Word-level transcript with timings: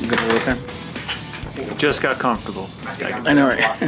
You're 0.00 0.16
gonna 0.16 0.34
work. 0.34 1.78
Just 1.78 2.02
got 2.02 2.18
comfortable. 2.18 2.68
I 2.86 3.32
know, 3.32 3.48
right? 3.48 3.60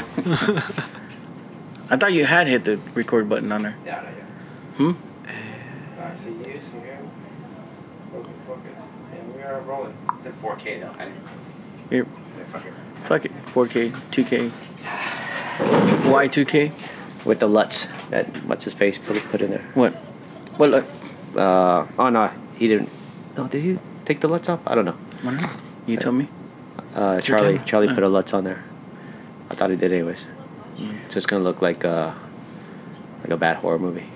I 1.89 1.97
thought 1.97 2.13
you 2.13 2.25
had 2.25 2.47
hit 2.47 2.65
the 2.65 2.79
record 2.95 3.29
button 3.29 3.51
on 3.53 3.63
there. 3.63 3.77
Yeah, 3.85 4.03
yeah. 4.03 4.11
Hmm? 4.77 4.93
I 6.01 6.17
see 6.17 6.31
you, 6.31 6.61
see 6.63 6.77
you. 6.77 7.11
Focus, 8.13 8.33
focus. 8.47 8.83
And 9.13 9.35
we 9.35 9.43
are 9.43 9.61
rolling. 9.61 9.97
It's 10.15 10.27
in 10.27 10.33
4K 10.35 10.81
though. 10.81 10.95
I 10.99 11.11
Here, 11.91 12.07
fuck 12.53 12.65
it. 12.67 12.73
fuck 13.05 13.25
it. 13.25 13.33
4K, 13.47 13.91
2K. 14.11 14.51
Why 16.11 16.29
2K? 16.29 16.73
with 17.27 17.41
the 17.41 17.49
LUTs 17.49 17.89
that 18.11 18.27
what's 18.47 18.65
his 18.65 18.73
face 18.73 18.99
put 18.99 19.21
put 19.31 19.43
in 19.43 19.51
there. 19.51 19.65
What? 19.75 19.93
What? 20.59 20.71
Look. 20.71 20.87
Uh 21.35 21.87
oh 21.99 22.09
no, 22.09 22.31
he 22.57 22.69
didn't. 22.69 22.89
No, 23.37 23.49
did 23.49 23.63
he 23.63 23.79
take 24.07 24.21
the 24.21 24.29
LUTs 24.29 24.49
off? 24.49 24.61
I 24.67 24.75
don't 24.75 24.85
know. 24.87 24.97
I 25.23 25.25
don't 25.25 25.37
know. 25.43 25.51
You 25.87 25.97
tell 25.97 26.13
me. 26.13 26.29
Uh, 26.95 27.13
your 27.13 27.21
Charlie 27.21 27.53
camera. 27.55 27.67
Charlie 27.67 27.95
put 27.95 28.03
a 28.03 28.09
LUT 28.09 28.35
on 28.35 28.45
there. 28.45 28.65
I 29.51 29.55
thought 29.55 29.71
he 29.71 29.77
did 29.77 29.93
anyways. 29.93 30.25
So 31.09 31.17
it's 31.17 31.27
gonna 31.27 31.45
look 31.45 31.63
like 31.63 31.85
uh 31.85 32.13
like 33.21 33.31
a 33.31 33.37
bad 33.37 33.57
horror 33.57 33.79
movie. 33.79 34.07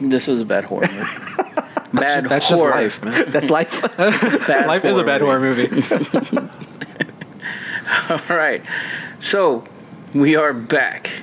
This 0.00 0.28
is 0.28 0.40
a 0.40 0.44
bad 0.44 0.64
horror 0.64 0.88
movie. 0.88 1.10
bad 1.92 2.24
That's 2.24 2.48
just 2.48 2.60
horror. 2.60 2.70
life, 2.70 3.02
man. 3.02 3.24
That's 3.30 3.50
life. 3.50 3.82
Life 3.98 4.84
is 4.84 4.96
a 4.96 5.02
bad 5.04 5.20
horror 5.20 5.40
movie. 5.40 5.68
All 8.08 8.36
right. 8.36 8.62
So, 9.18 9.64
we 10.14 10.36
are 10.36 10.52
back. 10.54 11.22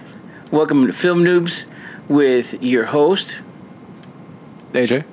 Welcome 0.52 0.86
to 0.88 0.94
Film 0.94 1.24
Noobs 1.24 1.66
with 2.08 2.62
your 2.62 2.86
host, 2.86 3.42
AJ. 4.74 5.04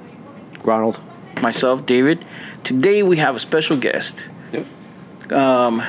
Ronald. 0.63 1.01
myself, 1.41 1.87
David. 1.87 2.25
Today 2.65 3.03
we 3.03 3.19
have 3.19 3.37
a 3.37 3.39
special 3.39 3.77
guest. 3.77 4.27
Um, 5.31 5.83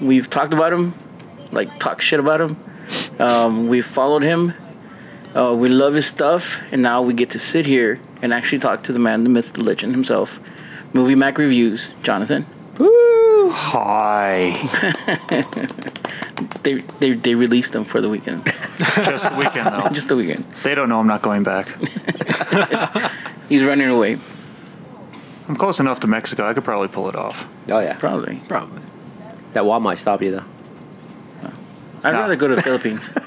we've 0.00 0.28
talked 0.30 0.54
about 0.54 0.72
him, 0.72 0.94
like 1.52 1.78
talk 1.78 2.00
shit 2.00 2.18
about 2.18 2.40
him. 2.40 2.56
Um, 3.18 3.68
we've 3.68 3.84
followed 3.84 4.22
him. 4.22 4.54
Uh, 5.36 5.54
we 5.54 5.68
love 5.68 5.92
his 5.94 6.06
stuff, 6.06 6.62
and 6.72 6.80
now 6.80 7.02
we 7.02 7.12
get 7.12 7.30
to 7.30 7.38
sit 7.38 7.66
here 7.66 8.00
and 8.22 8.32
actually 8.32 8.58
talk 8.58 8.82
to 8.84 8.92
the 8.92 8.98
man, 8.98 9.24
the 9.24 9.28
myth, 9.28 9.52
the 9.52 9.62
legend 9.62 9.92
himself. 9.92 10.40
Movie 10.94 11.14
Mac 11.14 11.36
Reviews, 11.36 11.90
Jonathan. 12.02 12.46
Woo! 12.78 13.50
Hi. 13.50 14.54
They 16.64 16.80
they 16.98 17.12
they 17.12 17.34
released 17.34 17.74
them 17.74 17.84
for 17.84 18.00
the 18.00 18.08
weekend, 18.08 18.44
Just 18.78 19.28
the 19.28 19.36
weekend 19.36 19.66
though. 19.68 19.88
just 19.92 20.08
the 20.08 20.16
weekend. 20.16 20.44
They 20.62 20.74
don't 20.74 20.88
know 20.88 20.98
I'm 20.98 21.06
not 21.06 21.20
going 21.20 21.42
back. 21.42 21.68
He's 23.50 23.62
running 23.62 23.88
away, 23.88 24.18
I'm 25.48 25.56
close 25.56 25.78
enough 25.80 26.00
to 26.00 26.06
Mexico. 26.06 26.48
I 26.48 26.54
could 26.54 26.64
probably 26.64 26.88
pull 26.88 27.08
it 27.08 27.14
off. 27.14 27.46
Oh 27.70 27.78
yeah. 27.78 27.94
probably. 27.94 28.40
Probably. 28.48 28.80
That 29.52 29.64
wall 29.66 29.80
might 29.80 29.98
stop 29.98 30.22
you 30.22 30.30
though. 30.32 30.44
I'd 32.02 32.12
No. 32.12 32.20
rather 32.20 32.36
go 32.36 32.48
to 32.48 32.54
the 32.54 32.62
Philippines. 32.62 33.10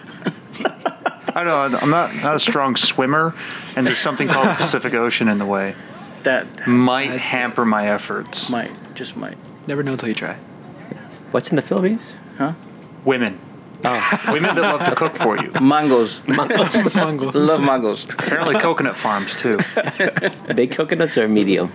I 1.36 1.44
don't 1.44 1.72
know. 1.72 1.80
I'm 1.80 1.90
not 1.90 2.14
not 2.16 2.36
a 2.36 2.40
strong 2.40 2.76
swimmer, 2.76 3.36
and 3.76 3.86
there's 3.86 4.00
something 4.00 4.28
called 4.28 4.48
the 4.50 4.54
Pacific 4.58 4.94
Ocean 4.94 5.28
in 5.28 5.38
the 5.38 5.46
way. 5.46 5.76
That 6.24 6.68
Might 6.68 7.12
hamper 7.12 7.64
my 7.66 7.88
efforts. 7.90 8.50
might 8.50 8.72
just 8.96 9.16
might. 9.16 9.38
Never 9.68 9.84
know 9.84 9.92
until 9.94 10.10
you 10.10 10.16
try. 10.16 10.36
What's 11.32 11.50
in 11.50 11.56
the 11.56 11.62
Philippines? 11.62 12.02
Huh? 12.38 12.54
Women. 13.06 13.40
Oh, 13.86 14.20
women 14.32 14.56
that 14.56 14.62
love 14.62 14.84
to 14.86 14.96
cook 14.96 15.16
for 15.18 15.38
you. 15.38 15.52
Mangoes. 15.62 16.22
Mongols. 16.28 16.76
Love 17.36 17.62
mangoes. 17.62 18.06
Apparently, 18.06 18.58
coconut 18.60 18.98
farms 18.98 19.36
too. 19.36 19.60
Big 20.56 20.72
coconuts 20.72 21.18
or 21.18 21.28
medium? 21.28 21.72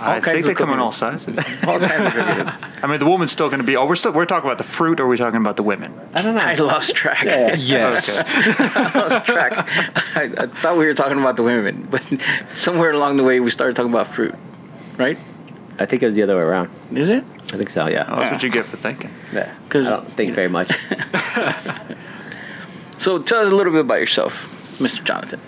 I 0.00 0.20
kinds 0.20 0.24
think 0.24 0.38
of 0.38 0.44
they 0.46 0.54
come 0.54 0.70
in 0.70 0.78
all 0.78 0.92
sizes. 0.92 1.36
All 1.66 1.78
kinds 1.80 2.06
of 2.06 2.12
coconuts. 2.12 2.56
I 2.82 2.86
mean, 2.86 3.00
the 3.00 3.06
woman's 3.06 3.32
still 3.32 3.48
going 3.48 3.58
to 3.58 3.66
be. 3.66 3.76
Oh, 3.76 3.86
we're 3.86 3.96
still 3.96 4.12
we're 4.12 4.26
talking 4.26 4.48
about 4.48 4.58
the 4.58 4.64
fruit, 4.64 5.00
or 5.00 5.04
are 5.04 5.08
we 5.08 5.16
talking 5.16 5.40
about 5.40 5.56
the 5.56 5.62
women? 5.62 5.98
I 6.14 6.22
don't 6.22 6.34
know. 6.36 6.40
I 6.40 6.54
lost 6.54 6.94
track. 6.94 7.24
Yes. 7.24 8.22
I 8.26 8.98
lost 8.98 9.26
track. 9.26 9.52
I, 10.16 10.30
I 10.38 10.46
thought 10.62 10.76
we 10.76 10.86
were 10.86 10.94
talking 10.94 11.18
about 11.18 11.36
the 11.36 11.42
women, 11.42 11.88
but 11.90 12.02
somewhere 12.54 12.92
along 12.92 13.16
the 13.16 13.24
way 13.24 13.40
we 13.40 13.50
started 13.50 13.74
talking 13.74 13.92
about 13.92 14.06
fruit, 14.06 14.34
right? 14.96 15.18
I 15.80 15.86
think 15.86 16.02
it 16.02 16.06
was 16.06 16.14
the 16.14 16.22
other 16.22 16.36
way 16.36 16.42
around. 16.42 16.70
Is 16.92 17.08
it? 17.08 17.24
I 17.52 17.56
think 17.56 17.70
so. 17.70 17.86
Yeah. 17.88 18.04
Oh, 18.08 18.16
that's 18.20 18.32
what 18.32 18.42
you 18.42 18.50
get 18.50 18.66
for 18.66 18.76
thinking. 18.76 19.10
Yeah. 19.32 19.52
'Cause- 19.68 19.86
I 19.86 19.90
don't 19.96 20.16
think 20.16 20.34
very 20.34 20.48
much. 20.48 20.72
So 22.98 23.18
tell 23.18 23.40
us 23.40 23.50
a 23.50 23.54
little 23.54 23.72
bit 23.72 23.80
about 23.80 23.98
yourself, 24.00 24.46
Mr. 24.78 25.02
Jonathan. 25.02 25.40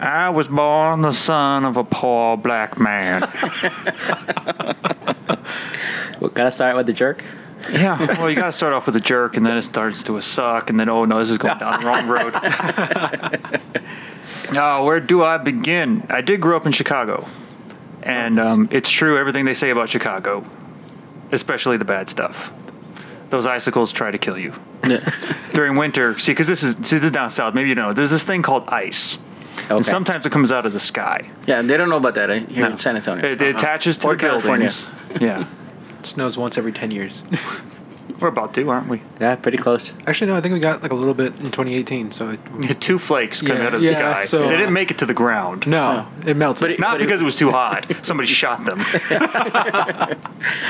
I 0.00 0.30
was 0.30 0.48
born 0.48 1.02
the 1.02 1.12
son 1.12 1.64
of 1.64 1.76
a 1.76 1.84
poor 1.84 2.36
black 2.36 2.76
man. 2.76 3.20
well, 6.20 6.30
gotta 6.34 6.50
start 6.50 6.76
with 6.76 6.86
the 6.86 6.92
jerk. 6.92 7.22
yeah, 7.70 8.18
well, 8.18 8.28
you 8.28 8.34
got 8.34 8.46
to 8.46 8.52
start 8.52 8.72
off 8.72 8.86
with 8.86 8.96
a 8.96 9.00
jerk, 9.00 9.36
and 9.36 9.46
then 9.46 9.56
it 9.56 9.62
starts 9.62 10.02
to 10.04 10.16
a 10.16 10.22
suck, 10.22 10.70
and 10.70 10.80
then 10.80 10.88
oh 10.88 11.04
no, 11.04 11.20
this 11.20 11.30
is 11.30 11.38
going 11.38 11.56
down 11.58 11.80
the 11.80 11.86
wrong 11.86 12.08
road. 12.08 12.34
oh, 14.58 14.84
where 14.84 14.98
do 14.98 15.22
I 15.22 15.38
begin? 15.38 16.04
I 16.08 16.20
did 16.20 16.40
grow 16.40 16.56
up 16.56 16.66
in 16.66 16.72
Chicago, 16.72 17.28
and 18.02 18.38
um, 18.40 18.68
it's 18.70 18.90
true 18.90 19.18
everything 19.18 19.44
they 19.44 19.54
say 19.54 19.70
about 19.70 19.88
Chicago, 19.88 20.44
especially 21.32 21.76
the 21.76 21.84
bad 21.84 22.08
stuff. 22.08 22.52
Those 23.30 23.46
icicles 23.46 23.92
try 23.92 24.10
to 24.10 24.18
kill 24.18 24.36
you 24.38 24.54
during 25.52 25.76
winter. 25.76 26.18
See, 26.18 26.32
because 26.32 26.48
this 26.48 26.62
is 26.62 26.74
see, 26.76 26.96
this 26.96 27.04
is 27.04 27.10
down 27.12 27.30
south. 27.30 27.54
Maybe 27.54 27.68
you 27.68 27.74
know. 27.76 27.92
There's 27.92 28.10
this 28.10 28.24
thing 28.24 28.42
called 28.42 28.64
ice. 28.68 29.18
And 29.68 29.86
sometimes 29.86 30.26
it 30.26 30.32
comes 30.32 30.50
out 30.50 30.66
of 30.66 30.72
the 30.72 30.80
sky. 30.80 31.30
Yeah, 31.46 31.62
they 31.62 31.76
don't 31.76 31.88
know 31.88 31.98
about 31.98 32.14
that 32.16 32.28
eh, 32.30 32.40
here 32.48 32.64
No. 32.64 32.72
in 32.72 32.78
San 32.78 32.96
Antonio. 32.96 33.24
It, 33.24 33.40
it 33.40 33.54
attaches 33.54 33.98
to 33.98 34.08
Or 34.08 34.14
the 34.16 34.20
California. 34.20 34.68
buildings. 34.68 35.22
Yeah, 35.22 35.46
It 36.00 36.06
snows 36.06 36.36
once 36.36 36.58
every 36.58 36.72
10 36.72 36.90
years. 36.90 37.22
we're 38.18 38.28
about 38.28 38.54
to, 38.54 38.68
aren't 38.70 38.88
we? 38.88 39.02
Yeah, 39.20 39.36
pretty 39.36 39.58
close. 39.58 39.92
Actually, 40.06 40.28
no, 40.32 40.36
I 40.36 40.40
think 40.40 40.52
we 40.54 40.60
got 40.60 40.82
like 40.82 40.90
a 40.92 40.94
little 40.94 41.14
bit 41.14 41.32
in 41.36 41.50
2018. 41.50 42.12
So 42.12 42.30
it, 42.30 42.80
Two 42.80 42.98
flakes 42.98 43.40
come 43.42 43.56
Yeah, 43.56 43.66
out 43.66 43.74
of 43.74 43.80
the 43.82 43.86
yeah, 43.92 43.92
sky. 43.92 44.24
so- 44.26 44.48
they 44.48 44.56
didn't 44.56 44.72
make 44.72 44.90
it 44.90 44.98
to 44.98 45.06
the 45.06 45.14
ground. 45.14 45.66
no, 45.66 46.06
it 46.26 46.36
melted. 46.36 46.60
But 46.60 46.70
it- 46.72 46.80
Not 46.80 46.98
because 46.98 47.20
it 47.20 47.24
was 47.24 47.36
too 47.36 47.50
hot. 47.60 47.86
Somebody 48.02 48.28
shot 48.28 48.64
them. 48.64 48.80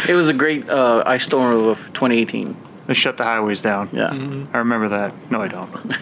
It 0.09 0.15
was 0.15 0.29
a 0.29 0.33
great 0.35 0.69
uh, 0.69 1.03
ice 1.07 1.25
storm 1.25 1.69
of 1.69 1.79
2018. 1.93 2.57
They 2.87 2.95
shut 2.95 3.17
the 3.17 3.25
highways 3.25 3.61
down. 3.61 3.89
Yeah. 3.93 4.09
I 4.53 4.59
remember 4.59 4.89
that. 4.89 5.15
No, 5.31 5.41
I 5.41 5.49
don't. 5.49 5.97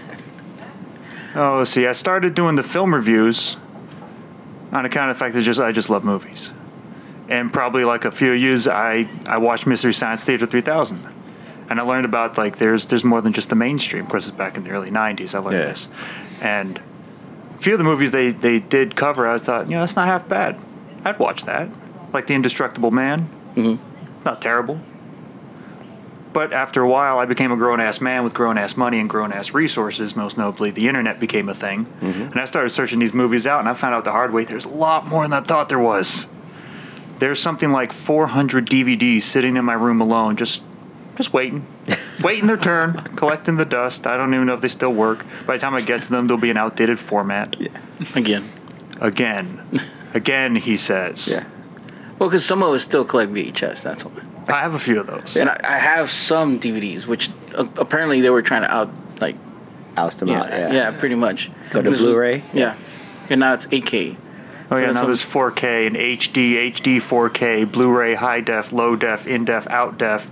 oh, 1.35 1.59
let's 1.59 1.71
see. 1.71 1.87
I 1.87 1.93
started 1.93 2.35
doing 2.35 2.57
the 2.57 2.63
film 2.63 2.95
reviews 2.95 3.57
on 4.73 4.85
account 4.87 5.11
of 5.11 5.17
the 5.17 5.19
fact 5.19 5.35
that 5.35 5.43
just 5.43 5.61
I 5.61 5.73
just 5.73 5.91
love 5.91 6.05
movies, 6.05 6.51
and 7.29 7.53
probably 7.53 7.85
like 7.85 8.05
a 8.07 8.11
few 8.11 8.33
of 8.33 8.39
years, 8.39 8.67
I 8.69 9.09
I 9.27 9.37
watched 9.39 9.67
Mystery 9.67 9.93
Science 9.93 10.25
Theater 10.25 10.47
3000, 10.47 11.07
and 11.71 11.79
I 11.81 11.83
learned 11.83 12.05
about 12.05 12.37
like 12.39 12.59
there's 12.59 12.87
there's 12.87 13.05
more 13.05 13.21
than 13.21 13.33
just 13.33 13.49
the 13.51 13.55
mainstream. 13.57 14.05
Of 14.05 14.11
course, 14.11 14.27
it's 14.29 14.37
back 14.37 14.57
in 14.57 14.65
the 14.65 14.71
early 14.71 14.91
90s. 14.91 15.35
I 15.35 15.39
learned 15.39 15.59
Yeah. 15.59 15.67
this, 15.67 15.89
and 16.41 16.81
a 17.57 17.59
few 17.63 17.73
of 17.75 17.79
the 17.79 17.85
movies 17.85 18.11
they 18.11 18.31
they 18.31 18.59
did 18.61 18.97
cover, 18.97 19.29
I 19.29 19.39
thought, 19.39 19.67
you 19.69 19.75
know, 19.75 19.81
that's 19.81 19.97
not 19.97 20.07
half 20.07 20.29
bad. 20.29 20.59
I'd 21.05 21.19
watch 21.19 21.45
that, 21.45 21.69
like 22.13 22.27
The 22.27 22.35
Indestructible 22.35 22.91
Man. 22.91 23.29
Mm-hmm. 23.55 24.25
Not 24.25 24.43
terrible. 24.43 24.81
But 26.33 26.53
after 26.53 26.83
a 26.83 26.89
while, 26.89 27.19
I 27.19 27.25
became 27.25 27.51
a 27.53 27.57
grown 27.57 27.81
ass 27.81 28.01
man 28.01 28.23
with 28.23 28.35
grown 28.35 28.59
ass 28.59 28.77
money 28.77 29.01
and 29.01 29.09
grown 29.09 29.33
ass 29.33 29.55
resources. 29.55 30.15
Most 30.15 30.37
notably, 30.37 30.71
the 30.71 30.87
internet 30.87 31.19
became 31.19 31.49
a 31.49 31.55
thing. 31.55 31.87
And 32.03 32.39
I 32.39 32.45
started 32.45 32.69
searching 32.71 32.99
these 32.99 33.15
movies 33.15 33.47
out, 33.47 33.61
and 33.61 33.69
I 33.69 33.75
found 33.75 33.95
out 33.95 34.05
the 34.05 34.13
hard 34.13 34.33
way 34.33 34.45
there's 34.45 34.67
a 34.67 34.69
lot 34.69 35.07
more 35.07 35.23
than 35.25 35.33
I 35.33 35.41
thought 35.41 35.69
there 35.71 35.79
was. 35.79 36.27
There's 37.19 37.41
something 37.41 37.73
like 37.73 37.93
400 37.93 38.69
DVDs 38.69 39.23
sitting 39.23 39.57
in 39.57 39.65
my 39.65 39.73
room 39.73 40.01
alone, 40.01 40.37
just 40.37 40.63
just 41.19 41.33
waiting. 41.33 41.67
waiting 42.23 42.47
their 42.47 42.57
turn, 42.57 42.95
collecting 43.17 43.57
the 43.57 43.65
dust. 43.65 44.07
I 44.07 44.17
don't 44.17 44.33
even 44.33 44.47
know 44.47 44.55
if 44.55 44.61
they 44.61 44.69
still 44.69 44.93
work. 44.93 45.27
By 45.47 45.57
the 45.57 45.61
time 45.61 45.75
I 45.75 45.83
get 45.83 46.05
to 46.05 46.09
them, 46.09 46.29
they'll 46.29 46.37
be 46.39 46.51
an 46.51 46.57
outdated 46.57 46.99
format. 46.99 47.61
Yeah. 47.61 47.69
Again. 48.15 48.51
Again. 49.01 49.83
Again, 50.15 50.57
he 50.57 50.77
says. 50.77 51.29
Yeah. 51.29 51.45
Well, 52.19 52.31
because 52.31 52.45
some 52.45 52.63
of 52.63 52.73
us 52.73 52.83
still 52.83 53.05
collect 53.05 53.33
VHS, 53.33 53.83
that's 53.83 54.05
why. 54.05 54.23
I 54.47 54.63
have 54.63 54.75
a 54.75 54.79
few 54.79 54.99
of 54.99 55.07
those. 55.07 55.37
And 55.37 55.51
I, 55.51 55.61
I 55.63 55.79
have 55.79 56.11
some 56.11 56.59
DVDs, 56.59 57.05
which 57.07 57.31
uh, 57.55 57.67
apparently 57.77 58.23
they 58.23 58.31
were 58.31 58.41
trying 58.41 58.63
to 58.63 58.73
out, 58.73 58.91
like, 59.21 59.37
Oust 59.97 60.21
them 60.21 60.29
yeah, 60.29 60.41
out. 60.43 60.51
Yeah. 60.51 60.73
yeah, 60.73 60.91
pretty 60.93 61.17
much. 61.17 61.51
Go 61.71 61.83
to 61.83 61.91
Blu-ray? 61.91 62.45
Yeah. 62.55 62.77
And 63.29 63.41
now 63.41 63.55
it's 63.55 63.67
8K. 63.67 64.17
Oh 64.71 64.77
So 64.77 64.81
yeah, 64.83 64.91
now 64.93 65.01
what- 65.01 65.07
there's 65.09 65.25
4K 65.25 65.87
and 65.89 65.97
HD, 65.97 66.73
HD 66.73 67.01
4K, 67.01 67.71
Blu-ray, 67.71 68.15
high 68.15 68.41
def, 68.41 68.73
low 68.73 68.95
def, 68.97 69.27
in 69.27 69.45
def, 69.45 69.67
out 69.67 69.99
def. 69.99 70.31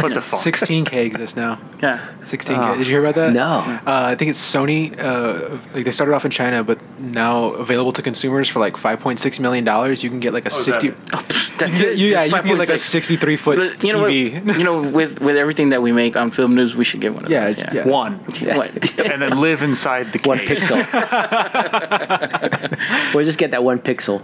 What 0.00 0.14
the 0.14 0.20
fuck? 0.20 0.40
16K 0.40 0.92
exists 1.04 1.36
now. 1.36 1.58
Yeah. 1.82 2.06
16K. 2.22 2.56
Oh. 2.58 2.76
Did 2.76 2.86
you 2.86 2.92
hear 2.94 3.04
about 3.04 3.14
that? 3.16 3.32
No. 3.32 3.58
Uh, 3.86 3.86
I 3.86 4.14
think 4.16 4.30
it's 4.30 4.40
Sony. 4.54 4.98
Uh, 4.98 5.58
like 5.74 5.84
they 5.84 5.90
started 5.90 6.14
off 6.14 6.24
in 6.24 6.30
China, 6.30 6.64
but 6.64 6.78
now 6.98 7.48
available 7.54 7.92
to 7.92 8.02
consumers 8.02 8.48
for 8.48 8.60
like 8.60 8.74
5.6 8.76 9.40
million 9.40 9.64
dollars. 9.64 10.02
You 10.02 10.10
can 10.10 10.20
get 10.20 10.32
like 10.32 10.46
a 10.46 10.50
Oh, 10.52 10.58
is 10.58 10.66
that 10.66 10.80
60. 10.80 10.88
Oh, 11.12 11.16
pfft, 11.18 11.58
that's 11.58 11.80
it. 11.80 11.98
you, 11.98 12.08
yeah, 12.08 12.24
you 12.24 12.32
can 12.32 12.46
get 12.46 12.58
like 12.58 12.68
a 12.70 12.78
63 12.78 13.36
foot 13.36 13.58
you 13.84 13.92
know 13.92 14.04
TV. 14.04 14.44
what? 14.44 14.58
You 14.58 14.64
know, 14.64 14.80
with 14.82 15.20
with 15.20 15.36
everything 15.36 15.68
that 15.70 15.82
we 15.82 15.92
make 15.92 16.16
on 16.16 16.30
Film 16.30 16.54
Noobs, 16.54 16.74
we 16.74 16.84
should 16.84 17.00
get 17.00 17.14
one 17.14 17.24
of 17.26 17.30
Yeah, 17.30 17.46
those. 17.46 17.58
yeah. 17.58 17.86
One. 17.86 18.18
What? 18.40 18.98
and 18.98 19.22
then 19.22 19.38
live 19.38 19.62
inside 19.62 20.12
the 20.12 20.18
case. 20.18 20.26
One 20.26 20.38
pixel. 20.38 20.86
We'll 23.14 23.24
just 23.24 23.38
get 23.38 23.50
that 23.52 23.62
one 23.64 23.78
pixel. 23.78 24.20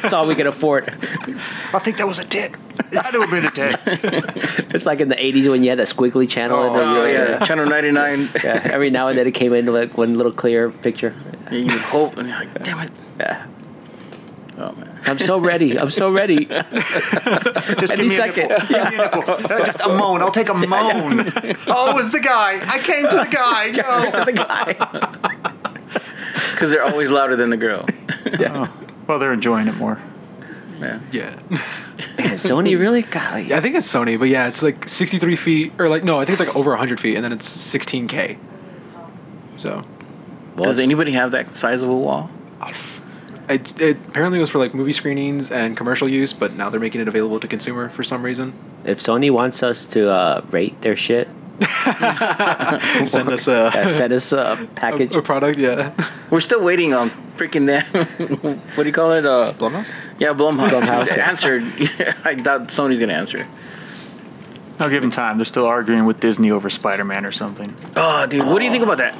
That's 0.00 0.14
all 0.14 0.26
we 0.26 0.34
can 0.34 0.46
afford. 0.46 0.88
I 1.72 1.78
think 1.80 1.96
that 1.98 2.06
was 2.06 2.18
a 2.18 2.24
tit. 2.24 2.52
That 2.92 3.12
would 3.12 3.28
have 3.28 3.30
been 3.30 3.46
a 3.46 3.50
tit. 3.50 4.64
It's 4.74 4.86
like 4.86 5.00
in 5.00 5.08
the 5.08 5.14
'80s 5.16 5.48
when 5.48 5.62
you 5.62 5.70
had 5.70 5.78
that 5.78 5.88
squiggly 5.88 6.28
channel. 6.34 6.64
in 6.64 6.70
Oh 6.76 7.02
the, 7.02 7.12
yeah, 7.12 7.38
channel 7.46 7.66
ninety 7.66 7.90
nine. 7.92 8.30
yeah. 8.44 8.60
Every 8.72 8.90
now 8.90 9.08
and 9.08 9.16
then 9.18 9.26
it 9.26 9.34
came 9.34 9.52
in 9.54 9.66
like 9.66 9.96
one 9.96 10.14
little 10.16 10.32
clear 10.32 10.70
picture. 10.70 11.14
And 11.46 11.64
you 11.70 11.78
hope, 11.78 12.16
and 12.18 12.28
you're 12.28 12.36
like, 12.38 12.64
damn 12.64 12.80
it. 12.80 12.90
Yeah. 13.20 13.46
Oh 14.56 14.72
man. 14.72 15.00
I'm 15.06 15.18
so 15.18 15.38
ready. 15.38 15.78
I'm 15.78 15.90
so 15.90 16.10
ready. 16.10 16.46
Just 16.46 17.92
Any 17.92 17.96
give 17.96 17.98
me 17.98 18.08
second. 18.16 18.50
a 18.52 18.58
nipple. 18.58 18.68
Give 18.68 18.90
me 18.90 18.96
a 18.96 18.98
nipple. 18.98 19.22
Uh, 19.54 19.64
Just 19.64 19.80
a 19.80 19.88
moan. 19.88 20.22
I'll 20.22 20.30
take 20.30 20.48
a 20.48 20.54
moan. 20.54 21.32
Oh, 21.66 21.90
it 21.90 21.94
was 21.94 22.10
the 22.12 22.20
guy. 22.20 22.60
I 22.66 22.78
came 22.78 23.08
to 23.08 23.16
the 23.16 23.26
guy. 23.30 23.70
No. 23.72 24.24
the 24.24 24.32
guy. 24.32 24.72
Because 26.52 26.70
they're 26.70 26.84
always 26.84 27.10
louder 27.10 27.36
than 27.36 27.50
the 27.50 27.56
girl. 27.56 27.84
Yeah. 28.38 28.68
Well, 29.06 29.18
they're 29.18 29.32
enjoying 29.32 29.68
it 29.68 29.74
more. 29.76 29.98
Yeah. 30.80 31.00
Yeah. 31.12 31.36
Man, 31.50 32.34
Sony 32.36 32.78
really? 32.78 33.02
Golly. 33.02 33.48
Yeah, 33.48 33.58
I 33.58 33.60
think 33.60 33.76
it's 33.76 33.90
Sony, 33.90 34.18
but 34.18 34.28
yeah, 34.28 34.48
it's 34.48 34.62
like 34.62 34.88
63 34.88 35.36
feet, 35.36 35.72
or 35.78 35.88
like, 35.88 36.04
no, 36.04 36.18
I 36.20 36.24
think 36.24 36.38
it's 36.40 36.46
like 36.48 36.56
over 36.56 36.70
100 36.70 37.00
feet, 37.00 37.14
and 37.14 37.24
then 37.24 37.32
it's 37.32 37.48
16K. 37.48 38.38
So, 39.58 39.82
Well, 40.56 40.64
Does 40.64 40.78
anybody 40.78 41.12
have 41.12 41.30
that 41.32 41.56
size 41.56 41.82
of 41.82 41.88
a 41.88 41.94
wall? 41.94 42.30
it, 43.48 43.80
it 43.80 43.96
apparently 44.08 44.38
was 44.38 44.50
for 44.50 44.58
like 44.58 44.74
movie 44.74 44.92
screenings 44.92 45.50
and 45.52 45.76
commercial 45.76 46.08
use, 46.08 46.32
but 46.32 46.54
now 46.54 46.70
they're 46.70 46.80
making 46.80 47.00
it 47.00 47.08
available 47.08 47.38
to 47.40 47.46
consumer 47.48 47.88
for 47.90 48.02
some 48.02 48.22
reason. 48.22 48.52
If 48.84 49.00
Sony 49.00 49.30
wants 49.30 49.62
us 49.62 49.86
to 49.86 50.10
uh, 50.10 50.44
rate 50.50 50.80
their 50.82 50.96
shit, 50.96 51.28
Send 53.06 53.28
us 53.28 53.46
a, 53.46 53.66
uh, 53.66 53.88
send 53.88 54.12
us 54.12 54.32
a 54.32 54.58
a, 54.60 54.66
package. 54.74 55.14
a 55.14 55.22
product, 55.22 55.56
yeah. 55.56 55.92
We're 56.28 56.40
still 56.40 56.62
waiting 56.64 56.94
on 56.94 57.10
freaking 57.36 57.66
that. 57.66 57.86
what 58.74 58.82
do 58.82 58.86
you 58.88 58.92
call 58.92 59.12
it? 59.12 59.24
Uh, 59.24 59.52
Blumhouse? 59.56 59.88
yeah, 60.18 60.32
Blumhouse. 60.34 60.70
Blumhouse, 60.70 61.16
yeah. 61.16 61.28
answer. 61.28 61.60
I 62.24 62.34
doubt 62.34 62.68
Sony's 62.68 62.98
gonna 62.98 63.12
answer. 63.12 63.46
I'll 64.80 64.90
give 64.90 65.02
them 65.02 65.12
time. 65.12 65.38
They're 65.38 65.44
still 65.44 65.66
arguing 65.66 66.04
with 66.06 66.18
Disney 66.18 66.50
over 66.50 66.68
Spider-Man 66.68 67.24
or 67.24 67.30
something. 67.30 67.76
Oh, 67.94 68.26
dude, 68.26 68.44
what 68.46 68.58
do 68.58 68.64
you 68.64 68.72
think 68.72 68.82
about 68.82 68.98
that? 68.98 69.14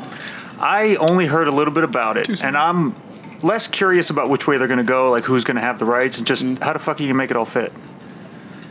I 0.59 0.97
only 0.97 1.27
heard 1.27 1.47
a 1.47 1.53
little 1.53 1.73
bit 1.73 1.85
about 1.85 2.17
it, 2.17 2.43
and 2.43 2.57
I'm 2.57 2.97
less 3.43 3.69
curious 3.69 4.11
about 4.11 4.29
which 4.29 4.49
way 4.49 4.57
they're 4.59 4.67
going 4.67 4.79
to 4.79 4.85
go, 4.85 5.11
like 5.11 5.25
who's 5.25 5.45
going 5.45 5.57
to 5.57 5.61
have 5.61 5.79
the 5.79 5.85
rights, 5.85 6.19
and 6.19 6.27
just 6.27 6.43
how 6.59 6.73
the 6.73 6.81
fuck 6.81 6.99
are 6.99 7.03
you 7.03 7.09
gonna 7.09 7.19
make 7.19 7.31
it 7.31 7.37
all 7.37 7.45
fit? 7.45 7.73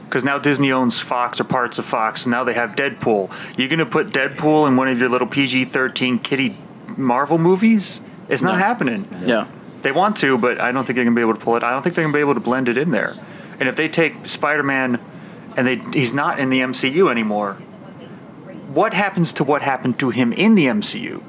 Because 0.05 0.23
now 0.23 0.37
Disney 0.37 0.71
owns 0.71 0.99
Fox 0.99 1.39
or 1.39 1.43
parts 1.43 1.79
of 1.79 1.85
Fox, 1.85 2.25
and 2.25 2.31
now 2.31 2.43
they 2.43 2.53
have 2.53 2.75
Deadpool. 2.75 3.31
You're 3.57 3.67
going 3.69 3.79
to 3.79 3.85
put 3.85 4.09
Deadpool 4.09 4.67
in 4.67 4.75
one 4.75 4.87
of 4.87 4.99
your 4.99 5.09
little 5.09 5.27
PG-13 5.27 6.21
kitty 6.23 6.57
Marvel 6.97 7.37
movies? 7.39 8.01
It's 8.29 8.41
not 8.41 8.53
No. 8.53 8.57
happening. 8.59 9.07
Yeah. 9.25 9.45
They 9.81 9.91
want 9.91 10.15
to, 10.17 10.37
but 10.37 10.61
I 10.61 10.71
don't 10.71 10.85
think 10.85 10.95
they're 10.95 11.03
gonna 11.03 11.15
be 11.15 11.21
able 11.21 11.33
to 11.33 11.39
pull 11.39 11.57
it. 11.57 11.63
I 11.63 11.71
don't 11.71 11.81
think 11.81 11.95
they're 11.95 12.05
gonna 12.05 12.13
be 12.13 12.21
able 12.21 12.35
to 12.35 12.39
blend 12.39 12.69
it 12.69 12.77
in 12.77 12.91
there. 12.91 13.13
And 13.59 13.67
if 13.67 13.75
they 13.75 13.87
take 13.89 14.27
Spider-Man, 14.27 14.97
and 15.57 15.67
they 15.67 15.75
he's 15.93 16.13
not 16.13 16.39
in 16.39 16.49
the 16.49 16.61
MCU 16.61 17.09
anymore, 17.11 17.57
what 18.73 18.93
happens 18.93 19.33
to 19.33 19.43
what 19.43 19.61
happened 19.61 19.99
to 19.99 20.09
him 20.09 20.31
in 20.33 20.55
the 20.55 20.67
MCU? 20.67 21.21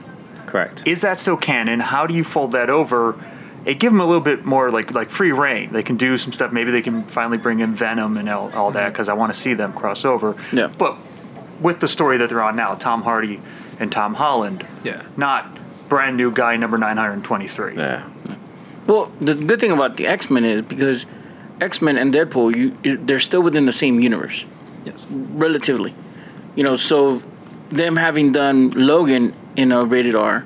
Correct. 0.47 0.87
Is 0.87 1.01
that 1.01 1.19
still 1.19 1.37
canon? 1.37 1.81
How 1.81 2.07
do 2.07 2.15
you 2.15 2.23
fold 2.23 2.53
that 2.53 2.71
over? 2.71 3.17
It 3.65 3.81
give 3.81 3.93
them 3.93 4.01
a 4.01 4.07
little 4.07 4.21
bit 4.21 4.45
more 4.45 4.71
like 4.71 4.93
like 4.93 5.11
free 5.11 5.33
reign. 5.33 5.73
They 5.73 5.83
can 5.83 5.97
do 5.97 6.19
some 6.19 6.33
stuff. 6.33 6.53
Maybe 6.53 6.71
they 6.71 6.83
can 6.83 7.05
finally 7.05 7.39
bring 7.39 7.61
in 7.61 7.75
Venom 7.75 8.17
and 8.17 8.29
all, 8.29 8.53
all 8.53 8.71
that 8.73 8.79
mm-hmm. 8.81 8.93
because 8.93 9.09
I 9.09 9.15
want 9.15 9.33
to 9.33 9.39
see 9.39 9.55
them 9.55 9.73
cross 9.73 10.05
over. 10.05 10.37
Yeah. 10.53 10.69
But 10.69 10.99
with 11.61 11.81
the 11.81 11.89
story 11.89 12.19
that 12.19 12.29
they're 12.29 12.43
on 12.43 12.57
now, 12.57 12.75
Tom 12.75 13.03
Hardy 13.03 13.41
and 13.81 13.91
Tom 13.91 14.15
Holland, 14.15 14.67
Yeah. 14.83 15.03
not 15.17 15.59
brand 15.89 16.17
new 16.17 16.31
guy 16.31 16.57
number 16.57 16.77
nine 16.79 16.97
hundred 16.97 17.25
twenty-three. 17.25 17.77
Yeah. 17.77 18.09
Well, 18.87 19.11
the 19.21 19.35
good 19.35 19.61
thing 19.61 19.71
about 19.73 19.97
the 19.97 20.07
X 20.07 20.31
Men 20.31 20.45
is 20.45 20.63
because 20.63 21.07
X 21.61 21.81
Men 21.81 21.97
and 21.97 22.13
Deadpool, 22.13 22.55
you, 22.55 22.97
they're 22.99 23.19
still 23.19 23.43
within 23.43 23.65
the 23.67 23.73
same 23.73 23.99
universe, 24.01 24.45
Yes. 24.85 25.07
relatively. 25.11 25.95
You 26.55 26.65
know, 26.65 26.77
so 26.77 27.23
them 27.71 27.97
having 27.97 28.33
done 28.33 28.71
Logan 28.73 29.35
in 29.57 29.73
a 29.73 29.85
rated 29.85 30.15
R. 30.15 30.45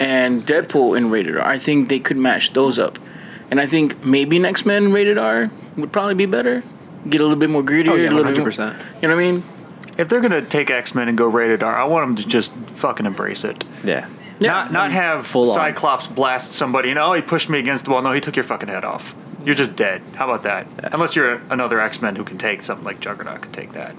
and 0.00 0.40
Deadpool 0.40 0.96
in 0.96 1.10
rated 1.10 1.36
R, 1.36 1.46
I 1.46 1.58
think 1.58 1.88
they 1.88 1.98
could 1.98 2.16
match 2.16 2.52
those 2.52 2.78
up. 2.78 2.98
And 3.50 3.60
I 3.60 3.66
think 3.66 4.04
maybe 4.04 4.36
an 4.36 4.44
X 4.44 4.66
Men 4.66 4.92
rated 4.92 5.18
R 5.18 5.50
would 5.76 5.92
probably 5.92 6.14
be 6.14 6.26
better. 6.26 6.62
Get 7.08 7.20
a 7.20 7.24
little 7.24 7.38
bit 7.38 7.50
more 7.50 7.62
grittier. 7.62 7.90
Oh, 7.90 7.94
yeah, 7.94 8.08
a 8.08 8.10
little 8.10 8.24
bit 8.24 8.38
more- 8.38 8.50
100%. 8.50 8.76
you 9.00 9.08
know 9.08 9.14
what 9.14 9.22
I 9.22 9.30
mean? 9.32 9.44
If 9.98 10.08
they're 10.08 10.20
gonna 10.20 10.42
take 10.42 10.70
X 10.70 10.94
Men 10.94 11.08
and 11.08 11.16
go 11.16 11.26
rated 11.26 11.62
R, 11.62 11.74
I 11.74 11.84
want 11.84 12.06
them 12.06 12.16
to 12.16 12.28
just 12.28 12.52
fucking 12.74 13.06
embrace 13.06 13.44
it. 13.44 13.64
Yeah. 13.84 14.08
Yeah, 14.38 14.50
not 14.50 14.72
not 14.72 14.90
mm-hmm. 14.90 14.98
have 14.98 15.26
full 15.26 15.50
on. 15.50 15.54
Cyclops 15.54 16.08
blast 16.08 16.52
somebody 16.52 16.90
and 16.90 16.98
oh 16.98 17.14
he 17.14 17.22
pushed 17.22 17.48
me 17.48 17.58
against 17.58 17.84
the 17.86 17.90
wall. 17.90 18.02
No, 18.02 18.12
he 18.12 18.20
took 18.20 18.36
your 18.36 18.44
fucking 18.44 18.68
head 18.68 18.84
off. 18.84 19.14
You're 19.44 19.54
just 19.54 19.76
dead. 19.76 20.02
How 20.14 20.28
about 20.28 20.42
that? 20.42 20.92
Unless 20.92 21.16
you're 21.16 21.40
another 21.48 21.80
X 21.80 22.02
Men 22.02 22.16
who 22.16 22.24
can 22.24 22.36
take 22.36 22.62
something 22.62 22.84
like 22.84 23.00
Juggernaut 23.00 23.40
could 23.42 23.52
take 23.52 23.72
that. 23.72 23.94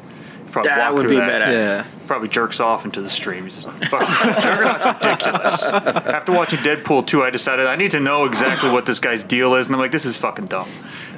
Probably 0.52 0.70
That 0.70 0.92
walk 0.92 0.94
would 0.98 1.08
through 1.08 1.18
be 1.18 1.22
badass. 1.22 1.52
Yeah. 1.52 1.86
Probably 2.08 2.30
jerks 2.30 2.60
off 2.60 2.86
into 2.86 3.02
the 3.02 3.10
stream. 3.10 3.46
He's 3.48 3.64
just 3.64 3.68
fucking, 3.90 4.42
Juggernaut's 4.42 4.86
ridiculous. 4.86 5.64
After 6.14 6.32
watching 6.32 6.60
Deadpool 6.60 7.06
2, 7.06 7.24
I 7.24 7.30
decided 7.30 7.68
I 7.68 7.76
need 7.76 7.92
to 7.92 8.00
know 8.00 8.24
exactly 8.26 8.70
what 8.72 8.86
this 8.86 9.00
guy's 9.00 9.24
deal 9.24 9.56
is, 9.56 9.68
and 9.68 9.76
I'm 9.76 9.82
like, 9.82 9.92
this 9.92 10.06
is 10.06 10.16
fucking 10.18 10.46
dumb. 10.48 10.70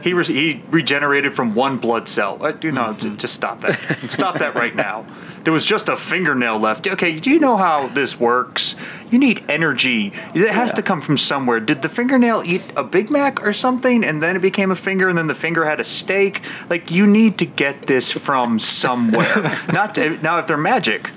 He 0.03 0.13
re- 0.13 0.23
he 0.25 0.63
regenerated 0.71 1.33
from 1.35 1.53
one 1.53 1.77
blood 1.77 2.07
cell. 2.07 2.43
Uh, 2.43 2.51
do 2.53 2.71
no, 2.71 2.93
j- 2.93 3.15
just 3.17 3.35
stop 3.35 3.61
that. 3.61 3.79
Stop 4.09 4.39
that 4.39 4.55
right 4.55 4.75
now. 4.75 5.05
There 5.44 5.53
was 5.53 5.65
just 5.65 5.89
a 5.89 5.97
fingernail 5.97 6.59
left. 6.59 6.88
Okay, 6.88 7.15
do 7.15 7.30
you 7.30 7.39
know 7.39 7.57
how 7.57 7.88
this 7.88 8.19
works? 8.19 8.75
You 9.12 9.18
need 9.18 9.44
energy. 9.50 10.13
It 10.33 10.50
has 10.50 10.74
to 10.74 10.81
come 10.81 11.01
from 11.01 11.18
somewhere. 11.18 11.59
Did 11.59 11.81
the 11.81 11.89
fingernail 11.89 12.44
eat 12.45 12.62
a 12.75 12.83
Big 12.83 13.09
Mac 13.09 13.44
or 13.44 13.53
something, 13.53 14.03
and 14.03 14.21
then 14.21 14.36
it 14.36 14.41
became 14.41 14.71
a 14.71 14.75
finger, 14.75 15.09
and 15.09 15.18
then 15.18 15.27
the 15.27 15.36
finger 15.36 15.65
had 15.65 15.80
a 15.80 15.83
steak? 15.83 16.41
Like 16.69 16.91
you 16.91 17.07
need 17.07 17.38
to 17.39 17.45
get 17.45 17.88
this 17.88 18.12
from 18.12 18.59
somewhere. 18.59 19.57
Not 19.74 19.95
to, 19.95 20.18
now 20.21 20.39
if 20.39 20.47
they're 20.47 20.57
magic, 20.57 21.09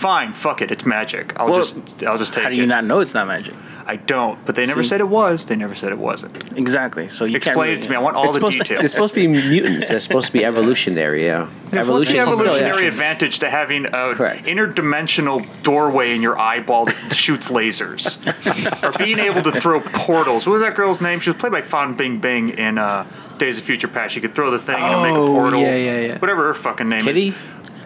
fine. 0.00 0.32
Fuck 0.32 0.62
it, 0.62 0.70
it's 0.70 0.84
magic. 0.86 1.32
I'll 1.38 1.46
Well, 1.48 1.58
just 1.58 2.02
I'll 2.04 2.18
just 2.18 2.32
take 2.34 2.42
How 2.44 2.48
do 2.48 2.54
it. 2.54 2.58
you 2.58 2.66
not 2.66 2.84
know 2.84 3.00
it's 3.00 3.14
not 3.14 3.26
magic? 3.26 3.54
I 3.86 3.96
don't. 3.96 4.44
But 4.46 4.54
they 4.54 4.66
never 4.66 4.82
See? 4.84 4.88
said 4.90 5.00
it 5.00 5.08
was. 5.08 5.46
They 5.46 5.56
never 5.56 5.74
said 5.74 5.90
it 5.90 5.98
wasn't. 5.98 6.56
Exactly. 6.56 7.08
So 7.08 7.24
you 7.24 7.32
can't 7.32 7.46
Explain 7.48 7.68
really, 7.70 7.80
it 7.80 7.82
to 7.82 7.90
me. 7.90 7.96
I 7.96 7.98
want 7.98 8.14
all 8.14 8.26
the 8.28 8.34
supposed, 8.34 8.58
details. 8.58 8.84
it's 8.84 8.94
supposed 8.94 9.14
to 9.14 9.20
be 9.20 9.26
mutants. 9.26 9.88
They're 9.88 9.98
supposed 10.00 10.26
to 10.28 10.32
be 10.32 10.44
evolutionary. 10.44 11.24
Yeah. 11.26 11.48
There's 11.70 11.86
supposed 11.86 12.06
to 12.08 12.12
be 12.14 12.18
Evolution- 12.20 12.46
evolutionary 12.46 12.82
yeah. 12.82 12.88
advantage 12.88 13.38
to 13.40 13.50
having 13.50 13.86
a 13.86 14.14
Correct. 14.14 14.44
interdimensional 14.44 15.44
doorway 15.62 16.14
in 16.14 16.22
your 16.22 16.38
eyeball 16.38 16.84
that 16.86 17.14
shoots 17.14 17.48
lasers, 17.48 18.18
or 18.84 19.04
being 19.04 19.18
able 19.18 19.42
to 19.42 19.60
throw 19.60 19.80
portals. 19.80 20.46
What 20.46 20.52
was 20.54 20.62
that 20.62 20.74
girl's 20.76 21.00
name? 21.00 21.18
She 21.20 21.30
was 21.30 21.36
played 21.38 21.52
by 21.52 21.62
Fan 21.62 21.96
Bingbing 21.96 22.58
in 22.58 22.78
uh, 22.78 23.06
Days 23.38 23.58
of 23.58 23.64
Future 23.64 23.88
Past. 23.88 24.14
She 24.14 24.20
could 24.20 24.34
throw 24.34 24.50
the 24.52 24.58
thing 24.58 24.76
and 24.76 25.02
make 25.02 25.12
a 25.12 25.16
Oh, 25.16 25.26
portal. 25.26 25.60
yeah, 25.60 25.74
yeah, 25.74 25.98
yeah. 26.00 26.18
Whatever 26.18 26.44
her 26.48 26.54
fucking 26.54 26.88
name 26.88 27.02
Kitty. 27.02 27.28
is. 27.28 27.34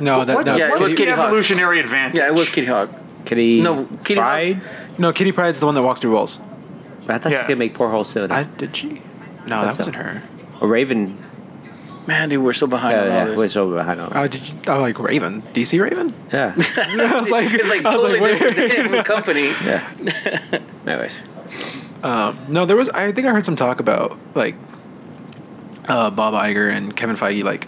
No, 0.00 0.24
that, 0.24 0.34
what 0.34 0.46
no, 0.46 0.56
Yeah, 0.56 0.66
it 0.66 0.70
what's 0.70 0.80
was 0.82 0.90
the 0.90 0.96
Kitty 0.96 1.10
Hawk. 1.12 1.26
evolutionary 1.26 1.80
advantage? 1.80 2.18
Yeah, 2.18 2.26
it 2.28 2.34
was 2.34 2.48
Kitty 2.48 2.66
Hawk. 2.66 2.90
Kitty. 3.24 3.62
No, 3.62 3.86
Kitty 4.04 4.20
Hawk- 4.20 4.30
Pryde. 4.32 4.60
no, 4.98 5.12
Kitty 5.12 5.32
Pryde's 5.32 5.60
the 5.60 5.66
one 5.66 5.74
that 5.74 5.82
walks 5.82 6.00
through 6.00 6.12
walls. 6.12 6.40
I 7.08 7.18
thought 7.18 7.32
Yeah. 7.32 7.42
she 7.42 7.46
could 7.48 7.58
make 7.58 7.74
portholes 7.74 8.12
too. 8.12 8.26
I 8.30 8.44
did 8.44 8.74
she? 8.76 9.02
No, 9.46 9.62
that 9.62 9.72
so. 9.74 9.78
wasn't 9.78 9.96
her. 9.96 10.22
Or 10.60 10.68
Raven. 10.68 11.18
Man, 12.06 12.28
dude, 12.28 12.42
we're 12.42 12.52
so 12.52 12.66
behind 12.66 12.96
Yeah, 12.96 13.02
on 13.04 13.08
all 13.10 13.14
yeah. 13.16 13.24
this. 13.26 13.38
Wait, 13.38 13.50
so 13.50 13.70
behind 13.70 13.98
on. 14.00 14.12
Oh, 14.14 14.26
did 14.26 14.46
you? 14.48 14.54
Oh, 14.68 14.80
like 14.80 14.98
Raven, 14.98 15.42
DC 15.54 15.80
Raven. 15.80 16.12
Yeah. 16.32 16.52
I 16.76 17.18
was 17.20 17.30
like, 17.30 17.52
it's 17.52 17.68
like 17.70 17.82
totally 17.82 18.20
wait. 18.20 18.38
different 18.38 19.06
company. 19.14 19.48
Yeah. 19.64 19.88
Anyways. 20.86 21.14
Um, 22.02 22.38
no, 22.48 22.66
there 22.66 22.76
was. 22.76 22.88
I 22.90 23.10
think 23.12 23.26
I 23.26 23.30
heard 23.32 23.46
some 23.46 23.56
talk 23.56 23.80
about 23.80 24.18
like 24.34 24.54
uh, 25.88 26.10
Bob 26.10 26.34
Iger 26.34 26.70
and 26.70 26.94
Kevin 26.94 27.16
Feige 27.16 27.42
like 27.44 27.66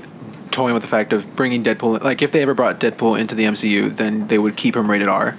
toying 0.50 0.74
with 0.74 0.82
the 0.82 0.88
fact 0.88 1.12
of 1.12 1.36
bringing 1.36 1.62
Deadpool. 1.64 2.02
Like, 2.02 2.22
if 2.22 2.32
they 2.32 2.42
ever 2.42 2.54
brought 2.54 2.80
Deadpool 2.80 3.18
into 3.18 3.34
the 3.34 3.44
MCU, 3.44 3.94
then 3.96 4.28
they 4.28 4.38
would 4.38 4.56
keep 4.56 4.76
him 4.76 4.90
rated 4.90 5.08
R. 5.08 5.36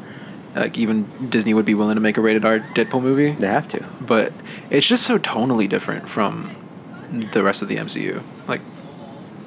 Like, 0.55 0.77
even 0.77 1.29
Disney 1.29 1.53
would 1.53 1.65
be 1.65 1.73
willing 1.75 1.95
to 1.95 2.01
make 2.01 2.17
a 2.17 2.21
rated 2.21 2.43
R 2.45 2.59
Deadpool 2.59 3.01
movie. 3.01 3.31
They 3.33 3.47
have 3.47 3.67
to. 3.69 3.83
But 4.01 4.33
it's 4.69 4.87
just 4.87 5.03
so 5.05 5.17
tonally 5.19 5.69
different 5.69 6.09
from 6.09 6.55
the 7.31 7.43
rest 7.43 7.61
of 7.61 7.67
the 7.67 7.77
MCU. 7.77 8.21
Like, 8.47 8.61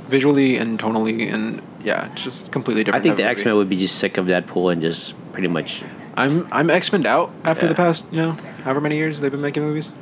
visually 0.09 0.57
and 0.57 0.79
tonally, 0.79 1.33
and 1.33 1.62
yeah, 1.85 2.11
it's 2.12 2.23
just 2.23 2.52
completely 2.52 2.85
different. 2.85 3.00
I 3.00 3.05
think 3.05 3.17
the 3.17 3.25
X 3.25 3.45
Men 3.45 3.57
would 3.57 3.69
be 3.69 3.76
just 3.76 3.97
sick 3.99 4.19
of 4.19 4.26
Deadpool 4.26 4.73
and 4.73 4.83
just 4.83 5.14
pretty 5.33 5.49
much. 5.49 5.83
I'm 6.17 6.49
I'm 6.52 6.69
X 6.71 6.93
Men 6.93 7.07
out 7.07 7.33
after 7.45 7.67
Yeah. 7.67 7.71
the 7.71 7.76
past 7.76 8.07
you 8.11 8.19
know 8.21 8.33
however 8.64 8.81
many 8.81 8.97
years 8.97 9.21
they've 9.21 9.31
been 9.31 9.40
making 9.40 9.62
movies. 9.62 9.93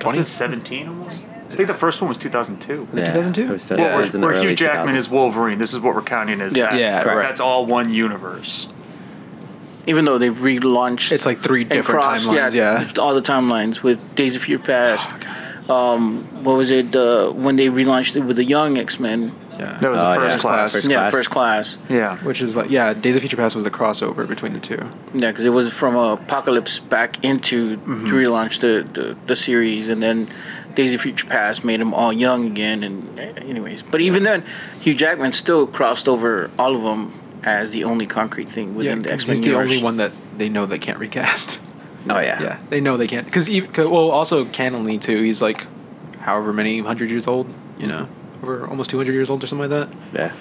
2017 0.00 0.88
almost. 0.88 1.22
I 1.50 1.54
think 1.56 1.68
the 1.68 1.74
first 1.74 2.00
one 2.00 2.08
was 2.08 2.18
2002. 2.18 2.88
it 2.92 3.06
2002? 3.06 3.42
it 3.42 3.48
was, 3.50 3.70
uh, 3.70 3.76
Yeah. 3.76 3.94
it 3.98 4.02
was 4.02 4.14
in 4.14 4.20
the 4.20 4.26
Where 4.26 4.40
Hugh 4.40 4.54
Jackman 4.54 4.94
2000s. 4.94 4.98
is 4.98 5.08
Wolverine. 5.08 5.58
This 5.58 5.72
is 5.72 5.80
what 5.80 5.94
we're 5.94 6.02
counting 6.02 6.40
as 6.40 6.54
Yeah. 6.56 6.70
that. 6.70 6.78
Yeah, 6.78 7.02
Correct. 7.02 7.28
That's 7.28 7.40
all 7.40 7.66
one 7.66 7.92
universe. 7.92 8.68
Even 9.86 10.04
though 10.04 10.18
they've 10.18 10.34
relaunched 10.34 11.12
It's 11.12 11.26
like 11.26 11.40
three 11.40 11.62
different 11.64 12.00
crossed, 12.00 12.26
timelines. 12.28 12.54
Yeah. 12.54 12.88
all 12.98 13.14
the 13.14 13.22
timelines 13.22 13.82
with 13.82 13.98
Days 14.16 14.34
of 14.34 14.42
Future 14.42 14.62
Past. 14.64 15.10
um, 15.70 16.26
what 16.44 16.56
was 16.56 16.70
it? 16.70 16.94
Uh, 16.94 17.30
when 17.30 17.56
they 17.56 17.66
relaunched 17.68 18.16
it 18.16 18.20
with 18.20 18.36
the 18.36 18.44
young 18.44 18.78
X 18.78 18.98
Men 19.00 19.32
Yeah. 19.58 19.78
That 19.80 19.90
was 19.90 20.02
Oh, 20.02 20.10
the 20.12 20.20
first 20.20 20.36
yeah. 20.36 20.40
class. 20.42 20.72
First 20.74 20.84
yeah, 20.90 20.98
class. 20.98 21.12
first 21.12 21.30
class. 21.30 21.78
Yeah. 21.88 22.16
Which 22.18 22.42
is 22.42 22.56
like 22.56 22.68
yeah, 22.70 22.92
Days 22.92 23.16
of 23.16 23.22
Future 23.22 23.38
Past 23.38 23.54
was 23.54 23.64
the 23.64 23.70
crossover 23.70 24.28
between 24.28 24.52
the 24.52 24.58
two. 24.60 24.78
Yeah, 25.14 25.30
because 25.30 25.46
it 25.46 25.48
was 25.50 25.72
from 25.72 25.96
Apocalypse 25.96 26.78
back 26.78 27.24
into 27.24 27.78
Mm-hmm. 27.78 28.06
to 28.08 28.12
relaunch 28.12 28.58
the, 28.60 28.84
the 28.92 29.16
the 29.26 29.34
series, 29.34 29.88
and 29.88 30.02
then 30.02 30.28
Days 30.76 30.94
of 30.94 31.00
Future 31.00 31.26
Past 31.26 31.64
made 31.64 31.80
them 31.80 31.92
all 31.92 32.12
young 32.12 32.46
again. 32.46 32.84
And 32.84 33.18
anyways, 33.18 33.82
but 33.82 34.00
even 34.00 34.22
then, 34.22 34.44
Hugh 34.78 34.94
Jackman 34.94 35.32
still 35.32 35.66
crossed 35.66 36.08
over 36.08 36.50
all 36.58 36.76
of 36.76 36.82
them 36.82 37.12
as 37.42 37.72
the 37.72 37.82
only 37.84 38.06
concrete 38.06 38.48
thing 38.48 38.70
Yeah, 38.70 38.76
within 38.76 39.02
the 39.02 39.12
X 39.12 39.26
Men 39.26 39.36
he's 39.36 39.40
the 39.40 39.50
universe. 39.50 39.70
only 39.70 39.82
one 39.82 39.96
that 39.96 40.12
they 40.38 40.48
know 40.48 40.66
they 40.66 40.78
can't 40.78 40.98
recast. 40.98 41.58
Oh 42.08 42.20
yeah. 42.20 42.40
Yeah, 42.40 42.58
they 42.70 42.80
know 42.80 42.96
they 42.96 43.08
can't 43.08 43.24
because 43.26 43.50
well, 43.50 44.12
also 44.12 44.44
canonly 44.44 45.00
too. 45.02 45.22
He's 45.22 45.42
like, 45.42 45.66
however 46.20 46.52
many 46.52 46.78
hundred 46.78 47.10
years 47.10 47.26
old, 47.26 47.52
you 47.78 47.88
know, 47.88 48.08
over 48.44 48.64
almost 48.68 48.90
two 48.90 48.96
hundred 48.96 49.14
years 49.14 49.28
old 49.28 49.42
or 49.42 49.48
something 49.48 49.68
like 49.68 49.88
that. 49.90 49.96
Yeah. 50.14 50.32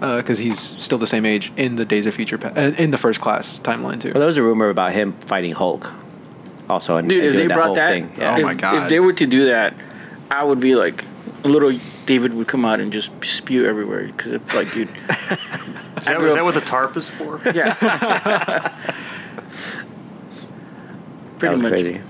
that. 0.00 0.16
Because 0.16 0.38
he's 0.38 0.58
still 0.58 0.98
the 0.98 1.06
same 1.06 1.24
age 1.24 1.52
in 1.56 1.76
the 1.76 1.84
Days 1.84 2.06
of 2.06 2.14
Future 2.14 2.36
Past, 2.36 2.56
uh, 2.56 2.82
in 2.82 2.90
the 2.90 2.98
first 2.98 3.20
class 3.20 3.60
timeline 3.60 4.00
too. 4.00 4.08
Well, 4.08 4.18
there 4.18 4.26
was 4.26 4.36
a 4.38 4.42
rumor 4.42 4.70
about 4.70 4.92
him 4.92 5.12
fighting 5.26 5.52
Hulk. 5.52 5.88
Also, 6.68 6.96
and, 6.96 7.08
Dude, 7.08 7.18
and 7.18 7.26
if 7.28 7.32
doing 7.34 7.48
they 7.48 7.54
brought 7.54 7.74
that, 7.74 7.90
thing. 7.90 8.12
Yeah. 8.16 8.34
Oh 8.34 8.38
if, 8.38 8.44
my 8.44 8.54
God. 8.54 8.82
if 8.82 8.88
they 8.88 9.00
were 9.00 9.12
to 9.12 9.26
do 9.26 9.46
that, 9.46 9.74
I 10.30 10.42
would 10.44 10.60
be 10.60 10.74
like, 10.74 11.04
little 11.44 11.78
David 12.06 12.32
would 12.34 12.48
come 12.48 12.64
out 12.64 12.80
and 12.80 12.92
just 12.92 13.10
spew 13.22 13.66
everywhere 13.66 14.06
because 14.06 14.32
it's 14.32 14.54
like, 14.54 14.72
dude, 14.72 14.88
Is 15.98 16.04
that, 16.06 16.22
is 16.22 16.34
that 16.34 16.44
what 16.44 16.54
the 16.54 16.60
tarp 16.60 16.96
is 16.96 17.08
for? 17.08 17.40
yeah, 17.54 17.74
that 17.80 18.74
pretty 21.38 21.54
was 21.54 21.62
much. 21.62 21.72
crazy. 21.72 22.00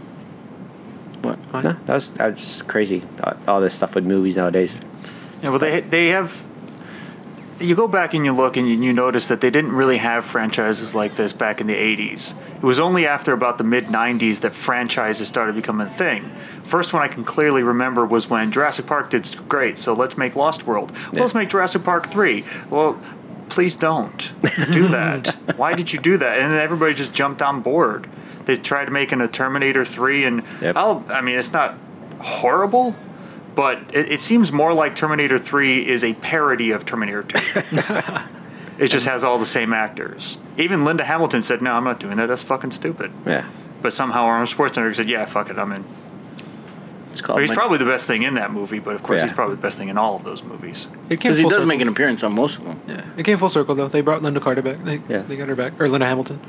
What? 1.23 1.39
No, 1.65 1.77
that 1.85 1.95
was 1.95 2.13
that 2.15 2.33
was 2.33 2.41
just 2.41 2.69
crazy. 2.69 3.03
All- 3.23 3.37
All 3.47 3.61
this 3.61 3.75
stuff 3.75 3.95
with 3.95 4.05
movies 4.05 4.37
nowadays. 4.37 4.77
Yeah, 5.43 5.51
well, 5.51 5.59
they 5.59 5.81
they 5.81 6.09
have. 6.09 6.33
You 7.61 7.75
go 7.77 7.87
back 7.87 8.15
and 8.15 8.25
you 8.25 8.33
look 8.33 8.57
and 8.57 8.69
you, 8.69 8.93
notice 8.93 9.29
that 9.29 9.41
they 9.41 9.51
didn't 9.51 9.73
really 9.73 9.99
have 9.99 10.27
franchises 10.27 10.95
like 10.95 11.15
this 11.17 11.33
back 11.33 11.61
in 11.61 11.67
the 11.67 11.75
80s. 11.75 12.35
It 12.57 12.63
was 12.63 12.81
only 12.81 13.07
after 13.07 13.33
about 13.33 13.59
the 13.59 13.65
mid 13.65 13.87
90s 13.87 14.41
that 14.41 14.55
franchises 14.55 15.29
started 15.29 15.55
becoming 15.55 15.87
a 15.87 15.91
thing. 15.91 16.33
First 16.65 16.93
one 16.93 17.03
I 17.03 17.09
can 17.09 17.25
clearly 17.25 17.63
remember 17.63 18.05
was 18.05 18.29
when 18.29 18.51
Jurassic 18.51 18.87
Park 18.87 19.11
did 19.11 19.37
great, 19.49 19.79
so 19.79 19.93
let's 19.93 20.17
make 20.19 20.35
Lost 20.35 20.67
World. 20.67 20.91
Well, 20.91 21.01
Yeah. 21.13 21.21
let's 21.21 21.35
make 21.35 21.49
Jurassic 21.49 21.85
Park 21.85 22.11
3. 22.11 22.45
Well, 22.71 22.99
please 23.51 23.77
don't 23.77 24.33
do 24.73 24.89
that. 24.99 25.29
Why 25.57 25.75
did 25.75 25.93
you 25.93 26.01
do 26.01 26.17
that? 26.19 26.39
And 26.41 26.53
then 26.53 26.61
everybody 26.61 26.95
just 26.95 27.13
jumped 27.13 27.41
on 27.43 27.61
board. 27.61 28.09
They 28.47 28.57
tried 28.57 28.91
making 28.91 29.21
a 29.21 29.29
Terminator 29.29 29.85
3, 29.85 30.25
and 30.25 30.43
Yep. 30.61 30.77
I'll, 30.77 31.05
I 31.09 31.21
mean, 31.21 31.39
it's 31.39 31.53
not 31.53 31.77
horrible, 32.21 32.95
but 33.55 33.79
it, 33.93 34.13
it 34.13 34.21
seems 34.21 34.51
more 34.53 34.73
like 34.73 34.97
Terminator 34.97 35.39
3 35.39 35.87
is 35.89 36.03
a 36.05 36.15
parody 36.15 36.71
of 36.73 36.85
Terminator 36.87 37.23
2. 37.23 37.39
it 38.79 38.89
just 38.89 39.07
has 39.07 39.25
all 39.25 39.39
the 39.39 39.47
same 39.47 39.73
actors. 39.73 40.39
Even 40.59 40.85
Linda 40.85 41.05
Hamilton 41.05 41.43
said, 41.43 41.63
No, 41.63 41.73
I'm 41.73 41.85
not 41.85 42.01
doing 42.01 42.17
that. 42.17 42.27
That's 42.27 42.43
fucking 42.43 42.71
stupid. 42.73 43.13
Yeah. 43.27 43.49
But 43.83 43.93
somehow 43.93 44.25
Arnold 44.25 44.49
Schwarzenegger 44.49 44.95
said, 44.97 45.09
Yeah, 45.09 45.25
fuck 45.27 45.51
it, 45.51 45.59
I'm 45.59 45.73
in. 45.73 45.85
It's 47.11 47.21
called. 47.21 47.37
But 47.37 47.43
he's 47.43 47.51
my- 47.51 47.55
probably 47.57 47.79
the 47.79 47.85
best 47.85 48.07
thing 48.07 48.23
in 48.23 48.35
that 48.35 48.51
movie, 48.51 48.81
but 48.81 48.97
of 48.97 49.03
course 49.05 49.19
Yeah. 49.21 49.27
he's 49.27 49.35
probably 49.35 49.55
the 49.57 49.63
best 49.63 49.79
thing 49.79 49.89
in 49.89 49.97
all 49.99 50.17
of 50.17 50.25
those 50.25 50.43
movies. 50.43 50.89
It 51.09 51.21
came 51.21 51.31
because 51.31 51.37
he 51.37 51.43
full 51.43 51.51
does 51.51 51.57
circle. 51.59 51.69
make 51.69 51.81
an 51.81 51.89
appearance 51.89 52.25
on 52.25 52.35
most 52.35 52.59
of 52.59 52.65
them. 52.65 52.81
Yeah, 52.89 53.05
it 53.17 53.25
came 53.25 53.39
full 53.39 53.49
circle 53.49 53.75
though. 53.77 53.87
They 53.89 54.01
brought 54.01 54.23
Linda 54.23 54.41
Carter 54.41 54.63
back. 54.63 54.83
They, 54.85 55.01
Yeah. 55.09 55.23
they 55.23 55.37
got 55.37 55.49
her 55.49 55.55
back, 55.55 55.81
or 55.81 55.89
Linda 55.89 56.07
Hamilton. 56.07 56.41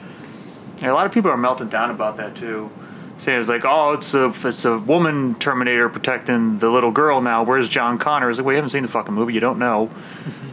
Yeah, 0.82 0.92
a 0.92 0.94
lot 0.94 1.06
of 1.06 1.12
people 1.12 1.30
are 1.30 1.38
melting 1.38 1.70
down 1.70 1.92
about 1.92 2.18
that 2.18 2.36
too. 2.36 2.70
Saying 3.18 3.40
it's 3.40 3.50
like, 3.50 3.64
oh, 3.64 3.94
it's 3.94 4.14
a 4.14 4.26
it's 4.44 4.66
a 4.66 4.78
woman 4.78 5.36
Terminator 5.36 5.88
protecting 5.90 6.60
the 6.60 6.70
little 6.70 6.92
girl 6.92 7.22
now. 7.22 7.44
Where's 7.44 7.70
John 7.70 7.98
Connor? 7.98 8.30
It's 8.30 8.38
like, 8.40 8.46
well, 8.46 8.54
you 8.54 8.58
haven't 8.58 8.72
seen 8.72 8.84
the 8.84 8.90
fucking 8.90 9.14
movie. 9.14 9.34
You 9.34 9.40
don't 9.40 9.60
know. 9.60 9.90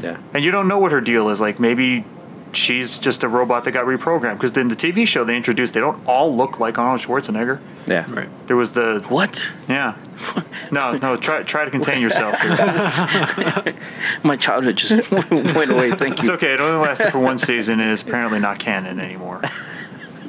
Yeah. 0.03 0.17
And 0.35 0.45
you 0.45 0.51
don't 0.51 0.67
know 0.67 0.79
what 0.81 0.91
her 0.91 1.01
deal 1.01 1.29
is. 1.29 1.41
Like 1.41 1.61
maybe 1.61 2.05
she's 2.53 2.99
just 2.99 3.23
a 3.23 3.29
robot 3.29 3.63
that 3.65 3.71
got 3.71 3.85
reprogrammed. 3.87 4.35
Because 4.35 4.57
in 4.57 4.67
the 4.67 4.75
TV 4.75 5.07
show 5.07 5.23
they 5.23 5.37
introduced, 5.37 5.75
they 5.75 5.81
don't 5.81 6.05
all 6.09 6.37
look 6.37 6.59
like 6.59 6.77
Arnold 6.77 7.01
Schwarzenegger. 7.03 7.61
Yeah. 7.87 8.05
Right. 8.13 8.29
There 8.49 8.57
was 8.57 8.71
the 8.73 9.05
What? 9.09 9.53
yeah. 9.69 9.97
No, 10.73 10.97
no. 10.97 11.17
Try 11.17 11.45
try 11.45 11.65
to 11.65 11.71
contain 11.71 12.03
yourself. 12.03 12.35
My 14.25 14.37
childhood 14.37 14.77
just 14.77 15.09
went 15.11 15.71
away. 15.71 15.91
Thank 15.93 16.01
you. 16.19 16.23
It's 16.23 16.29
you. 16.29 16.35
okay. 16.35 16.55
It 16.55 16.61
only 16.61 16.81
lasted 16.85 17.11
for 17.13 17.19
one 17.21 17.39
season 17.39 17.79
and 17.79 17.91
is 17.93 18.03
apparently 18.03 18.41
not 18.41 18.59
canon 18.59 18.99
anymore. 18.99 19.43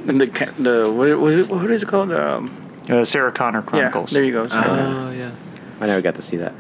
And 0.08 0.20
the 0.22 0.26
the 0.60 0.92
what, 0.92 1.20
what, 1.20 1.32
is 1.34 1.38
it- 1.46 1.50
what 1.50 1.72
is 1.72 1.84
it 1.84 1.88
called? 1.88 2.12
Um, 2.12 2.60
Uh, 2.90 3.06
Sarah 3.06 3.32
Connor 3.32 3.62
Chronicles. 3.62 3.80
yeah, 3.82 3.90
Chronicles. 3.92 4.12
there 4.12 4.24
you 4.26 4.34
go. 4.34 4.44
Oh 4.44 4.48
Sorry. 4.48 5.18
yeah. 5.18 5.32
I 5.80 5.86
never 5.86 6.02
got 6.02 6.16
to 6.16 6.22
see 6.22 6.36
that. 6.38 6.54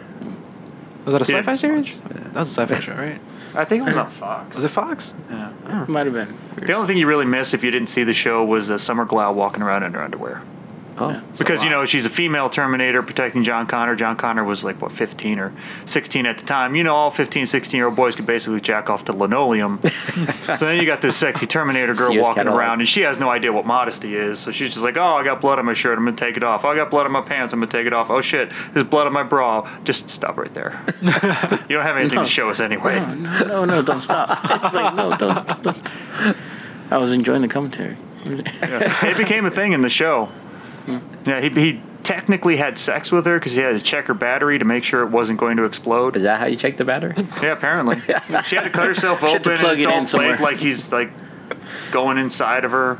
Was 1.05 1.11
that 1.13 1.27
a 1.27 1.31
Yeah. 1.31 1.39
sci-fi 1.39 1.53
series? 1.55 1.99
That 2.31 2.35
was 2.35 2.57
a 2.57 2.61
sci-fi 2.61 2.79
show, 2.79 2.93
right? 2.93 3.19
I 3.55 3.65
think 3.65 3.83
it 3.83 3.87
was 3.87 3.97
on 3.97 4.09
Fox. 4.09 4.55
Was 4.55 4.63
it 4.63 4.69
Fox? 4.71 5.13
Yeah. 5.29 5.85
Might 5.89 6.05
have 6.07 6.13
been. 6.13 6.33
The 6.65 6.71
only 6.73 6.87
thing 6.87 6.97
you 6.97 7.07
really 7.07 7.25
miss 7.25 7.53
if 7.53 7.61
you 7.63 7.71
didn't 7.71 7.89
see 7.89 8.03
the 8.05 8.13
show 8.13 8.43
was 8.45 8.69
uh, 8.71 8.77
Summer 8.77 9.05
Glau 9.05 9.33
walking 9.33 9.61
around 9.61 9.83
in 9.83 9.93
her 9.93 10.01
underwear. 10.01 10.41
Oh. 10.97 11.21
Because 11.37 11.63
you 11.63 11.69
know 11.69 11.85
she's 11.85 12.05
a 12.05 12.09
female 12.09 12.49
Terminator 12.49 13.01
protecting 13.01 13.43
John 13.43 13.65
Connor. 13.65 13.95
John 13.95 14.15
Connor 14.15 14.43
was 14.43 14.63
like 14.63 14.81
what 14.81 14.91
15 14.91 15.39
or 15.39 15.53
16 15.85 16.25
at 16.25 16.37
the 16.37 16.45
time. 16.45 16.75
You 16.75 16.83
know, 16.83 16.95
all 16.95 17.11
15, 17.11 17.45
16 17.45 17.77
year 17.77 17.87
old 17.87 17.95
boys 17.95 18.15
could 18.15 18.25
basically 18.25 18.61
jack 18.61 18.89
off 18.89 19.05
to 19.05 19.13
linoleum. 19.13 19.79
so 20.43 20.65
then 20.65 20.79
you 20.79 20.85
got 20.85 21.01
this 21.01 21.17
sexy 21.17 21.47
Terminator 21.47 21.93
girl 21.93 22.15
walking 22.19 22.47
around, 22.47 22.79
and 22.79 22.87
she 22.87 23.01
has 23.01 23.17
no 23.17 23.29
idea 23.29 23.51
what 23.51 23.65
modesty 23.65 24.15
is. 24.15 24.39
So 24.39 24.51
she's 24.51 24.69
just 24.69 24.83
like, 24.83 24.97
"Oh, 24.97 25.15
I 25.15 25.23
got 25.23 25.41
blood 25.41 25.59
on 25.59 25.65
my 25.65 25.73
shirt. 25.73 25.97
I'm 25.97 26.05
gonna 26.05 26.15
take 26.17 26.37
it 26.37 26.43
off. 26.43 26.63
Oh, 26.65 26.69
I 26.69 26.75
got 26.75 26.91
blood 26.91 27.05
on 27.05 27.11
my 27.11 27.21
pants. 27.21 27.53
I'm 27.53 27.59
gonna 27.59 27.71
take 27.71 27.87
it 27.87 27.93
off. 27.93 28.09
Oh 28.09 28.21
shit, 28.21 28.51
there's 28.73 28.85
blood 28.85 29.07
on 29.07 29.13
my 29.13 29.23
bra. 29.23 29.69
Just 29.83 30.09
stop 30.09 30.37
right 30.37 30.53
there. 30.53 30.79
you 31.01 31.75
don't 31.75 31.83
have 31.83 31.97
anything 31.97 32.19
to 32.19 32.27
show 32.27 32.49
us 32.49 32.59
anyway." 32.59 32.99
No, 32.99 33.13
no, 33.13 33.45
no, 33.45 33.65
no, 33.65 33.81
don't 33.81 34.01
stop. 34.01 34.39
It's 34.63 34.75
like 34.75 34.95
no, 34.95 35.15
don't, 35.17 35.63
don't 35.63 35.77
stop. 35.77 36.35
I 36.91 36.97
was 36.97 37.11
enjoying 37.11 37.41
the 37.41 37.47
commentary. 37.47 37.97
Yeah. 38.25 39.07
It 39.07 39.17
became 39.17 39.45
a 39.45 39.51
thing 39.51 39.73
in 39.73 39.81
the 39.81 39.89
show. 39.89 40.29
Mm-hmm. 40.85 41.29
Yeah, 41.29 41.41
he, 41.41 41.49
he 41.49 41.81
technically 42.03 42.57
had 42.57 42.77
sex 42.77 43.11
with 43.11 43.25
her 43.25 43.39
because 43.39 43.53
he 43.53 43.59
had 43.61 43.73
to 43.73 43.81
check 43.81 44.07
her 44.07 44.13
battery 44.13 44.59
to 44.59 44.65
make 44.65 44.83
sure 44.83 45.01
it 45.03 45.09
wasn't 45.09 45.39
going 45.39 45.57
to 45.57 45.63
explode. 45.63 46.15
Is 46.15 46.23
that 46.23 46.39
how 46.39 46.45
you 46.47 46.57
check 46.57 46.77
the 46.77 46.85
battery? 46.85 47.13
Yeah, 47.41 47.53
apparently. 47.53 47.97
She 48.45 48.55
had 48.55 48.63
to 48.63 48.69
cut 48.69 48.87
herself 48.87 49.21
She 49.21 49.27
had 49.27 49.43
to 49.43 49.51
open 49.51 49.59
plug 49.61 49.71
and 49.73 49.79
it's 49.81 49.87
it 49.87 49.91
all 49.93 49.99
in 49.99 50.05
somewhere. 50.07 50.37
played 50.37 50.51
like 50.53 50.59
he's 50.59 50.91
like 50.91 51.11
going 51.91 52.17
inside 52.17 52.65
of 52.65 52.71
her. 52.71 52.99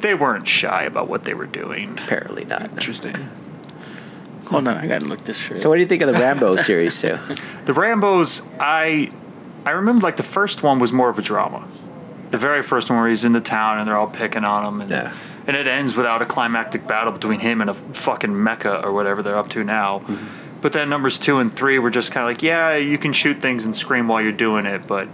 They 0.00 0.14
weren't 0.14 0.46
shy 0.46 0.84
about 0.84 1.08
what 1.08 1.24
they 1.24 1.34
were 1.34 1.46
doing. 1.46 1.98
Apparently 1.98 2.44
not. 2.44 2.62
Interesting. 2.62 3.28
Hold 4.46 4.68
on, 4.68 4.76
I 4.76 4.86
gotta 4.86 5.06
look 5.06 5.24
this 5.24 5.38
shit. 5.38 5.60
So 5.60 5.70
what 5.70 5.76
do 5.76 5.80
you 5.80 5.86
think 5.88 6.02
of 6.02 6.12
the 6.12 6.18
Rambo 6.20 6.56
series 6.56 7.00
too? 7.00 7.18
The 7.64 7.72
Rambos, 7.72 8.46
I 8.60 9.10
I 9.64 9.70
remember 9.70 10.02
like 10.04 10.16
the 10.16 10.22
first 10.22 10.62
one 10.62 10.78
was 10.78 10.92
more 10.92 11.08
of 11.08 11.18
a 11.18 11.22
drama. 11.22 11.66
The 12.30 12.36
very 12.36 12.62
first 12.62 12.90
one 12.90 12.98
where 12.98 13.08
he's 13.08 13.24
in 13.24 13.32
the 13.32 13.40
town 13.40 13.78
and 13.78 13.88
they're 13.88 13.96
all 13.96 14.06
picking 14.08 14.44
on 14.44 14.66
him 14.66 14.80
and 14.82 14.90
Yeah. 14.90 15.12
And 15.46 15.56
it 15.56 15.66
ends 15.66 15.94
without 15.94 16.22
a 16.22 16.26
climactic 16.26 16.86
battle 16.86 17.12
between 17.12 17.40
him 17.40 17.60
and 17.60 17.70
a 17.70 17.74
fucking 17.74 18.30
mecha 18.30 18.82
or 18.82 18.92
whatever 18.92 19.22
they're 19.22 19.36
up 19.36 19.50
to 19.50 19.64
now. 19.64 20.00
Mm-hmm. 20.00 20.60
But 20.60 20.72
then 20.72 20.88
numbers 20.88 21.18
two 21.18 21.38
and 21.38 21.54
three 21.54 21.78
were 21.78 21.90
just 21.90 22.10
kind 22.10 22.24
of 22.24 22.30
like, 22.30 22.42
yeah, 22.42 22.76
you 22.76 22.96
can 22.96 23.12
shoot 23.12 23.42
things 23.42 23.66
and 23.66 23.76
scream 23.76 24.08
while 24.08 24.22
you're 24.22 24.32
doing 24.32 24.64
it, 24.64 24.86
but 24.86 25.06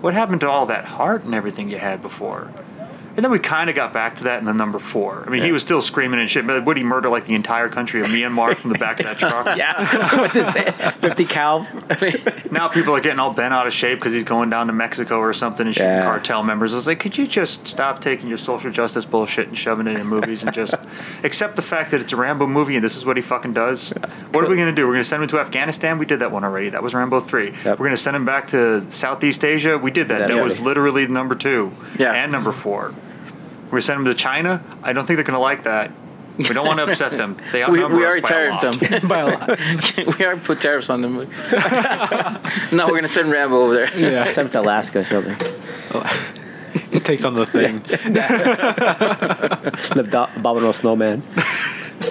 what 0.00 0.12
happened 0.12 0.40
to 0.42 0.50
all 0.50 0.66
that 0.66 0.84
heart 0.84 1.24
and 1.24 1.34
everything 1.34 1.70
you 1.70 1.78
had 1.78 2.02
before? 2.02 2.52
And 3.16 3.24
then 3.24 3.30
we 3.30 3.38
kind 3.38 3.70
of 3.70 3.76
got 3.76 3.92
back 3.92 4.16
to 4.18 4.24
that 4.24 4.38
in 4.40 4.44
the 4.44 4.52
number 4.52 4.78
four. 4.78 5.24
I 5.26 5.30
mean, 5.30 5.42
he 5.42 5.50
was 5.50 5.62
still 5.62 5.80
screaming 5.80 6.20
and 6.20 6.28
shit, 6.28 6.46
but 6.46 6.64
would 6.66 6.76
he 6.76 6.82
murder 6.82 7.08
like 7.08 7.24
the 7.24 7.34
entire 7.34 7.68
country 7.68 8.00
of 8.00 8.08
Myanmar 8.08 8.56
from 8.56 8.72
the 8.72 8.78
back 8.78 9.00
of 9.00 9.06
that 9.06 9.18
truck? 9.18 9.46
yeah. 9.56 10.16
what 10.20 10.36
is 10.36 10.54
it? 10.54 10.72
Fifty 11.00 11.24
cal. 11.24 11.66
Now 12.50 12.68
people 12.68 12.94
are 12.94 13.00
getting 13.00 13.18
all 13.18 13.32
bent 13.32 13.52
out 13.52 13.66
of 13.66 13.72
shape 13.72 13.98
because 13.98 14.12
he's 14.12 14.24
going 14.24 14.50
down 14.50 14.68
to 14.68 14.72
Mexico 14.72 15.18
or 15.18 15.32
something 15.32 15.66
and 15.66 15.74
shooting 15.74 15.90
Yeah. 15.90 16.02
cartel 16.02 16.42
members. 16.42 16.72
I 16.72 16.76
was 16.76 16.86
like, 16.86 17.00
could 17.00 17.18
you 17.18 17.26
just 17.26 17.66
stop 17.66 18.00
taking 18.00 18.28
your 18.28 18.38
social 18.38 18.70
justice 18.70 19.04
bullshit 19.04 19.48
and 19.48 19.58
shoving 19.58 19.86
it 19.86 19.98
in 19.98 20.06
movies 20.06 20.42
and 20.42 20.54
just 20.54 20.74
accept 21.24 21.56
the 21.56 21.62
fact 21.62 21.90
that 21.90 22.00
it's 22.00 22.12
a 22.12 22.16
Rambo 22.16 22.46
movie 22.46 22.76
and 22.76 22.84
this 22.84 22.96
is 22.96 23.04
what 23.04 23.16
he 23.16 23.22
fucking 23.22 23.52
does? 23.52 23.90
What 24.30 24.44
are 24.44 24.48
we 24.48 24.56
going 24.56 24.68
to 24.68 24.74
do? 24.74 24.86
We're 24.86 24.92
going 24.94 25.02
to 25.04 25.08
send 25.08 25.22
him 25.22 25.28
to 25.30 25.40
Afghanistan? 25.40 25.98
We 25.98 26.06
did 26.06 26.20
that 26.20 26.30
one 26.32 26.44
already. 26.44 26.70
That 26.70 26.82
was 26.82 26.94
Rambo 26.94 27.20
3. 27.20 27.46
Yep. 27.50 27.64
We're 27.64 27.76
going 27.76 27.90
to 27.90 27.96
send 27.96 28.16
him 28.16 28.24
back 28.24 28.48
to 28.48 28.88
Southeast 28.90 29.44
Asia? 29.44 29.76
We 29.78 29.90
did 29.90 30.08
that. 30.08 30.20
Yeah. 30.28 30.36
That 30.36 30.44
was 30.44 30.60
literally 30.60 31.06
number 31.06 31.34
two 31.34 31.72
Yeah. 31.98 32.12
and 32.12 32.30
number 32.32 32.52
four. 32.52 32.94
We're 33.66 33.70
going 33.72 33.80
to 33.80 33.86
send 33.86 33.98
them 33.98 34.06
to 34.06 34.14
China? 34.14 34.62
I 34.82 34.92
don't 34.92 35.06
think 35.06 35.16
they're 35.16 35.24
going 35.24 35.34
to 35.34 35.40
like 35.40 35.64
that. 35.64 35.90
We 36.38 36.44
don't 36.44 36.66
want 36.66 36.78
to 36.78 36.84
upset 36.90 37.12
them. 37.12 37.36
They 37.52 37.64
we, 37.64 37.82
outnumber 37.82 37.96
we 37.96 38.04
us 38.04 38.08
already 38.08 38.20
by 38.22 38.28
tariffed 38.28 38.60
them. 38.60 38.78
By 39.08 39.18
a 39.20 39.26
lot. 39.26 39.48
we 40.18 40.24
already 40.24 40.40
put 40.40 40.60
tariffs 40.60 40.90
on 40.90 41.00
them. 41.00 41.16
no, 42.72 42.86
we're 42.88 42.96
gonna 42.96 43.08
send 43.08 43.30
Rambo 43.30 43.56
over 43.56 43.74
there. 43.74 43.98
Yeah. 43.98 44.30
Sent 44.30 44.52
to 44.52 44.60
Alaska 44.60 44.98
or 44.98 45.04
something. 45.04 45.36
he 46.90 47.00
takes 47.00 47.24
on 47.24 47.34
the 47.34 47.46
thing. 47.46 47.80
The 49.94 50.02
do- 50.10 50.38
abominable 50.38 50.74
snowman. 50.74 51.22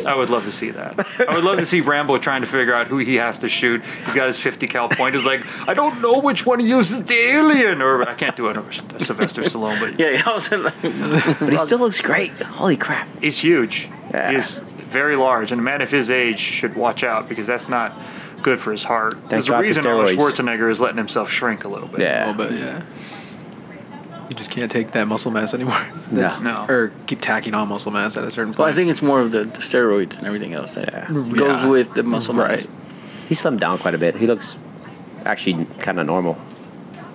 I 0.06 0.16
would 0.16 0.30
love 0.30 0.46
to 0.46 0.52
see 0.52 0.72
that. 0.72 1.06
I 1.28 1.36
would 1.36 1.44
love 1.44 1.58
to 1.60 1.66
see 1.66 1.82
Rambo 1.82 2.18
trying 2.20 2.42
to 2.42 2.48
figure 2.48 2.74
out 2.74 2.88
who 2.88 2.98
he 2.98 3.16
has 3.16 3.40
to 3.40 3.48
shoot. 3.48 3.84
He's 4.06 4.16
got 4.16 4.28
his 4.28 4.40
50 4.40 4.68
cal 4.68 4.90
point. 4.90 5.16
He's 5.16 5.26
like, 5.26 5.46
I 5.68 5.74
don't 5.74 6.02
know 6.02 6.20
which 6.20 6.46
one 6.46 6.60
he 6.60 6.68
uses 6.68 7.04
the 7.04 7.14
alien. 7.16 7.82
Or 7.82 8.08
I 8.08 8.14
can't 8.14 8.36
do 8.36 8.48
it. 8.50 8.58
Or 8.58 8.72
Sylvester 9.00 9.42
Stallone, 9.42 9.80
but 9.80 10.00
Yeah, 10.00 10.22
I 10.26 10.34
was 10.34 10.52
like, 10.52 11.40
But 11.40 11.52
he 11.52 11.58
still 11.58 11.80
looks 11.80 12.02
great. 12.02 12.32
Holy 12.42 12.78
crap. 12.78 13.08
he's 13.22 13.38
huge. 13.40 13.90
Yeah. 14.12 14.32
He's 14.34 14.60
very 14.60 15.16
large, 15.16 15.52
and 15.52 15.60
a 15.60 15.64
man 15.64 15.82
of 15.82 15.92
his 15.92 16.10
age 16.10 16.40
should 16.40 16.76
watch 16.76 17.04
out 17.04 17.28
because 17.28 17.46
that's 17.48 17.68
not 17.68 18.00
good 18.42 18.60
for 18.60 18.72
his 18.72 18.84
heart. 18.84 19.16
There's 19.30 19.50
a 19.50 19.58
reason 19.60 19.86
Arnold. 19.88 20.10
Schwarzenegger 20.18 20.70
is 20.70 20.80
letting 20.80 20.98
himself 20.98 21.30
shrink 21.32 21.66
a 21.66 21.68
little 21.68 21.88
bit. 21.90 22.00
Yeah, 22.02 22.28
A 22.28 22.32
little 22.32 22.48
bit, 22.48 22.60
yeah. 22.60 22.84
You 24.30 24.36
just 24.36 24.50
can't 24.52 24.72
take 24.72 24.92
that 24.94 25.08
muscle 25.08 25.32
mass 25.32 25.54
anymore. 25.54 25.86
No. 26.12 26.22
That's- 26.22 26.42
No. 26.42 26.66
Or 26.68 26.92
keep 27.08 27.22
tacking 27.22 27.54
on 27.54 27.68
muscle 27.68 27.92
mass 27.92 28.18
at 28.18 28.24
a 28.24 28.32
certain 28.32 28.54
point. 28.54 28.60
Well, 28.60 28.68
I 28.68 28.72
think 28.74 28.90
it's 28.90 29.02
more 29.02 29.22
of 29.22 29.32
the, 29.32 29.40
the 29.44 29.60
steroids 29.60 30.18
and 30.18 30.26
everything 30.28 30.54
else 30.54 30.76
that 30.76 30.92
Yeah. 30.94 31.08
goes 31.10 31.62
Yeah. 31.62 31.68
with 31.68 31.94
the 31.94 32.04
muscle 32.04 32.34
mass. 32.34 32.50
Right. 32.50 32.68
He 33.30 33.36
slimmed 33.36 33.60
down 33.60 33.78
quite 33.78 33.94
a 33.96 33.98
bit. 33.98 34.16
He 34.16 34.28
looks 34.28 34.56
actually 35.26 35.66
kind 35.80 36.00
of 36.00 36.06
normal. 36.06 36.38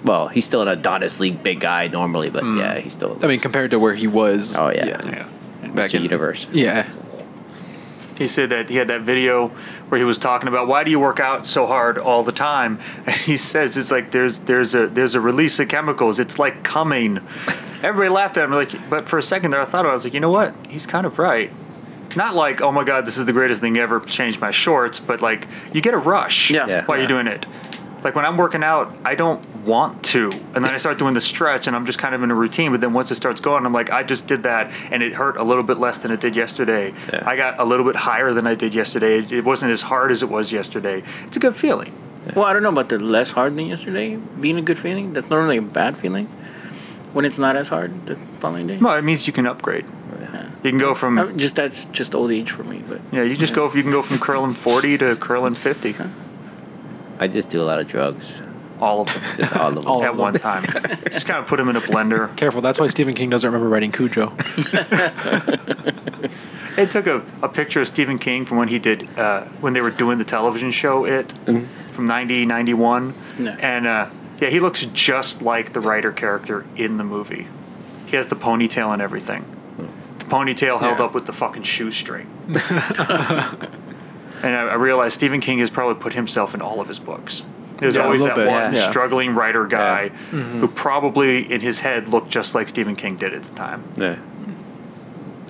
Well, 0.05 0.29
he's 0.29 0.45
still 0.45 0.63
an 0.63 0.69
Adonis 0.69 1.21
League 1.21 1.43
big 1.43 1.61
guy 1.61 1.89
normally, 1.89 2.31
but 2.31 2.43
hmm. 2.43 2.59
yeah, 2.59 2.79
he's 2.79 2.93
still. 2.95 3.19
I 3.23 3.27
mean, 3.27 3.39
compared 3.41 3.71
to 3.73 3.79
where 3.79 3.95
he 3.95 4.07
was. 4.07 4.57
Oh, 4.57 4.71
yeah. 4.71 4.87
Yeah. 4.87 5.27
Back 5.75 5.91
Mr. 5.91 5.95
in, 5.95 6.03
Universe. 6.03 6.47
Yeah. 6.53 6.89
He 8.21 8.27
said 8.27 8.51
that 8.51 8.69
he 8.69 8.77
had 8.77 8.89
that 8.89 9.01
video 9.01 9.49
where 9.89 9.99
he 9.99 10.05
was 10.05 10.19
talking 10.19 10.47
about 10.47 10.69
why 10.69 10.85
do 10.85 10.91
you 10.91 11.01
work 11.01 11.21
out 11.21 11.47
so 11.47 11.67
hard 11.67 11.97
all 11.97 12.23
the 12.23 12.33
time? 12.33 12.79
And 13.07 13.17
he 13.17 13.39
says 13.39 13.79
it's 13.79 13.91
like 13.91 14.11
there's 14.11 14.41
there's 14.41 14.75
a 14.75 14.89
there's 14.89 15.15
a 15.15 15.21
release 15.23 15.59
of 15.59 15.69
chemicals. 15.69 16.19
It's 16.19 16.39
like 16.39 16.63
coming. 16.63 17.21
Everybody 17.83 18.11
laughed 18.11 18.37
at 18.37 18.45
him 18.45 18.53
like, 18.53 18.91
but 18.91 19.09
for 19.09 19.17
a 19.17 19.23
second 19.23 19.53
there 19.53 19.61
I 19.63 19.65
thought 19.65 19.87
I 19.87 19.93
was 19.95 20.05
like, 20.05 20.13
you 20.13 20.21
know 20.21 20.31
what? 20.31 20.55
He's 20.69 20.85
kind 20.85 21.07
of 21.07 21.19
right. 21.19 21.51
Not 22.15 22.35
like 22.35 22.61
oh 22.61 22.71
my 22.71 22.85
god, 22.85 23.07
this 23.07 23.17
is 23.17 23.25
the 23.25 23.33
greatest 23.33 23.63
thing 23.63 23.79
ever. 23.79 24.01
Changed 24.01 24.39
my 24.39 24.51
shorts, 24.51 25.01
but 25.01 25.23
like 25.23 25.49
you 25.73 25.81
get 25.81 25.95
a 25.95 25.99
rush 25.99 26.51
Yeah. 26.51 26.67
Yeah. 26.67 26.85
while 26.85 26.99
Yeah. 26.99 27.09
you're 27.09 27.09
doing 27.09 27.27
it. 27.27 27.47
Like 28.03 28.15
when 28.15 28.25
I'm 28.25 28.37
working 28.37 28.63
out, 28.63 28.95
I 29.05 29.15
don't 29.15 29.47
want 29.65 30.03
to, 30.05 30.31
and 30.55 30.65
then 30.65 30.73
I 30.73 30.79
start 30.79 30.99
doing 30.99 31.15
the 31.15 31.21
stretch, 31.21 31.67
and 31.67 31.77
I'm 31.77 31.85
just 31.85 31.99
kind 31.99 32.15
of 32.15 32.23
in 32.23 32.31
a 32.31 32.35
routine. 32.35 32.73
But 32.73 32.81
then 32.81 32.93
once 32.93 33.11
it 33.11 33.17
starts 33.17 33.41
going, 33.41 33.67
I'm 33.67 33.73
like, 33.73 33.91
I 33.91 34.03
just 34.03 34.27
did 34.27 34.43
that, 34.45 34.71
and 34.91 35.03
it 35.03 35.13
hurt 35.13 35.37
a 35.37 35.45
little 35.45 35.63
bit 35.63 35.79
less 35.79 35.99
than 35.99 36.11
it 36.11 36.21
did 36.21 36.35
yesterday. 36.35 36.95
Yeah. 37.13 37.23
I 37.27 37.37
got 37.37 37.61
a 37.61 37.65
little 37.65 37.85
bit 37.85 37.97
higher 37.97 38.33
than 38.33 38.47
I 38.47 38.55
did 38.55 38.75
yesterday. 38.75 39.19
It, 39.19 39.33
it 39.33 39.45
wasn't 39.45 39.73
as 39.73 39.83
hard 39.83 40.11
as 40.11 40.23
it 40.23 40.31
was 40.31 40.51
yesterday. 40.53 41.03
It's 41.27 41.37
a 41.37 41.41
good 41.41 41.57
feeling. 41.57 41.93
Well, 42.35 42.45
I 42.45 42.53
don't 42.53 42.63
know 42.63 42.71
about 42.71 42.89
the 42.91 42.99
less 42.99 43.31
hard 43.31 43.57
than 43.57 43.67
yesterday 43.67 44.17
being 44.17 44.59
a 44.59 44.63
good 44.63 44.79
feeling. 44.79 45.13
That's 45.13 45.31
normally 45.31 45.57
a 45.57 45.63
bad 45.63 45.97
feeling 45.97 46.27
when 47.13 47.25
it's 47.25 47.39
not 47.39 47.57
as 47.57 47.69
hard 47.69 48.07
the 48.07 48.17
following 48.39 48.67
day. 48.67 48.77
Well, 48.77 48.97
it 48.97 49.03
means 49.03 49.27
you 49.27 49.33
can 49.33 49.47
upgrade. 49.47 49.87
You 50.63 50.71
can 50.71 50.79
go 50.79 50.95
from 50.95 51.39
just 51.39 51.57
that's 51.57 51.85
just 51.87 52.15
old 52.15 52.31
age 52.31 52.51
for 52.51 52.65
me, 52.65 52.85
but 52.87 53.01
yeah, 53.13 53.23
you 53.23 53.35
just 53.35 53.55
go 53.55 53.73
you 53.73 53.83
can 53.83 53.91
go 53.91 54.03
from 54.03 54.19
curling 54.19 54.53
40 54.53 54.99
to 54.99 55.17
curling 55.17 55.55
50, 55.55 55.95
I 57.21 57.29
just 57.29 57.49
do 57.51 57.63
a 57.63 57.67
lot 57.71 57.79
of 57.81 57.87
drugs. 57.87 58.33
all 58.81 59.03
of 59.03 59.09
them 59.09 59.23
Just 59.37 59.53
all 59.55 59.69
of 59.69 59.75
them. 59.75 59.87
All 59.93 60.03
at 60.03 60.11
of 60.11 60.17
one 60.17 60.33
them. 60.33 60.41
time. 60.43 60.65
just 61.13 61.27
kind 61.27 61.39
of 61.39 61.47
put 61.47 61.59
them 61.59 61.69
in 61.69 61.77
a 61.77 61.81
blender. 61.83 62.35
Careful. 62.37 62.61
That's 62.63 62.81
why 62.81 62.87
Stephen 62.89 63.15
King 63.15 63.29
doesn't 63.31 63.47
remember 63.47 63.69
writing 63.69 63.93
Cujo. 63.93 64.33
it 66.77 66.91
took 66.91 67.07
a, 67.07 67.23
a 67.43 67.49
picture 67.49 67.83
of 67.83 67.89
Stephen 67.89 68.19
King 68.19 68.47
from 68.47 68.57
when 68.57 68.69
he 68.69 68.79
did 68.79 69.07
uh, 69.19 69.43
when 69.61 69.73
they 69.75 69.81
were 69.83 69.91
doing 69.91 70.17
the 70.19 70.25
television 70.25 70.71
show 70.71 71.05
It 71.05 71.33
from 71.93 72.07
90 72.07 72.47
91 72.47 73.15
No. 73.39 73.51
and 73.53 73.87
uh, 73.87 74.09
yeah 74.41 74.49
he 74.49 74.61
looks 74.61 74.85
just 74.93 75.43
like 75.43 75.73
the 75.75 75.81
writer 75.81 76.13
character 76.13 76.65
in 76.77 76.97
the 76.97 77.05
movie. 77.05 77.47
He 78.07 78.17
has 78.17 78.27
the 78.29 78.37
ponytail 78.37 78.93
and 78.93 79.03
everything. 79.03 79.45
The 80.21 80.25
ponytail 80.25 80.81
held 80.81 80.99
Yeah. 80.99 81.05
up 81.05 81.15
with 81.15 81.27
the 81.27 81.33
fucking 81.33 81.65
shoestring. 81.65 82.27
And 84.43 84.57
I, 84.57 84.69
I 84.69 84.75
realized 84.75 85.15
Stephen 85.15 85.41
King 85.41 85.59
has 85.59 85.71
probably 85.71 86.01
put 86.01 86.15
himself 86.15 86.55
in 86.55 86.63
all 86.63 86.81
of 86.81 86.89
his 86.89 86.99
books. 86.99 87.43
There's 87.79 87.97
Yeah, 87.97 88.03
always 88.03 88.23
that 88.23 88.35
bit, 88.35 88.47
one 88.49 88.75
yeah. 88.75 88.91
struggling 88.91 89.35
writer 89.35 89.67
guy 89.67 90.11
Yeah. 90.33 90.41
who 90.43 90.69
probably 90.69 91.51
in 91.51 91.61
his 91.61 91.81
head 91.81 92.09
looked 92.09 92.31
just 92.31 92.55
like 92.55 92.69
Stephen 92.69 92.97
King 92.97 93.17
did 93.17 93.33
at 93.35 93.43
the 93.43 93.55
time. 93.55 93.85
Yeah. 93.97 94.17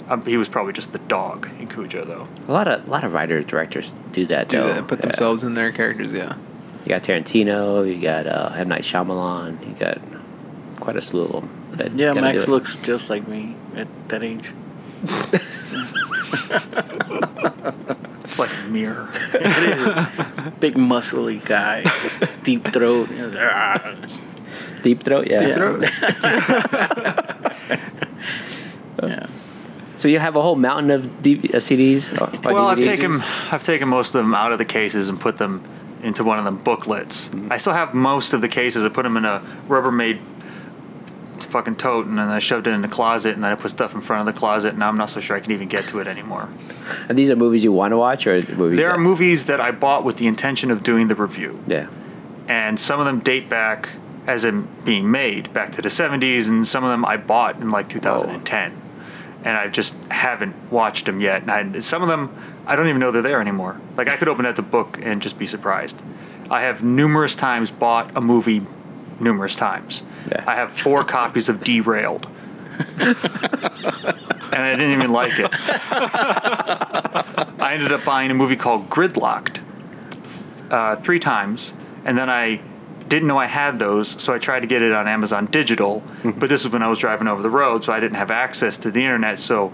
Um, 0.09 0.25
he 0.25 0.37
was 0.37 0.49
probably 0.49 0.73
just 0.73 0.93
the 0.93 0.99
dog 0.99 1.49
in 1.61 1.69
Cujo, 1.69 2.05
though. 2.05 2.27
A 2.49 2.53
lot 2.53 2.67
of 2.69 2.87
a 2.87 2.91
lot 2.91 3.05
of 3.05 3.13
writers 3.13 3.45
directors 3.47 3.95
do 4.13 4.27
that. 4.27 4.49
Do 4.49 4.59
though. 4.61 4.69
that. 4.75 4.89
Put 4.89 4.99
Yeah. 5.01 5.07
themselves 5.07 5.45
in 5.45 5.55
their 5.55 5.71
characters. 5.73 6.13
Yeah. 6.13 6.35
You 6.85 6.89
got 6.89 7.03
Tarantino. 7.03 7.87
You 7.87 8.01
got 8.01 8.27
uh, 8.27 8.53
M 8.57 8.69
Night 8.69 8.83
Shyamalan. 8.83 9.61
You 9.69 9.75
got 9.75 9.99
quite 10.81 10.97
a 10.97 11.03
slew 11.03 11.25
of 11.27 11.33
them. 11.33 11.51
That 11.75 11.95
yeah, 11.97 12.13
Max 12.15 12.47
do 12.47 12.51
it. 12.51 12.55
looks 12.55 12.75
just 12.77 13.09
like 13.11 13.29
me 13.29 13.55
at 13.77 13.87
that 14.09 14.23
age. 14.25 14.53
It's 18.31 18.39
like 18.39 18.51
a 18.51 18.69
mirror. 18.69 19.11
it 19.35 19.79
is 19.79 19.95
big 20.61 20.77
muscly 20.77 21.45
guy, 21.45 21.83
just 22.03 22.23
deep 22.45 22.73
throat. 22.73 23.09
Deep 24.83 25.03
Throat. 25.03 25.29
Yeah. 25.29 25.47
yeah. 29.03 29.27
So 29.97 30.09
you 30.09 30.19
have 30.19 30.37
a 30.37 30.43
whole 30.43 30.57
mountain 30.57 30.91
of 30.91 31.03
DV- 31.23 31.55
uh, 31.55 31.59
CDs. 31.59 32.19
Or, 32.19 32.49
or 32.49 32.55
well, 32.55 32.67
I've 32.69 32.81
taken 32.81 33.21
I've 33.51 33.63
taken 33.63 33.89
most 33.89 34.15
of 34.15 34.25
them 34.25 34.35
out 34.35 34.53
of 34.53 34.59
the 34.59 34.65
cases 34.65 35.09
and 35.09 35.21
put 35.21 35.37
them 35.37 35.63
into 36.03 36.25
one 36.25 36.39
of 36.39 36.45
them 36.45 36.57
booklets. 36.57 37.29
Mm-hmm. 37.29 37.53
I 37.53 37.59
still 37.59 37.75
have 37.75 37.93
most 37.93 38.33
of 38.33 38.41
the 38.41 38.49
cases. 38.49 38.85
I 38.87 38.89
put 38.89 39.03
them 39.03 39.17
in 39.19 39.25
a 39.25 39.45
Rubbermaid 39.69 40.21
fucking 41.51 41.77
tote, 41.77 42.07
and 42.07 42.19
then 42.19 42.29
I 42.29 42.39
shoved 42.39 42.67
it 42.67 42.71
in 42.71 42.83
the 42.83 42.89
closet, 42.89 43.35
and 43.35 43.45
then 43.45 43.53
I 43.53 43.55
put 43.57 43.71
stuff 43.71 43.95
in 43.95 44.01
front 44.01 44.27
of 44.27 44.33
the 44.35 44.39
closet, 44.39 44.71
and 44.71 44.79
now 44.79 44.89
I'm 44.89 44.97
not 44.97 45.11
so 45.11 45.21
sure 45.21 45.37
I 45.37 45.41
can 45.41 45.53
even 45.53 45.69
get 45.69 45.87
to 45.89 45.99
it 46.01 46.07
anymore. 46.07 46.49
And 47.09 47.19
these 47.19 47.31
are 47.31 47.37
movies 47.37 47.63
you 47.65 47.73
want 47.73 47.93
to 47.93 47.97
watch, 47.99 48.27
or 48.27 48.41
movies? 48.55 48.79
There 48.79 48.89
are 48.91 48.97
that- 48.97 49.03
movies 49.03 49.45
that 49.47 49.61
I 49.61 49.71
bought 49.71 50.05
with 50.05 50.17
the 50.17 50.27
intention 50.27 50.71
of 50.71 50.83
doing 50.83 51.09
the 51.09 51.15
review. 51.15 51.59
Yeah. 51.67 51.87
and 52.49 52.81
some 52.81 52.99
of 52.99 53.07
them 53.07 53.21
date 53.21 53.49
back 53.49 53.89
as 54.27 54.45
in 54.45 54.67
being 54.85 55.09
made 55.11 55.53
back 55.53 55.73
to 55.73 55.81
the 55.83 55.89
70s 55.89 56.49
and 56.49 56.67
some 56.67 56.83
of 56.85 56.91
them 56.91 57.05
i 57.05 57.17
bought 57.17 57.57
in 57.61 57.71
like 57.71 57.89
2010 57.89 58.73
and 59.45 59.57
i 59.57 59.69
just 59.69 59.95
haven't 60.11 60.55
watched 60.71 61.07
them 61.07 61.21
yet 61.21 61.43
and 61.43 61.51
I, 61.77 61.79
some 61.79 62.03
of 62.03 62.09
them 62.09 62.29
i 62.67 62.75
don't 62.77 62.89
even 62.89 62.99
know 63.01 63.11
they're 63.13 63.23
there 63.23 63.41
anymore 63.41 63.81
like 63.97 64.09
i 64.09 64.17
could 64.17 64.29
open 64.29 64.47
up 64.47 64.57
the 64.57 64.63
book 64.63 64.99
and 65.03 65.23
just 65.23 65.39
be 65.39 65.47
surprised 65.47 65.97
i 66.51 66.63
have 66.63 66.83
numerous 66.83 67.35
times 67.37 67.71
bought 67.71 68.17
a 68.17 68.21
movie 68.21 68.63
numerous 69.21 69.55
times 69.57 70.03
Yeah. 70.31 70.45
i 70.47 70.55
have 70.55 70.73
four 70.73 71.05
copies 71.05 71.49
of 71.49 71.63
derailed 71.65 72.27
and 72.99 73.17
i 74.53 74.75
didn't 74.75 74.93
even 74.93 75.13
like 75.13 75.39
it 75.39 75.51
i 77.61 77.71
ended 77.75 77.93
up 77.93 78.05
buying 78.05 78.31
a 78.31 78.35
movie 78.35 78.57
called 78.57 78.89
gridlocked 78.91 79.61
uh, 80.71 80.95
three 80.97 81.19
times, 81.19 81.73
and 82.05 82.17
then 82.17 82.31
I 82.31 82.61
didn't 83.09 83.27
know 83.27 83.37
I 83.37 83.47
had 83.47 83.81
those, 83.81 84.15
so 84.23 84.33
I 84.33 84.39
tried 84.39 84.61
to 84.61 84.69
get 84.69 84.83
it 84.83 84.93
on 84.93 85.09
Amazon 85.09 85.47
Digital. 85.47 86.01
But 86.23 86.49
this 86.49 86.63
was 86.63 86.73
when 86.73 86.81
I 86.81 86.87
was 86.87 87.01
driving 87.01 87.27
over 87.27 87.43
the 87.43 87.51
road, 87.51 87.83
so 87.83 87.93
I 87.93 87.99
didn't 87.99 88.19
have 88.19 88.31
access 88.31 88.79
to 88.79 88.93
the 88.93 89.01
internet, 89.03 89.41
so 89.41 89.73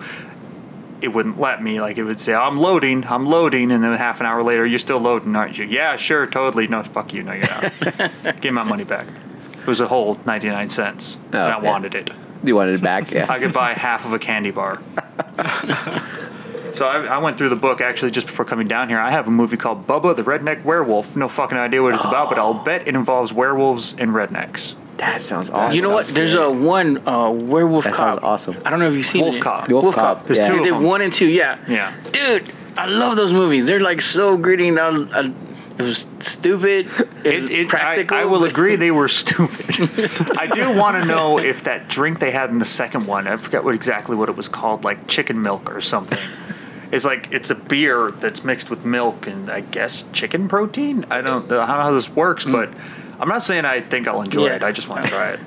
it 1.02 1.08
wouldn't 1.08 1.38
let 1.38 1.62
me. 1.62 1.82
Like 1.82 1.98
it 1.98 2.04
would 2.04 2.18
say, 2.18 2.32
"I'm 2.32 2.56
loading, 2.56 3.04
I'm 3.06 3.26
loading," 3.26 3.70
and 3.72 3.84
then 3.84 3.92
half 3.98 4.20
an 4.20 4.26
hour 4.26 4.42
later, 4.42 4.64
you're 4.66 4.78
still 4.78 4.98
loading, 5.00 5.36
aren't 5.36 5.58
you? 5.58 5.66
Yeah, 5.66 5.96
sure, 5.96 6.26
totally. 6.26 6.66
No, 6.66 6.82
fuck 6.82 7.12
you. 7.12 7.22
No, 7.22 7.32
you're 7.34 7.46
not. 7.46 8.40
Give 8.40 8.54
my 8.54 8.62
money 8.62 8.84
back. 8.84 9.06
It 9.66 9.70
was 9.70 9.80
a 9.80 9.88
whole 9.88 10.18
99 10.26 10.68
cents, 10.68 11.18
and 11.32 11.36
I 11.36 11.48
yeah. 11.48 11.58
wanted 11.58 11.94
it. 11.96 12.10
You 12.44 12.54
wanted 12.54 12.76
it 12.76 12.82
back? 12.82 13.10
Yeah. 13.10 13.26
I 13.32 13.40
could 13.40 13.52
buy 13.52 13.72
half 13.72 14.04
of 14.04 14.12
a 14.12 14.18
candy 14.18 14.52
bar. 14.52 14.80
so 16.72 16.86
I, 16.86 17.04
I 17.06 17.18
went 17.18 17.38
through 17.38 17.48
the 17.48 17.56
book 17.56 17.80
actually 17.80 18.10
just 18.10 18.26
before 18.26 18.44
coming 18.44 18.68
down 18.68 18.88
here. 18.88 18.98
I 18.98 19.10
have 19.10 19.26
a 19.26 19.30
movie 19.30 19.56
called 19.56 19.86
Bubba 19.86 20.14
the 20.14 20.22
Redneck 20.22 20.62
Werewolf. 20.64 21.16
No 21.16 21.28
fucking 21.28 21.58
idea 21.58 21.82
what 21.82 21.94
it's 21.94 22.04
about, 22.04 22.28
but 22.28 22.38
I'll 22.38 22.54
bet 22.64 22.86
it 22.86 22.94
involves 22.94 23.32
werewolves 23.32 23.94
and 23.98 24.10
rednecks. 24.12 24.74
that 24.98 25.20
sounds 25.20 25.50
awesome. 25.50 25.76
You 25.76 25.82
know 25.82 25.90
what? 25.90 26.06
There's 26.06 26.34
a 26.34 26.48
one 26.50 27.06
uh, 27.08 27.30
werewolf 27.30 27.84
That 27.84 27.94
cop. 27.94 28.20
sounds 28.20 28.24
awesome. 28.24 28.62
I 28.64 28.70
don't 28.70 28.78
know 28.78 28.88
if 28.88 28.94
you've 28.94 29.06
seen 29.06 29.22
Wolf 29.22 29.36
it. 29.36 29.42
Cop. 29.42 29.68
Wolf 29.68 29.82
Wolf, 29.82 29.94
Cop, 29.94 30.18
Cop. 30.18 30.26
There's 30.26 30.38
yeah. 30.38 30.46
two 30.46 30.52
They 30.52 30.58
of 30.58 30.64
did 30.64 30.74
them. 30.74 30.84
one 30.84 31.00
and 31.00 31.12
two. 31.12 31.26
Yeah. 31.26 31.58
Yeah. 31.68 31.92
Dude, 32.12 32.52
I 32.76 32.86
love 32.86 33.16
those 33.16 33.32
movies. 33.32 33.66
They're 33.66 33.80
like 33.80 34.00
so 34.02 34.36
gritty. 34.36 34.68
And 34.68 34.78
I, 34.78 35.20
I, 35.20 35.34
it 35.78 35.82
was 35.82 36.06
stupid. 36.20 36.86
It, 37.24 37.34
was 37.34 37.44
It, 37.44 37.50
it, 37.50 37.68
practical. 37.68 38.16
I, 38.16 38.22
I 38.22 38.24
will 38.24 38.44
agree 38.44 38.76
they 38.76 38.90
were 38.90 39.08
stupid. 39.08 40.10
I 40.38 40.46
do 40.46 40.72
want 40.72 41.00
to 41.00 41.04
know 41.04 41.38
if 41.38 41.64
that 41.64 41.88
drink 41.88 42.18
they 42.18 42.30
had 42.30 42.50
in 42.50 42.58
the 42.58 42.64
second 42.64 43.06
one, 43.06 43.26
I 43.28 43.36
forget 43.36 43.62
what 43.64 43.74
exactly 43.74 44.16
what 44.16 44.28
it 44.28 44.36
was 44.36 44.48
called, 44.48 44.84
like 44.84 45.06
chicken 45.06 45.42
milk 45.42 45.70
or 45.74 45.80
something. 45.80 46.18
It's 46.92 47.04
like 47.04 47.32
it's 47.32 47.50
a 47.50 47.54
beer 47.54 48.10
that's 48.12 48.44
mixed 48.44 48.70
with 48.70 48.84
milk 48.84 49.26
and 49.26 49.50
I 49.50 49.60
guess 49.60 50.04
chicken 50.12 50.48
protein. 50.48 51.04
I 51.10 51.20
don't, 51.20 51.44
I 51.46 51.48
don't 51.48 51.48
know 51.48 51.60
how 51.66 51.92
this 51.92 52.08
works, 52.08 52.44
hmm. 52.44 52.52
but 52.52 52.72
I'm 53.18 53.28
not 53.28 53.42
saying 53.42 53.64
I 53.64 53.80
think 53.80 54.08
I'll 54.08 54.22
enjoy 54.22 54.46
Yeah. 54.46 54.56
it. 54.56 54.62
I 54.62 54.72
just 54.72 54.88
want 54.88 55.02
to 55.02 55.08
try 55.08 55.30
it. 55.30 55.40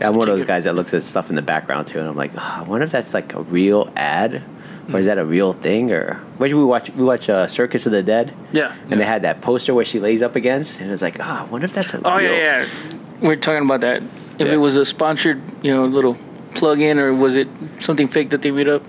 Yeah, 0.00 0.08
I'm 0.08 0.14
one 0.16 0.28
of 0.28 0.36
those 0.36 0.46
guys 0.46 0.64
that 0.64 0.74
looks 0.74 0.92
at 0.92 1.02
stuff 1.04 1.30
in 1.30 1.36
the 1.36 1.42
background 1.42 1.86
too, 1.86 1.98
and 2.00 2.08
I'm 2.08 2.16
like, 2.16 2.32
oh, 2.34 2.54
I 2.58 2.62
wonder 2.62 2.84
if 2.84 2.90
that's 2.92 3.14
like 3.14 3.32
a 3.34 3.42
real 3.42 3.92
ad, 3.96 4.42
or 4.92 4.98
is 4.98 5.06
that 5.06 5.18
a 5.18 5.24
real 5.24 5.52
thing? 5.52 5.90
Or 5.92 6.16
where 6.36 6.48
did 6.48 6.56
we 6.56 6.64
watch? 6.64 6.90
We 6.90 7.04
watch 7.04 7.28
uh, 7.28 7.46
Circus 7.46 7.86
of 7.86 7.92
the 7.92 8.02
Dead, 8.02 8.34
Yeah. 8.52 8.74
and 8.90 9.00
they 9.00 9.04
had 9.04 9.22
that 9.22 9.40
poster 9.40 9.72
where 9.74 9.84
she 9.84 9.98
lays 10.00 10.22
up 10.22 10.36
against, 10.36 10.80
and 10.80 10.90
it's 10.90 11.02
like, 11.02 11.18
oh, 11.20 11.22
I 11.22 11.42
wonder 11.44 11.64
if 11.66 11.72
that's 11.72 11.94
a 11.94 12.00
Oh 12.04 12.16
real. 12.16 12.30
yeah, 12.32 12.66
yeah. 12.66 12.96
We're 13.20 13.36
talking 13.36 13.64
about 13.64 13.80
that. 13.82 14.02
If 14.38 14.48
Yeah. 14.48 14.54
it 14.54 14.56
was 14.56 14.76
a 14.76 14.84
sponsored, 14.84 15.40
you 15.62 15.74
know, 15.74 15.86
little 15.86 16.18
plug-in, 16.54 16.98
or 16.98 17.14
was 17.14 17.36
it 17.36 17.48
something 17.80 18.08
fake 18.08 18.30
that 18.30 18.42
they 18.42 18.50
made 18.50 18.68
up? 18.68 18.82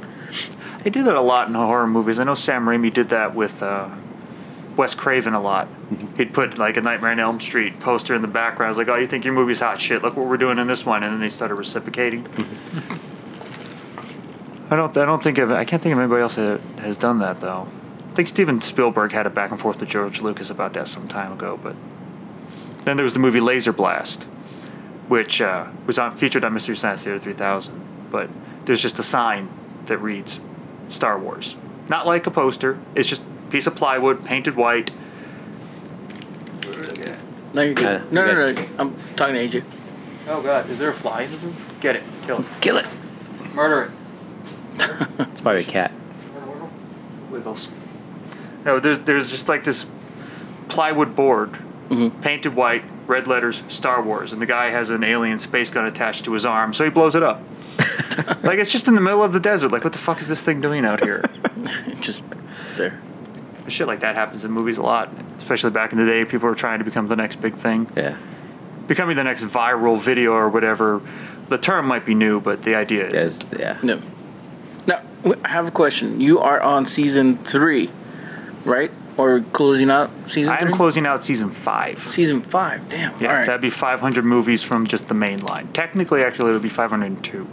They 0.84 0.90
do 0.90 1.04
that 1.04 1.16
a 1.16 1.22
lot 1.22 1.48
in 1.48 1.54
horror 1.54 1.88
movies. 1.88 2.20
I 2.20 2.24
know 2.26 2.36
Sam 2.36 2.66
Raimi 2.66 2.94
did 2.94 3.10
that 3.10 3.34
with 3.34 3.62
uh, 3.64 3.90
Wes 4.76 4.94
Craven 4.94 5.34
a 5.34 5.42
lot. 5.42 5.68
He'd 6.18 6.34
put 6.34 6.58
like 6.58 6.78
a 6.78 6.82
Nightmare 6.82 7.12
on 7.12 7.20
Elm 7.20 7.40
Street 7.40 7.80
poster 7.80 8.14
in 8.14 8.22
the 8.22 8.28
background. 8.28 8.72
It's 8.72 8.78
like, 8.78 8.88
oh, 8.90 8.96
you 9.00 9.08
think 9.08 9.24
your 9.26 9.34
movie's 9.34 9.60
hot 9.62 9.80
shit? 9.82 10.04
Look 10.04 10.16
what 10.18 10.28
we're 10.28 10.38
doing 10.38 10.60
in 10.60 10.68
this 10.68 10.86
one, 10.86 11.02
and 11.04 11.14
then 11.14 11.20
they 11.22 11.30
started 11.30 11.56
reciprocating. 11.56 12.28
I 14.70 14.76
don't. 14.76 14.96
I 14.98 15.06
don't 15.06 15.22
think 15.24 15.38
of. 15.38 15.52
I 15.52 15.64
can't 15.66 15.82
think 15.82 15.94
of 15.94 16.00
anybody 16.00 16.22
else 16.22 16.36
that 16.36 16.60
has 16.80 16.98
done 16.98 17.20
that 17.20 17.40
though. 17.42 17.68
I 18.12 18.16
think 18.16 18.28
Steven 18.28 18.62
Spielberg 18.62 19.12
had 19.12 19.26
a 19.26 19.30
back 19.30 19.52
and 19.52 19.60
forth 19.60 19.80
with 19.80 19.90
George 19.90 20.22
Lucas 20.22 20.50
about 20.50 20.74
that 20.74 20.88
some 20.88 21.08
time 21.08 21.32
ago. 21.34 21.60
But 21.62 21.76
then 22.84 22.98
there 22.98 23.04
was 23.04 23.14
the 23.14 23.20
movie 23.20 23.40
Laser 23.42 23.74
Blast, 23.74 24.24
which 25.08 25.42
uh, 25.42 25.68
was 25.86 26.00
on 26.00 26.18
featured 26.18 26.44
on 26.44 26.54
Mystery 26.54 26.76
Science 26.78 27.04
Theater 27.04 27.20
3000. 27.20 28.10
But 28.12 28.30
there's 28.66 28.82
just 28.82 28.98
a 29.00 29.04
sign 29.04 29.50
that 29.86 29.98
reads 30.00 30.40
Star 30.90 31.20
Wars. 31.20 31.56
Not 31.90 32.08
like 32.08 32.26
a 32.26 32.32
poster. 32.32 32.80
It's 32.96 33.08
just 33.08 33.22
a 33.22 33.52
piece 33.52 33.68
of 33.68 33.76
plywood 33.76 34.24
painted 34.26 34.56
white. 34.56 34.90
No, 37.54 37.62
you're 37.62 37.78
Uh, 37.78 38.02
no, 38.12 38.26
you 38.26 38.34
no, 38.34 38.54
got- 38.54 38.56
no. 38.56 38.68
I'm 38.80 38.96
talking 39.16 39.36
to 39.36 39.60
AJ. 39.60 39.64
Oh 40.28 40.42
God! 40.42 40.70
Is 40.72 40.80
there 40.80 40.90
a 40.90 40.94
fly 40.94 41.22
in 41.22 41.32
the 41.32 41.38
room? 41.38 41.56
Get 41.82 41.96
it. 41.96 42.04
Kill 42.26 42.40
it. 42.40 42.46
Kill 42.62 42.78
it. 42.78 42.86
Murder 43.54 43.82
it. 43.84 43.92
It's 45.20 45.42
probably 45.42 45.62
a 45.62 45.66
cat. 45.66 45.92
Wiggles. 47.30 47.68
No, 48.64 48.80
there's 48.80 49.00
there's 49.02 49.30
just 49.30 49.48
like 49.50 49.64
this 49.64 49.86
plywood 50.70 51.16
board, 51.16 51.58
Mhm. 51.90 52.22
painted 52.22 52.56
white, 52.56 52.84
red 53.08 53.28
letters, 53.28 53.62
Star 53.68 54.02
Wars, 54.02 54.34
and 54.34 54.42
the 54.42 54.46
guy 54.46 54.70
has 54.72 54.90
an 54.90 55.04
alien 55.04 55.40
space 55.40 55.70
gun 55.70 55.86
attached 55.86 56.26
to 56.26 56.34
his 56.34 56.46
arm, 56.46 56.74
so 56.74 56.84
he 56.84 56.90
blows 56.90 57.16
it 57.16 57.24
up. 57.24 57.42
like 58.44 58.58
it's 58.60 58.72
just 58.72 58.88
in 58.88 58.96
the 58.96 59.02
middle 59.02 59.24
of 59.24 59.34
the 59.34 59.40
desert. 59.40 59.72
Like 59.72 59.84
what 59.84 59.94
the 59.94 60.00
fuck 60.00 60.22
is 60.22 60.28
this 60.28 60.42
thing 60.42 60.62
doing 60.62 60.86
out 60.86 61.04
here? 61.04 61.24
Just 62.00 62.24
there. 62.78 63.00
Shit 63.68 63.88
like 63.88 64.00
that 64.02 64.16
happens 64.16 64.46
in 64.46 64.52
movies 64.52 64.78
a 64.78 64.82
lot, 64.82 65.10
especially 65.40 65.72
back 65.72 65.92
in 65.92 65.98
the 65.98 66.06
day. 66.06 66.24
People 66.26 66.48
were 66.48 66.56
trying 66.56 66.80
to 66.80 66.86
become 66.86 67.08
the 67.08 67.16
next 67.16 67.42
big 67.42 67.56
thing, 67.56 67.88
Yeah. 67.96 68.16
becoming 68.88 69.16
the 69.18 69.24
next 69.24 69.44
viral 69.46 70.00
video 70.00 70.34
or 70.34 70.48
whatever. 70.50 71.02
The 71.50 71.58
term 71.58 71.86
might 71.88 72.06
be 72.06 72.14
new, 72.16 72.40
but 72.40 72.62
the 72.64 72.76
idea 72.76 73.08
is. 73.08 73.40
There's, 73.40 73.60
yeah. 73.60 73.78
No. 73.84 74.00
Now, 74.88 75.02
I 75.44 75.48
have 75.50 75.68
a 75.68 75.72
question. 75.72 76.20
You 76.22 76.40
are 76.40 76.62
on 76.62 76.86
season 76.86 77.38
three, 77.40 77.90
right? 78.64 78.92
Or 79.18 79.40
closing 79.42 79.90
out 79.90 80.10
season 80.28 80.52
I 80.52 80.58
am 80.58 80.68
three? 80.68 80.74
closing 80.74 81.06
out 81.06 81.24
season 81.24 81.50
five. 81.52 82.08
Season 82.08 82.42
five. 82.42 82.88
Damn. 82.90 83.20
Yeah, 83.22 83.30
All 83.30 83.36
right. 83.36 83.46
that'd 83.46 83.62
be 83.62 83.70
500 83.70 84.26
movies 84.26 84.62
from 84.62 84.86
just 84.88 85.08
the 85.08 85.14
main 85.14 85.40
line. 85.40 85.70
Technically, 85.74 86.22
actually, 86.24 86.50
it 86.50 86.54
would 86.54 86.62
be 86.62 86.70
502. 86.70 87.48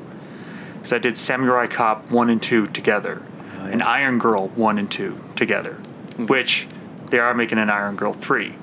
Because 0.74 0.92
I 0.92 0.98
did 0.98 1.16
Samurai 1.16 1.68
Cop 1.68 2.10
1 2.10 2.30
and 2.30 2.42
2 2.42 2.66
together, 2.68 3.22
Oh, 3.60 3.66
yeah. 3.66 3.70
and 3.72 3.82
Iron 3.82 4.18
Girl 4.18 4.48
1 4.48 4.78
and 4.78 4.90
2 4.90 5.16
together, 5.36 5.74
Hmm. 6.16 6.26
which 6.26 6.66
they 7.10 7.20
are 7.20 7.32
making 7.34 7.58
an 7.58 7.70
Iron 7.70 7.94
Girl 7.94 8.12
3. 8.12 8.54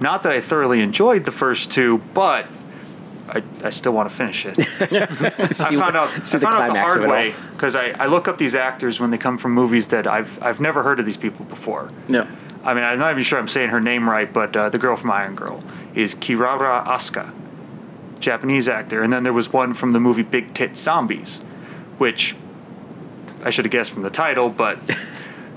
Not 0.00 0.24
that 0.24 0.32
I 0.32 0.40
thoroughly 0.40 0.80
enjoyed 0.80 1.24
the 1.24 1.30
first 1.30 1.70
two, 1.70 2.02
but 2.14 2.46
I, 3.28 3.42
I 3.62 3.70
still 3.70 3.92
want 3.92 4.10
to 4.10 4.14
finish 4.14 4.44
it. 4.46 4.58
I 4.80 5.46
found 5.76 5.96
out, 5.96 6.26
see 6.26 6.36
I 6.36 6.40
found 6.40 6.54
out 6.56 6.72
the 6.74 6.80
hard 6.80 7.08
way 7.08 7.34
because 7.52 7.74
I, 7.74 7.90
I 7.92 8.06
look 8.06 8.28
up 8.28 8.36
these 8.38 8.54
actors 8.54 9.00
when 9.00 9.10
they 9.10 9.18
come 9.18 9.38
from 9.38 9.52
movies 9.52 9.88
that 9.88 10.06
I've, 10.06 10.42
I've 10.42 10.60
never 10.60 10.82
heard 10.82 11.00
of 11.00 11.06
these 11.06 11.16
people 11.16 11.44
before. 11.46 11.90
no. 12.08 12.26
I 12.62 12.72
mean, 12.72 12.82
I'm 12.82 12.98
not 12.98 13.10
even 13.10 13.22
sure 13.22 13.38
I'm 13.38 13.46
saying 13.46 13.68
her 13.68 13.80
name 13.80 14.08
right, 14.08 14.32
but 14.32 14.56
uh, 14.56 14.70
the 14.70 14.78
girl 14.78 14.96
from 14.96 15.10
Iron 15.10 15.34
Girl 15.34 15.62
is 15.94 16.14
Kirara 16.14 16.82
Asuka, 16.86 17.30
Japanese 18.20 18.68
actor. 18.70 19.02
And 19.02 19.12
then 19.12 19.22
there 19.22 19.34
was 19.34 19.52
one 19.52 19.74
from 19.74 19.92
the 19.92 20.00
movie 20.00 20.22
Big 20.22 20.54
Tit 20.54 20.74
Zombies, 20.74 21.40
which 21.98 22.34
I 23.42 23.50
should 23.50 23.66
have 23.66 23.72
guessed 23.72 23.90
from 23.90 24.02
the 24.02 24.08
title, 24.08 24.48
but 24.48 24.78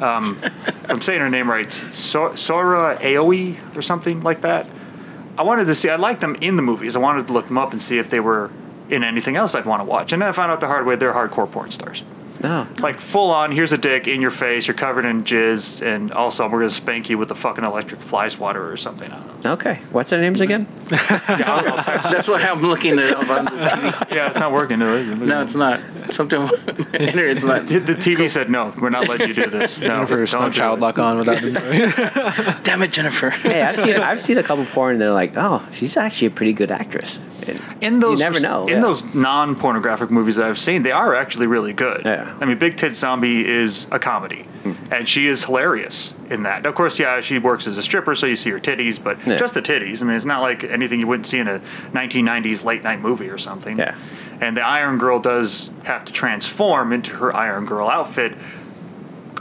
um, 0.01 0.37
I'm 0.89 1.01
saying 1.01 1.21
her 1.21 1.29
name 1.29 1.49
right, 1.49 1.71
so- 1.71 2.35
Sora 2.35 2.97
Aoi 3.01 3.55
or 3.73 3.81
something 3.81 4.21
like 4.21 4.41
that. 4.41 4.67
I 5.37 5.43
wanted 5.43 5.65
to 5.65 5.75
see, 5.75 5.89
I 5.89 5.95
liked 5.95 6.21
them 6.21 6.35
in 6.41 6.55
the 6.55 6.61
movies. 6.61 6.95
I 6.95 6.99
wanted 6.99 7.27
to 7.27 7.33
look 7.33 7.47
them 7.47 7.57
up 7.57 7.71
and 7.71 7.81
see 7.81 7.99
if 7.99 8.09
they 8.09 8.19
were 8.19 8.49
in 8.89 9.03
anything 9.03 9.35
else 9.35 9.53
I'd 9.53 9.65
want 9.65 9.81
to 9.81 9.85
watch. 9.85 10.13
And 10.13 10.21
then 10.21 10.29
I 10.29 10.31
found 10.31 10.51
out 10.51 10.59
the 10.59 10.67
hard 10.67 10.85
way 10.85 10.95
they're 10.95 11.13
hardcore 11.13 11.49
porn 11.49 11.71
stars 11.71 12.03
No. 12.41 12.67
like 12.79 13.01
full 13.01 13.31
on 13.31 13.51
here's 13.51 13.71
a 13.71 13.77
dick 13.77 14.07
in 14.07 14.21
your 14.21 14.31
face 14.31 14.67
you're 14.67 14.75
covered 14.75 15.05
in 15.05 15.23
jizz 15.23 15.85
and 15.85 16.11
also 16.11 16.47
we're 16.49 16.59
gonna 16.59 16.69
spank 16.69 17.09
you 17.09 17.17
with 17.17 17.31
a 17.31 17.35
fucking 17.35 17.63
electric 17.63 18.01
fly 18.01 18.27
swatter 18.27 18.71
or 18.71 18.77
something 18.77 19.11
i 19.11 19.15
don't 19.15 19.27
know 19.27 19.33
Okay. 19.45 19.79
What's 19.91 20.09
their 20.09 20.19
names 20.19 20.41
again? 20.41 20.67
yeah, 20.91 21.21
I'll, 21.45 21.77
I'll 21.77 21.83
text 21.83 22.05
you. 22.05 22.11
That's 22.11 22.27
why 22.27 22.41
I'm 22.41 22.61
looking 22.61 22.97
it 22.97 23.13
up 23.13 23.29
on 23.29 23.45
the 23.45 23.51
TV. 23.51 24.15
yeah 24.15 24.27
it's 24.27 24.37
not 24.37 24.51
working 24.51 24.79
no, 24.79 24.97
is 24.97 25.07
it? 25.07 25.15
No, 25.19 25.41
it's 25.41 25.55
not. 25.55 25.79
Something. 26.11 26.41
Internet's 26.93 27.43
not. 27.43 27.67
the, 27.67 27.79
the 27.79 27.93
tv 27.93 28.29
said 28.29 28.49
no 28.49 28.73
we're 28.81 28.89
not 28.89 29.07
letting 29.07 29.27
you 29.27 29.33
do 29.33 29.49
this 29.49 29.79
no 29.79 29.87
Jennifer 29.87 30.17
don't 30.17 30.27
snuck 30.27 30.51
do 30.53 30.57
child 30.57 30.79
it. 30.79 30.81
lock 30.81 30.99
on 30.99 31.17
without 31.17 31.41
them. 31.41 31.53
Damn 32.63 32.81
it, 32.81 32.91
Jennifer. 32.91 33.29
hey, 33.29 33.61
I've 33.61 33.77
seen 33.77 33.95
I've 33.95 34.21
seen 34.21 34.37
a 34.37 34.43
couple 34.43 34.65
porn 34.65 34.93
and 34.93 35.01
they're 35.01 35.11
like, 35.13 35.33
oh, 35.37 35.65
she's 35.71 35.97
actually 35.97 36.27
a 36.27 36.31
pretty 36.31 36.53
good 36.53 36.71
actress. 36.71 37.19
And 37.45 37.61
in 37.81 37.99
those 37.99 38.19
you 38.19 38.25
never 38.25 38.39
know. 38.39 38.63
in 38.63 38.75
yeah. 38.75 38.81
those 38.81 39.03
non-pornographic 39.13 40.09
movies 40.11 40.37
that 40.37 40.49
I've 40.49 40.59
seen, 40.59 40.83
they 40.83 40.91
are 40.91 41.15
actually 41.15 41.47
really 41.47 41.73
good. 41.73 42.01
Yeah. 42.05 42.26
I 42.39 42.45
mean, 42.45 42.57
Big 42.57 42.77
Tit 42.77 42.95
Zombie 42.95 43.47
is 43.47 43.87
a 43.91 43.99
comedy, 43.99 44.43
hmm. 44.63 44.73
and 44.91 45.07
she 45.07 45.27
is 45.27 45.43
hilarious 45.45 46.13
in 46.29 46.43
that. 46.43 46.65
Of 46.65 46.75
course, 46.75 46.99
yeah, 46.99 47.21
she 47.21 47.37
works 47.39 47.67
as 47.67 47.77
a 47.77 47.81
stripper, 47.81 48.15
so 48.15 48.25
you 48.27 48.35
see 48.35 48.49
her 48.51 48.59
titties, 48.59 49.01
but 49.01 49.17
Yeah. 49.25 49.35
just 49.37 49.53
the 49.53 49.61
titties. 49.61 50.01
I 50.01 50.05
mean, 50.05 50.15
it's 50.15 50.25
not 50.25 50.41
like 50.41 50.63
anything 50.63 50.99
you 50.99 51.07
wouldn't 51.07 51.27
see 51.27 51.39
in 51.39 51.47
a 51.47 51.61
1990s 51.93 52.63
late 52.63 52.83
night 52.83 52.99
movie 53.01 53.29
or 53.29 53.37
something. 53.37 53.77
Yeah. 53.77 53.95
And 54.41 54.55
the 54.55 54.61
Iron 54.61 54.97
Girl 54.97 55.19
does 55.19 55.71
have 55.83 56.05
to 56.05 56.13
transform 56.13 56.93
into 56.93 57.15
her 57.15 57.35
Iron 57.35 57.65
Girl 57.65 57.87
outfit. 57.89 58.33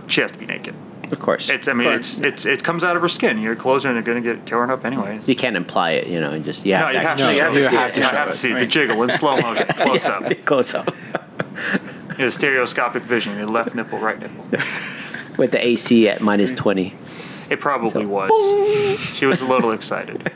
She 0.07 0.20
has 0.20 0.31
to 0.33 0.38
be 0.38 0.46
naked. 0.46 0.75
Of 1.12 1.20
course. 1.20 1.49
It's 1.51 1.68
I 1.68 1.72
mean, 1.72 1.87
it's 1.88 2.16
course. 2.16 2.33
it's 2.33 2.46
it 2.46 2.64
comes 2.64 2.83
out 2.83 2.96
of 2.96 3.03
her 3.03 3.09
skin. 3.09 3.38
Your 3.38 3.55
clothes 3.55 3.85
are 3.87 4.03
going 4.03 4.20
to 4.22 4.35
get 4.35 4.44
torn 4.44 4.70
up 4.70 4.85
anyways. 4.85 5.29
you 5.29 5.37
can't 5.37 5.57
imply 5.57 5.92
it, 5.92 6.09
you 6.09 6.20
know, 6.20 6.31
and 6.33 6.44
just 6.44 6.66
yeah. 6.66 6.81
No, 6.81 6.88
you 6.90 6.99
have 6.99 7.16
to. 7.18 7.33
You 7.33 7.40
have 7.42 7.53
to 7.53 7.61
you 7.61 7.66
see 7.68 7.77
have 7.77 7.90
it. 7.90 7.94
to 7.94 8.01
You 8.01 8.07
show 8.07 8.16
have 8.16 8.31
to 8.31 8.37
see 8.37 8.53
right. 8.53 8.61
the 8.61 8.66
jiggle 8.66 9.01
in 9.05 9.12
slow 9.12 9.37
motion, 9.40 9.66
close 9.75 10.05
up. 10.07 10.44
Close 10.44 10.75
up. 10.75 10.92
You 12.18 12.24
know, 12.24 12.28
stereoscopic 12.30 13.02
vision, 13.04 13.36
your 13.36 13.46
left 13.46 13.74
nipple, 13.74 13.98
right 13.98 14.18
nipple. 14.18 14.46
With 15.38 15.50
the 15.52 15.64
AC 15.64 16.08
at 16.08 16.20
minus 16.22 16.52
mm. 16.52 16.56
twenty. 16.56 16.94
It 17.50 17.60
probably 17.60 17.90
So- 17.90 18.08
was. 18.08 19.00
She 19.14 19.26
was 19.26 19.40
a 19.40 19.46
little 19.46 19.72
excited. 19.72 20.32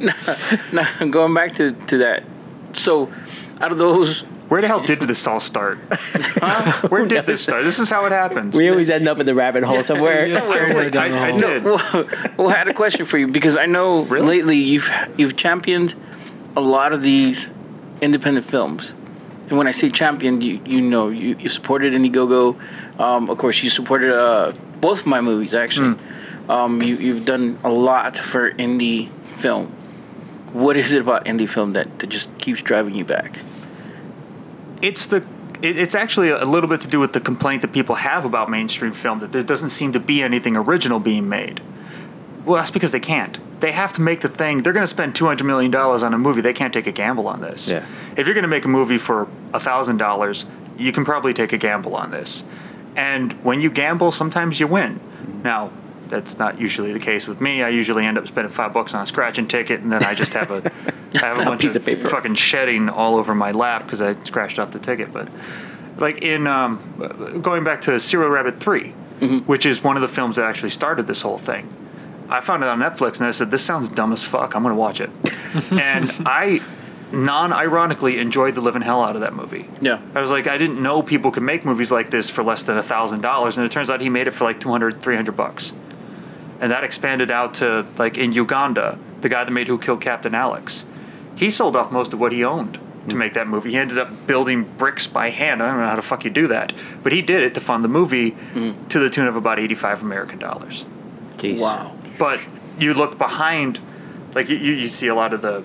now, 0.72 0.88
going 1.10 1.34
back 1.34 1.54
to, 1.56 1.72
to 1.72 1.98
that. 1.98 2.24
So, 2.72 3.12
out 3.60 3.72
of 3.72 3.78
those, 3.78 4.20
Where 4.48 4.60
the 4.60 4.68
hell 4.68 4.80
did 4.82 5.00
this 5.00 5.26
all 5.26 5.40
start? 5.40 5.78
Where 6.88 7.06
did 7.06 7.26
this 7.26 7.42
start? 7.42 7.64
This 7.64 7.78
is 7.78 7.90
how 7.90 8.06
it 8.06 8.12
happens. 8.12 8.56
We 8.56 8.68
always 8.70 8.90
end 8.90 9.08
up 9.08 9.18
in 9.18 9.26
the 9.26 9.34
rabbit 9.34 9.64
hole 9.64 9.82
somewhere. 9.82 10.26
Yeah. 10.26 10.40
Somewhere, 10.40 10.90
down 10.90 11.10
the 11.10 11.18
I, 11.18 11.26
I 11.26 11.30
hall. 11.30 11.38
did. 11.38 11.64
well, 11.64 12.08
well, 12.36 12.48
I 12.48 12.54
had 12.54 12.68
a 12.68 12.74
question 12.74 13.06
for 13.06 13.18
you 13.18 13.26
because 13.28 13.56
I 13.56 13.66
know 13.66 14.02
Really? 14.02 14.26
lately 14.38 14.56
you've 14.56 14.90
you've 15.16 15.36
championed 15.36 15.94
a 16.56 16.60
lot 16.60 16.92
of 16.92 17.02
these 17.02 17.50
independent 18.00 18.46
films, 18.46 18.94
and 19.48 19.56
when 19.56 19.66
I 19.66 19.72
say 19.72 19.88
champion, 19.90 20.40
you 20.40 20.60
you 20.64 20.80
know 20.80 21.08
you, 21.08 21.36
you 21.38 21.48
supported 21.48 21.92
Indiegogo. 21.92 22.58
Um, 23.00 23.30
of 23.30 23.38
course, 23.38 23.62
you 23.62 23.70
supported 23.70 24.12
uh, 24.12 24.52
both 24.80 25.00
of 25.00 25.06
my 25.06 25.20
movies 25.20 25.54
actually. 25.54 25.98
Um, 26.48 26.82
you 26.82 26.96
you've 26.96 27.24
done 27.24 27.58
a 27.64 27.70
lot 27.70 28.16
for 28.16 28.50
indie 28.52 29.10
film. 29.36 29.68
What 30.52 30.76
is 30.76 30.92
it 30.92 31.02
about 31.02 31.26
indie 31.26 31.48
film 31.48 31.74
that, 31.74 31.98
that 31.98 32.08
just 32.08 32.36
keeps 32.38 32.62
driving 32.62 32.94
you 32.94 33.04
back? 33.04 33.40
It's 34.82 35.06
the. 35.06 35.26
It's 35.60 35.96
actually 35.96 36.28
a 36.30 36.44
little 36.44 36.68
bit 36.68 36.82
to 36.82 36.88
do 36.88 37.00
with 37.00 37.14
the 37.14 37.20
complaint 37.20 37.62
that 37.62 37.72
people 37.72 37.96
have 37.96 38.24
about 38.24 38.48
mainstream 38.48 38.92
film 38.92 39.18
that 39.18 39.32
there 39.32 39.42
doesn't 39.42 39.70
seem 39.70 39.92
to 39.92 39.98
be 39.98 40.22
anything 40.22 40.56
original 40.56 41.00
being 41.00 41.28
made. 41.28 41.60
Well, 42.44 42.58
that's 42.58 42.70
because 42.70 42.92
they 42.92 43.00
can't. 43.00 43.38
They 43.60 43.72
have 43.72 43.92
to 43.94 44.00
make 44.02 44.20
the 44.20 44.28
thing. 44.28 44.62
They're 44.62 44.72
going 44.72 44.84
to 44.84 44.86
spend 44.86 45.14
two 45.14 45.26
hundred 45.26 45.44
million 45.44 45.70
dollars 45.70 46.02
on 46.02 46.14
a 46.14 46.18
movie. 46.18 46.40
They 46.40 46.52
can't 46.52 46.72
take 46.72 46.86
a 46.86 46.92
gamble 46.92 47.26
on 47.26 47.40
this. 47.40 47.68
Yeah. 47.68 47.84
If 48.16 48.26
you're 48.26 48.34
going 48.34 48.42
to 48.42 48.48
make 48.48 48.64
a 48.64 48.68
movie 48.68 48.98
for 48.98 49.28
thousand 49.54 49.98
dollars, 49.98 50.44
you 50.76 50.92
can 50.92 51.04
probably 51.04 51.34
take 51.34 51.52
a 51.52 51.58
gamble 51.58 51.94
on 51.96 52.10
this. 52.10 52.44
And 52.96 53.32
when 53.44 53.60
you 53.60 53.70
gamble, 53.70 54.12
sometimes 54.12 54.58
you 54.60 54.66
win. 54.66 55.00
Now, 55.44 55.70
that's 56.08 56.38
not 56.38 56.60
usually 56.60 56.92
the 56.92 56.98
case 56.98 57.26
with 57.26 57.40
me. 57.40 57.62
I 57.62 57.68
usually 57.68 58.04
end 58.04 58.18
up 58.18 58.26
spending 58.26 58.52
five 58.52 58.72
bucks 58.72 58.94
on 58.94 59.02
a 59.02 59.06
scratch 59.06 59.34
scratching 59.34 59.48
ticket, 59.48 59.80
and 59.80 59.92
then 59.92 60.04
I 60.04 60.14
just 60.14 60.34
have 60.34 60.50
a 60.50 60.72
I 61.14 61.18
have 61.18 61.38
a, 61.38 61.42
A 61.42 61.44
bunch 61.44 61.62
piece 61.62 61.70
of, 61.74 61.82
of 61.82 61.86
paper. 61.86 62.08
fucking 62.08 62.34
shedding 62.36 62.88
all 62.88 63.16
over 63.16 63.34
my 63.34 63.52
lap 63.52 63.84
because 63.84 64.00
I 64.00 64.14
scratched 64.24 64.58
off 64.58 64.72
the 64.72 64.78
ticket. 64.78 65.12
But 65.12 65.28
like 65.98 66.22
in 66.22 66.46
um, 66.46 67.40
going 67.42 67.64
back 67.64 67.82
to 67.82 67.98
Serial 67.98 68.30
Rabbit 68.30 68.60
3 68.60 68.94
which 69.46 69.66
is 69.66 69.82
one 69.82 69.96
of 69.96 70.02
the 70.02 70.08
films 70.08 70.36
that 70.36 70.44
actually 70.44 70.70
started 70.70 71.06
this 71.06 71.22
whole 71.22 71.38
thing. 71.38 71.74
I 72.28 72.40
found 72.40 72.62
it 72.62 72.68
on 72.68 72.78
Netflix 72.78 73.18
and 73.18 73.26
I 73.26 73.30
said, 73.30 73.50
"This 73.50 73.64
sounds 73.64 73.88
dumb 73.88 74.12
as 74.12 74.22
fuck. 74.22 74.54
I'm 74.54 74.62
gonna 74.62 74.74
watch 74.74 75.00
it," 75.00 75.10
and 75.70 76.12
I 76.26 76.60
non-ironically 77.12 78.18
enjoyed 78.18 78.54
the 78.54 78.60
living 78.60 78.82
hell 78.82 79.02
out 79.02 79.14
of 79.14 79.22
that 79.22 79.34
movie. 79.34 79.68
Yeah. 79.80 80.00
I 80.14 80.20
was 80.20 80.30
like, 80.30 80.46
I 80.46 80.58
didn't 80.58 80.82
know 80.82 81.02
people 81.02 81.30
could 81.30 81.42
make 81.42 81.64
movies 81.64 81.90
like 81.90 82.10
this 82.10 82.28
for 82.28 82.42
less 82.42 82.62
than 82.62 82.76
a 82.76 82.82
thousand 82.82 83.22
dollars, 83.22 83.56
and 83.56 83.64
it 83.64 83.72
turns 83.72 83.88
out 83.90 84.00
he 84.00 84.10
made 84.10 84.26
it 84.26 84.32
for 84.32 84.44
like 84.44 84.60
200, 84.60 85.00
300 85.00 85.36
bucks, 85.36 85.72
and 86.60 86.70
that 86.70 86.84
expanded 86.84 87.30
out 87.30 87.54
to 87.54 87.86
like 87.96 88.18
in 88.18 88.32
Uganda, 88.32 88.98
the 89.20 89.28
guy 89.28 89.44
that 89.44 89.50
made 89.50 89.68
Who 89.68 89.78
Killed 89.78 90.00
Captain 90.00 90.34
Alex, 90.34 90.84
he 91.36 91.50
sold 91.50 91.76
off 91.76 91.90
most 91.90 92.12
of 92.12 92.20
what 92.20 92.32
he 92.32 92.44
owned 92.44 92.74
to 92.74 93.14
hmm. 93.14 93.18
make 93.18 93.34
that 93.34 93.48
movie. 93.48 93.70
He 93.70 93.76
ended 93.76 93.98
up 93.98 94.26
building 94.26 94.64
bricks 94.76 95.06
by 95.06 95.30
hand. 95.30 95.62
I 95.62 95.68
don't 95.68 95.80
know 95.80 95.88
how 95.88 95.96
the 95.96 96.02
fuck 96.02 96.24
you 96.24 96.30
do 96.30 96.48
that, 96.48 96.72
but 97.02 97.12
he 97.12 97.22
did 97.22 97.42
it 97.42 97.54
to 97.54 97.60
fund 97.60 97.84
the 97.84 97.88
movie 97.88 98.30
hmm. 98.30 98.72
to 98.88 98.98
the 98.98 99.08
tune 99.08 99.26
of 99.26 99.36
about 99.36 99.58
eighty-five 99.58 100.02
American 100.02 100.38
dollars. 100.38 100.84
Jeez. 101.36 101.60
Wow. 101.60 101.94
But 102.18 102.40
you 102.78 102.94
look 102.94 103.16
behind, 103.16 103.80
like 104.34 104.48
you, 104.48 104.56
you 104.56 104.88
see 104.88 105.06
a 105.06 105.14
lot 105.14 105.32
of 105.32 105.42
the, 105.42 105.64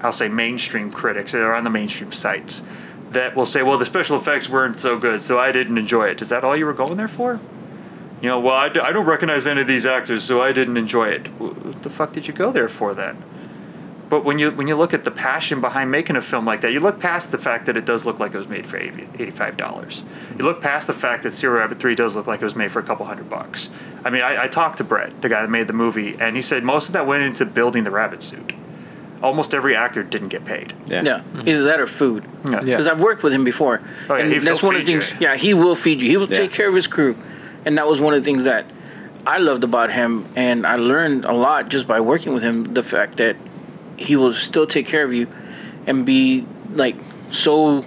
I'll 0.00 0.12
say 0.12 0.28
mainstream 0.28 0.90
critics, 0.90 1.34
or 1.34 1.52
on 1.52 1.64
the 1.64 1.70
mainstream 1.70 2.12
sites, 2.12 2.62
that 3.10 3.36
will 3.36 3.46
say, 3.46 3.62
well, 3.62 3.78
the 3.78 3.84
special 3.84 4.16
effects 4.16 4.48
weren't 4.48 4.80
so 4.80 4.98
good, 4.98 5.22
so 5.22 5.38
I 5.38 5.52
didn't 5.52 5.78
enjoy 5.78 6.08
it. 6.08 6.22
Is 6.22 6.28
that 6.30 6.44
all 6.44 6.56
you 6.56 6.66
were 6.66 6.72
going 6.72 6.96
there 6.96 7.08
for? 7.08 7.40
You 8.20 8.28
know, 8.30 8.40
well, 8.40 8.56
I, 8.56 8.68
d- 8.68 8.80
I 8.80 8.92
don't 8.92 9.06
recognize 9.06 9.46
any 9.46 9.60
of 9.60 9.66
these 9.66 9.86
actors, 9.86 10.24
so 10.24 10.40
I 10.42 10.52
didn't 10.52 10.76
enjoy 10.76 11.08
it. 11.08 11.28
What 11.38 11.82
the 11.82 11.90
fuck 11.90 12.12
did 12.12 12.26
you 12.26 12.34
go 12.34 12.50
there 12.50 12.68
for 12.68 12.94
then? 12.94 13.22
But 14.08 14.24
when 14.24 14.38
you 14.38 14.52
when 14.52 14.68
you 14.68 14.76
look 14.76 14.94
at 14.94 15.04
the 15.04 15.10
passion 15.10 15.60
behind 15.60 15.90
making 15.90 16.14
a 16.14 16.22
film 16.22 16.44
like 16.46 16.60
that, 16.60 16.72
you 16.72 16.78
look 16.78 17.00
past 17.00 17.32
the 17.32 17.38
fact 17.38 17.66
that 17.66 17.76
it 17.76 17.84
does 17.84 18.04
look 18.04 18.20
like 18.20 18.34
it 18.34 18.38
was 18.38 18.46
made 18.46 18.68
for 18.68 18.76
eighty 18.76 19.30
five 19.32 19.56
dollars. 19.56 20.04
You 20.38 20.44
look 20.44 20.60
past 20.60 20.86
the 20.86 20.92
fact 20.92 21.24
that 21.24 21.34
Serial 21.34 21.58
Rabbit 21.58 21.80
Three 21.80 21.96
does 21.96 22.14
look 22.14 22.28
like 22.28 22.40
it 22.40 22.44
was 22.44 22.54
made 22.54 22.70
for 22.70 22.78
a 22.78 22.84
couple 22.84 23.04
hundred 23.06 23.28
bucks. 23.28 23.68
I 24.04 24.10
mean, 24.10 24.22
I, 24.22 24.44
I 24.44 24.48
talked 24.48 24.78
to 24.78 24.84
Brett, 24.84 25.20
the 25.22 25.28
guy 25.28 25.42
that 25.42 25.50
made 25.50 25.66
the 25.66 25.72
movie, 25.72 26.16
and 26.20 26.36
he 26.36 26.42
said 26.42 26.62
most 26.62 26.86
of 26.86 26.92
that 26.92 27.06
went 27.06 27.24
into 27.24 27.44
building 27.44 27.82
the 27.82 27.90
rabbit 27.90 28.22
suit. 28.22 28.52
Almost 29.22 29.54
every 29.54 29.74
actor 29.74 30.02
didn't 30.04 30.28
get 30.28 30.44
paid. 30.44 30.72
Yeah. 30.86 31.00
Yeah, 31.02 31.18
mm-hmm. 31.20 31.48
either 31.48 31.64
that 31.64 31.80
or 31.80 31.86
food. 31.88 32.24
Yeah. 32.44 32.52
Yeah. 32.56 32.60
Because 32.60 32.86
I've 32.86 33.00
worked 33.00 33.22
with 33.24 33.32
him 33.32 33.42
before, 33.44 33.80
Oh, 34.08 34.14
yeah, 34.14 34.22
and 34.22 34.32
he- 34.32 34.38
that's 34.38 34.60
he'll 34.60 34.68
one 34.68 34.76
of 34.76 34.82
the 34.82 34.92
things. 34.92 35.10
you. 35.12 35.16
Yeah, 35.20 35.36
he 35.36 35.52
will 35.54 35.74
feed 35.74 36.00
you. 36.00 36.08
He 36.08 36.16
will 36.16 36.28
Yeah. 36.28 36.36
take 36.36 36.52
care 36.52 36.68
of 36.68 36.74
his 36.74 36.86
crew, 36.86 37.16
and 37.64 37.76
that 37.78 37.88
was 37.88 37.98
one 37.98 38.12
of 38.14 38.20
the 38.20 38.24
things 38.24 38.44
that 38.44 38.66
I 39.26 39.38
loved 39.38 39.64
about 39.64 39.90
him, 39.90 40.26
and 40.36 40.64
I 40.66 40.76
learned 40.76 41.24
a 41.24 41.32
lot 41.32 41.70
just 41.70 41.88
by 41.88 41.98
working 41.98 42.34
with 42.34 42.44
him. 42.44 42.62
The 42.74 42.82
fact 42.84 43.16
that 43.16 43.34
he 43.96 44.16
will 44.16 44.32
still 44.32 44.66
take 44.66 44.86
care 44.86 45.04
of 45.04 45.12
you, 45.12 45.28
and 45.86 46.04
be 46.04 46.46
like 46.72 46.96
so 47.30 47.84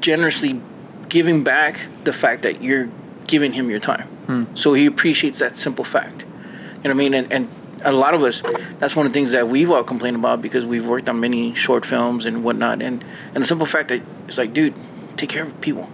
generously 0.00 0.60
giving 1.08 1.44
back 1.44 1.86
the 2.04 2.12
fact 2.12 2.42
that 2.42 2.62
you're 2.62 2.88
giving 3.26 3.52
him 3.52 3.70
your 3.70 3.80
time. 3.80 4.06
Hmm. 4.26 4.44
So 4.54 4.74
he 4.74 4.86
appreciates 4.86 5.38
that 5.40 5.56
simple 5.56 5.84
fact. 5.84 6.22
You 6.22 6.26
know 6.26 6.80
what 6.82 6.90
I 6.90 6.94
mean? 6.94 7.14
And, 7.14 7.32
and 7.32 7.50
a 7.82 7.92
lot 7.92 8.14
of 8.14 8.22
us, 8.22 8.42
that's 8.78 8.96
one 8.96 9.06
of 9.06 9.12
the 9.12 9.16
things 9.18 9.32
that 9.32 9.48
we've 9.48 9.70
all 9.70 9.84
complained 9.84 10.16
about 10.16 10.40
because 10.40 10.64
we've 10.64 10.86
worked 10.86 11.08
on 11.08 11.20
many 11.20 11.54
short 11.54 11.84
films 11.84 12.26
and 12.26 12.42
whatnot. 12.42 12.80
And, 12.80 13.04
and 13.34 13.42
the 13.42 13.46
simple 13.46 13.66
fact 13.66 13.88
that 13.88 14.02
it's 14.26 14.38
like, 14.38 14.52
dude, 14.52 14.74
take 15.16 15.28
care 15.28 15.44
of 15.44 15.60
people. 15.60 15.88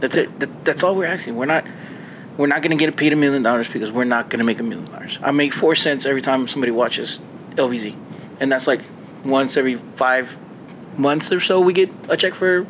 That's 0.00 0.16
it. 0.16 0.38
That, 0.40 0.64
that's 0.64 0.82
all 0.82 0.94
we're 0.94 1.06
asking. 1.06 1.36
We're 1.36 1.46
not 1.46 1.64
we're 2.36 2.46
not 2.46 2.62
gonna 2.62 2.76
get 2.76 2.96
paid 2.96 3.12
a 3.12 3.16
million 3.16 3.42
dollars 3.42 3.66
because 3.66 3.90
we're 3.90 4.04
not 4.04 4.30
gonna 4.30 4.44
make 4.44 4.60
a 4.60 4.62
million 4.62 4.86
dollars. 4.86 5.18
I 5.22 5.32
make 5.32 5.52
four 5.52 5.74
cents 5.74 6.06
every 6.06 6.22
time 6.22 6.46
somebody 6.46 6.70
watches 6.70 7.18
LVZ, 7.56 7.96
and 8.40 8.50
that's 8.50 8.66
like 8.66 8.82
once 9.24 9.56
every 9.56 9.76
five 9.76 10.38
months 10.96 11.32
or 11.32 11.40
so 11.40 11.60
we 11.60 11.72
get 11.72 11.90
a 12.08 12.16
check 12.16 12.34
for 12.34 12.66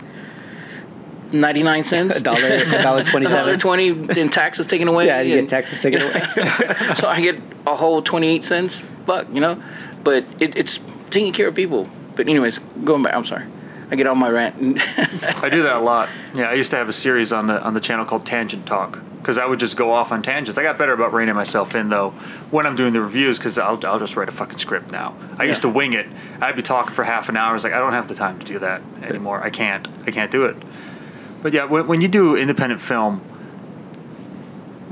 ninety 1.33 1.62
nine 1.62 1.85
cents. 1.85 2.16
A 2.16 2.20
dollar, 2.20 2.46
a 2.46 2.83
dollar 2.83 3.00
A 3.14 3.20
dollar 3.20 3.57
twenty, 3.57 3.90
then 3.90 4.28
taxes 4.28 4.66
taken 4.66 4.88
away. 4.88 5.07
Yeah, 5.07 5.20
you 5.20 5.38
and- 5.38 5.42
get 5.42 5.50
taxes 5.50 5.81
taken 5.81 6.02
away. 6.02 6.22
so 6.96 7.09
I 7.09 7.20
get 7.20 7.40
a 7.66 7.76
whole 7.76 8.02
28 8.02 8.44
cents 8.44 8.83
buck, 9.04 9.26
you 9.33 9.40
know? 9.40 9.62
But 10.04 10.24
it, 10.38 10.57
it's 10.57 10.81
taking 11.11 11.33
care 11.33 11.48
of 11.48 11.54
people. 11.54 11.88
But 12.16 12.28
anyways, 12.28 12.59
going 12.85 13.02
back, 13.02 13.14
I'm 13.14 13.24
sorry. 13.24 13.44
I 13.90 13.96
get 13.96 14.07
on 14.07 14.18
my 14.18 14.28
rant. 14.28 14.57
I 15.42 15.48
do 15.48 15.62
that 15.62 15.76
a 15.76 15.81
lot. 15.81 16.09
Yeah, 16.35 16.44
I 16.50 16.54
used 16.54 16.70
to 16.70 16.76
have 16.76 16.88
a 16.88 16.92
series 16.92 17.33
on 17.33 17.46
the 17.46 17.62
on 17.62 17.74
the 17.74 17.81
channel 17.81 18.04
called 18.04 18.26
Tangent 18.26 18.66
Talk 18.66 18.98
because 19.28 19.36
I 19.36 19.44
would 19.44 19.60
just 19.60 19.76
go 19.76 19.92
off 19.92 20.10
on 20.10 20.22
tangents. 20.22 20.56
I 20.56 20.62
got 20.62 20.78
better 20.78 20.94
about 20.94 21.12
reining 21.12 21.34
myself 21.34 21.74
in 21.74 21.90
though 21.90 22.12
when 22.50 22.64
I'm 22.64 22.76
doing 22.76 22.94
the 22.94 23.02
reviews 23.02 23.36
because 23.36 23.58
I'll, 23.58 23.78
I'll 23.84 23.98
just 23.98 24.16
write 24.16 24.30
a 24.30 24.32
fucking 24.32 24.56
script 24.56 24.90
now. 24.90 25.14
I 25.36 25.44
used 25.44 25.60
to 25.60 25.68
wing 25.68 25.92
it. 25.92 26.06
I'd 26.40 26.56
be 26.56 26.62
talking 26.62 26.94
for 26.94 27.04
half 27.04 27.28
an 27.28 27.36
hour. 27.36 27.54
It's 27.54 27.62
like 27.62 27.74
I 27.74 27.78
don't 27.78 27.92
have 27.92 28.08
the 28.08 28.14
time 28.14 28.38
to 28.38 28.46
do 28.46 28.58
that 28.60 28.80
anymore. 29.02 29.44
I 29.44 29.50
can't. 29.50 29.86
I 30.06 30.12
can't 30.12 30.30
do 30.30 30.46
it. 30.46 30.56
But 31.42 31.52
yeah, 31.52 31.64
when, 31.64 31.86
when 31.86 32.00
you 32.00 32.08
do 32.08 32.36
independent 32.36 32.80
film, 32.80 33.20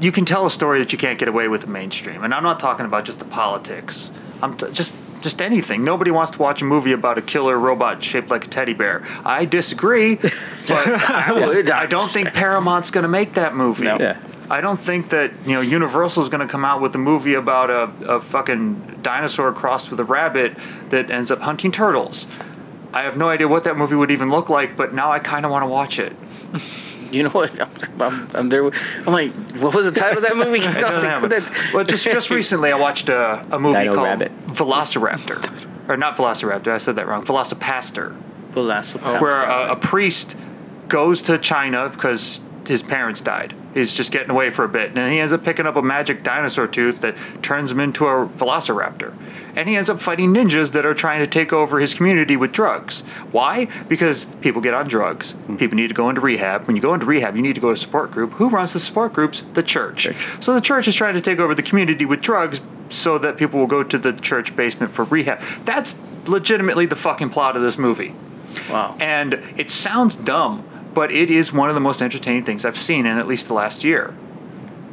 you 0.01 0.13
can 0.13 0.27
tell 0.27 0.45
a 0.45 0.51
story 0.51 0.81
that 0.81 0.93
you 0.93 0.99
can't 0.99 1.19
get 1.19 1.29
away 1.29 1.49
with 1.49 1.63
the 1.63 1.69
mainstream. 1.69 2.23
And 2.23 2.35
I'm 2.35 2.43
not 2.43 2.61
talking 2.61 2.85
about 2.85 3.07
just 3.07 3.19
the 3.19 3.25
politics. 3.25 4.11
I'm 4.43 4.55
t- 4.55 4.71
just 4.71 4.95
just 5.21 5.43
anything. 5.43 5.85
Nobody 5.85 6.11
wants 6.11 6.33
to 6.33 6.39
watch 6.39 6.63
a 6.63 6.65
movie 6.65 6.93
about 6.93 7.19
a 7.19 7.23
killer 7.23 7.59
robot 7.59 8.03
shaped 8.03 8.31
like 8.31 8.47
a 8.47 8.49
teddy 8.49 8.75
bear. 8.75 9.03
I 9.25 9.45
disagree, 9.45 10.15
but 10.67 10.71
I 10.71 11.33
would. 11.47 11.71
I 11.71 11.87
don't 11.87 12.11
think 12.11 12.33
Paramount's 12.33 12.91
going 12.91 13.03
to 13.03 13.09
make 13.09 13.35
that 13.35 13.55
movie. 13.55 13.85
No. 13.85 13.99
Yeah. 13.99 14.21
I 14.49 14.61
don't 14.61 14.79
think 14.79 15.11
that 15.11 15.33
you 15.45 15.55
know 15.55 15.61
Universal's 15.61 16.29
going 16.29 16.47
to 16.47 16.51
come 16.51 16.65
out 16.65 16.81
with 16.81 16.95
a 16.95 16.99
movie 16.99 17.35
about 17.35 17.71
a, 17.71 18.15
a 18.15 18.21
fucking 18.21 19.01
dinosaur 19.03 19.53
crossed 19.53 19.91
with 19.91 19.99
a 19.99 20.05
rabbit 20.05 20.57
that 20.91 21.11
ends 21.11 21.31
up 21.31 21.41
hunting 21.41 21.73
turtles. 21.73 22.27
I 22.93 23.03
have 23.03 23.17
no 23.17 23.29
idea 23.29 23.49
what 23.49 23.65
that 23.65 23.77
movie 23.77 23.97
would 23.97 24.11
even 24.11 24.31
look 24.31 24.49
like, 24.49 24.77
but 24.77 24.95
now 24.95 25.11
I 25.11 25.19
kind 25.19 25.45
of 25.45 25.51
want 25.51 25.65
to 25.65 25.67
watch 25.67 25.99
it. 25.99 26.17
You 27.13 27.25
know 27.25 27.31
what? 27.31 27.61
I'm, 27.61 28.03
I'm, 28.03 28.29
I'm 28.35 28.49
there. 28.49 28.65
with- 28.65 28.75
I'm 29.07 29.13
like, 29.13 29.33
what 29.61 29.75
was 29.75 29.87
the 29.87 29.93
title 29.93 30.19
of 30.19 30.23
that 30.25 30.37
movie? 30.37 30.59
It 30.59 30.67
I 30.77 30.81
was 30.91 31.03
doesn't 31.03 31.09
like, 31.09 31.21
have 31.21 31.25
it. 31.25 31.29
that- 31.45 31.75
Well, 31.75 31.85
just 31.85 32.05
just 32.05 32.31
recently, 32.31 32.73
I 32.73 32.77
watched 32.77 33.09
a, 33.09 33.45
a 33.51 33.59
movie 33.59 33.79
Dino 33.81 33.95
called 33.95 34.07
Rabbit. 34.07 34.33
Velociraptor, 34.49 35.89
or 35.89 35.97
not 35.97 36.17
Velociraptor. 36.17 36.69
I 36.69 36.79
said 36.79 36.97
that 36.97 37.07
wrong. 37.07 37.25
Velocipaster, 37.25 38.17
Velocipastor. 38.53 39.21
where 39.21 39.43
a, 39.43 39.73
a 39.73 39.77
priest 39.77 40.37
goes 40.89 41.23
to 41.23 41.39
China 41.39 41.89
because 41.89 42.41
his 42.67 42.83
parents 42.83 43.21
died. 43.21 43.55
He's 43.77 43.93
just 43.93 44.11
getting 44.11 44.31
away 44.31 44.49
for 44.49 44.65
a 44.65 44.69
bit, 44.71 44.97
and 44.97 45.13
he 45.13 45.21
ends 45.21 45.35
up 45.35 45.45
picking 45.45 45.67
up 45.67 45.77
a 45.77 45.83
magic 45.83 46.23
dinosaur 46.23 46.67
tooth 46.67 47.03
that 47.03 47.15
turns 47.43 47.71
him 47.71 47.79
into 47.79 48.07
a 48.07 48.27
Velociraptor. 48.27 49.15
And 49.55 49.69
he 49.69 49.77
ends 49.77 49.91
up 49.91 50.01
fighting 50.01 50.33
ninjas 50.33 50.73
that 50.73 50.87
are 50.87 50.95
trying 50.95 51.21
to 51.21 51.27
take 51.27 51.53
over 51.53 51.79
his 51.79 51.93
community 51.93 52.39
with 52.39 52.53
drugs. 52.53 53.03
Why? 53.33 53.67
Because 53.87 54.25
people 54.41 54.63
get 54.63 54.73
on 54.73 54.89
drugs. 54.89 55.33
Hmm. 55.33 55.57
People 55.57 55.77
need 55.77 55.89
to 55.89 55.95
go 55.95 56.09
into 56.09 56.23
rehab. 56.23 56.67
When 56.67 56.75
you 56.75 56.81
go 56.81 56.95
into 56.95 57.05
rehab, 57.05 57.37
you 57.37 57.43
need 57.43 57.55
to 57.55 57.61
go 57.61 57.69
to 57.69 57.75
a 57.75 57.77
support 57.77 58.13
group. 58.13 58.33
Who 58.33 58.49
runs 58.49 58.73
the 58.73 58.81
support 58.81 59.13
groups? 59.13 59.43
The 59.53 59.63
church. 59.63 60.09
So 60.41 60.55
the 60.55 60.63
church 60.63 60.89
is 60.89 60.95
trying 60.95 61.13
to 61.13 61.21
take 61.21 61.39
over 61.39 61.55
the 61.55 61.63
community 61.63 62.07
with 62.07 62.23
drugs 62.23 62.63
so 62.89 63.19
that 63.19 63.37
people 63.37 63.61
will 63.61 63.67
go 63.67 63.83
to 63.83 63.99
the 63.99 64.15
church 64.15 64.57
basement 64.57 64.95
for 64.95 65.05
rehab. 65.05 65.43
That's 65.67 65.99
legitimately 66.25 66.87
the 66.87 66.97
fucking 66.97 67.29
plot 67.29 67.57
of 67.57 67.63
this 67.63 67.77
movie. 67.77 68.15
Wow. 68.71 68.97
And 69.01 69.35
it 69.59 69.71
sounds 69.71 70.17
dumb, 70.17 70.65
but 70.97 71.13
it 71.13 71.31
is 71.31 71.53
one 71.53 71.69
of 71.69 71.75
the 71.75 71.81
most 71.81 72.01
entertaining 72.01 72.43
things 72.43 72.65
I've 72.65 72.79
seen 72.79 73.05
in 73.05 73.19
at 73.19 73.29
least 73.29 73.49
the 73.49 73.53
last 73.53 73.85
year. 73.85 74.15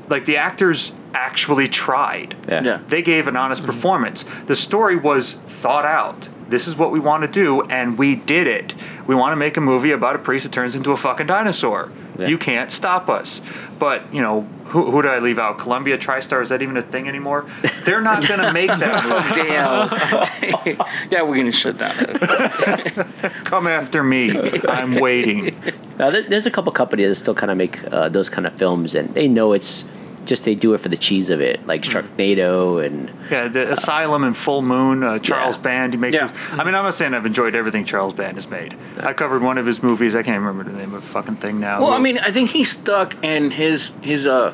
Like 0.10 0.26
the 0.26 0.36
actors 0.36 0.92
actually 1.14 1.70
tried. 1.70 2.36
Yeah. 2.46 2.62
Yeah. 2.62 2.80
They 2.90 3.02
gave 3.02 3.30
an 3.30 3.38
honest 3.38 3.62
mm-hmm. 3.62 3.72
performance. 3.72 4.26
The 4.48 4.56
story 4.56 4.98
was 4.98 5.36
thought 5.62 5.86
out. 5.86 6.28
This 6.50 6.68
is 6.68 6.76
what 6.76 6.92
we 6.92 7.00
want 7.00 7.22
to 7.22 7.30
do, 7.30 7.62
and 7.62 7.98
we 7.98 8.16
did 8.18 8.48
it. 8.48 8.76
We 9.08 9.16
want 9.16 9.32
to 9.32 9.38
make 9.38 9.56
a 9.56 9.62
movie 9.62 9.92
about 9.92 10.18
a 10.18 10.20
priest 10.20 10.44
that 10.44 10.52
turns 10.52 10.76
into 10.76 10.92
a 10.92 10.98
fucking 10.98 11.28
dinosaur. 11.28 11.90
Yeah. 12.18 12.28
You 12.28 12.38
can't 12.38 12.72
stop 12.72 13.10
us. 13.10 13.42
But, 13.80 14.14
you 14.14 14.22
know, 14.22 14.42
who, 14.66 14.90
who 14.90 15.02
did 15.02 15.12
I 15.12 15.20
leave 15.20 15.40
out? 15.40 15.60
Columbia 15.60 15.98
TriStar, 15.98 16.42
is 16.42 16.50
that 16.50 16.62
even 16.62 16.78
a 16.78 16.82
thing 16.82 17.08
anymore? 17.08 17.46
They're 17.86 18.02
not 18.02 18.28
going 18.28 18.40
to 18.40 18.54
make 18.54 18.70
that 18.70 19.04
movie. 19.04 19.50
Damn. 19.50 20.78
yeah, 21.12 21.22
we're 21.22 21.38
gonna 21.38 21.52
shut 21.52 21.78
down. 21.78 21.94
Come 23.44 23.68
after 23.68 24.04
me. 24.04 24.32
I'm 24.68 24.96
waiting. 24.96 25.56
Now, 25.98 26.10
there's 26.10 26.46
a 26.46 26.52
couple 26.52 26.72
companies 26.72 27.10
that 27.10 27.16
still 27.16 27.36
kind 27.36 27.52
of 27.52 27.58
make 27.58 27.84
uh, 27.92 28.10
those 28.10 28.30
kind 28.30 28.48
of 28.48 28.54
films, 28.54 28.96
and 28.96 29.14
they 29.14 29.28
know 29.28 29.54
it's 29.54 29.86
just 30.26 30.44
they 30.46 30.56
do 30.56 30.74
it 30.74 30.80
for 30.80 30.90
the 30.90 30.98
cheese 30.98 31.30
of 31.30 31.42
it, 31.42 31.66
like 31.68 31.82
Sharknado 31.84 32.84
and 32.86 33.12
Yeah, 33.30 33.48
the 33.48 33.72
Asylum 33.72 34.24
and 34.24 34.36
Full 34.36 34.62
Moon, 34.62 35.04
uh, 35.04 35.20
Charles 35.20 35.56
Yeah. 35.58 35.62
Band. 35.62 35.94
He 35.94 36.00
makes. 36.00 36.16
Yeah. 36.16 36.28
His, 36.30 36.34
I 36.52 36.64
mean, 36.64 36.76
I'm 36.76 36.84
not 36.84 36.94
saying 36.94 37.14
I've 37.14 37.26
enjoyed 37.26 37.56
everything 37.56 37.86
Charles 37.86 38.14
Band 38.14 38.38
has 38.38 38.48
made. 38.50 38.76
I 39.00 39.14
covered 39.14 39.42
one 39.42 39.58
of 39.58 39.66
his 39.66 39.84
movies. 39.84 40.16
I 40.16 40.24
can't 40.24 40.40
remember 40.44 40.70
the 40.70 40.78
name 40.78 40.94
of 40.94 41.02
the 41.04 41.08
fucking 41.10 41.36
thing 41.38 41.60
now. 41.60 41.82
Well, 41.82 41.94
I 41.94 42.00
mean, 42.00 42.18
I 42.20 42.32
think 42.32 42.52
he's 42.52 42.72
stuck 42.72 43.16
in 43.24 43.52
his 43.52 43.92
his 44.02 44.28
uh. 44.28 44.54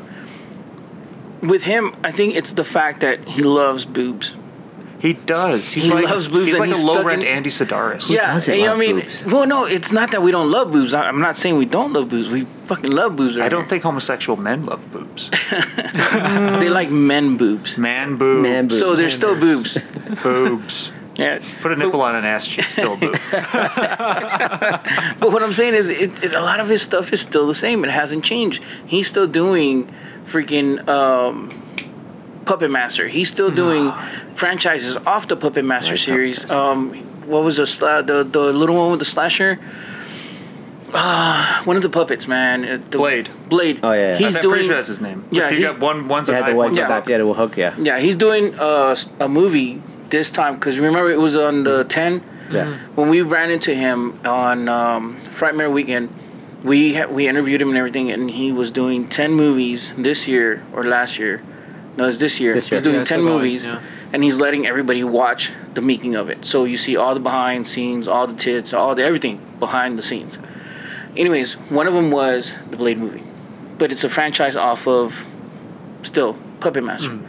With 1.42 1.64
him, 1.64 1.96
I 2.04 2.12
think 2.12 2.36
it's 2.36 2.52
the 2.52 2.66
fact 2.66 3.00
that 3.00 3.26
he 3.30 3.44
loves 3.44 3.86
boobs. 3.86 4.34
He 5.00 5.14
does. 5.14 5.72
He's 5.72 5.86
he 5.86 5.92
like 5.92 6.04
loves 6.06 6.28
boobs 6.28 6.48
he's 6.48 6.58
like 6.58 6.68
he's 6.70 6.84
a 6.84 6.88
low 6.88 7.04
rent 7.04 7.24
in- 7.24 7.30
Andy 7.30 7.50
Sidaris. 7.50 8.10
yeah, 8.10 8.34
doesn't 8.34 8.54
you 8.54 8.66
know 8.66 8.72
love 8.72 8.78
what 8.80 8.84
I 8.84 8.94
mean. 8.94 9.00
boobs? 9.06 9.26
Well, 9.26 9.48
no, 9.48 9.66
it's 9.66 9.92
not 9.94 10.12
that 10.12 10.22
we 10.22 10.32
don't 10.32 10.52
love 10.52 10.72
boobs. 10.74 10.94
I- 10.94 11.08
I'm 11.08 11.22
not 11.22 11.38
saying 11.38 11.58
we 11.58 11.66
don't 11.66 11.94
love 11.94 12.10
boobs. 12.10 12.28
We 12.30 12.46
fucking 12.66 12.92
love 12.92 13.16
boobs. 13.16 13.38
I 13.38 13.48
don't 13.48 13.62
here. 13.62 13.70
think 13.70 13.84
homosexual 13.84 14.38
men 14.38 14.66
love 14.66 14.92
boobs. 14.92 15.30
they 16.12 16.68
like 16.70 16.90
men 16.92 17.38
boobs. 17.38 17.78
Man 17.78 18.18
boobs. 18.18 18.44
Man 18.44 18.68
boobs. 18.68 18.80
So 18.80 18.96
there's 18.96 19.14
still 19.14 19.36
boobs. 19.36 19.78
boobs. 20.22 20.92
Yeah. 21.16 21.40
Put 21.62 21.72
a 21.74 21.76
nipple 21.76 22.02
on 22.02 22.16
an 22.16 22.24
ass 22.26 22.48
cheek, 22.48 22.66
still 22.66 22.94
a 22.94 22.98
boob. 22.98 23.20
But 25.20 25.32
what 25.34 25.44
I'm 25.44 25.54
saying 25.54 25.74
is, 25.76 25.90
it, 25.90 26.24
it, 26.24 26.34
a 26.34 26.42
lot 26.42 26.60
of 26.60 26.70
his 26.70 26.82
stuff 26.82 27.12
is 27.12 27.22
still 27.22 27.46
the 27.48 27.54
same. 27.54 27.84
It 27.84 27.90
hasn't 27.90 28.24
changed. 28.24 28.64
He's 28.86 29.08
still 29.08 29.28
doing 29.28 29.94
freaking 30.28 30.88
um, 30.88 31.50
Puppet 32.50 32.72
Master. 32.72 33.08
He's 33.08 33.30
still 33.30 33.52
doing 33.52 33.94
franchises 34.34 34.98
off 35.06 35.28
the 35.28 35.36
Puppet 35.38 35.64
Master 35.64 35.96
series. 35.96 36.50
Um, 36.50 36.94
what 37.28 37.44
was 37.44 37.58
the, 37.58 37.64
sla- 37.64 38.06
the 38.06 38.24
the 38.24 38.52
little 38.52 38.76
one 38.76 38.90
with 38.90 39.00
the 39.00 39.06
slasher? 39.06 39.60
Uh, 40.92 41.64
one 41.66 41.76
of 41.76 41.84
the 41.84 41.90
puppets, 41.90 42.28
man. 42.28 42.66
Uh, 42.66 42.78
the- 42.90 42.98
Blade. 42.98 43.30
Blade. 43.48 43.80
Oh, 43.84 43.92
yeah, 43.92 44.14
yeah. 44.14 44.18
He's 44.18 44.36
I'm 44.36 44.42
doing. 44.42 44.54
pretty 44.54 44.68
sure 44.68 44.76
that's 44.78 44.88
his 44.88 45.00
name. 45.00 45.26
Yeah, 45.30 45.52
he 45.52 45.62
got 45.62 45.80
one. 45.80 46.08
One's 46.08 46.28
a 46.30 46.32
they 46.32 46.40
knife, 46.40 46.56
ones 46.56 46.70
one's 46.72 46.78
a 46.80 46.82
Yeah. 46.82 46.88
that 46.88 47.08
yeah, 47.08 47.18
the 47.20 47.34
hook, 47.34 47.56
yeah. 47.56 47.76
Yeah, 47.78 48.00
he's 48.00 48.16
doing 48.16 48.58
uh, 48.58 48.96
a 49.20 49.30
movie 49.30 49.84
this 50.10 50.32
time 50.32 50.56
because 50.56 50.80
remember 50.80 51.12
it 51.12 51.20
was 51.20 51.38
on 51.38 51.64
the 51.66 51.84
10 51.84 52.24
Yeah. 52.52 52.80
when 52.96 53.10
we 53.10 53.22
ran 53.22 53.52
into 53.52 53.76
him 53.76 54.20
on 54.26 54.68
um, 54.68 55.18
Frightmare 55.30 55.72
Weekend. 55.72 56.10
We 56.64 56.96
ha- 56.96 57.06
we 57.06 57.28
interviewed 57.28 57.62
him 57.62 57.70
and 57.70 57.78
everything, 57.78 58.10
and 58.10 58.30
he 58.32 58.52
was 58.52 58.70
doing 58.72 59.08
ten 59.08 59.32
movies 59.34 59.94
this 59.98 60.28
year 60.28 60.62
or 60.74 60.84
last 60.84 61.18
year. 61.20 61.42
No, 62.00 62.08
it's 62.08 62.18
this 62.18 62.40
year. 62.40 62.54
This 62.54 62.72
year. 62.72 62.80
He's 62.80 62.84
doing 62.84 62.96
Yeah, 62.96 63.04
ten 63.04 63.20
still 63.20 63.28
going, 63.28 63.38
movies, 63.44 63.66
yeah. 63.66 63.82
and 64.14 64.24
he's 64.24 64.38
letting 64.38 64.66
everybody 64.66 65.04
watch 65.04 65.52
the 65.74 65.82
making 65.82 66.16
of 66.16 66.30
it. 66.30 66.46
So 66.46 66.64
you 66.64 66.78
see 66.78 66.96
all 66.96 67.14
the 67.14 67.20
behind 67.20 67.68
scenes, 67.68 68.08
all 68.08 68.26
the 68.26 68.34
tits, 68.36 68.74
all 68.74 68.96
the 68.96 69.04
everything 69.04 69.40
behind 69.60 69.98
the 70.00 70.02
scenes. 70.02 70.40
Anyways, 71.18 71.54
one 71.70 71.88
of 71.88 71.94
them 71.94 72.10
was 72.12 72.56
the 72.72 72.78
Blade 72.78 72.98
movie, 72.98 73.24
but 73.78 73.92
it's 73.92 74.04
a 74.04 74.10
franchise 74.10 74.56
off 74.56 74.88
of 74.88 75.26
still 76.04 76.38
Puppet 76.62 76.84
Master. 76.84 77.20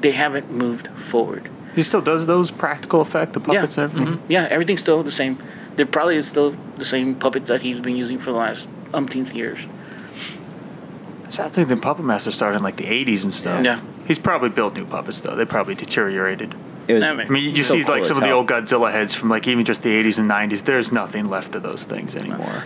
They 0.00 0.12
haven't 0.12 0.50
moved 0.50 0.86
forward. 0.88 1.50
He 1.74 1.82
still 1.82 2.00
does 2.00 2.26
those 2.26 2.50
practical 2.50 3.00
effect, 3.00 3.32
the 3.32 3.40
Yeah, 3.40 3.46
puppets 3.60 3.78
and 3.78 3.84
everything. 3.92 4.14
mhm. 4.14 4.20
yeah, 4.28 4.46
everything's 4.50 4.80
still 4.80 5.02
the 5.02 5.10
same. 5.10 5.38
There 5.76 5.86
probably 5.86 6.16
is 6.16 6.26
still 6.26 6.54
the 6.78 6.84
same 6.84 7.14
puppet 7.14 7.46
that 7.46 7.62
he's 7.62 7.80
been 7.80 7.96
using 7.96 8.18
for 8.18 8.30
the 8.32 8.36
last 8.38 8.68
umpteenth 8.94 9.34
years. 9.34 9.60
So 11.30 11.44
I 11.44 11.48
think 11.48 11.68
the 11.68 11.76
Puppet 11.76 12.04
Master 12.04 12.30
started 12.32 12.58
in 12.58 12.62
like 12.64 12.76
the 12.76 12.84
80s 12.84 13.22
and 13.24 13.32
stuff. 13.32 13.64
Yeah. 13.64 13.80
He's 14.10 14.18
probably 14.18 14.48
built 14.48 14.74
new 14.74 14.84
puppets 14.84 15.20
though. 15.20 15.36
They 15.36 15.44
probably 15.44 15.76
deteriorated. 15.76 16.52
It 16.88 16.94
was, 16.94 17.02
I 17.04 17.14
mean- 17.14 17.26
I 17.28 17.30
mean, 17.30 17.54
you 17.54 17.62
So 17.62 17.74
see 17.76 17.84
cool 17.84 17.94
like 17.94 18.04
some 18.04 18.16
of 18.16 18.24
the 18.24 18.32
old 18.32 18.48
Godzilla 18.48 18.90
heads 18.90 19.14
from 19.14 19.28
like 19.28 19.46
even 19.46 19.64
just 19.64 19.84
the 19.84 19.90
80s 19.90 20.18
and 20.18 20.28
90s. 20.28 20.64
There's 20.64 20.90
nothing 20.90 21.26
left 21.30 21.54
of 21.54 21.62
those 21.62 21.84
things 21.84 22.16
anymore. 22.16 22.64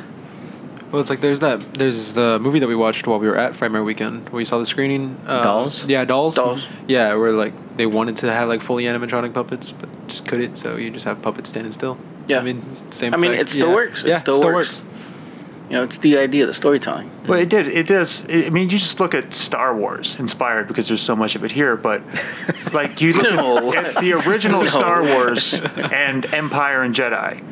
Well, 0.91 1.03
it's 1.03 1.11
like 1.11 1.21
there's 1.21 1.41
that 1.41 1.75
there's 1.75 2.15
the 2.15 2.39
movie 2.39 2.61
that 2.61 2.67
we 2.67 2.75
watched 2.75 3.07
while 3.07 3.19
we 3.19 3.29
were 3.29 3.37
at 3.37 3.53
Frightmare 3.53 3.85
Weekend 3.85 4.31
where 4.31 4.41
you 4.41 4.47
saw 4.47 4.57
the 4.59 4.65
screening. 4.65 5.21
Um, 5.27 5.43
Dolls? 5.43 5.85
Yeah, 5.85 6.07
dolls. 6.07 6.35
Dolls. 6.35 6.71
Yeah, 6.89 7.13
where 7.13 7.33
like 7.33 7.53
they 7.77 7.85
wanted 7.85 8.17
to 8.19 8.33
have 8.33 8.49
like 8.49 8.63
fully 8.63 8.85
animatronic 8.85 9.35
puppets, 9.35 9.71
but 9.71 9.91
just 10.09 10.27
couldn't. 10.27 10.57
So 10.57 10.77
you 10.77 10.89
just 10.89 11.05
have 11.05 11.21
puppets 11.21 11.51
standing 11.51 11.73
still. 11.73 11.99
Yeah. 12.27 12.39
I 12.39 12.43
mean, 12.43 12.65
same. 12.91 13.13
I 13.13 13.19
mean, 13.19 13.33
effect. 13.33 13.51
it 13.51 13.53
still 13.53 13.69
Yeah. 13.69 13.75
works. 13.75 14.05
It 14.05 14.09
yeah, 14.09 14.19
still 14.19 14.43
works. 14.43 14.83
You 15.71 15.77
know, 15.77 15.83
it's 15.85 15.97
the 15.99 16.19
idea, 16.19 16.45
the 16.45 16.53
storytelling. 16.53 17.11
Well, 17.27 17.39
it 17.39 17.49
did. 17.49 17.67
It 17.69 17.87
does. 17.87 18.25
I 18.29 18.51
mean, 18.51 18.69
you 18.69 18.79
just 18.79 19.01
look 19.01 19.15
at 19.15 19.33
Star 19.33 19.75
Wars, 19.75 20.15
inspired 20.19 20.69
because 20.69 20.89
there's 20.89 21.01
so 21.01 21.17
much 21.17 21.37
of 21.37 21.45
it 21.45 21.51
here. 21.51 21.75
But 21.77 22.03
like 22.75 23.01
you 23.01 23.15
look 23.15 23.33
No. 23.35 23.73
at, 23.75 23.99
the 24.01 24.13
original 24.13 24.63
No. 24.63 24.69
Star 24.69 25.03
Wars 25.03 25.55
and 25.55 26.27
Empire 26.35 26.83
and 26.83 26.95
Jedi. 26.95 27.43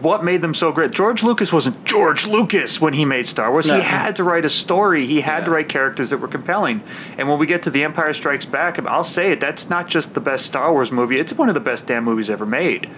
What 0.00 0.22
made 0.22 0.42
them 0.42 0.54
so 0.54 0.70
great? 0.72 0.92
George 0.92 1.22
Lucas 1.24 1.52
wasn't 1.52 1.84
George 1.84 2.26
Lucas 2.26 2.80
when 2.80 2.92
he 2.92 3.04
made 3.04 3.26
Star 3.26 3.50
Wars. 3.50 3.66
No. 3.66 3.76
He 3.76 3.82
had 3.82 4.14
to 4.16 4.24
write 4.24 4.44
a 4.44 4.50
story. 4.50 5.06
He 5.06 5.22
had 5.22 5.46
to 5.46 5.50
write 5.50 5.68
characters 5.68 6.10
that 6.10 6.18
were 6.18 6.28
compelling. 6.28 6.82
And 7.18 7.28
when 7.28 7.38
we 7.38 7.46
get 7.46 7.62
to 7.64 7.70
The 7.70 7.82
Empire 7.82 8.12
Strikes 8.12 8.44
Back, 8.44 8.78
I'll 8.86 9.02
say 9.02 9.32
it. 9.32 9.40
That's 9.40 9.68
not 9.68 9.88
just 9.88 10.14
the 10.14 10.20
best 10.20 10.46
Star 10.46 10.70
Wars 10.72 10.92
movie. 10.92 11.18
It's 11.18 11.32
one 11.32 11.48
of 11.48 11.54
the 11.54 11.60
best 11.60 11.86
damn 11.86 12.04
movies 12.04 12.30
ever 12.30 12.46
made. 12.46 12.88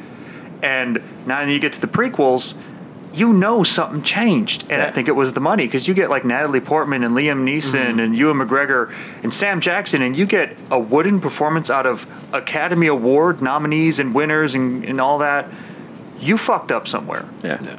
And 0.61 1.01
now 1.25 1.41
you 1.43 1.61
get 1.61 1.73
to 1.75 1.81
the 1.81 1.87
prequels, 1.87 2.55
you 3.15 3.33
know 3.33 3.63
something 3.65 4.03
changed. 4.03 4.65
And 4.71 4.83
I 4.83 4.91
think 4.91 5.09
it 5.09 5.13
was 5.17 5.33
the 5.33 5.41
money 5.41 5.65
because 5.67 5.89
you 5.89 5.95
get 5.95 6.11
like 6.11 6.25
Natalie 6.25 6.61
Portman 6.61 7.03
and 7.05 7.15
Liam 7.15 7.45
Neeson 7.45 7.75
Mm-hmm. 7.87 7.99
and 8.01 8.17
Ewan 8.17 8.37
McGregor 8.39 8.93
and 9.23 9.33
Sam 9.33 9.61
Jackson, 9.61 10.03
and 10.03 10.17
you 10.17 10.27
get 10.27 10.57
a 10.71 10.79
wooden 10.79 11.21
performance 11.21 11.71
out 11.71 11.87
of 11.87 12.07
Academy 12.33 12.87
Award 12.87 13.41
nominees 13.43 13.99
and 13.99 14.15
winners 14.15 14.55
and, 14.55 14.85
and 14.85 15.01
all 15.01 15.19
that. 15.19 15.49
You 16.19 16.37
fucked 16.39 16.73
up 16.73 16.87
somewhere. 16.89 17.25
yeah. 17.43 17.63
Yeah. 17.63 17.79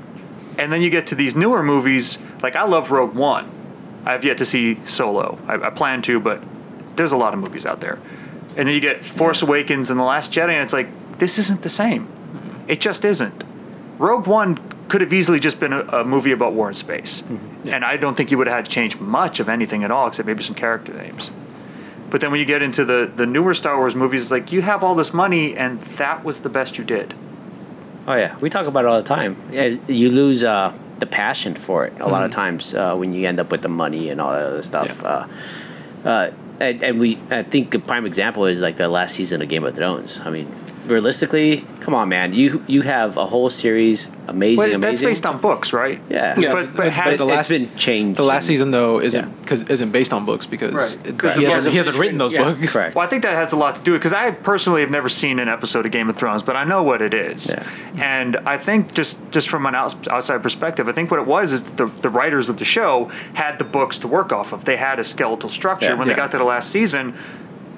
And 0.57 0.73
then 0.73 0.81
you 0.81 0.89
get 0.89 1.07
to 1.07 1.15
these 1.15 1.35
newer 1.35 1.63
movies, 1.63 2.17
like 2.41 2.55
I 2.57 2.63
love 2.65 2.91
Rogue 2.91 3.15
One. 3.15 3.49
I've 4.05 4.25
yet 4.25 4.37
to 4.39 4.45
see 4.45 4.79
Solo. 4.85 5.37
I, 5.47 5.53
I 5.55 5.69
plan 5.69 6.01
to, 6.03 6.19
but 6.19 6.41
there's 6.97 7.11
a 7.13 7.17
lot 7.17 7.33
of 7.33 7.39
movies 7.39 7.65
out 7.65 7.79
there. 7.79 7.97
And 8.57 8.67
then 8.67 8.75
you 8.75 8.81
get 8.81 9.03
Force 9.05 9.41
Awakens 9.41 9.89
and 9.89 9.97
The 9.99 10.03
Last 10.03 10.31
Jedi, 10.33 10.49
and 10.49 10.63
it's 10.63 10.73
like, 10.73 11.17
this 11.17 11.37
isn't 11.37 11.61
the 11.61 11.69
same. 11.69 12.07
It 12.67 12.81
just 12.81 13.05
isn't. 13.05 13.43
Rogue 13.99 14.27
One 14.27 14.57
could 14.89 15.01
have 15.01 15.13
easily 15.13 15.39
just 15.39 15.59
been 15.59 15.71
a, 15.73 15.81
a 15.81 16.03
movie 16.03 16.31
about 16.31 16.53
war 16.53 16.67
in 16.69 16.75
space. 16.75 17.23
And 17.65 17.85
I 17.85 17.95
don't 17.97 18.15
think 18.15 18.31
you 18.31 18.37
would 18.37 18.47
have 18.47 18.55
had 18.57 18.65
to 18.65 18.71
change 18.71 18.99
much 18.99 19.39
of 19.39 19.47
anything 19.49 19.83
at 19.83 19.91
all, 19.91 20.07
except 20.07 20.25
maybe 20.27 20.43
some 20.43 20.55
character 20.55 20.93
names. 20.93 21.31
But 22.09 22.21
then 22.21 22.31
when 22.31 22.39
you 22.39 22.45
get 22.45 22.61
into 22.63 22.83
the, 22.85 23.11
the 23.15 23.25
newer 23.27 23.53
Star 23.53 23.77
Wars 23.77 23.95
movies, 23.95 24.23
it's 24.23 24.31
like 24.31 24.51
you 24.51 24.61
have 24.63 24.83
all 24.83 24.95
this 24.95 25.13
money, 25.13 25.55
and 25.55 25.79
that 25.97 26.23
was 26.23 26.39
the 26.39 26.49
best 26.49 26.77
you 26.77 26.83
did. 26.83 27.13
Oh 28.07 28.15
yeah, 28.15 28.35
we 28.39 28.49
talk 28.49 28.65
about 28.65 28.85
it 28.85 28.87
all 28.87 29.01
the 29.01 29.07
time. 29.07 29.37
Yeah, 29.51 29.75
you 29.87 30.09
lose 30.09 30.43
uh, 30.43 30.73
the 30.97 31.05
passion 31.05 31.53
for 31.55 31.85
it 31.85 31.93
a 31.99 32.07
lot 32.07 32.17
Mm-hmm. 32.19 32.23
of 32.25 32.31
times 32.31 32.73
uh, 32.73 32.95
when 32.95 33.13
you 33.13 33.27
end 33.27 33.39
up 33.39 33.51
with 33.51 33.61
the 33.61 33.69
money 33.69 34.09
and 34.09 34.19
all 34.19 34.31
that 34.31 34.41
other 34.45 34.63
stuff. 34.63 34.87
Yeah. 34.87 35.07
Uh, 35.07 35.27
uh, 36.07 36.31
and, 36.59 36.83
and 36.83 36.99
we, 36.99 37.19
I 37.29 37.43
think 37.43 37.73
a 37.75 37.79
prime 37.79 38.05
example 38.07 38.45
is 38.45 38.59
like 38.59 38.77
the 38.77 38.87
last 38.87 39.13
season 39.15 39.41
of 39.41 39.47
Game 39.47 39.63
of 39.63 39.75
Thrones. 39.75 40.19
I 40.23 40.29
mean, 40.31 40.47
realistically, 40.89 41.65
come 41.81 41.93
on, 41.93 42.09
man, 42.09 42.33
you 42.33 42.63
you 42.67 42.81
have 42.81 43.17
a 43.17 43.25
whole 43.25 43.49
series, 43.49 44.07
amazing, 44.27 44.57
Well, 44.57 44.67
amazing. 44.67 44.81
that's 44.81 45.01
based 45.01 45.25
on 45.25 45.39
books, 45.39 45.73
right? 45.73 45.99
yeah, 46.09 46.39
Yeah. 46.39 46.51
But, 46.53 46.75
but, 46.75 46.91
has, 46.91 47.17
the 47.19 47.25
it's 47.25 47.35
last- 47.35 47.49
been 47.49 47.75
changed. 47.75 48.17
The 48.19 48.23
last 48.23 48.43
and- 48.43 48.47
season 48.47 48.71
though 48.71 48.99
isn't 49.01 49.25
Yeah. 49.25 49.31
because 49.41 49.63
isn't 49.63 49.91
based 49.91 50.13
on 50.13 50.25
books 50.25 50.45
because 50.45 50.73
Right. 50.73 50.97
it- 51.05 51.21
he 51.21 51.27
He 51.27 51.27
hasn't 51.45 51.53
hasn't 51.55 51.71
he 51.73 51.77
hasn't 51.77 51.97
written 51.97 52.17
those 52.17 52.33
yeah. 52.33 52.43
books. 52.43 52.73
Correct. 52.73 52.95
Well, 52.95 53.05
I 53.05 53.07
think 53.09 53.23
that 53.23 53.33
has 53.35 53.51
a 53.51 53.55
lot 53.57 53.75
to 53.75 53.81
do 53.81 53.91
with 53.93 54.01
because 54.01 54.13
I 54.13 54.31
personally 54.31 54.81
have 54.81 54.91
never 54.91 55.09
seen 55.09 55.39
an 55.39 55.47
episode 55.49 55.85
of 55.85 55.91
Game 55.91 56.09
of 56.09 56.15
Thrones, 56.17 56.43
but 56.43 56.55
I 56.55 56.63
know 56.63 56.83
what 56.83 57.01
it 57.01 57.13
is. 57.13 57.49
Yeah. 57.49 57.63
And 57.97 58.37
I 58.45 58.57
think 58.57 58.93
just 58.93 59.17
just 59.31 59.49
from 59.49 59.65
an 59.65 59.75
outside 59.75 60.43
perspective, 60.43 60.87
I 60.87 60.91
think 60.91 61.11
what 61.11 61.19
it 61.19 61.25
was 61.27 61.51
is 61.51 61.63
the 61.63 61.89
the 62.01 62.09
writers 62.09 62.49
of 62.49 62.57
the 62.57 62.65
show 62.65 63.09
had 63.33 63.57
the 63.57 63.63
books 63.65 63.97
to 63.99 64.07
work 64.07 64.31
off 64.31 64.53
of. 64.53 64.65
They 64.65 64.77
had 64.77 64.99
a 64.99 65.03
skeletal 65.03 65.49
structure. 65.49 65.89
Yeah. 65.89 65.93
when 65.95 66.07
they 66.07 66.13
got 66.13 66.31
to 66.31 66.37
the 66.37 66.43
last 66.43 66.69
season, 66.71 67.13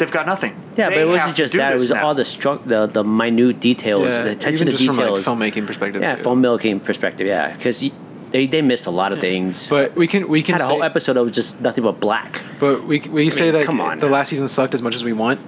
they've 0.02 0.12
got 0.12 0.26
nothing. 0.26 0.54
Yeah, 0.76 0.90
They 0.90 0.96
but 0.96 1.02
it 1.04 1.08
wasn't 1.08 1.36
just 1.38 1.54
that. 1.54 1.72
It 1.74 1.80
was 1.80 1.90
now. 1.92 2.08
all 2.08 2.16
the 2.16 2.24
stru- 2.24 2.66
the 2.68 2.88
the 2.88 3.04
minute 3.04 3.60
details, 3.60 4.04
Yeah, 4.04 4.24
the 4.24 4.32
attention 4.32 4.68
even 4.68 4.78
to 4.78 4.84
just 4.84 4.98
details. 4.98 5.24
from 5.24 5.40
like 5.40 5.54
filmmaking 5.54 5.68
perspective. 5.68 6.02
yeah, 6.02 6.16
too. 6.16 6.24
filmmaking 6.24 6.84
perspective. 6.84 7.28
Yeah, 7.28 7.54
because 7.56 7.84
they 8.32 8.48
they 8.48 8.62
missed 8.62 8.88
a 8.88 8.92
lot 8.92 9.14
of 9.14 9.20
things. 9.20 9.70
But 9.70 9.96
we 9.96 10.08
can 10.08 10.28
we 10.28 10.42
can 10.44 10.54
had 10.54 10.62
a 10.62 10.66
say, 10.66 10.70
whole 10.72 10.84
episode 10.84 11.14
that 11.14 11.24
was 11.24 11.34
just 11.34 11.62
nothing 11.62 11.84
but 11.84 12.00
black. 12.00 12.44
But 12.60 12.86
we 12.86 13.00
we 13.02 13.30
say 13.30 13.46
mean, 13.52 13.54
that 13.54 13.66
come 13.66 13.80
on 13.80 14.00
the 14.00 14.08
now. 14.08 14.14
last 14.14 14.30
season 14.30 14.48
sucked 14.48 14.74
as 14.74 14.82
much 14.82 14.96
as 14.96 15.04
we 15.04 15.14
want. 15.14 15.40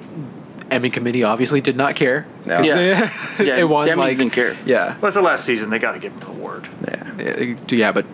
Emmy 0.72 0.90
committee 0.90 1.24
obviously 1.24 1.62
did 1.62 1.76
not 1.78 1.96
care. 1.96 2.26
No. 2.46 2.56
'Cause 2.58 2.66
Yeah. 2.66 3.12
they, 3.38 3.46
Yeah, 3.46 3.56
they 3.58 3.64
won 3.64 3.88
Emmys 3.88 3.98
like 3.98 4.18
didn't 4.18 4.34
care. 4.34 4.56
Yeah, 4.66 4.96
Well, 5.00 5.10
it's 5.10 5.16
the 5.16 5.22
last 5.22 5.46
season. 5.46 5.70
They 5.70 5.78
got 5.78 5.92
to 5.92 6.00
give 6.00 6.12
them 6.14 6.22
the 6.22 6.28
award. 6.38 6.68
Yeah. 6.88 7.12
yeah, 7.20 7.56
yeah, 7.70 7.92
but 7.92 8.06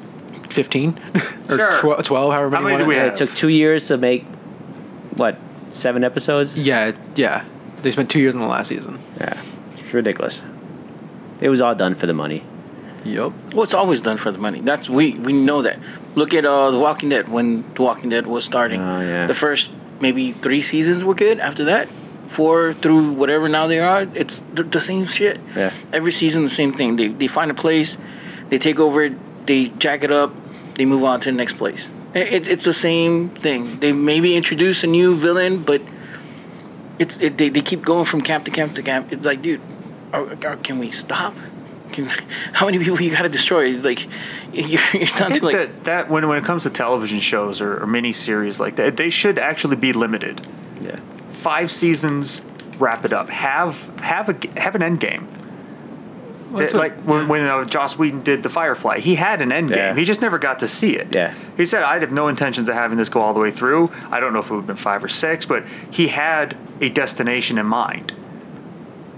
fifteen 0.49 0.99
or 1.49 1.57
Sure. 1.79 1.95
tw- 1.95 2.03
twelve, 2.05 2.33
however 2.33 2.55
How 2.55 2.61
many. 2.61 2.73
many 2.75 2.83
do 2.83 2.87
we 2.89 2.95
it. 2.95 2.99
Have? 2.99 3.07
it 3.13 3.15
took 3.15 3.33
two 3.33 3.47
years 3.49 3.87
to 3.87 3.97
make 3.97 4.25
what 5.15 5.37
seven 5.69 6.03
episodes. 6.03 6.55
Yeah, 6.55 6.95
yeah. 7.15 7.45
They 7.81 7.91
spent 7.91 8.09
two 8.09 8.19
years 8.19 8.35
on 8.35 8.41
the 8.41 8.47
last 8.47 8.67
season. 8.67 8.99
Yeah, 9.19 9.41
it's 9.73 9.93
ridiculous. 9.93 10.41
It 11.39 11.49
was 11.49 11.61
all 11.61 11.75
done 11.75 11.95
for 11.95 12.07
the 12.07 12.13
money. 12.13 12.43
Yep. 13.05 13.31
Well, 13.53 13.63
it's 13.63 13.73
always 13.73 14.01
done 14.01 14.17
for 14.17 14.31
the 14.31 14.37
money. 14.37 14.59
That's 14.59 14.89
we 14.89 15.13
we 15.13 15.33
know 15.33 15.61
that. 15.61 15.79
Look 16.15 16.33
at 16.33 16.45
uh, 16.45 16.71
The 16.71 16.79
Walking 16.79 17.09
Dead 17.09 17.29
when 17.29 17.63
The 17.75 17.81
Walking 17.81 18.09
Dead 18.09 18.27
was 18.27 18.43
starting. 18.43 18.81
Oh, 18.81 18.99
yeah. 19.01 19.27
The 19.27 19.33
first 19.33 19.71
maybe 20.01 20.31
three 20.33 20.61
seasons 20.61 21.03
were 21.03 21.13
good. 21.13 21.39
After 21.39 21.63
that, 21.65 21.87
four 22.27 22.73
through 22.73 23.13
whatever 23.13 23.47
now 23.47 23.67
they 23.67 23.79
are, 23.79 24.07
it's 24.13 24.41
the, 24.53 24.63
the 24.63 24.81
same 24.81 25.05
shit. 25.05 25.39
Yeah. 25.55 25.73
Every 25.93 26.11
season 26.11 26.43
the 26.43 26.49
same 26.49 26.73
thing. 26.73 26.97
They 26.97 27.07
they 27.07 27.27
find 27.27 27.49
a 27.49 27.53
place, 27.53 27.97
they 28.49 28.57
take 28.57 28.79
over 28.79 29.03
it, 29.03 29.13
they 29.47 29.69
jack 29.69 30.03
it 30.03 30.11
up, 30.11 30.33
they 30.75 30.85
move 30.85 31.03
on 31.03 31.21
to 31.21 31.31
the 31.31 31.37
next 31.37 31.53
place. 31.53 31.89
It, 32.13 32.33
it, 32.33 32.47
it's 32.47 32.65
the 32.65 32.73
same 32.73 33.29
thing. 33.29 33.79
They 33.79 33.91
maybe 33.91 34.35
introduce 34.35 34.83
a 34.83 34.87
new 34.87 35.15
villain, 35.15 35.63
but 35.63 35.81
it's 36.97 37.21
it, 37.21 37.37
they, 37.37 37.49
they 37.49 37.61
keep 37.61 37.83
going 37.83 38.05
from 38.05 38.21
camp 38.21 38.45
to 38.45 38.51
camp 38.51 38.75
to 38.75 38.83
camp. 38.83 39.11
It's 39.11 39.25
like, 39.25 39.41
dude, 39.41 39.61
are, 40.11 40.31
are, 40.45 40.57
can 40.57 40.79
we 40.79 40.91
stop? 40.91 41.35
Can, 41.91 42.05
how 42.53 42.65
many 42.65 42.79
people 42.79 42.99
you 43.01 43.11
got 43.11 43.23
to 43.23 43.29
destroy? 43.29 43.69
It's 43.69 43.83
like 43.83 44.05
you're, 44.53 44.81
you're 44.93 45.03
I 45.03 45.17
down 45.17 45.29
think 45.31 45.39
to 45.39 45.45
like 45.45 45.55
that, 45.55 45.83
that 45.85 46.09
when, 46.09 46.27
when 46.27 46.37
it 46.37 46.43
comes 46.43 46.63
to 46.63 46.69
television 46.69 47.19
shows 47.19 47.61
or, 47.61 47.81
or 47.81 47.87
mini 47.87 48.13
series 48.13 48.59
like 48.59 48.75
that, 48.77 48.97
they 48.97 49.09
should 49.09 49.37
actually 49.37 49.75
be 49.75 49.93
limited. 49.93 50.45
Yeah. 50.81 50.99
Five 51.31 51.71
seasons, 51.71 52.41
wrap 52.79 53.05
it 53.05 53.13
up. 53.13 53.29
Have 53.29 53.75
have 53.99 54.29
a 54.29 54.59
have 54.59 54.75
an 54.75 54.81
end 54.81 54.99
game. 54.99 55.27
That's 56.53 56.73
It- 56.73 56.77
like 56.77 56.97
when, 57.03 57.27
when 57.27 57.41
uh, 57.45 57.63
Joss 57.65 57.97
Whedon 57.97 58.23
did 58.23 58.43
the 58.43 58.49
Firefly, 58.49 58.99
he 58.99 59.15
had 59.15 59.41
an 59.41 59.51
end 59.51 59.69
Yeah. 59.69 59.89
game. 59.89 59.97
He 59.97 60.03
just 60.05 60.21
never 60.21 60.37
got 60.39 60.59
to 60.59 60.67
see 60.67 60.95
it. 60.95 61.13
Yeah. 61.13 61.33
He 61.57 61.65
said, 61.65 61.83
I'd 61.83 62.01
have 62.01 62.11
no 62.11 62.27
intentions 62.27 62.67
of 62.69 62.75
having 62.75 62.97
this 62.97 63.09
go 63.09 63.21
all 63.21 63.33
the 63.33 63.39
way 63.39 63.51
through. 63.51 63.91
I 64.11 64.19
don't 64.19 64.33
know 64.33 64.39
if 64.39 64.45
it 64.45 64.51
would 64.51 64.57
have 64.61 64.67
been 64.67 64.75
five 64.75 65.03
or 65.03 65.07
six, 65.09 65.45
but 65.45 65.63
he 65.91 66.07
had 66.07 66.57
a 66.81 66.89
destination 66.89 67.57
in 67.57 67.65
mind." 67.65 68.13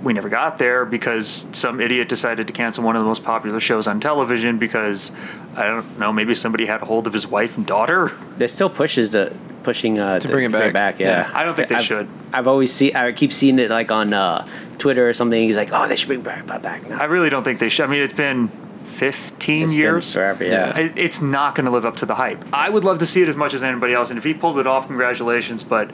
We 0.03 0.13
never 0.13 0.29
got 0.29 0.57
there 0.57 0.83
because 0.83 1.45
some 1.51 1.79
idiot 1.79 2.09
decided 2.09 2.47
to 2.47 2.53
cancel 2.53 2.83
one 2.83 2.95
of 2.95 3.03
the 3.03 3.07
most 3.07 3.23
popular 3.23 3.59
shows 3.59 3.85
on 3.85 3.99
television 3.99 4.57
because 4.57 5.11
I 5.55 5.63
don't 5.63 5.99
know, 5.99 6.11
maybe 6.13 6.33
somebody 6.35 6.65
had 6.65 6.81
a 6.81 6.85
hold 6.85 7.07
of 7.07 7.13
his 7.13 7.27
wife 7.27 7.57
and 7.57 7.65
daughter. 7.65 8.11
They 8.37 8.47
still 8.47 8.69
pushes 8.69 9.11
the 9.11 9.33
pushing 9.63 9.99
uh, 9.99 10.19
to, 10.19 10.27
bring 10.27 10.45
it 10.45 10.73
back. 10.73 10.99
yeah. 10.99 11.07
Yeah. 11.29 11.31
I 11.33 11.43
don't 11.43 11.55
think 11.55 11.69
they 11.69 11.75
I've- 11.75 11.83
should. 11.85 12.07
I've 12.33 12.47
always 12.47 12.71
see. 12.73 12.93
I 12.95 13.11
keep 13.11 13.31
seeing 13.33 13.59
it 13.59 13.69
like 13.69 13.91
on 13.91 14.13
uh, 14.13 14.47
Twitter 14.77 15.07
or 15.07 15.13
something. 15.13 15.41
He's 15.41 15.57
like, 15.57 15.69
"Oh, 15.73 15.87
they 15.87 15.95
should 15.97 16.07
bring 16.07 16.21
back 16.21 16.47
back 16.47 16.61
back 16.61 16.89
now." 16.89 16.97
I 16.99 17.03
really 17.05 17.29
don't 17.29 17.43
think 17.43 17.59
they 17.59 17.69
should. 17.69 17.83
I 17.83 17.87
mean, 17.87 18.01
it's 18.01 18.13
been 18.13 18.49
15 18.95 19.63
It's 19.63 19.73
years. 19.73 20.13
forever, 20.13 20.43
yeah. 20.45 20.77
It- 20.77 20.97
It's 20.97 21.21
not 21.21 21.55
going 21.55 21.65
to 21.65 21.71
live 21.71 21.85
up 21.85 21.97
to 21.97 22.05
the 22.05 22.15
hype. 22.15 22.43
I 22.53 22.69
would 22.69 22.83
love 22.83 22.99
to 22.99 23.05
see 23.05 23.21
it 23.21 23.27
as 23.29 23.35
much 23.35 23.53
as 23.53 23.63
anybody 23.63 23.93
else, 23.93 24.09
and 24.09 24.17
if 24.17 24.23
he 24.23 24.33
pulled 24.33 24.57
it 24.59 24.67
off, 24.67 24.87
congratulations. 24.87 25.63
But 25.63 25.91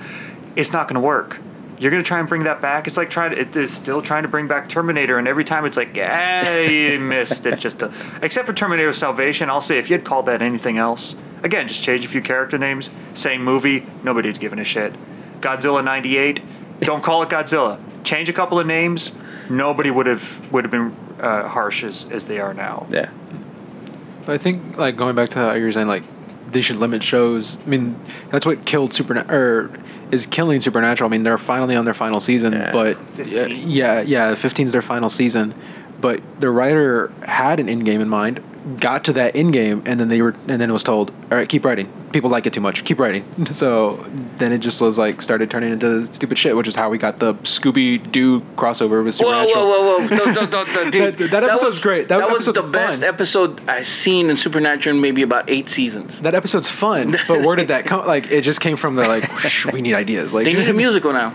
it's 0.56 0.72
not 0.72 0.88
going 0.88 0.96
to 0.96 1.00
work. 1.02 1.40
You're 1.80 1.92
going 1.92 2.04
to 2.04 2.08
try 2.08 2.20
and 2.20 2.28
bring 2.28 2.46
that 2.46 2.62
back. 2.62 2.88
It's 2.88 2.98
like 2.98 3.10
trying 3.10 3.32
to. 3.32 3.42
It, 3.42 3.54
they're 3.54 3.68
still 3.68 4.02
trying 4.02 4.24
to 4.24 4.30
bring 4.30 4.48
back 4.48 4.68
Terminator, 4.68 5.20
and 5.20 5.28
every 5.28 5.44
time 5.44 5.64
it's 5.66 5.78
like, 5.78 5.96
yeah, 5.96 6.60
you 6.60 7.00
missed 7.00 7.46
it. 7.46 7.60
Just 7.60 7.82
a, 7.82 7.94
except 8.22 8.48
for 8.48 8.54
Terminator 8.54 8.94
Salvation, 8.94 9.50
I'll 9.50 9.62
say 9.62 9.78
if 9.78 9.90
you'd 9.90 10.04
called 10.04 10.26
that 10.26 10.42
anything 10.42 10.78
else, 10.78 11.16
again, 11.44 11.68
just 11.68 11.84
change 11.84 12.04
a 12.04 12.08
few 12.08 12.22
character 12.22 12.58
names, 12.58 12.90
same 13.14 13.44
movie, 13.44 13.86
nobody's 14.04 14.40
giving 14.40 14.60
a 14.60 14.64
shit. 14.64 14.96
Godzilla 15.40 15.84
'98, 15.84 16.42
Don't 16.80 17.04
call 17.04 17.22
it 17.22 17.30
Godzilla. 17.30 17.80
Change 18.04 18.28
a 18.30 18.34
couple 18.34 18.60
of 18.60 18.66
names. 18.66 19.12
Nobody 19.50 19.92
would 19.92 20.08
have 20.08 20.24
would 20.52 20.64
have 20.64 20.72
been 20.72 20.96
uh, 21.20 21.48
harsh 21.48 21.84
as, 21.84 22.08
as 22.12 22.26
they 22.26 22.40
are 22.40 22.54
now. 22.54 22.88
Yeah. 22.90 23.12
But 24.26 24.34
I 24.34 24.38
think 24.38 24.78
like 24.78 24.98
going 24.98 25.16
back 25.16 25.30
to 25.30 25.40
how 25.40 25.54
you 25.54 25.64
were 25.64 25.72
saying 25.72 25.88
like 25.88 26.04
they 26.52 26.62
should 26.62 26.78
limit 26.78 27.04
shows. 27.04 27.58
I 27.66 27.70
mean, 27.70 28.00
that's 28.32 28.46
what 28.46 28.66
killed 28.66 28.94
Supernatural 28.94 29.38
or 29.38 29.80
is 30.12 30.26
killing 30.26 30.62
Supernatural. 30.62 31.10
I 31.10 31.12
mean, 31.12 31.24
they're 31.24 31.38
finally 31.38 31.76
on 31.76 31.86
their 31.86 31.94
final 31.94 32.20
season, 32.20 32.54
Yeah. 32.54 32.72
but 32.72 32.98
15. 33.16 33.70
yeah, 33.70 34.02
yeah, 34.02 34.36
15 34.36 34.66
is 34.68 34.72
their 34.72 34.82
final 34.82 35.10
season. 35.10 35.54
But 36.00 36.22
the 36.40 36.50
writer 36.52 37.12
had 37.24 37.60
an 37.60 37.68
end 37.68 37.86
game 37.86 38.02
in 38.02 38.08
mind, 38.10 38.40
got 38.80 39.04
to 39.06 39.14
that 39.14 39.36
end 39.36 39.54
game, 39.54 39.82
and 39.86 40.00
then 40.00 40.08
they 40.10 40.22
were, 40.22 40.36
and 40.48 40.62
then 40.62 40.70
it 40.70 40.74
was 40.74 40.84
told, 40.84 41.12
"All 41.32 41.38
right, 41.38 41.50
keep 41.50 41.66
writing. 41.66 41.88
People 42.18 42.32
like 42.32 42.48
it 42.48 42.54
too 42.54 42.62
much. 42.62 42.84
Keep 42.84 42.98
writing." 43.00 43.24
So 43.54 44.04
then 44.40 44.52
it 44.52 44.60
just 44.60 44.82
was 44.82 44.98
like 44.98 45.22
started 45.22 45.50
turning 45.52 45.72
into 45.72 46.12
stupid 46.14 46.38
shit, 46.38 46.56
which 46.58 46.68
is 46.68 46.76
how 46.76 46.90
we 46.90 46.98
got 46.98 47.20
the 47.20 47.34
Scooby 47.56 47.88
Doo 48.12 48.42
crossover 48.56 49.04
with 49.06 49.18
Whoa, 49.20 49.46
Supernatural. 49.46 49.66
whoa, 49.68 49.82
whoa, 49.82 50.00
whoa! 50.00 50.08
Don't, 50.18 50.34
don't, 50.38 50.52
don't, 50.52 50.74
don't, 50.74 50.92
dude. 50.98 51.18
That- 51.18 51.32
that 51.32 51.44
episode's 51.44 51.64
was, 51.76 51.80
great. 51.80 52.08
That 52.10 52.18
That, 52.20 52.32
was 52.32 52.46
the 52.46 52.62
best 52.64 53.04
episode 53.04 53.62
I've 53.70 53.86
seen 53.88 54.30
in 54.32 54.36
Supernatural 54.38 54.96
in 54.96 55.02
maybe 55.02 55.22
about 55.22 55.50
eight 55.50 55.70
seasons. 55.70 56.22
That 56.22 56.34
episode's 56.36 56.70
fun, 56.70 57.16
but 57.28 57.44
where 57.46 57.56
did 57.56 57.68
that 57.70 57.86
come? 57.86 58.06
Like, 58.08 58.32
it 58.32 58.42
just 58.42 58.62
came 58.62 58.78
from 58.78 58.96
the 58.96 59.08
like, 59.08 59.26
we 59.74 59.82
need 59.82 59.94
ideas. 59.94 60.34
Like, 60.34 60.46
They 60.46 60.54
need 60.54 60.70
a 60.70 60.74
musical 60.74 61.14
now. 61.14 61.34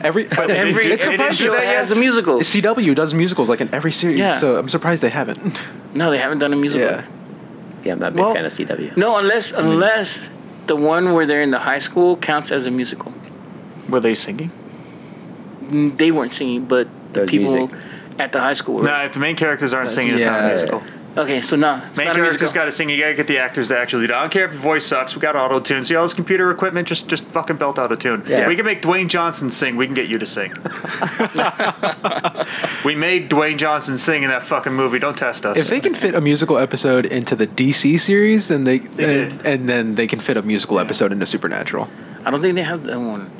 every 0.00 0.24
but 0.24 0.50
Every, 0.50 0.84
every 0.92 1.32
show 1.32 1.50
that 1.52 1.64
has 1.64 1.90
a 1.92 1.98
musical. 1.98 2.38
CW 2.40 2.94
does 2.94 3.12
musicals 3.14 3.48
like 3.48 3.60
in 3.60 3.72
every 3.74 3.92
series, 3.92 4.18
Yeah. 4.18 4.38
so 4.38 4.56
I'm 4.56 4.68
surprised 4.68 5.02
they 5.02 5.10
haven't. 5.10 5.58
No, 5.94 6.10
they 6.10 6.18
haven't 6.18 6.38
done 6.38 6.52
a 6.52 6.56
musical. 6.56 6.86
yeah, 6.88 7.04
Yeah, 7.84 7.92
I'm 7.92 7.98
not 7.98 8.08
a 8.08 8.10
big 8.12 8.20
Well, 8.24 8.34
fan 8.34 8.44
of 8.44 8.52
CW. 8.52 8.96
No, 8.96 9.16
unless 9.18 9.52
unless 9.52 10.30
the 10.66 10.76
one 10.76 11.12
where 11.12 11.26
they're 11.26 11.42
in 11.42 11.50
the 11.50 11.58
high 11.58 11.78
school 11.78 12.16
counts 12.16 12.50
as 12.50 12.66
a 12.66 12.70
musical. 12.70 13.12
Were 13.88 14.00
they 14.00 14.14
singing? 14.14 14.50
They 15.96 16.10
weren't 16.10 16.32
singing, 16.34 16.64
but 16.64 16.88
the 17.12 17.20
There's 17.20 17.30
people 17.30 17.54
music. 17.54 17.76
at 18.18 18.32
the 18.32 18.40
high 18.40 18.54
school 18.54 18.76
were. 18.76 18.84
No, 18.84 19.04
if 19.04 19.12
the 19.12 19.18
main 19.20 19.36
characters 19.36 19.74
aren't 19.74 19.88
That's- 19.90 19.94
singing, 19.94 20.14
it's 20.14 20.22
not 20.24 20.40
a 20.40 20.78
yeah. 20.78 20.82
Musical. 21.14 21.22
Okay, 21.22 21.40
so 21.40 21.56
no, 21.56 21.82
it's 21.88 21.96
Main 21.98 22.06
not 22.08 22.16
a 22.16 22.18
characters 22.20 22.52
got 22.52 22.64
to 22.64 22.72
sing. 22.72 22.88
You 22.90 22.98
got 22.98 23.08
to 23.08 23.14
get 23.14 23.26
the 23.28 23.38
actors 23.38 23.68
to 23.68 23.78
actually 23.78 24.06
do. 24.06 24.12
it. 24.12 24.16
I 24.16 24.20
don't 24.22 24.32
care 24.32 24.46
if 24.46 24.52
your 24.52 24.60
voice 24.60 24.84
sucks. 24.86 25.14
We 25.14 25.20
got 25.22 25.36
auto 25.36 25.60
tune. 25.60 25.84
See 25.84 25.94
all 25.94 26.02
this 26.04 26.14
computer 26.14 26.50
equipment? 26.50 26.88
Just 26.88 27.08
just 27.08 27.24
fucking 27.26 27.56
belt 27.56 27.78
auto 27.78 27.94
tune. 27.94 28.24
Yeah. 28.26 28.48
We 28.48 28.56
can 28.56 28.66
make 28.66 28.82
Dwayne 28.82 29.08
Johnson 29.08 29.50
sing. 29.50 29.76
We 29.76 29.86
can 29.86 29.94
get 29.94 30.08
you 30.08 30.18
to 30.18 30.26
sing. 30.26 30.52
we 32.84 32.94
made 32.94 33.30
Dwayne 33.30 33.58
Johnson 33.58 33.98
sing 33.98 34.22
in 34.22 34.30
that 34.30 34.42
fucking 34.42 34.72
movie. 34.72 34.98
Don't 34.98 35.16
test 35.16 35.44
us. 35.46 35.58
if 35.58 35.68
they 35.68 35.80
can 35.80 35.94
fit 35.94 36.14
a 36.14 36.20
musical 36.20 36.58
episode 36.58 37.06
into 37.06 37.36
the 37.36 37.46
DC 37.46 37.98
series, 38.00 38.48
then 38.48 38.64
they, 38.64 38.78
They 38.78 39.22
and, 39.22 39.38
did. 39.38 39.46
and 39.46 39.68
then 39.68 39.94
they 39.94 40.06
can 40.06 40.20
fit 40.20 40.36
a 40.36 40.42
musical 40.42 40.78
episode 40.78 41.12
into 41.12 41.26
Supernatural. 41.26 41.88
I 42.24 42.30
don't 42.30 42.40
think 42.42 42.54
they 42.54 42.62
have 42.62 42.84
that 42.84 42.98
one. 42.98 43.30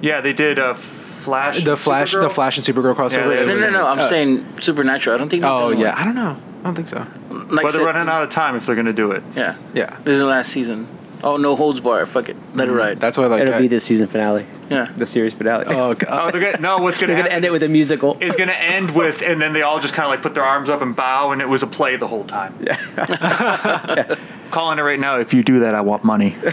yeah, 0.00 0.20
they 0.20 0.32
did 0.32 0.58
uh, 0.58 0.74
Flash. 0.74 1.64
The 1.64 1.76
Flash, 1.76 2.12
Supergirl? 2.12 2.22
the 2.22 2.30
Flash 2.30 2.56
and 2.58 2.66
Supergirl 2.66 2.94
crossover. 2.94 3.28
they 3.28 3.42
it 3.42 3.48
have 3.48 3.60
No, 3.60 3.60
no, 3.60 3.70
no. 3.70 3.86
I'm 3.86 3.98
uh, 4.00 4.02
saying 4.02 4.60
Supernatural. 4.60 5.14
I 5.14 5.18
don't 5.18 5.28
think. 5.28 5.42
they've 5.42 5.50
Oh 5.50 5.70
done 5.70 5.80
yeah, 5.80 5.92
one. 5.92 5.98
I 6.00 6.04
don't 6.04 6.14
know. 6.14 6.36
I 6.64 6.68
don't 6.68 6.74
think 6.74 6.88
so. 6.88 6.98
Like 6.98 7.10
But 7.30 7.58
I 7.58 7.62
they're 7.62 7.70
said, 7.72 7.82
running 7.84 8.08
out 8.08 8.22
of 8.22 8.30
time 8.30 8.56
if 8.56 8.64
they're 8.64 8.74
going 8.74 8.86
to 8.86 8.92
do 8.94 9.10
it. 9.12 9.22
Yeah, 9.36 9.56
Yeah, 9.74 9.96
this 10.04 10.14
is 10.14 10.18
the 10.20 10.26
last 10.26 10.50
season. 10.50 10.88
Oh 11.22 11.36
no 11.38 11.56
holds 11.56 11.80
bar. 11.80 12.04
Fuck 12.06 12.28
it, 12.30 12.36
let 12.54 12.68
it 12.68 12.72
ride. 12.72 13.00
that's 13.00 13.16
why 13.16 13.24
like 13.26 13.42
It'll 13.42 13.54
I- 13.54 13.60
be 13.60 13.68
the 13.68 13.80
season 13.80 14.08
finale, 14.08 14.44
yeah. 14.68 14.86
the 14.96 15.06
series 15.06 15.32
finale. 15.32 15.64
Oh 15.68 15.90
Oh, 15.90 15.94
god. 15.94 16.34
they're 16.34 16.40
gonna, 16.52 16.60
no. 16.60 16.78
What's 16.78 16.98
going 16.98 17.08
to 17.08 17.14
They're 17.14 17.16
happen? 17.16 17.24
gonna 17.30 17.34
end 17.36 17.44
it 17.46 17.52
with 17.52 17.62
a 17.62 17.68
musical. 17.68 18.18
is 18.20 18.36
going 18.36 18.48
to 18.48 18.62
end 18.62 18.90
with, 18.94 19.22
and 19.22 19.40
then 19.40 19.52
they 19.54 19.62
all 19.62 19.78
just 19.80 19.94
kind 19.94 20.04
of 20.06 20.10
like 20.10 20.20
put 20.22 20.34
their 20.34 20.42
arms 20.44 20.68
up 20.68 20.82
and 20.82 20.94
bow, 20.96 21.30
and 21.32 21.40
it 21.40 21.48
was 21.48 21.62
a 21.62 21.66
play 21.66 21.96
the 21.96 22.08
whole 22.08 22.24
time. 22.24 22.54
Yeah. 22.60 24.16
Calling 24.50 24.78
it 24.78 24.82
right 24.82 25.00
now. 25.00 25.18
If 25.18 25.32
you 25.32 25.42
do 25.42 25.60
that, 25.60 25.74
I 25.74 25.80
want 25.82 26.04
money. 26.04 26.36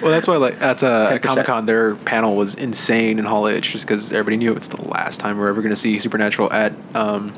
Well, 0.00 0.12
that's 0.12 0.28
why 0.28 0.36
like 0.36 0.62
at 0.62 0.80
uh, 0.84 1.10
10%. 1.10 1.22
Comic 1.22 1.46
Con 1.46 1.66
their 1.66 1.96
panel 1.96 2.36
was 2.36 2.54
insane 2.54 3.18
in 3.18 3.24
Hall 3.24 3.48
H 3.48 3.72
just 3.72 3.84
because 3.84 4.12
everybody 4.12 4.36
knew 4.36 4.54
it's 4.54 4.68
the 4.68 4.80
last 4.88 5.18
time 5.18 5.38
we're 5.38 5.48
ever 5.48 5.60
going 5.60 5.74
to 5.74 5.80
see 5.80 5.98
Supernatural 5.98 6.52
at 6.52 6.72
um 6.94 7.34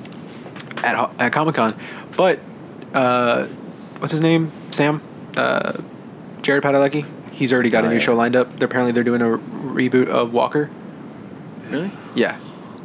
at 0.78 1.10
at 1.20 1.32
Comic 1.32 1.54
Con. 1.54 1.78
But 2.16 2.40
uh, 2.94 3.46
what's 3.98 4.12
his 4.12 4.20
name? 4.20 4.50
Sam, 4.70 5.02
uh, 5.36 5.80
Jared 6.42 6.62
Padalecki. 6.62 7.06
He's 7.32 7.52
already 7.52 7.70
got 7.70 7.84
Oh, 7.84 7.86
a 7.86 7.90
new 7.90 7.96
yeah. 7.96 8.00
show 8.02 8.14
lined 8.14 8.36
up. 8.36 8.58
They're 8.58 8.66
apparently 8.66 8.92
they're 8.92 9.04
doing 9.04 9.22
a 9.22 9.26
reboot 9.26 10.08
of 10.08 10.32
Walker. 10.32 10.68
Really? 11.70 11.90
Yeah, 12.14 12.38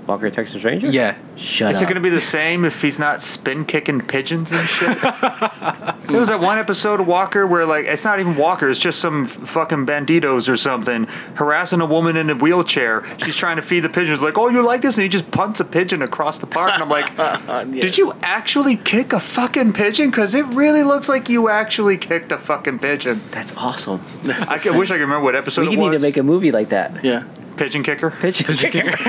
Walker 0.07 0.29
Texas 0.29 0.63
Ranger. 0.63 0.87
yeah. 0.87 1.15
Shut 1.35 1.71
Is 1.71 1.77
up. 1.77 1.83
it 1.83 1.85
going 1.87 1.95
to 1.95 2.01
be 2.01 2.09
the 2.09 2.21
same 2.21 2.63
if 2.63 2.81
he's 2.81 2.97
not 2.97 3.21
spin 3.21 3.65
kicking 3.65 3.99
pigeons 3.99 4.51
and 4.53 4.69
shit? 4.69 5.01
there 5.01 6.19
was 6.19 6.29
that 6.29 6.39
one 6.39 6.57
episode 6.57 7.01
of 7.01 7.07
Walker 7.07 7.45
where, 7.45 7.65
like, 7.65 7.85
it's 7.85 8.03
not 8.05 8.19
even 8.19 8.35
Walker, 8.37 8.69
it's 8.69 8.79
just 8.79 8.99
some 8.99 9.23
f- 9.25 9.31
fucking 9.49 9.85
banditos 9.85 10.47
or 10.47 10.55
something 10.55 11.05
harassing 11.35 11.81
a 11.81 11.85
woman 11.85 12.15
in 12.15 12.29
a 12.29 12.35
wheelchair. 12.35 13.03
She's 13.23 13.35
trying 13.35 13.55
to 13.57 13.61
feed 13.61 13.81
the 13.81 13.89
pigeons, 13.89 14.21
like, 14.21 14.37
oh, 14.37 14.47
you 14.49 14.61
like 14.63 14.81
this? 14.81 14.95
And 14.95 15.03
he 15.03 15.09
just 15.09 15.29
punts 15.31 15.59
a 15.59 15.65
pigeon 15.65 16.01
across 16.01 16.37
the 16.37 16.47
park. 16.47 16.71
And 16.73 16.83
I'm 16.83 16.89
like, 16.89 17.09
Yes. 17.17 17.81
did 17.81 17.97
you 17.97 18.13
actually 18.21 18.77
kick 18.77 19.11
a 19.11 19.19
fucking 19.19 19.73
pigeon? 19.73 20.09
Because 20.11 20.35
it 20.35 20.45
really 20.45 20.83
looks 20.83 21.09
like 21.09 21.27
you 21.29 21.49
actually 21.49 21.97
kicked 21.97 22.31
a 22.31 22.37
fucking 22.37 22.79
pigeon. 22.79 23.21
That's 23.31 23.51
awesome. 23.57 24.01
I 24.25 24.57
could- 24.59 24.75
wish 24.75 24.89
I 24.91 24.95
could 24.95 25.01
remember 25.01 25.23
what 25.23 25.35
episode 25.35 25.67
we 25.67 25.73
it 25.73 25.79
need 25.79 25.91
to 25.91 25.99
make 25.99 26.15
a 26.17 26.23
movie 26.23 26.51
like 26.51 26.69
that. 26.69 27.03
Yeah. 27.03 27.23
Pigeon 27.57 27.83
kicker. 27.83 28.11
Pigeon 28.11 28.55
kicker. 28.57 28.97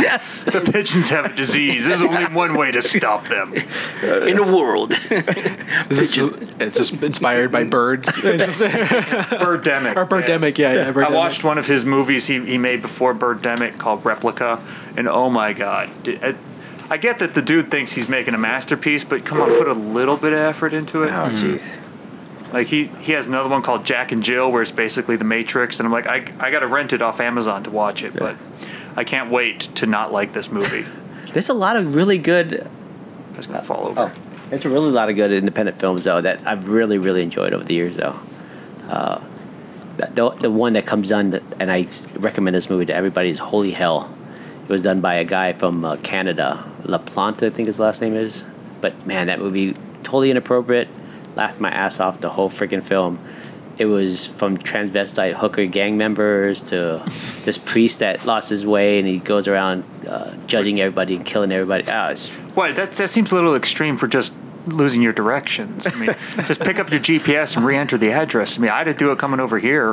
yes. 0.00 0.44
The 0.44 0.60
pigeons 0.60 1.10
have 1.10 1.26
a 1.26 1.34
disease. 1.34 1.86
There's 1.86 2.02
only 2.02 2.24
one 2.26 2.56
way 2.56 2.72
to 2.72 2.82
stop 2.82 3.28
them. 3.28 3.54
In 4.02 4.36
the 4.36 4.44
world. 4.56 4.94
This 5.88 6.16
is, 6.16 6.34
it's 6.60 6.78
just 6.78 6.92
inspired 7.02 7.50
by 7.52 7.64
birds. 7.64 8.08
Birdemic. 8.08 9.96
or 9.96 10.06
Birdemic, 10.06 10.58
yeah, 10.58 10.90
yeah. 10.90 11.06
I 11.06 11.10
watched 11.10 11.44
one 11.44 11.58
of 11.58 11.66
his 11.66 11.84
movies 11.84 12.26
he, 12.26 12.44
he 12.44 12.58
made 12.58 12.82
before 12.82 13.14
Birdemic 13.14 13.78
called 13.78 14.04
Replica, 14.04 14.62
and 14.96 15.08
oh 15.08 15.30
my 15.30 15.52
god. 15.52 15.90
Di- 16.02 16.18
I, 16.22 16.34
I 16.88 16.96
get 16.98 17.18
that 17.18 17.34
the 17.34 17.42
dude 17.42 17.70
thinks 17.70 17.92
he's 17.92 18.08
making 18.08 18.34
a 18.34 18.38
masterpiece, 18.38 19.04
but 19.04 19.24
come 19.24 19.40
on, 19.40 19.48
put 19.58 19.68
a 19.68 19.72
little 19.74 20.16
bit 20.16 20.32
of 20.32 20.38
effort 20.38 20.72
into 20.72 21.02
it. 21.02 21.08
Oh 21.08 21.28
jeez. 21.30 21.76
Like 22.56 22.68
he 22.68 22.84
he 23.02 23.12
has 23.12 23.26
another 23.26 23.50
one 23.50 23.60
called 23.60 23.84
Jack 23.84 24.12
and 24.12 24.22
Jill, 24.22 24.50
where 24.50 24.62
it's 24.62 24.70
basically 24.70 25.16
the 25.16 25.24
Matrix, 25.24 25.78
and 25.78 25.86
I'm 25.86 25.92
like, 25.92 26.06
I 26.06 26.24
I 26.40 26.50
got 26.50 26.60
to 26.60 26.66
rent 26.66 26.94
it 26.94 27.02
off 27.02 27.20
Amazon 27.20 27.62
to 27.64 27.70
watch 27.70 28.02
it, 28.02 28.14
but 28.14 28.34
I 28.96 29.04
can't 29.04 29.30
wait 29.30 29.60
to 29.74 29.84
not 29.84 30.10
like 30.10 30.32
this 30.32 30.50
movie. 30.50 30.86
There's 31.34 31.50
a 31.50 31.54
lot 31.54 31.76
of 31.76 31.94
really 31.94 32.16
good. 32.16 32.66
Was 33.36 33.46
gonna 33.46 33.62
fall 33.62 33.88
over. 33.88 34.00
Oh, 34.00 34.12
there's 34.48 34.64
a 34.64 34.70
really 34.70 34.90
lot 34.90 35.10
of 35.10 35.16
good 35.16 35.32
independent 35.32 35.78
films 35.78 36.04
though 36.04 36.22
that 36.22 36.46
I've 36.46 36.66
really 36.70 36.96
really 36.96 37.22
enjoyed 37.22 37.52
over 37.52 37.62
the 37.62 37.74
years 37.74 37.94
though. 37.96 38.18
Uh, 38.88 39.22
the, 39.98 40.30
the 40.40 40.50
one 40.50 40.72
that 40.72 40.86
comes 40.86 41.12
on 41.12 41.34
and 41.60 41.70
I 41.70 41.86
recommend 42.14 42.56
this 42.56 42.70
movie 42.70 42.86
to 42.86 42.94
everybody 42.94 43.28
is 43.28 43.38
Holy 43.38 43.72
Hell. 43.72 44.10
It 44.62 44.70
was 44.70 44.80
done 44.80 45.02
by 45.02 45.16
a 45.16 45.24
guy 45.24 45.52
from 45.52 45.84
uh, 45.84 45.96
Canada, 45.96 46.64
La 46.84 46.96
Plante, 46.96 47.48
I 47.48 47.50
think 47.50 47.66
his 47.66 47.78
last 47.78 48.00
name 48.00 48.14
is. 48.14 48.44
But 48.80 49.06
man, 49.06 49.26
that 49.26 49.40
movie 49.40 49.76
totally 50.04 50.30
inappropriate. 50.30 50.88
Laughed 51.36 51.60
my 51.60 51.70
ass 51.70 52.00
off 52.00 52.20
the 52.20 52.30
whole 52.30 52.50
freaking 52.50 52.82
film. 52.82 53.18
It 53.78 53.84
was 53.84 54.26
from 54.26 54.56
transvestite 54.56 55.34
hooker 55.34 55.66
gang 55.66 55.98
members 55.98 56.62
to 56.70 57.04
this 57.44 57.58
priest 57.58 57.98
that 57.98 58.24
lost 58.24 58.48
his 58.48 58.64
way 58.66 58.98
and 58.98 59.06
he 59.06 59.18
goes 59.18 59.46
around 59.46 59.84
uh, 60.08 60.34
judging 60.46 60.80
everybody 60.80 61.14
and 61.14 61.26
killing 61.26 61.52
everybody. 61.52 61.84
It's 61.86 62.28
What? 62.54 62.74
That 62.76 62.92
that 62.92 63.10
seems 63.10 63.30
a 63.32 63.34
little 63.34 63.54
extreme 63.54 63.98
for 63.98 64.06
just 64.06 64.32
losing 64.66 65.02
your 65.02 65.12
directions. 65.12 65.86
I 65.86 65.94
mean, 65.94 66.16
just 66.46 66.60
pick 66.62 66.78
up 66.78 66.90
your 66.90 67.00
GPS 67.00 67.54
and 67.56 67.66
re-enter 67.66 67.98
the 67.98 68.12
address. 68.12 68.56
I 68.58 68.62
mean, 68.62 68.70
I 68.70 68.78
had 68.78 68.84
to 68.84 68.94
do 68.94 69.12
it 69.12 69.18
coming 69.18 69.40
over 69.40 69.58
here. 69.58 69.92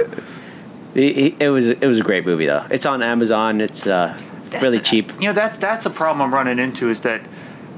It, 0.96 1.18
it- 1.18 1.36
it 1.42 1.50
was 1.50 1.68
it 1.68 1.86
was 1.86 2.00
a 2.00 2.04
great 2.04 2.26
movie 2.26 2.46
though. 2.46 2.66
It's 2.70 2.86
on 2.86 3.04
Amazon. 3.04 3.60
It's 3.60 3.86
uh, 3.86 4.18
really 4.62 4.80
cheap. 4.80 5.12
You 5.20 5.28
know, 5.28 5.34
that's 5.34 5.58
that's 5.58 5.84
the 5.84 5.90
problem 5.90 6.22
I'm 6.22 6.34
running 6.34 6.58
into 6.58 6.90
is 6.90 7.02
that, 7.02 7.22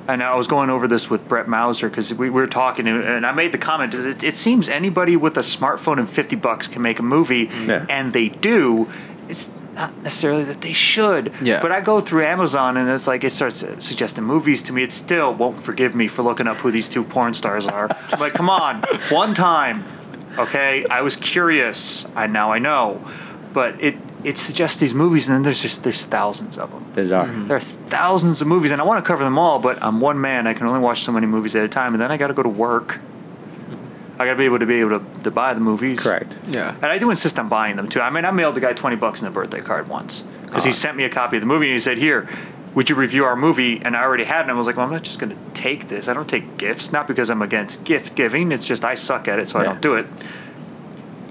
and 0.07 0.21
I 0.23 0.35
was 0.35 0.47
going 0.47 0.69
over 0.69 0.87
this 0.87 1.09
with 1.09 1.27
Brett 1.27 1.47
Mauser 1.47 1.89
because 1.89 2.13
we, 2.13 2.29
we 2.29 2.41
were 2.41 2.47
talking, 2.47 2.87
and- 2.87 3.03
and 3.03 3.25
I 3.25 3.31
made 3.31 3.51
the 3.51 3.57
comment: 3.57 3.93
it, 3.93 4.23
it 4.23 4.35
seems 4.35 4.69
anybody 4.69 5.15
with 5.15 5.37
a 5.37 5.41
smartphone 5.41 5.99
and 5.99 6.09
fifty 6.09 6.35
bucks 6.35 6.67
can 6.67 6.81
make 6.81 6.99
a 6.99 7.03
movie, 7.03 7.49
Yeah. 7.65 7.85
and 7.89 8.13
they 8.13 8.29
do. 8.29 8.87
It's 9.27 9.49
not 9.73 9.97
necessarily 10.03 10.43
that 10.45 10.61
they 10.61 10.71
should. 10.73 11.33
Yeah. 11.41 11.61
But 11.61 11.71
I 11.71 11.81
go 11.81 11.99
through 11.99 12.25
Amazon 12.25 12.77
and 12.77 12.89
it's 12.89 13.07
like 13.07 13.23
it 13.25 13.31
starts 13.31 13.63
suggesting 13.79 14.23
movies 14.23 14.63
to 14.63 14.71
me. 14.73 14.83
It 14.83 14.93
still 14.93 15.33
won't 15.33 15.65
forgive 15.65 15.93
me 15.95 16.07
for 16.07 16.21
looking 16.23 16.47
up 16.47 16.57
who 16.57 16.71
these 16.71 16.87
two 16.87 17.03
porn 17.03 17.33
stars 17.33 17.67
are. 17.67 17.89
I'm 18.11 18.19
like, 18.19 18.33
come 18.33 18.49
on, 18.49 18.83
one 19.09 19.33
time, 19.33 19.83
okay? 20.37 20.85
I 20.89 21.01
was 21.01 21.17
curious. 21.17 22.05
I 22.15 22.27
now 22.27 22.51
I 22.53 22.59
know, 22.59 23.05
but 23.51 23.81
it 23.83 23.95
it 24.25 24.39
suggests 24.39 24.79
these 24.79 24.95
movies, 24.95 25.27
and 25.27 25.35
then 25.35 25.43
there's 25.43 25.61
just 25.61 25.83
there's 25.83 26.03
thousands 26.03 26.57
of 26.57 26.71
them. 26.71 26.83
Bizarre. 26.95 27.27
Mm-hmm. 27.27 27.47
There 27.47 27.57
are 27.57 27.61
thousands 27.61 28.41
of 28.41 28.47
movies, 28.47 28.71
and 28.71 28.81
I 28.81 28.83
want 28.83 29.03
to 29.03 29.07
cover 29.07 29.23
them 29.23 29.37
all, 29.37 29.59
but 29.59 29.81
I'm 29.83 30.01
one 30.01 30.19
man. 30.19 30.47
I 30.47 30.55
can 30.55 30.65
only 30.65 30.79
watch 30.79 31.03
so 31.03 31.11
many 31.11 31.27
movies 31.27 31.55
at 31.55 31.63
a 31.63 31.67
time, 31.69 31.93
and 31.93 32.01
then 32.01 32.11
I 32.11 32.17
got 32.17 32.27
to 32.27 32.33
go 32.33 32.41
to 32.41 32.49
work. 32.49 32.99
I 34.17 34.25
got 34.25 34.31
to 34.31 34.37
be 34.37 34.45
able 34.45 34.57
to 34.59 34.65
be 34.65 34.79
able 34.79 34.99
to, 34.99 35.23
to 35.23 35.31
buy 35.31 35.53
the 35.53 35.59
movies. 35.59 35.99
Correct. 35.99 36.39
Yeah. 36.47 36.73
And 36.73 36.85
I 36.85 36.97
do 36.97 37.11
insist 37.11 37.37
on 37.37 37.49
buying 37.49 37.75
them 37.75 37.87
too. 37.87 38.01
I 38.01 38.09
mean, 38.09 38.25
I 38.25 38.31
mailed 38.31 38.55
the 38.55 38.61
guy 38.61 38.73
twenty 38.73 38.95
bucks 38.95 39.21
in 39.21 39.27
a 39.27 39.31
birthday 39.31 39.61
card 39.61 39.87
once 39.87 40.23
because 40.45 40.63
he 40.63 40.71
ah. 40.71 40.73
sent 40.73 40.97
me 40.97 41.03
a 41.03 41.09
copy 41.09 41.37
of 41.37 41.41
the 41.41 41.47
movie 41.47 41.67
and 41.67 41.73
he 41.73 41.79
said, 41.79 41.99
"Here, 41.99 42.27
would 42.73 42.89
you 42.89 42.95
review 42.95 43.25
our 43.25 43.35
movie?" 43.35 43.79
And 43.79 43.95
I 43.95 44.01
already 44.01 44.23
had 44.23 44.39
it. 44.39 44.41
And 44.43 44.51
I 44.51 44.53
was 44.55 44.65
like, 44.65 44.77
"Well, 44.77 44.87
I'm 44.87 44.91
not 44.91 45.03
just 45.03 45.19
going 45.19 45.35
to 45.35 45.51
take 45.53 45.87
this. 45.87 46.07
I 46.07 46.13
don't 46.13 46.27
take 46.27 46.57
gifts. 46.57 46.91
Not 46.91 47.07
because 47.07 47.29
I'm 47.29 47.43
against 47.43 47.83
gift 47.83 48.15
giving. 48.15 48.51
It's 48.51 48.65
just 48.65 48.83
I 48.83 48.95
suck 48.95 49.27
at 49.27 49.37
it, 49.37 49.49
so 49.49 49.59
I 49.59 49.63
don't 49.63 49.81
do 49.81 49.93
it." 49.93 50.07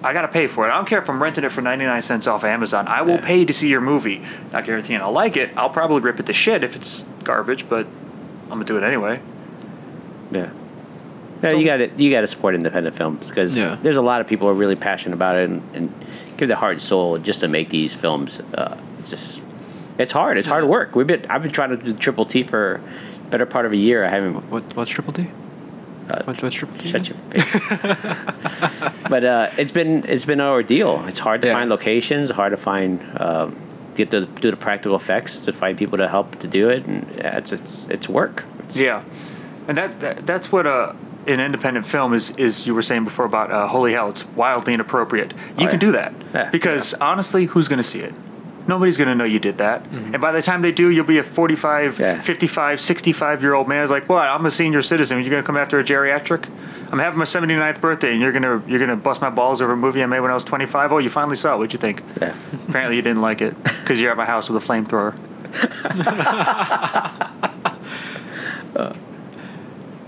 I 0.05 0.13
gotta 0.13 0.29
pay 0.29 0.47
for 0.47 0.67
it. 0.69 0.71
I 0.71 0.77
don't 0.77 0.87
care 0.87 1.01
if 1.03 1.09
I'm 1.09 1.23
renting 1.23 1.45
it 1.45 1.51
for 1.53 1.63
99 1.63 2.03
cents 2.03 2.27
off 2.27 2.45
Amazon. 2.45 2.87
I 2.89 3.03
will 3.03 3.15
Yeah. 3.15 3.25
pay 3.27 3.45
to 3.45 3.53
see 3.53 3.69
your 3.69 3.81
movie. 3.81 4.23
Not 4.53 4.65
guaranteeing 4.67 5.01
I'll 5.01 5.13
like 5.13 5.37
it. 5.37 5.51
I'll 5.57 5.71
probably 5.71 6.01
rip 6.01 6.21
it 6.21 6.27
to 6.27 6.33
shit 6.33 6.63
if 6.63 6.77
it's 6.77 7.05
garbage, 7.25 7.69
but 7.69 7.87
I'm 8.45 8.51
gonna 8.51 8.65
do 8.65 8.77
it 8.77 8.83
anyway. 8.85 9.21
Yeah. 10.31 10.49
Yeah, 11.43 11.51
So- 11.51 11.57
you 11.59 11.65
got 11.65 11.77
to 11.79 11.91
you 11.97 12.11
got 12.11 12.21
to 12.23 12.27
support 12.27 12.55
independent 12.55 12.97
films 12.97 13.29
because 13.29 13.57
Yeah. 13.57 13.77
there's 13.81 13.97
a 13.97 14.03
lot 14.03 14.21
of 14.21 14.27
people 14.27 14.47
who 14.47 14.53
are 14.53 14.57
really 14.57 14.77
passionate 14.77 15.15
about 15.15 15.37
it 15.37 15.49
and, 15.49 15.63
and 15.75 15.93
give 16.37 16.49
their 16.49 16.57
heart 16.57 16.73
and 16.75 16.83
soul 16.83 17.19
just 17.19 17.41
to 17.41 17.49
make 17.49 17.69
these 17.71 17.95
films. 17.95 18.41
Uh, 18.57 18.77
it's 19.01 19.11
just 19.11 19.41
it's 19.99 20.13
hard. 20.13 20.39
It's 20.39 20.47
hard 20.47 20.65
work. 20.65 20.95
We've 20.97 21.07
been 21.07 21.25
I've 21.31 21.43
been 21.43 21.51
trying 21.53 21.71
to 21.71 21.77
do 21.77 21.93
Triple 21.95 22.25
T 22.25 22.43
for 22.43 22.81
better 23.31 23.47
part 23.47 23.65
of 23.67 23.73
a 23.73 23.77
year. 23.77 24.05
I 24.05 24.09
haven't. 24.11 24.51
What 24.51 24.65
what's 24.75 24.91
triple 24.91 25.13
T? 25.13 25.29
Uh, 26.11 26.23
What, 26.25 26.43
what's 26.43 26.57
T? 26.79 26.89
Shut 26.91 27.09
your 27.09 27.17
face. 27.31 27.57
but 29.09 29.25
uh, 29.25 29.51
it's 29.57 29.73
been 29.73 30.05
it's 30.09 30.25
been 30.25 30.41
an 30.41 30.47
ordeal. 30.47 31.05
It's 31.07 31.19
hard 31.19 31.41
to 31.43 31.47
Yeah. 31.49 31.55
find 31.55 31.71
locations. 31.71 32.31
Hard 32.31 32.51
to 32.53 32.57
find 32.57 33.01
um, 33.21 33.57
get 33.95 34.11
to 34.11 34.27
do 34.27 34.51
the 34.51 34.57
practical 34.57 34.97
effects 34.97 35.41
to 35.47 35.53
find 35.53 35.79
people 35.79 35.99
to 35.99 36.09
help 36.09 36.39
to 36.41 36.47
do 36.47 36.69
it, 36.69 36.85
and 36.87 37.07
yeah, 37.17 37.39
it's 37.39 37.53
it's 37.53 37.89
it's 37.89 38.09
work. 38.09 38.45
It's, 38.61 38.77
Yeah, 38.77 39.03
and 39.69 39.77
that, 39.79 40.01
that 40.01 40.27
that's 40.27 40.51
what 40.53 40.67
uh, 40.67 40.93
an 41.27 41.41
independent 41.41 41.87
film 41.87 42.13
is. 42.15 42.31
Is 42.37 42.67
you 42.67 42.75
were 42.75 42.83
saying 42.83 43.05
before 43.05 43.25
about 43.25 43.51
uh, 43.51 43.67
holy 43.69 43.93
hell, 43.93 44.09
it's 44.11 44.25
wildly 44.37 44.75
inappropriate. 44.75 45.33
You 45.59 45.67
Oh, 45.67 45.71
can 45.71 45.79
do 45.79 45.93
that 45.93 46.13
Yeah. 46.35 46.51
because 46.51 46.95
honestly, 46.95 47.47
who's 47.47 47.69
going 47.69 47.79
to 47.81 47.89
see 47.89 48.01
it? 48.01 48.15
Nobody's 48.67 48.97
going 48.97 49.09
to 49.09 49.15
know 49.15 49.25
you 49.25 49.39
did 49.39 49.59
that. 49.59 49.85
Mm-hmm. 49.85 50.15
And 50.15 50.21
by 50.21 50.33
the 50.33 50.43
time 50.43 50.63
they 50.63 50.73
do, 50.73 50.91
you'll 50.91 51.05
be 51.05 51.19
a 51.19 51.23
45, 51.23 52.01
Yeah. 52.01 52.21
55, 52.23 52.81
65 52.81 53.43
year 53.43 53.55
old 53.55 53.69
man 53.69 53.83
who's 53.83 53.91
like, 53.91 54.09
"What? 54.09 54.29
I'm 54.29 54.45
a 54.47 54.51
senior 54.51 54.83
citizen. 54.83 55.21
You're 55.21 55.31
going 55.31 55.43
to 55.43 55.47
come 55.47 55.57
after 55.57 55.79
a 55.79 55.85
geriatric? 55.85 56.49
I'm 56.91 56.99
having 56.99 57.19
my 57.19 57.25
79th 57.25 57.81
birthday, 57.81 58.13
and 58.13 58.21
you're 58.21 58.33
going 58.33 58.43
to 58.43 58.63
you're 58.69 58.79
going 58.79 58.91
to 58.91 58.97
bust 58.97 59.21
my 59.21 59.31
balls 59.31 59.61
over 59.61 59.73
a 59.73 59.77
movie 59.77 60.03
I 60.03 60.07
made 60.07 60.21
when 60.21 60.31
I 60.31 60.35
was 60.35 60.45
25. 60.45 60.93
Oh, 60.93 60.99
you 60.99 61.11
finally 61.11 61.37
saw 61.37 61.55
it. 61.55 61.59
What'd 61.59 61.73
you 61.73 61.79
think? 61.79 62.03
yeah. 62.21 62.35
Apparently, 62.69 62.97
you 62.97 63.03
didn't 63.03 63.23
like 63.23 63.41
it 63.41 63.61
because 63.65 64.01
you're 64.01 64.11
at 64.11 64.17
my 64.17 64.27
house 64.27 64.49
with 64.49 64.63
a 64.63 64.67
flamethrower. 64.67 65.15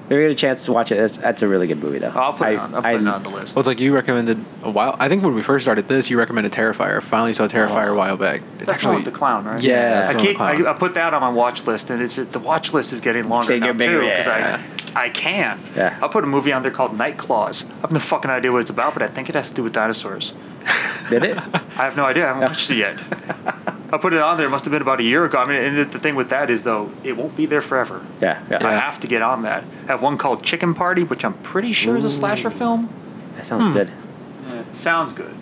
If 0.07 0.13
you 0.13 0.21
get 0.21 0.31
a 0.31 0.35
chance 0.35 0.65
to 0.67 0.73
watch 0.73 0.93
it, 0.93 0.97
that's, 0.97 1.17
that's 1.17 1.43
a 1.43 1.49
really 1.49 1.67
good 1.67 1.83
movie, 1.83 1.99
though. 1.99 2.09
I'll 2.09 2.33
put 2.33 2.49
it 2.49 2.59
on. 2.59 2.75
I'll 2.75 2.83
put 2.83 2.89
I- 2.89 2.95
it 2.95 3.07
on 3.07 3.23
the 3.23 3.31
list. 3.31 3.57
Well, 3.57 3.61
it's 3.61 3.67
like 3.67 3.81
you 3.81 3.95
recommended 3.95 4.45
a 4.63 4.71
while. 4.71 4.97
I 4.99 5.09
think 5.09 5.25
when 5.25 5.35
we 5.35 5.43
first 5.43 5.65
started 5.65 5.89
this, 5.89 6.09
you 6.11 6.19
recommended 6.19 6.53
Terrifier. 6.53 7.03
Finally 7.03 7.35
saw 7.35 7.49
Terrifier 7.49 7.89
a 7.89 7.91
oh. 7.91 7.95
while 7.95 8.17
back. 8.17 8.43
It's 8.59 8.67
That's 8.67 8.83
not 8.83 9.05
the 9.05 9.11
clown, 9.11 9.45
right? 9.45 9.61
Yeah, 9.61 10.03
that's 10.03 10.09
I 10.09 10.13
not 10.13 10.21
the 10.21 10.27
keep. 10.27 10.41
I. 10.41 10.71
I 10.71 10.73
put 10.75 10.95
that 10.95 11.13
on 11.13 11.21
my 11.21 11.31
watch 11.31 11.67
list, 11.67 11.91
and 11.91 12.01
it's 12.01 12.17
the 12.17 12.39
watch 12.39 12.73
list 12.73 12.93
is 12.93 13.01
getting 13.01 13.29
longer 13.29 13.49
Bigger, 13.49 13.67
now 13.67 13.73
bigger, 13.73 14.01
too 14.01 14.07
because 14.07 14.27
yeah. 14.27 14.63
I 14.63 14.77
I 14.97 15.11
can. 15.11 15.61
Yeah. 15.77 15.99
I'll 16.01 16.09
put 16.09 16.25
a 16.25 16.27
movie 16.27 16.53
on 16.53 16.63
there 16.63 16.71
called 16.71 16.97
Night 16.97 17.19
Claws. 17.19 17.65
I 17.65 17.81
have 17.83 17.93
no 17.93 17.99
fucking 17.99 18.31
idea 18.31 18.51
what 18.51 18.63
it's 18.63 18.71
about, 18.71 18.95
but 18.95 19.03
I 19.03 19.09
think 19.09 19.29
it 19.29 19.35
has 19.35 19.51
to 19.51 19.55
do 19.55 19.63
with 19.63 19.75
dinosaurs. 19.75 20.33
Did 21.11 21.23
it? 21.23 21.37
I 21.55 21.85
have 21.85 21.97
no 21.97 22.07
idea. 22.07 22.25
I 22.25 22.29
haven't 22.29 22.43
watched 22.43 22.71
it 22.71 22.79
yet. 22.79 22.99
I 23.93 23.99
put 23.99 24.12
it 24.12 24.20
on 24.20 24.37
there. 24.37 24.47
It 24.47 24.51
must 24.51 24.64
have 24.64 24.72
been 24.72 24.82
about 24.82 24.99
a 25.01 25.05
year 25.05 25.24
ago. 25.24 25.39
I 25.39 25.45
mean, 25.47 25.57
and 25.62 25.78
the- 25.78 25.84
the 25.84 25.99
thing 25.99 26.16
with 26.16 26.28
that 26.30 26.51
is 26.51 26.62
though, 26.64 26.91
it 27.05 27.16
won't 27.16 27.37
be 27.37 27.47
there 27.47 27.61
forever. 27.61 28.01
Yeah. 28.20 28.39
yeah. 28.51 28.66
I 28.66 28.72
have 28.72 28.99
to 29.01 29.07
get 29.07 29.22
on 29.22 29.43
that. 29.43 29.62
I 29.84 29.93
have 29.93 30.03
one 30.03 30.16
called 30.16 30.43
Chicken 30.43 30.74
Party, 30.74 31.05
which 31.05 31.24
I'm 31.24 31.34
pretty 31.34 31.72
sure 31.72 31.97
is 31.97 32.05
a 32.05 32.11
slasher 32.11 32.51
film. 32.51 32.89
That 33.37 33.43
Hmm. 33.47 33.49
sounds 33.49 33.72
good. 33.74 33.91
Sounds 34.72 35.12
good. 35.12 35.34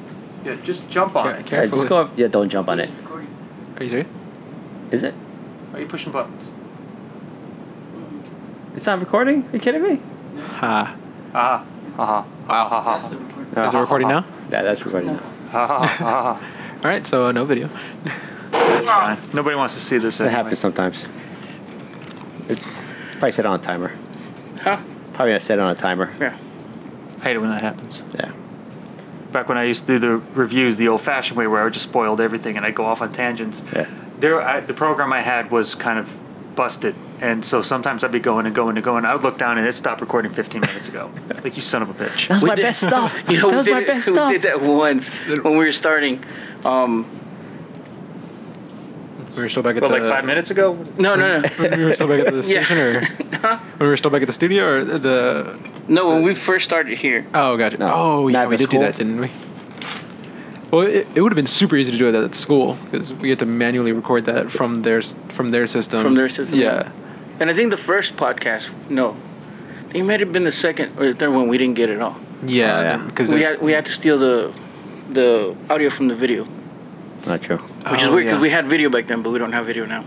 Yeah, 0.44 0.56
just 0.62 0.88
jump 0.90 1.16
on 1.16 1.24
Ca- 1.24 1.30
it. 1.30 1.36
Yeah, 1.36 1.42
Carefully. 1.46 1.78
just 1.80 1.88
go 1.88 1.96
up. 1.98 2.10
Yeah, 2.16 2.26
don't 2.28 2.48
jump 2.50 2.68
on 2.68 2.80
it. 2.80 2.90
Are 3.78 3.82
you 3.82 3.88
serious? 3.90 4.08
Is 4.90 5.02
it? 5.04 5.14
Are 5.72 5.80
you 5.80 5.86
pushing 5.86 6.12
buttons? 6.12 6.50
It's 8.76 8.86
not 8.86 9.00
recording? 9.00 9.42
Are 9.48 9.54
you 9.54 9.60
kidding 9.60 9.82
me? 9.82 10.00
Ha. 10.58 10.94
Ah, 11.34 11.64
ha 11.96 12.06
ha. 12.06 12.24
Wow. 12.48 12.68
Ha 12.68 12.68
ha 12.68 12.98
ha. 12.98 13.64
Is 13.66 13.74
it 13.74 13.78
recording 13.78 14.08
now? 14.08 14.24
Yeah, 14.50 14.62
that's 14.62 14.84
recording 14.84 15.12
now. 15.14 15.20
Ha 15.52 15.66
ha 15.66 15.86
ha 15.86 16.22
ha. 16.22 16.40
All 16.84 16.90
right, 16.90 17.06
so 17.06 17.26
uh, 17.26 17.32
no 17.32 17.44
video. 17.44 17.68
That's 18.68 18.86
fine. 18.86 19.18
Nobody 19.32 19.56
wants 19.56 19.74
to 19.74 19.80
see 19.80 19.98
this. 19.98 20.18
That 20.18 20.24
Anyway. 20.24 20.36
happens 20.36 20.58
sometimes. 20.58 21.04
It, 22.48 22.58
probably 23.12 23.32
set 23.32 23.46
on 23.46 23.58
a 23.58 23.62
timer. 23.62 23.92
Huh? 24.60 24.78
Probably 25.14 25.32
gonna 25.32 25.40
set 25.40 25.58
on 25.58 25.70
a 25.70 25.74
timer. 25.74 26.12
Yeah. 26.20 26.36
I 27.20 27.22
hate 27.24 27.36
it 27.36 27.38
when 27.40 27.50
that 27.50 27.62
happens. 27.62 28.02
Yeah. 28.14 28.32
Back 29.32 29.48
when 29.48 29.58
I 29.58 29.64
used 29.64 29.86
to 29.86 29.94
do 29.94 29.98
the 29.98 30.16
reviews 30.34 30.76
the 30.76 30.88
old-fashioned 30.88 31.36
way, 31.36 31.46
where 31.46 31.64
I 31.64 31.68
just 31.70 31.84
spoiled 31.86 32.20
everything 32.20 32.56
and 32.56 32.64
I 32.64 32.70
go 32.70 32.84
off 32.84 33.00
on 33.00 33.12
tangents. 33.12 33.62
Yeah. 33.74 33.86
There, 34.20 34.40
I, 34.40 34.60
the 34.60 34.74
program 34.74 35.12
I 35.12 35.22
had 35.22 35.50
was 35.50 35.74
kind 35.74 35.98
of 35.98 36.12
busted, 36.54 36.94
and 37.20 37.44
so 37.44 37.62
sometimes 37.62 38.04
I'd 38.04 38.12
be 38.12 38.20
going 38.20 38.46
and 38.46 38.54
going 38.54 38.76
and 38.76 38.84
going. 38.84 39.04
I 39.04 39.12
would 39.14 39.24
look 39.24 39.38
down 39.38 39.58
and 39.58 39.66
it 39.66 39.74
stopped 39.74 40.00
recording 40.00 40.32
15 40.32 40.60
minutes 40.60 40.88
ago. 40.88 41.10
Like 41.44 41.56
you 41.56 41.62
son 41.62 41.82
of 41.82 41.90
a 41.90 41.94
bitch. 41.94 42.28
That 42.28 42.34
was 42.34 42.42
We 42.42 42.48
my 42.50 42.54
did- 42.54 42.62
best 42.62 42.86
stuff. 42.86 43.22
You 43.28 43.38
know, 43.38 43.50
that 43.50 43.56
was 43.58 43.66
we 43.66 43.72
my 43.72 43.80
did, 43.80 43.86
best 43.88 44.06
we 44.08 44.12
stuff. 44.14 44.32
did 44.32 44.42
that 44.42 44.62
once 44.62 45.08
when 45.10 45.42
we 45.58 45.64
were 45.64 45.72
starting. 45.72 46.24
Um, 46.64 47.04
We 49.36 49.42
were 49.42 49.48
still 49.48 49.62
back 49.62 49.76
at 49.76 49.80
But 49.82 49.88
the. 49.92 49.98
like 50.00 50.08
five 50.10 50.24
minutes 50.24 50.50
ago. 50.50 50.74
no, 50.98 51.14
no, 51.16 51.40
no. 51.40 51.48
When 51.48 51.70
we 51.78 51.84
were 51.84 51.94
still 51.94 52.08
back 52.08 52.26
at 52.26 52.32
the 52.32 52.42
Yeah. 52.52 52.64
station, 52.64 52.78
or 52.78 53.00
when 53.56 53.60
we 53.80 53.86
were 53.86 53.96
still 53.96 54.10
back 54.10 54.22
at 54.22 54.26
the 54.28 54.32
studio, 54.34 54.64
or 54.66 54.84
the. 54.84 55.58
no, 55.88 56.08
when 56.10 56.22
we 56.22 56.34
first 56.34 56.64
started 56.64 56.96
here. 56.98 57.26
Oh, 57.34 57.56
gotcha. 57.56 57.78
No, 57.78 57.90
oh, 57.92 58.28
yeah, 58.28 58.32
not 58.40 58.48
we 58.48 58.54
at 58.54 58.58
did 58.60 58.70
do 58.70 58.78
that, 58.80 58.96
didn't 58.96 59.20
we? 59.20 59.30
Well, 60.70 60.82
it, 60.86 61.06
it 61.14 61.20
would 61.20 61.30
have 61.30 61.36
been 61.36 61.46
super 61.46 61.76
easy 61.76 61.92
to 61.92 61.98
do 61.98 62.10
that 62.10 62.24
at 62.24 62.34
school 62.34 62.76
because 62.90 63.12
we 63.12 63.28
had 63.30 63.38
to 63.40 63.46
manually 63.46 63.92
record 63.92 64.24
that 64.24 64.50
from 64.50 64.82
their 64.82 65.02
from 65.02 65.50
their 65.50 65.66
system. 65.66 66.02
From 66.02 66.14
their 66.14 66.28
system, 66.28 66.58
Yeah. 66.58 66.90
And 67.40 67.50
I 67.50 67.54
think 67.54 67.70
the 67.70 67.76
first 67.76 68.16
podcast, 68.16 68.70
no. 68.88 69.10
I 69.10 69.82
think 69.92 69.96
it 69.96 70.02
might 70.04 70.20
have 70.20 70.32
been 70.32 70.44
the 70.44 70.52
second 70.52 70.98
or 70.98 71.06
the 71.12 71.14
third 71.14 71.30
one 71.32 71.48
we 71.48 71.58
didn't 71.58 71.74
get 71.76 71.90
it 71.90 72.00
all. 72.00 72.16
Yeah. 72.44 72.78
Oh, 72.78 72.82
yeah. 72.82 72.94
Um, 72.94 73.06
because 73.08 73.32
We 73.32 73.42
had 73.42 73.60
we 73.62 73.72
had 73.72 73.84
to 73.86 73.92
steal 73.92 74.18
the 74.18 74.52
the 75.10 75.54
audio 75.70 75.90
from 75.90 76.08
the 76.08 76.14
video, 76.16 76.46
Not 77.26 77.42
true. 77.42 77.56
which 77.58 78.02
is 78.02 78.08
Oh, 78.08 78.14
weird 78.14 78.24
because 78.26 78.36
yeah. 78.36 78.40
we 78.42 78.50
had 78.50 78.66
video 78.66 78.90
back 78.90 79.06
then, 79.06 79.22
but 79.22 79.30
we 79.30 79.38
don't 79.38 79.52
have 79.52 79.66
video 79.66 79.86
now. 79.86 80.04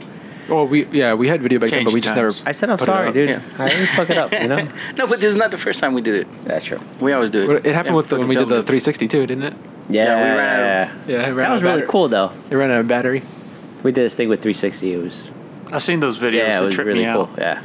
well, 0.50 0.66
we 0.68 0.86
yeah 0.88 1.14
we 1.14 1.28
had 1.28 1.42
video 1.42 1.60
back 1.60 1.72
then, 1.72 1.84
but 1.84 1.94
we 1.94 2.02
Changed 2.02 2.16
just 2.16 2.42
never. 2.44 2.50
I 2.50 2.52
said 2.54 2.70
I'm 2.70 2.78
put 2.78 2.84
it 2.88 2.92
sorry, 2.92 3.08
out. 3.08 3.14
dude. 3.14 3.30
Yeah. 3.30 3.42
I 3.58 3.74
always 3.74 3.90
fuck 3.92 4.10
it 4.10 4.18
up, 4.18 4.32
you 4.32 4.48
know? 4.48 4.68
No, 4.98 5.08
but 5.08 5.20
this 5.20 5.32
is 5.32 5.36
not 5.36 5.52
the 5.52 5.58
first 5.58 5.80
time 5.80 5.94
we 5.94 6.02
did 6.02 6.16
it. 6.16 6.46
That's 6.46 6.66
true. 6.66 6.80
We 7.00 7.12
always 7.14 7.30
do 7.32 7.52
it. 7.52 7.66
It 7.66 7.74
happened 7.74 7.88
And 7.90 7.98
with 7.98 8.10
the, 8.10 8.18
when 8.20 8.28
we 8.28 8.36
did 8.36 8.48
the 8.50 8.62
360 8.64 9.08
too, 9.08 9.26
didn't 9.26 9.44
it? 9.44 9.54
Yeah, 9.90 10.04
Yeah, 10.06 10.16
we 10.34 10.38
ran 10.40 10.60
out 10.60 11.08
Yeah, 11.08 11.16
it 11.16 11.32
ran 11.32 11.36
That 11.38 11.46
out 11.46 11.54
was 11.54 11.62
of 11.62 11.64
really 11.64 11.80
batter- 11.82 11.92
cool, 11.92 12.08
though. 12.10 12.32
It 12.50 12.56
ran 12.56 12.72
out 12.72 12.80
of 12.82 12.88
battery. 12.88 13.24
We 13.84 13.92
did 13.92 14.04
this 14.06 14.16
thing 14.16 14.28
with 14.30 14.42
360. 14.42 14.94
It 14.94 14.98
was 14.98 15.30
I've 15.72 15.84
seen 15.84 16.00
those 16.00 16.18
videos 16.20 16.34
yeah, 16.34 16.48
it 16.48 16.52
that 16.60 16.66
was 16.66 16.76
trip 16.76 16.88
really 16.88 17.06
me 17.06 17.12
cool. 17.12 17.24
out. 17.24 17.38
Yeah, 17.38 17.62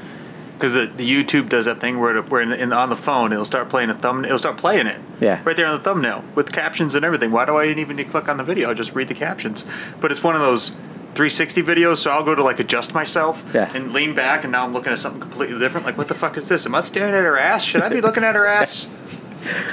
Because 0.63 0.75
the, 0.75 0.87
the 0.97 1.11
YouTube 1.25 1.49
does 1.49 1.65
that 1.65 1.81
thing 1.81 1.99
where, 1.99 2.17
it, 2.19 2.31
where 2.31 2.41
in, 2.41 2.53
in, 2.53 2.73
on 2.73 2.89
the 2.89 2.95
phone 2.95 3.33
it'll 3.33 3.45
start 3.45 3.69
playing 3.69 3.91
a 3.91 3.95
thumb. 3.97 4.25
It'll 4.25 4.39
start 4.39 4.59
playing 4.59 4.87
it. 4.87 5.01
Yeah. 5.21 5.43
Right 5.43 5.57
there 5.57 5.67
on 5.67 5.75
the 5.75 5.83
thumbnail 5.83 6.23
with 6.37 6.53
captions 6.53 6.95
and 6.95 7.05
everything. 7.05 7.33
Why 7.33 7.45
do 7.47 7.57
I 7.57 7.67
even 7.67 7.97
need 7.97 8.05
to 8.05 8.11
click 8.11 8.29
on 8.29 8.37
the 8.37 8.45
video? 8.45 8.71
I 8.71 8.75
just 8.75 8.95
read 8.95 9.09
the 9.09 9.15
captions. 9.15 9.65
But 10.01 10.13
it's 10.13 10.23
one 10.23 10.37
of 10.37 10.41
those 10.41 10.69
360 11.17 11.65
videos, 11.65 11.97
so 11.97 12.13
I'll 12.13 12.23
go 12.23 12.37
to 12.37 12.45
like 12.45 12.61
adjust 12.61 12.95
myself 12.95 13.43
Yeah. 13.53 13.73
and 13.75 13.93
lean 13.93 14.15
back, 14.15 14.45
and 14.45 14.53
now 14.53 14.65
I'm 14.65 14.73
looking 14.73 14.93
at 14.93 15.01
something 15.01 15.21
completely 15.21 15.59
different. 15.59 15.85
Like, 15.85 15.99
what 15.99 16.07
the 16.07 16.15
fuck 16.15 16.37
is 16.37 16.47
this? 16.47 16.65
Am 16.65 16.77
I 16.77 16.83
staring 16.83 17.13
at 17.13 17.25
her 17.25 17.37
ass? 17.37 17.65
Should 17.65 17.83
I 17.83 17.89
be 17.89 18.01
looking 18.01 18.23
at 18.23 18.37
her 18.37 18.47
ass? 18.61 18.89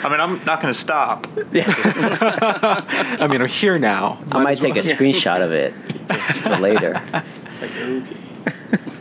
I 0.03 0.09
mean, 0.09 0.19
I'm 0.19 0.43
not 0.43 0.59
going 0.59 0.73
to 0.73 0.79
stop. 0.79 1.27
Yeah. 1.51 1.65
I 3.19 3.27
mean, 3.27 3.43
I'm 3.43 3.47
here 3.47 3.77
now. 3.77 4.23
I 4.31 4.41
might 4.43 4.59
take 4.59 4.75
a 4.75 4.79
screenshot 4.79 5.43
of 5.45 5.51
it 5.51 5.71
just 6.07 6.39
for 6.39 6.57
later. 6.57 6.99
It's 7.13 7.61
like 7.61 7.75
okay. 7.77 8.95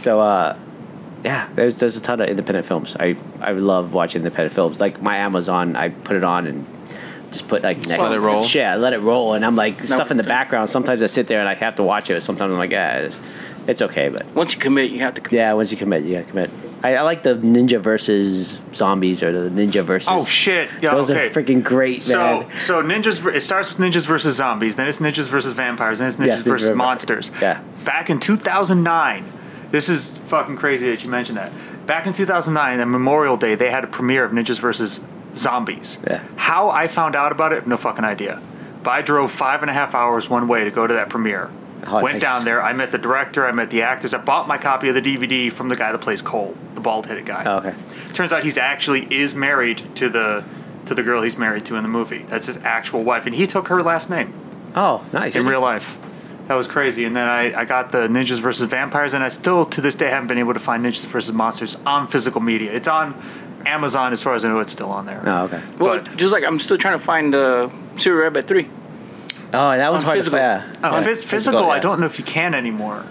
So, 0.00 0.20
uh, 0.20 0.56
yeah, 1.24 1.48
there's 1.54 1.78
there's 1.78 1.96
a 1.96 2.00
ton 2.00 2.20
of 2.20 2.28
independent 2.28 2.66
films. 2.66 2.96
I 2.98 3.16
I 3.40 3.52
love 3.52 3.92
watching 3.92 4.20
independent 4.22 4.54
films. 4.54 4.80
Like 4.80 5.00
my 5.02 5.16
Amazon, 5.18 5.76
I 5.76 5.90
put 5.90 6.16
it 6.16 6.24
on 6.24 6.46
and 6.46 6.66
just 7.30 7.46
put 7.48 7.62
like 7.62 7.86
next. 7.86 8.02
let 8.02 8.12
it 8.16 8.20
roll? 8.20 8.44
Yeah, 8.46 8.76
let 8.76 8.92
it 8.94 9.00
roll, 9.00 9.34
and 9.34 9.44
I'm 9.44 9.56
like 9.56 9.84
stuff 9.84 10.10
in 10.10 10.16
the 10.16 10.22
background. 10.22 10.70
Sometimes 10.70 11.02
I 11.02 11.06
sit 11.06 11.26
there 11.28 11.40
and 11.40 11.48
I 11.48 11.54
have 11.54 11.76
to 11.76 11.82
watch 11.82 12.10
it. 12.10 12.22
Sometimes 12.22 12.50
I'm 12.52 12.58
like, 12.58 12.70
yeah, 12.70 12.98
it's, 13.00 13.18
it's 13.66 13.82
okay, 13.82 14.08
but 14.08 14.26
Once 14.34 14.54
you 14.54 14.58
commit, 14.60 14.90
you 14.90 15.00
have 15.00 15.14
to. 15.14 15.20
Commit. 15.20 15.38
yeah, 15.38 15.52
once 15.52 15.70
you 15.70 15.76
commit, 15.76 16.04
you 16.04 16.14
gotta 16.14 16.26
commit. 16.28 16.50
I, 16.82 16.96
I 16.96 17.02
like 17.02 17.22
the 17.22 17.34
ninja 17.34 17.78
versus 17.78 18.58
zombies 18.72 19.22
or 19.22 19.30
the 19.32 19.50
ninja 19.50 19.84
versus. 19.84 20.08
Oh, 20.10 20.24
shit. 20.24 20.70
Yeah, 20.80 20.92
Those 20.94 21.10
okay. 21.10 21.26
are 21.26 21.30
freaking 21.30 21.62
great, 21.62 22.02
So, 22.02 22.16
man. 22.16 22.50
so 22.60 22.80
so 22.80 22.82
ninjas. 22.82 23.34
It 23.34 23.42
starts 23.42 23.68
with 23.68 23.76
ninjas 23.76 24.06
versus 24.06 24.36
zombies. 24.36 24.76
Then 24.76 24.88
it's 24.88 24.96
ninjas 24.96 25.26
versus 25.26 25.52
vampires. 25.52 25.98
Then 25.98 26.08
it's 26.08 26.16
ninjas 26.16 26.26
Yes, 26.26 26.44
versus 26.44 26.68
versus- 26.68 26.76
monsters. 26.76 27.30
yeah. 27.42 27.60
Back 27.84 28.08
in 28.08 28.18
2009, 28.18 29.30
this 29.70 29.88
is 29.88 30.16
fucking 30.28 30.56
crazy 30.56 30.90
that 30.90 31.02
you 31.04 31.10
mentioned 31.10 31.38
that. 31.38 31.52
Back 31.86 32.06
in 32.06 32.12
2009, 32.12 32.80
on 32.80 32.90
Memorial 32.90 33.36
Day, 33.36 33.54
they 33.54 33.70
had 33.70 33.84
a 33.84 33.86
premiere 33.88 34.24
of 34.24 34.32
Ninjas 34.32 34.58
versus 34.58 35.00
Zombies. 35.34 35.98
Yeah. 36.06 36.22
How 36.36 36.70
I 36.70 36.86
found 36.88 37.16
out 37.16 37.32
about 37.32 37.52
it, 37.52 37.66
no 37.66 37.76
fucking 37.76 38.04
idea. 38.04 38.40
But 38.82 38.90
I 38.90 39.02
drove 39.02 39.30
five 39.30 39.62
and 39.62 39.70
a 39.70 39.74
half 39.74 39.94
hours 39.94 40.28
one 40.28 40.48
way 40.48 40.64
to 40.64 40.70
go 40.70 40.86
to 40.86 40.94
that 40.94 41.08
premiere. 41.10 41.50
Oh, 41.86 42.02
Went 42.02 42.16
nice. 42.16 42.22
down 42.22 42.44
there. 42.44 42.62
I 42.62 42.72
met 42.74 42.92
the 42.92 42.98
director. 42.98 43.46
I 43.46 43.52
met 43.52 43.70
the 43.70 43.82
actors. 43.82 44.12
I 44.12 44.18
bought 44.18 44.46
my 44.46 44.58
copy 44.58 44.88
of 44.88 44.94
the 44.94 45.00
DVD 45.02 45.50
from 45.52 45.68
the 45.68 45.74
guy 45.76 45.92
that 45.92 46.00
plays 46.00 46.20
Cole, 46.20 46.54
the 46.74 46.80
bald-headed 46.80 47.24
guy. 47.24 47.44
Oh, 47.46 47.56
okay. 47.58 47.74
Turns 48.12 48.32
out 48.32 48.44
he's 48.44 48.58
actually 48.58 49.06
is 49.12 49.34
married 49.34 49.82
to 49.96 50.08
the 50.10 50.44
to 50.86 50.94
the 50.94 51.02
girl 51.02 51.22
he's 51.22 51.36
married 51.38 51.64
to 51.66 51.76
in 51.76 51.82
the 51.82 51.88
movie. 51.88 52.24
That's 52.28 52.46
his 52.46 52.56
actual 52.58 53.02
wife, 53.04 53.24
and 53.26 53.34
he 53.34 53.46
took 53.46 53.68
her 53.68 53.82
last 53.82 54.10
name 54.10 54.32
Oh, 54.74 55.04
nice. 55.12 55.36
in 55.36 55.46
real 55.46 55.60
life. 55.60 55.96
That 56.50 56.56
was 56.56 56.66
crazy. 56.66 57.04
And 57.04 57.14
then 57.14 57.28
I, 57.28 57.60
I 57.60 57.64
got 57.64 57.92
the 57.92 58.08
Ninjas 58.08 58.40
versus 58.40 58.68
Vampires, 58.68 59.14
and 59.14 59.22
I 59.22 59.28
still 59.28 59.66
to 59.66 59.80
this 59.80 59.94
day 59.94 60.10
haven't 60.10 60.26
been 60.26 60.38
able 60.38 60.52
to 60.52 60.58
find 60.58 60.84
Ninjas 60.84 61.06
versus 61.06 61.32
Monsters 61.32 61.76
on 61.86 62.08
physical 62.08 62.40
media. 62.40 62.72
It's 62.72 62.88
on 62.88 63.14
Amazon, 63.64 64.12
as 64.12 64.20
far 64.20 64.34
as 64.34 64.44
I 64.44 64.48
know, 64.48 64.58
it's 64.58 64.72
still 64.72 64.90
on 64.90 65.06
there. 65.06 65.22
Oh, 65.24 65.44
okay. 65.44 65.62
Well, 65.78 66.00
But- 66.00 66.16
just 66.16 66.32
like 66.32 66.42
I'm 66.44 66.58
still 66.58 66.76
trying 66.76 66.98
to 66.98 67.04
find 67.04 67.32
uh, 67.36 67.68
Serial 67.98 68.24
Rabbit 68.24 68.48
three. 68.48 68.68
Oh, 69.54 69.76
that 69.76 69.92
was 69.92 70.02
hard 70.02 70.16
physical. 70.18 70.40
to 70.40 70.42
yeah. 70.42 70.74
Oh, 70.82 70.98
Yeah. 70.98 71.04
phys- 71.06 71.24
physical, 71.24 71.70
I 71.70 71.76
yeah. 71.76 71.82
don't 71.82 72.00
know 72.00 72.06
if 72.06 72.18
you 72.18 72.24
can 72.24 72.52
anymore. 72.54 73.04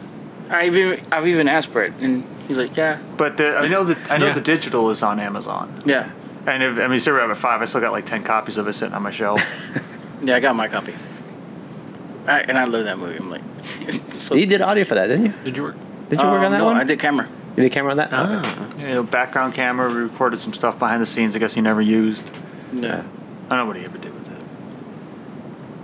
I've 0.50 0.76
even 0.76 1.02
I've 1.10 1.26
even 1.26 1.48
asked 1.48 1.72
Brett, 1.72 1.94
and 2.02 2.26
he's 2.46 2.58
like, 2.58 2.76
yeah, 2.76 2.98
But 3.16 3.38
the, 3.38 3.56
I 3.58 3.70
know 3.70 3.86
that 3.86 3.98
I 4.12 4.18
know 4.18 4.26
Yeah. 4.28 4.34
the 4.34 4.42
digital 4.42 4.90
is 4.90 5.02
on 5.02 5.18
Amazon. 5.18 5.82
yeah, 5.86 6.12
And 6.46 6.62
if, 6.62 6.78
I 6.78 6.88
mean, 6.90 7.00
Serial 7.00 7.26
Rabbit 7.26 7.40
Five, 7.40 7.62
I 7.62 7.66
still 7.66 7.80
got 7.80 7.94
like 7.94 8.06
ten 8.06 8.22
copies 8.22 8.58
of 8.58 8.68
it 8.68 8.74
sitting 8.74 8.94
on 8.94 9.02
my 9.02 9.12
shelf. 9.12 9.42
yeah. 10.22 10.36
I 10.36 10.42
got 10.42 10.58
my 10.58 10.68
copy. 10.68 10.94
I, 12.30 12.40
and 12.42 12.58
I 12.58 12.66
love 12.66 12.84
that 12.86 12.98
movie. 12.98 13.18
I'm 13.18 13.30
like, 13.30 13.42
so, 14.14 14.36
You 14.36 14.46
did 14.46 14.62
audio 14.62 14.86
for 14.86 14.96
that, 14.96 15.08
didn't 15.08 15.26
you? 15.28 15.34
Did 15.44 15.58
you 15.58 15.64
work? 15.64 15.76
Did 16.10 16.20
you 16.22 16.28
work 16.28 16.40
on 16.40 16.46
Um, 16.46 16.52
that 16.54 16.58
no, 16.60 16.66
one? 16.66 16.78
I 16.78 16.84
did 16.84 17.00
camera. 17.00 17.28
You 17.58 17.64
did 17.64 17.72
camera 17.72 17.92
on 17.92 17.98
that? 17.98 18.10
Ah. 18.12 18.76
you 18.78 18.88
know, 18.88 19.04
background 19.04 19.54
camera. 19.54 19.90
We 19.90 19.96
recorded 19.96 20.40
some 20.40 20.54
stuff 20.54 20.80
behind 20.80 21.02
the 21.02 21.06
scenes. 21.06 21.36
I 21.36 21.40
guess 21.40 21.54
he 21.54 21.62
never 21.62 21.82
used. 21.82 22.32
Yeah. 22.74 23.04
I 23.50 23.50
don't 23.50 23.60
know 23.60 23.66
what 23.66 23.76
he 23.76 23.84
ever 23.86 23.98
did 23.98 24.14
with 24.14 24.28
it. 24.28 24.38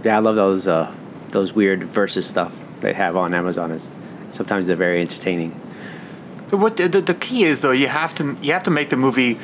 Yeah, 0.06 0.16
I 0.18 0.20
love 0.20 0.36
those 0.36 0.68
uh, 0.68 0.93
those 1.30 1.54
weird 1.54 1.84
versus 1.86 2.28
stuff 2.28 2.54
they 2.82 2.93
have 2.93 3.16
on 3.16 3.34
Amazon. 3.34 3.72
It's, 3.72 3.89
sometimes 4.32 4.68
they're 4.68 4.76
very 4.76 5.02
entertaining. 5.02 5.60
But 6.56 6.62
what 6.62 6.78
the, 6.78 6.88
the, 6.88 7.01
the 7.01 7.14
key 7.14 7.43
is 7.43 7.60
though, 7.60 7.72
you 7.72 7.89
have 7.89 8.16
to 8.16 8.38
you 8.41 8.53
have 8.53 8.64
to 8.64 8.72
make 8.72 8.89
the 8.89 8.95
movie. 8.95 9.38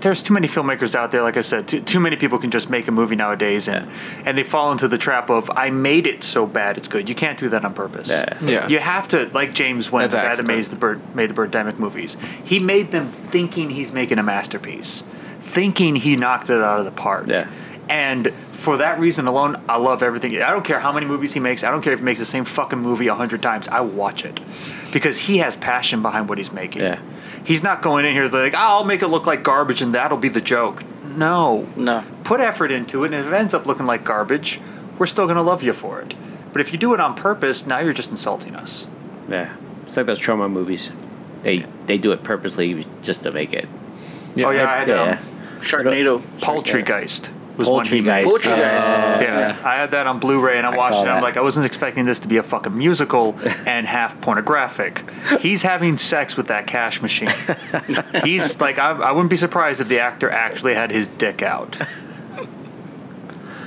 There's 0.00 0.22
too 0.22 0.32
many 0.32 0.48
filmmakers 0.48 0.94
out 0.94 1.12
there. 1.12 1.20
Like 1.20 1.36
I 1.36 1.42
said, 1.42 1.68
too, 1.68 1.82
too 1.82 2.00
many 2.00 2.16
people 2.16 2.38
can 2.38 2.50
just 2.50 2.70
make 2.70 2.88
a 2.88 2.90
movie 2.90 3.16
nowadays, 3.16 3.68
and 3.68 3.86
and 4.24 4.38
they 4.38 4.44
fall 4.44 4.72
into 4.72 4.88
the 4.88 4.96
trap 4.96 5.28
of 5.28 5.50
I 5.50 5.68
made 5.68 6.06
it 6.06 6.24
so 6.24 6.46
bad 6.46 6.78
it's 6.78 6.88
good. 6.88 7.06
You 7.06 7.14
can't 7.14 7.38
do 7.38 7.50
that 7.50 7.66
on 7.66 7.74
purpose. 7.74 8.08
Yeah. 8.08 8.42
Yeah. 8.42 8.66
You 8.66 8.78
have 8.78 9.08
to 9.08 9.26
like 9.34 9.52
James 9.52 9.88
Nguyen, 9.88 10.08
the 10.08 10.16
guy 10.16 10.36
that 10.36 10.46
made 10.46 10.64
the 10.64 10.76
bird 10.76 11.14
made 11.14 11.28
the 11.28 11.34
Birdemic 11.34 11.78
movies. 11.78 12.16
He 12.42 12.58
made 12.58 12.92
them 12.92 13.12
thinking 13.12 13.68
he's 13.68 13.92
making 13.92 14.18
a 14.18 14.22
masterpiece, 14.22 15.04
thinking 15.42 15.96
he 15.96 16.16
knocked 16.16 16.48
it 16.48 16.62
out 16.62 16.78
of 16.78 16.86
the 16.86 16.92
park. 16.92 17.26
Yeah. 17.26 17.50
And 17.88 18.32
for 18.52 18.78
that 18.78 18.98
reason 18.98 19.26
alone, 19.26 19.62
I 19.68 19.76
love 19.76 20.02
everything. 20.02 20.40
I 20.40 20.50
don't 20.50 20.64
care 20.64 20.80
how 20.80 20.92
many 20.92 21.06
movies 21.06 21.34
he 21.34 21.40
makes. 21.40 21.62
I 21.64 21.70
don't 21.70 21.82
care 21.82 21.92
if 21.92 21.98
he 21.98 22.04
makes 22.04 22.18
the 22.18 22.24
same 22.24 22.44
fucking 22.44 22.78
movie 22.78 23.08
a 23.08 23.14
hundred 23.14 23.42
times. 23.42 23.68
I 23.68 23.80
watch 23.80 24.24
it 24.24 24.40
because 24.92 25.18
he 25.18 25.38
has 25.38 25.54
passion 25.56 26.02
behind 26.02 26.28
what 26.28 26.38
he's 26.38 26.50
making. 26.50 26.82
Yeah. 26.82 27.00
He's 27.44 27.62
not 27.62 27.82
going 27.82 28.06
in 28.06 28.14
here 28.14 28.26
like, 28.28 28.54
oh, 28.54 28.58
I'll 28.58 28.84
make 28.84 29.02
it 29.02 29.08
look 29.08 29.26
like 29.26 29.42
garbage 29.42 29.82
and 29.82 29.94
that'll 29.94 30.18
be 30.18 30.30
the 30.30 30.40
joke. 30.40 30.82
No. 31.04 31.68
No. 31.76 32.04
Put 32.24 32.40
effort 32.40 32.70
into 32.70 33.04
it, 33.04 33.12
and 33.12 33.26
if 33.26 33.30
it 33.30 33.36
ends 33.36 33.52
up 33.52 33.66
looking 33.66 33.86
like 33.86 34.02
garbage, 34.02 34.60
we're 34.98 35.06
still 35.06 35.26
going 35.26 35.36
to 35.36 35.42
love 35.42 35.62
you 35.62 35.74
for 35.74 36.00
it. 36.00 36.14
But 36.52 36.60
if 36.62 36.72
you 36.72 36.78
do 36.78 36.94
it 36.94 37.00
on 37.00 37.14
purpose, 37.14 37.66
now 37.66 37.80
you're 37.80 37.92
just 37.92 38.10
insulting 38.10 38.56
us. 38.56 38.86
Yeah, 39.28 39.54
it's 39.82 39.96
like 39.96 40.06
those 40.06 40.20
Troma 40.20 40.50
movies. 40.50 40.90
They 41.42 41.66
they 41.86 41.98
do 41.98 42.12
it 42.12 42.22
purposely 42.22 42.86
just 43.02 43.24
to 43.24 43.32
make 43.32 43.52
it. 43.52 43.68
oh, 44.38 44.50
yeah, 44.50 44.70
I 44.70 44.78
had 44.78 44.90
um, 44.90 45.08
yeah. 45.08 45.22
Sharknado. 45.60 46.22
Poultrygeist 46.38 47.30
was 47.56 47.68
one 47.68 47.86
he 47.86 48.00
Poultrygeist. 48.00 48.04
made. 48.04 48.24
Poultrygeist. 48.26 48.46
Oh, 48.48 49.20
Yeah, 49.20 49.62
I 49.64 49.74
had 49.76 49.90
that 49.92 50.06
on 50.06 50.18
Blu-ray, 50.18 50.58
and 50.58 50.66
I 50.66 50.72
I 50.72 50.76
watched 50.76 50.96
it. 50.96 51.00
and 51.02 51.10
I'm 51.10 51.22
like, 51.22 51.36
I 51.36 51.40
wasn't 51.40 51.66
expecting 51.66 52.04
this 52.04 52.18
to 52.20 52.28
be 52.28 52.36
a 52.38 52.42
fucking 52.42 52.76
musical 52.76 53.36
and 53.66 53.86
half 53.86 54.20
pornographic. 54.20 55.04
He's 55.40 55.62
having 55.62 55.96
sex 55.98 56.36
with 56.36 56.48
that 56.48 56.66
cash 56.66 57.00
machine. 57.00 57.32
He's 58.24 58.60
like, 58.60 58.78
I, 58.78 58.90
I 58.90 59.12
wouldn't 59.12 59.30
be 59.30 59.36
surprised 59.36 59.80
if 59.80 59.88
the 59.88 60.00
actor 60.00 60.30
actually 60.30 60.74
had 60.74 60.90
his 60.90 61.06
dick 61.06 61.42
out. 61.42 61.76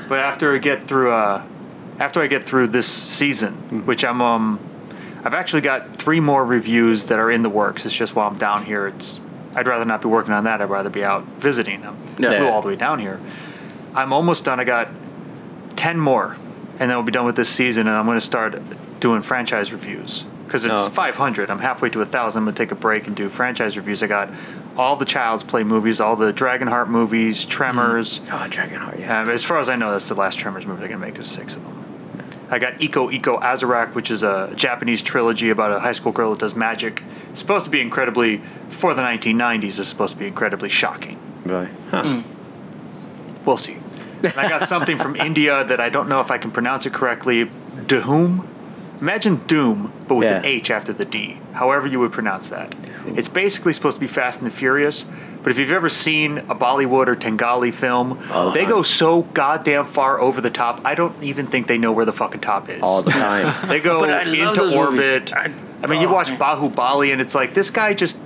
But 0.09 0.19
after 0.19 0.55
I 0.55 0.57
get 0.59 0.87
through, 0.87 1.11
uh, 1.11 1.43
after 1.99 2.21
I 2.21 2.27
get 2.27 2.45
through 2.45 2.67
this 2.67 2.87
season, 2.87 3.85
which 3.85 4.05
I'm, 4.05 4.21
um, 4.21 4.59
I've 5.23 5.33
actually 5.33 5.61
got 5.61 5.97
three 5.97 6.19
more 6.21 6.45
reviews 6.45 7.05
that 7.05 7.19
are 7.19 7.29
in 7.29 7.41
the 7.41 7.49
works. 7.49 7.85
It's 7.85 7.95
just 7.95 8.15
while 8.15 8.29
I'm 8.29 8.37
down 8.37 8.65
here, 8.65 8.87
it's. 8.87 9.19
I'd 9.55 9.67
rather 9.67 9.85
not 9.85 10.01
be 10.03 10.07
working 10.07 10.33
on 10.33 10.43
that. 10.43 10.61
I'd 10.61 10.69
rather 10.69 10.89
be 10.91 11.03
out 11.03 11.23
visiting 11.39 11.81
them. 11.81 11.97
Yeah. 12.19 12.37
Flew 12.37 12.47
all 12.47 12.61
the 12.61 12.67
way 12.67 12.75
down 12.75 12.99
here. 12.99 13.19
I'm 13.95 14.13
almost 14.13 14.45
done. 14.45 14.59
I 14.59 14.63
got 14.63 14.89
10 15.75 15.99
more, 15.99 16.35
and 16.79 16.89
then 16.89 16.97
we'll 16.97 17.03
be 17.03 17.11
done 17.11 17.25
with 17.25 17.35
this 17.35 17.49
season, 17.49 17.87
and 17.87 17.95
I'm 17.95 18.05
going 18.05 18.19
to 18.19 18.25
start 18.25 18.59
doing 18.99 19.21
franchise 19.21 19.71
reviews. 19.71 20.25
Because 20.45 20.63
it's 20.63 20.79
Oh. 20.79 20.89
500. 20.89 21.49
I'm 21.49 21.59
halfway 21.59 21.89
to 21.89 21.99
a 21.99 22.05
1,000. 22.05 22.39
I'm 22.39 22.45
going 22.45 22.55
to 22.55 22.63
take 22.63 22.71
a 22.71 22.75
break 22.75 23.05
and 23.07 23.15
do 23.15 23.27
franchise 23.27 23.75
reviews. 23.75 24.01
I 24.01 24.07
got 24.07 24.29
all 24.77 24.95
the 24.95 25.03
Child's 25.05 25.43
Play 25.43 25.63
movies, 25.63 25.99
all 25.99 26.15
the 26.15 26.31
Dragonheart 26.31 26.87
movies, 26.87 27.43
Tremors. 27.43 28.21
Oh, 28.27 28.47
Dragonheart. 28.49 28.99
Yeah. 28.99 29.21
Um, 29.23 29.29
as 29.29 29.43
far 29.43 29.59
as 29.59 29.67
I 29.69 29.75
know, 29.75 29.91
that's 29.91 30.07
the 30.07 30.15
last 30.15 30.39
Tremors 30.39 30.65
movie 30.65 30.79
they're 30.79 30.87
going 30.87 31.01
to 31.01 31.05
make. 31.05 31.15
There's 31.15 31.29
six 31.29 31.55
of 31.57 31.63
them. 31.63 31.73
I 32.49 32.59
got 32.59 32.75
Eko 32.79 33.11
Eko 33.13 33.41
Azarak, 33.41 33.93
which 33.93 34.09
is 34.09 34.23
a 34.23 34.53
Japanese 34.55 35.01
trilogy 35.01 35.49
about 35.49 35.73
a 35.73 35.81
high 35.81 35.91
school 35.91 36.13
girl 36.13 36.29
that 36.31 36.39
does 36.39 36.55
magic. 36.55 37.03
It's 37.31 37.39
supposed 37.41 37.65
to 37.65 37.71
be 37.71 37.81
incredibly, 37.81 38.41
for 38.69 38.93
the 38.93 39.01
1990s, 39.01 39.79
it's 39.79 39.89
supposed 39.89 40.13
to 40.13 40.19
be 40.19 40.27
incredibly 40.27 40.69
shocking. 40.69 41.19
Really? 41.43 41.67
Huh. 41.91 42.21
We'll 43.47 43.57
see. 43.57 43.77
And 44.21 44.33
I 44.37 44.49
got 44.49 44.67
something 44.67 44.97
from 44.99 45.15
India 45.29 45.63
that 45.63 45.79
I 45.79 45.89
don't 45.89 46.09
know 46.09 46.19
if 46.21 46.29
I 46.29 46.37
can 46.37 46.51
pronounce 46.51 46.85
it 46.85 46.93
correctly. 46.93 47.49
Doom? 47.87 48.47
Imagine 48.99 49.37
Doom, 49.47 49.93
but 50.07 50.15
with 50.15 50.27
an 50.27 50.43
H 50.43 50.69
after 50.69 50.91
the 50.91 51.05
D. 51.05 51.39
However 51.53 51.87
you 51.87 51.99
would 51.99 52.11
pronounce 52.11 52.49
that. 52.49 52.75
It's 53.05 53.27
basically 53.27 53.71
supposed 53.73 53.95
to 53.95 53.99
be 54.01 54.07
Fast 54.07 54.41
and 54.41 54.51
the 54.51 54.55
Furious, 54.55 55.05
but 55.43 55.51
if 55.51 55.59
you've 55.59 55.71
ever 55.71 55.87
seen 55.87 56.39
a 56.39 56.55
Bollywood 56.55 57.07
or 57.07 57.15
Tengali 57.15 57.73
film, 57.73 58.19
Oh, 58.31 58.51
they 58.51 58.65
go 58.65 58.81
so 58.83 59.21
goddamn 59.21 59.85
far 59.85 60.19
over 60.19 60.41
the 60.41 60.49
top. 60.49 60.81
I 60.83 60.93
don't 60.95 61.23
even 61.23 61.47
think 61.47 61.67
they 61.67 61.77
know 61.77 61.91
where 61.91 62.05
the 62.05 62.11
fucking 62.11 62.41
top 62.41 62.69
is. 62.69 62.81
All 62.83 63.01
the 63.03 63.11
time. 63.27 63.69
They 63.69 63.79
go 63.79 63.99
But 63.99 64.09
I 64.09 64.23
love 64.23 64.57
into 64.57 64.75
orbit. 64.77 65.31
I- 65.33 65.53
I, 65.81 65.85
mean, 65.85 66.01
you 66.01 66.07
oh, 66.09 66.13
watch 66.13 66.29
man. 66.29 66.39
Bahubali, 66.39 67.11
and 67.11 67.21
it's 67.21 67.35
like 67.35 67.53
this 67.53 67.69
guy 67.69 67.93
just. 67.93 68.17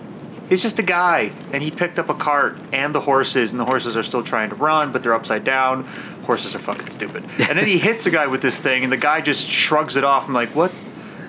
He's 0.52 0.62
just 0.62 0.80
a 0.80 0.84
guy, 0.84 1.32
and 1.54 1.64
he 1.64 1.72
picked 1.72 1.98
up 1.98 2.10
a 2.10 2.14
cart 2.14 2.58
and 2.74 2.94
the 2.94 3.00
horses, 3.00 3.52
and 3.52 3.60
the 3.60 3.64
horses 3.64 3.96
are 3.96 4.04
still 4.04 4.22
trying 4.22 4.50
to 4.50 4.56
run, 4.56 4.92
but 4.92 5.02
they're 5.02 5.14
upside 5.14 5.46
down. 5.46 5.86
Horses 6.26 6.54
are 6.56 6.60
fucking 6.60 6.90
stupid. 6.90 7.24
And 7.40 7.58
then 7.58 7.66
he 7.66 7.78
hits 7.88 8.06
a 8.06 8.10
guy 8.12 8.28
with 8.28 8.42
this 8.42 8.58
thing, 8.58 8.84
and 8.84 8.92
the 8.92 8.98
guy 8.98 9.22
just 9.22 9.48
shrugs 9.48 9.96
it 9.96 10.04
off. 10.04 10.28
I'm 10.28 10.34
like, 10.34 10.54
what 10.54 10.74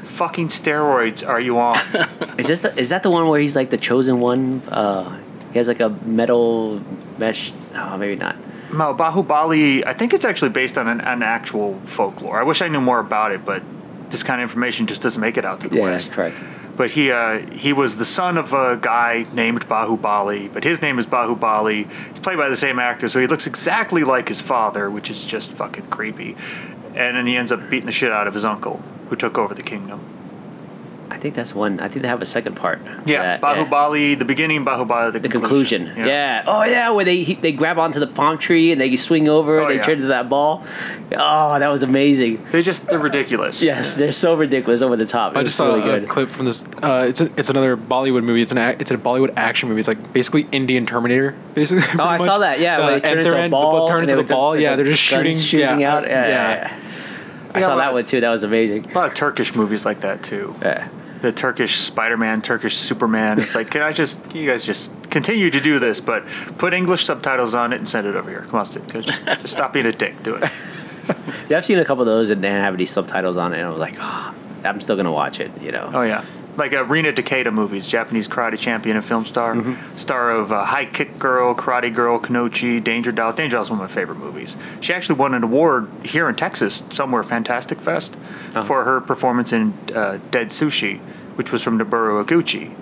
fucking 0.07 0.49
steroids 0.49 1.25
are 1.27 1.41
you 1.41 1.61
on? 1.61 1.77
is 2.37 2.49
this 2.49 2.61
the, 2.61 2.77
is 2.77 2.89
that 2.89 3.05
the 3.05 3.11
one 3.11 3.29
where 3.29 3.39
he's 3.39 3.55
like 3.55 3.71
the 3.71 3.77
chosen 3.79 4.19
one? 4.19 4.61
Uh, 4.69 5.21
he 5.53 5.59
has 5.59 5.69
like 5.69 5.79
a 5.79 5.91
metal 5.91 6.81
mesh. 7.17 7.53
Oh, 7.77 7.97
maybe 7.97 8.17
not. 8.17 8.35
no, 8.73 8.93
Bahubali, 8.93 9.87
I 9.87 9.95
think 9.95 10.15
it's 10.15 10.25
actually 10.25 10.51
based 10.51 10.77
on 10.77 10.89
an, 10.89 11.01
an 11.01 11.23
actual 11.23 11.81
folklore. 11.87 12.41
I 12.41 12.43
wish 12.43 12.61
I 12.61 12.67
knew 12.67 12.81
more 12.81 12.99
about 12.99 13.31
it, 13.31 13.45
but 13.45 13.63
this 14.11 14.25
kind 14.25 14.41
of 14.43 14.51
information 14.51 14.89
just 14.89 15.01
doesn't 15.01 15.21
make 15.21 15.37
it 15.37 15.45
out 15.45 15.61
to 15.61 15.69
the 15.69 15.77
Yeah, 15.77 15.83
West. 15.83 16.11
correct. 16.11 16.41
But 16.77 16.93
he 16.93 17.11
uh, 17.11 17.41
he 17.51 17.73
was 17.73 17.97
the 17.97 18.05
son 18.05 18.39
of 18.39 18.53
a 18.53 18.79
guy 18.81 19.27
named 19.33 19.69
Bahubali, 19.69 20.53
but 20.53 20.65
his 20.65 20.81
name 20.81 20.99
is 20.99 21.07
Bahubali. 21.07 21.91
He's 22.09 22.21
played 22.21 22.39
by 22.39 22.49
the 22.49 22.57
same 22.57 22.79
actor, 22.79 23.09
so 23.09 23.21
he 23.21 23.27
looks 23.27 23.47
exactly 23.47 24.05
like 24.05 24.29
his 24.29 24.41
father, 24.41 24.91
which 24.91 25.11
is 25.11 25.25
just 25.25 25.53
fucking 25.53 25.89
creepy. 25.89 26.37
And 26.95 27.17
then 27.17 27.27
he 27.27 27.37
ends 27.37 27.53
up 27.53 27.69
beating 27.71 27.87
the 27.87 27.93
shit 27.93 28.13
out 28.13 28.27
of 28.27 28.35
his 28.35 28.45
uncle, 28.45 28.83
who 29.09 29.17
took 29.17 29.39
over 29.39 29.55
the 29.55 29.63
kingdom. 29.63 30.12
I 31.13 31.19
think 31.19 31.35
that's 31.35 31.55
one. 31.55 31.79
I 31.79 31.89
think 31.89 32.01
they 32.03 32.09
have 32.09 32.23
a 32.23 32.27
second 32.27 32.55
part. 32.57 32.81
Yeah, 33.05 33.37
That- 33.37 33.43
Bahubali, 33.43 34.19
the 34.19 34.25
beginning, 34.25 34.65
Bahubali, 34.65 35.13
the, 35.13 35.21
The 35.21 35.29
conclusion. 35.29 35.93
Yeah. 35.97 36.43
Oh 36.47 36.65
yeah, 36.65 36.89
where 36.91 37.05
they 37.05 37.23
he, 37.23 37.35
they 37.35 37.53
grab 37.53 37.79
onto 37.79 38.01
the 38.01 38.07
palm 38.07 38.39
tree 38.39 38.73
and 38.73 38.81
they 38.81 38.97
swing 38.97 39.29
over. 39.29 39.61
Oh, 39.61 39.69
they 39.69 39.77
yeah. 39.77 39.83
turn 39.83 39.97
into 39.97 40.07
that 40.09 40.31
ball. 40.31 40.65
Oh, 41.15 41.59
that 41.59 41.69
was 41.69 41.83
amazing. 41.83 42.43
They 42.51 42.63
just 42.63 42.87
they're 42.87 42.99
ridiculous. 42.99 43.63
Yes, 43.63 43.97
they're 43.97 44.11
so 44.11 44.35
ridiculous 44.35 44.81
over 44.81 44.97
the 44.97 45.05
top. 45.07 45.33
It 45.35 45.37
I 45.37 45.41
was 45.43 45.49
just 45.49 45.59
saw 45.59 45.67
really 45.75 45.81
a 45.83 46.01
good. 46.01 46.09
clip 46.09 46.31
from 46.31 46.47
this. 46.47 46.65
Uh, 46.83 47.05
it's 47.11 47.21
a, 47.21 47.31
it's 47.37 47.51
another 47.51 47.77
Bollywood 47.77 48.25
movie. 48.25 48.41
It's 48.41 48.53
an 48.53 48.59
it's 48.59 48.91
a 48.91 48.97
Bollywood 48.97 49.35
action 49.37 49.69
movie. 49.69 49.81
It's 49.81 49.89
like 49.89 50.15
basically 50.15 50.49
Indian 50.51 50.87
Terminator, 50.87 51.37
basically. 51.55 51.85
Oh, 52.01 52.05
I 52.05 52.17
saw 52.17 52.39
that. 52.39 52.59
Yeah, 52.59 52.79
where 52.79 52.99
they 52.99 53.07
turn 53.07 53.19
into 53.19 53.45
a 53.45 53.49
ball. 53.51 53.87
Turn 53.87 54.01
and 54.01 54.05
into 54.05 54.13
they 54.13 54.17
the 54.17 54.23
with 54.23 54.29
the- 54.29 54.35
ball. 54.35 54.57
yeah, 54.57 54.77
they're 54.77 54.87
just 54.87 55.03
shooting, 55.03 55.37
shooting 55.37 55.81
yeah, 55.81 55.95
out. 55.95 56.05
Yeah, 56.05 56.27
yeah, 56.27 56.29
yeah. 56.29 56.79
I 57.55 57.59
Yeah, 57.61 57.67
saw 57.67 57.77
that 57.77 57.93
one 57.93 58.07
too. 58.07 58.21
That 58.23 58.31
was 58.31 58.45
amazing. 58.45 58.91
A 58.93 58.95
lot 58.95 59.09
of 59.09 59.15
Turkish 59.15 59.55
movies 59.55 59.85
like 59.85 60.01
that 60.01 60.23
too. 60.23 60.55
Yeah. 60.63 60.89
The 61.23 61.33
Turkish 61.33 61.81
Spider-Man, 61.81 62.43
Turkish 62.43 62.77
Superman. 62.77 63.41
It's 63.41 63.55
like, 63.55 63.71
can 63.71 63.81
I 63.83 63.93
just, 63.93 64.21
you 64.35 64.47
guys 64.51 64.65
just 64.65 64.91
continue 65.11 65.51
to 65.51 65.61
do 65.61 65.79
this, 65.79 66.01
but 66.01 66.27
put 66.59 66.75
English 66.75 67.05
subtitles 67.07 67.55
on 67.55 67.73
it 67.73 67.77
and 67.77 67.89
send 67.89 68.07
it 68.07 68.17
over 68.17 68.29
here. 68.29 68.43
Come 68.43 68.57
on, 68.57 68.67
Stu. 68.67 68.81
Just, 69.01 69.25
just 69.25 69.49
stop 69.49 69.73
being 69.73 69.87
a 69.87 69.93
dick. 69.93 70.23
Do 70.23 70.35
it. 70.35 70.51
Yeah, 71.49 71.57
I've 71.57 71.67
seen 71.67 71.81
a 71.81 71.85
couple 71.85 72.03
of 72.03 72.07
those 72.07 72.31
and 72.31 72.43
they 72.45 72.49
didn't 72.49 72.63
have 72.63 72.75
any 72.75 72.87
subtitles 72.87 73.37
on 73.37 73.53
it, 73.53 73.57
and 73.57 73.67
I 73.67 73.71
was 73.71 73.79
like, 73.81 73.97
oh, 73.99 74.35
I'm 74.65 74.81
still 74.81 74.95
gonna 74.95 75.11
watch 75.11 75.41
it. 75.41 75.51
You 75.61 75.73
know. 75.73 75.91
Oh 75.93 76.03
yeah, 76.03 76.25
like 76.57 76.73
uh, 76.73 76.85
Rina 76.85 77.13
Takeda 77.13 77.53
movies, 77.53 77.87
Japanese 77.87 78.29
karate 78.29 78.59
champion 78.59 78.97
and 78.97 79.05
film 79.05 79.25
star, 79.25 79.57
star 79.97 80.31
of 80.31 80.53
uh, 80.53 80.65
High 80.65 80.87
Kick 80.87 81.19
Girl, 81.19 81.55
Karate 81.55 81.95
Girl, 81.95 82.19
Kunoichi, 82.19 82.83
Danger 82.83 83.13
Dolls. 83.13 83.37
Danger 83.37 83.57
Dolls 83.57 83.69
is 83.69 83.71
one 83.71 83.81
of 83.81 83.89
my 83.89 83.95
favorite 83.95 84.19
movies. 84.19 84.57
She 84.81 84.93
actually 84.93 85.19
won 85.19 85.35
an 85.35 85.43
award 85.43 85.89
here 86.05 86.29
in 86.29 86.35
Texas, 86.35 86.83
somewhere 86.91 87.23
Fantastic 87.23 87.81
Fest, 87.81 88.17
for 88.67 88.85
her 88.85 89.01
performance 89.01 89.53
in 89.53 89.73
uh, 89.95 90.19
Dead 90.31 90.49
Sushi, 90.49 91.01
which 91.37 91.53
was 91.53 91.63
from 91.63 91.79
Noboru 91.79 92.25
Iguchi. 92.25 92.75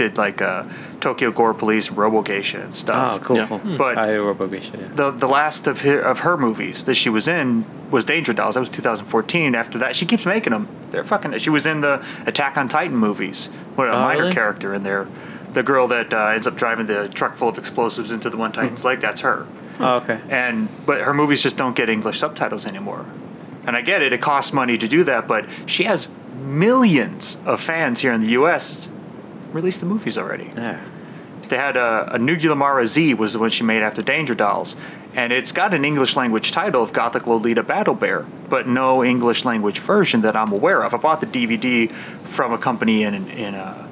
Did 0.00 0.16
like 0.16 0.40
uh, 0.40 0.64
Tokyo 1.00 1.30
Gore 1.30 1.52
Police, 1.52 1.90
Robo 1.90 2.22
Geisha, 2.22 2.58
and 2.60 2.70
Oh, 2.70 2.72
stuff. 2.72 3.20
cool. 3.22 3.36
Yeah. 3.36 3.46
cool. 3.48 3.60
But- 3.76 3.98
I 3.98 4.08
Robogeisha, 4.12 4.80
yeah. 4.80 4.88
the 4.94 5.10
the 5.10 5.28
last 5.28 5.66
of 5.66 5.82
her, 5.82 6.00
of 6.00 6.20
her 6.20 6.38
movies 6.38 6.84
that 6.84 6.94
she 6.94 7.10
was 7.10 7.28
in 7.28 7.66
was 7.90 8.06
Danger 8.06 8.32
Dolls. 8.32 8.54
That 8.54 8.60
was 8.60 8.70
2014. 8.70 9.54
After 9.54 9.76
that, 9.78 9.94
she 9.96 10.06
keeps 10.06 10.24
making 10.24 10.52
them. 10.54 10.68
They're 10.90 11.04
fucking. 11.04 11.36
She 11.38 11.50
was 11.50 11.66
in 11.66 11.82
the 11.82 12.02
Attack 12.24 12.56
on 12.56 12.66
Titan 12.70 12.96
movies. 12.96 13.50
What 13.74 13.88
a 13.88 13.92
Oh, 13.92 14.00
minor 14.00 14.20
really? 14.22 14.32
character 14.34 14.72
in 14.72 14.82
there. 14.84 15.06
the 15.52 15.62
girl 15.62 15.86
that 15.88 16.14
uh, 16.14 16.28
ends 16.34 16.46
up 16.46 16.56
driving 16.56 16.86
the 16.86 17.08
truck 17.08 17.36
full 17.36 17.48
of 17.48 17.58
explosives 17.58 18.10
into 18.10 18.30
the 18.30 18.36
one 18.38 18.52
Titan's 18.52 18.84
leg. 18.84 19.00
That's 19.02 19.20
her. 19.20 19.46
Oh, 19.80 19.96
okay. 19.96 20.18
And 20.30 20.68
but 20.86 21.02
her 21.02 21.12
movies 21.12 21.42
just 21.42 21.56
don't 21.58 21.76
get 21.76 21.90
English 21.90 22.20
subtitles 22.20 22.64
anymore. 22.66 23.04
And 23.66 23.76
I 23.76 23.82
get 23.82 24.00
it; 24.00 24.14
it 24.14 24.22
costs 24.22 24.52
money 24.54 24.78
to 24.78 24.88
do 24.88 25.04
that, 25.04 25.28
but 25.28 25.44
she 25.66 25.84
has 25.84 26.08
millions 26.38 27.36
of 27.44 27.60
fans 27.60 28.00
here 28.00 28.12
in 28.12 28.20
the 28.22 28.32
U.S. 28.40 28.88
Release 29.52 29.76
the 29.78 29.86
movies 29.86 30.16
already. 30.18 30.50
Yeah. 30.56 30.80
They 31.48 31.56
had 31.56 31.76
a, 31.76 32.14
a 32.14 32.18
Nuigulumar 32.18 32.84
Z 32.86 33.14
was 33.14 33.32
the 33.32 33.38
one 33.40 33.50
she 33.50 33.64
made 33.64 33.82
after 33.82 34.02
Danger 34.02 34.34
Dolls, 34.36 34.76
and 35.14 35.32
it's 35.32 35.50
got 35.50 35.74
an 35.74 35.84
English 35.84 36.14
language 36.14 36.52
title 36.52 36.82
of 36.82 36.92
Gothic 36.92 37.26
Lolita 37.26 37.64
Battle 37.64 37.94
Bear, 37.94 38.20
but 38.48 38.68
no 38.68 39.02
English 39.02 39.44
language 39.44 39.80
version 39.80 40.20
that 40.22 40.36
I'm 40.36 40.52
aware 40.52 40.82
of. 40.84 40.94
I 40.94 40.98
bought 40.98 41.20
the 41.20 41.26
DVD 41.26 41.90
from 42.26 42.52
a 42.52 42.58
company 42.58 43.02
in 43.02 43.28
in 43.30 43.56
uh, 43.56 43.88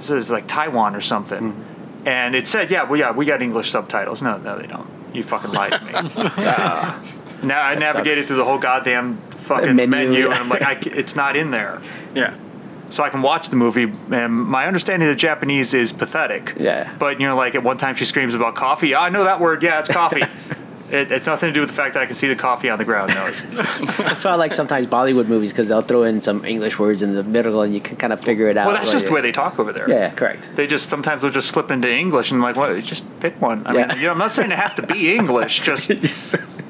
so 0.00 0.18
it's 0.18 0.28
like 0.30 0.46
Taiwan 0.46 0.94
or 0.94 1.00
something, 1.00 1.64
and 2.04 2.34
it 2.34 2.46
said, 2.46 2.70
"Yeah, 2.70 2.82
well, 2.82 2.98
yeah, 2.98 3.10
we 3.12 3.24
got 3.24 3.40
English 3.40 3.70
subtitles." 3.70 4.20
No, 4.20 4.36
no, 4.36 4.58
they 4.58 4.66
don't. 4.66 4.88
You 5.14 5.22
fucking 5.22 5.50
lied 5.52 5.72
to 5.72 5.84
me. 5.84 5.92
now 7.42 7.62
I 7.62 7.74
navigated 7.74 8.18
sucks. 8.18 8.26
through 8.28 8.36
the 8.36 8.44
whole 8.44 8.58
goddamn 8.58 9.16
fucking 9.48 9.74
Menu, 9.76 9.86
menu, 9.88 10.18
yeah. 10.20 10.24
and 10.26 10.34
I'm 10.34 10.48
like, 10.50 10.62
I 10.62 10.78
c 10.80 10.90
it's 10.90 11.16
not 11.16 11.36
in 11.36 11.50
there 11.50 11.80
Yeah. 12.14 12.34
So 12.90 13.02
I 13.04 13.08
can 13.10 13.22
watch 13.22 13.48
the 13.48 13.56
movie. 13.56 13.90
And 14.10 14.32
my 14.34 14.66
understanding 14.66 15.08
of 15.08 15.16
Japanese 15.16 15.72
is 15.74 15.92
pathetic. 15.92 16.54
Yeah. 16.58 16.94
But 16.98 17.20
you 17.20 17.26
know, 17.26 17.36
like 17.36 17.54
at 17.54 17.62
one 17.62 17.78
time 17.78 17.94
she 17.94 18.04
screams 18.04 18.34
about 18.34 18.54
coffee. 18.54 18.94
I 18.94 19.08
know 19.08 19.24
that 19.24 19.40
word. 19.40 19.62
Yeah, 19.62 19.78
it's 19.80 19.88
coffee. 19.88 20.22
it, 20.90 21.12
it's 21.12 21.26
nothing 21.26 21.48
to 21.48 21.52
do 21.52 21.60
with 21.60 21.70
the 21.70 21.76
fact 21.76 21.94
that 21.94 22.02
I 22.02 22.06
can 22.06 22.14
see 22.16 22.26
the 22.28 22.34
coffee 22.36 22.68
on 22.68 22.78
the 22.78 22.84
ground. 22.84 23.10
No, 23.14 23.30
That's 23.98 24.24
why 24.24 24.32
I 24.32 24.34
like 24.34 24.52
sometimes 24.54 24.86
Bollywood 24.86 25.26
movies 25.28 25.52
because 25.52 25.68
they'll 25.68 25.82
throw 25.82 26.02
in 26.02 26.20
some 26.20 26.44
English 26.44 26.78
words 26.80 27.02
in 27.02 27.14
the 27.14 27.22
middle 27.22 27.60
and 27.62 27.72
you 27.72 27.80
can 27.80 27.96
kind 27.96 28.12
of 28.12 28.20
figure 28.20 28.48
it 28.48 28.56
out. 28.56 28.66
well, 28.66 28.74
that's 28.74 28.86
while 28.88 28.92
just 28.92 29.04
the 29.06 29.10
you're- 29.12 29.22
way 29.22 29.28
they 29.28 29.32
talk 29.32 29.58
over 29.60 29.72
there. 29.72 29.88
Yeah, 29.88 30.10
correct. 30.10 30.50
They 30.56 30.66
just 30.66 30.88
sometimes 30.88 31.22
they'll 31.22 31.30
just 31.30 31.48
slip 31.48 31.70
into 31.70 31.88
English 31.88 32.30
and 32.32 32.38
I'm 32.38 32.42
like, 32.42 32.56
what? 32.56 32.82
Just 32.82 33.04
pick 33.20 33.40
one. 33.40 33.66
I 33.66 33.74
Yeah. 33.74 33.86
mean, 33.86 33.96
you 33.98 34.02
know, 34.04 34.10
I'm 34.12 34.18
not 34.18 34.32
saying 34.32 34.50
it 34.50 34.58
has 34.58 34.74
to 34.74 34.82
be 34.86 35.14
English. 35.14 35.60
Just 35.64 35.90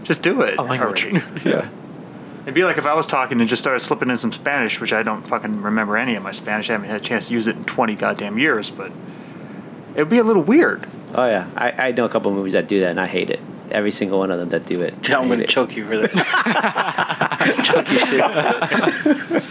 just 0.05 0.23
do 0.23 0.43
it. 0.43 0.59
A 0.59 0.63
language. 0.63 1.07
already. 1.07 1.49
yeah. 1.49 1.69
It'd 2.51 2.57
be 2.57 2.65
like 2.65 2.79
if 2.79 2.87
I 2.87 2.95
was 2.95 3.07
talking 3.07 3.39
and 3.41 3.49
just 3.49 3.63
started 3.63 3.79
slipping 3.79 4.11
in 4.11 4.17
some 4.19 4.33
Spanish, 4.33 4.81
which 4.81 4.93
I 4.93 5.05
don't 5.05 5.25
fucking 5.25 5.63
remember 5.63 5.97
any 5.97 6.17
of 6.17 6.25
my 6.25 6.33
Spanish. 6.33 6.69
I 6.69 6.73
haven't 6.73 6.89
had 6.89 7.01
a 7.01 7.05
chance 7.05 7.29
to 7.29 7.33
use 7.33 7.47
it 7.47 7.55
in 7.55 7.65
20 7.65 7.95
goddamn 7.95 8.39
years, 8.41 8.71
but 8.71 8.91
it 9.95 9.99
would 9.99 10.09
be 10.09 10.19
a 10.19 10.25
little 10.25 10.43
weird. 10.43 10.89
Oh 11.15 11.29
yeah, 11.29 11.49
I, 11.57 11.71
I 11.71 11.93
know 11.93 12.07
a 12.07 12.09
couple 12.09 12.33
movies 12.33 12.55
that 12.55 12.67
do 12.67 12.81
that 12.81 12.91
and 12.91 13.01
I 13.01 13.07
hate 13.07 13.31
it. 13.31 13.39
Every 13.71 13.93
single 13.93 14.19
one 14.19 14.33
of 14.33 14.41
them 14.41 14.49
that 14.49 14.67
do 14.67 14.81
it. 14.81 14.95
Yeah, 15.09 15.19
I 15.19 15.23
I'm 15.23 15.29
gonna 15.29 15.45
it. 15.45 15.49
choke 15.49 15.77
you 15.77 15.87
for 15.87 15.97
that. 15.99 16.11
choke 17.65 17.89
you 17.89 17.99
shit. 18.01 18.21
I 18.21 19.43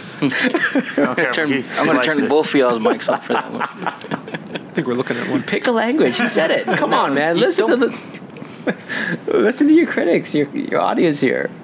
don't 1.02 1.16
care 1.16 1.28
if 1.30 1.34
Turn, 1.34 1.48
he- 1.48 1.62
he 1.62 1.68
I'm 1.78 1.86
gonna 1.86 2.02
turn 2.02 2.22
it. 2.22 2.28
both 2.28 2.48
of 2.48 2.54
y'all's 2.54 2.78
mics 2.80 3.08
off 3.10 3.24
for 3.26 3.32
that 3.32 3.50
one. 3.50 3.62
I 3.62 4.58
think 4.74 4.86
we're 4.86 4.92
looking 4.92 5.16
at 5.16 5.26
one. 5.30 5.42
Pick 5.42 5.66
a 5.68 5.72
language. 5.72 6.18
He 6.20 6.26
said 6.28 6.50
it. 6.50 6.66
Come 6.66 6.92
on, 6.92 7.14
man. 7.14 7.36
You 7.36 7.46
Listen 7.46 7.66
to 7.68 7.76
the. 7.76 8.19
Listen 9.26 9.68
to 9.68 9.74
your 9.74 9.86
critics, 9.86 10.34
your 10.34 10.48
your 10.56 10.80
audience 10.80 11.20
here. 11.20 11.50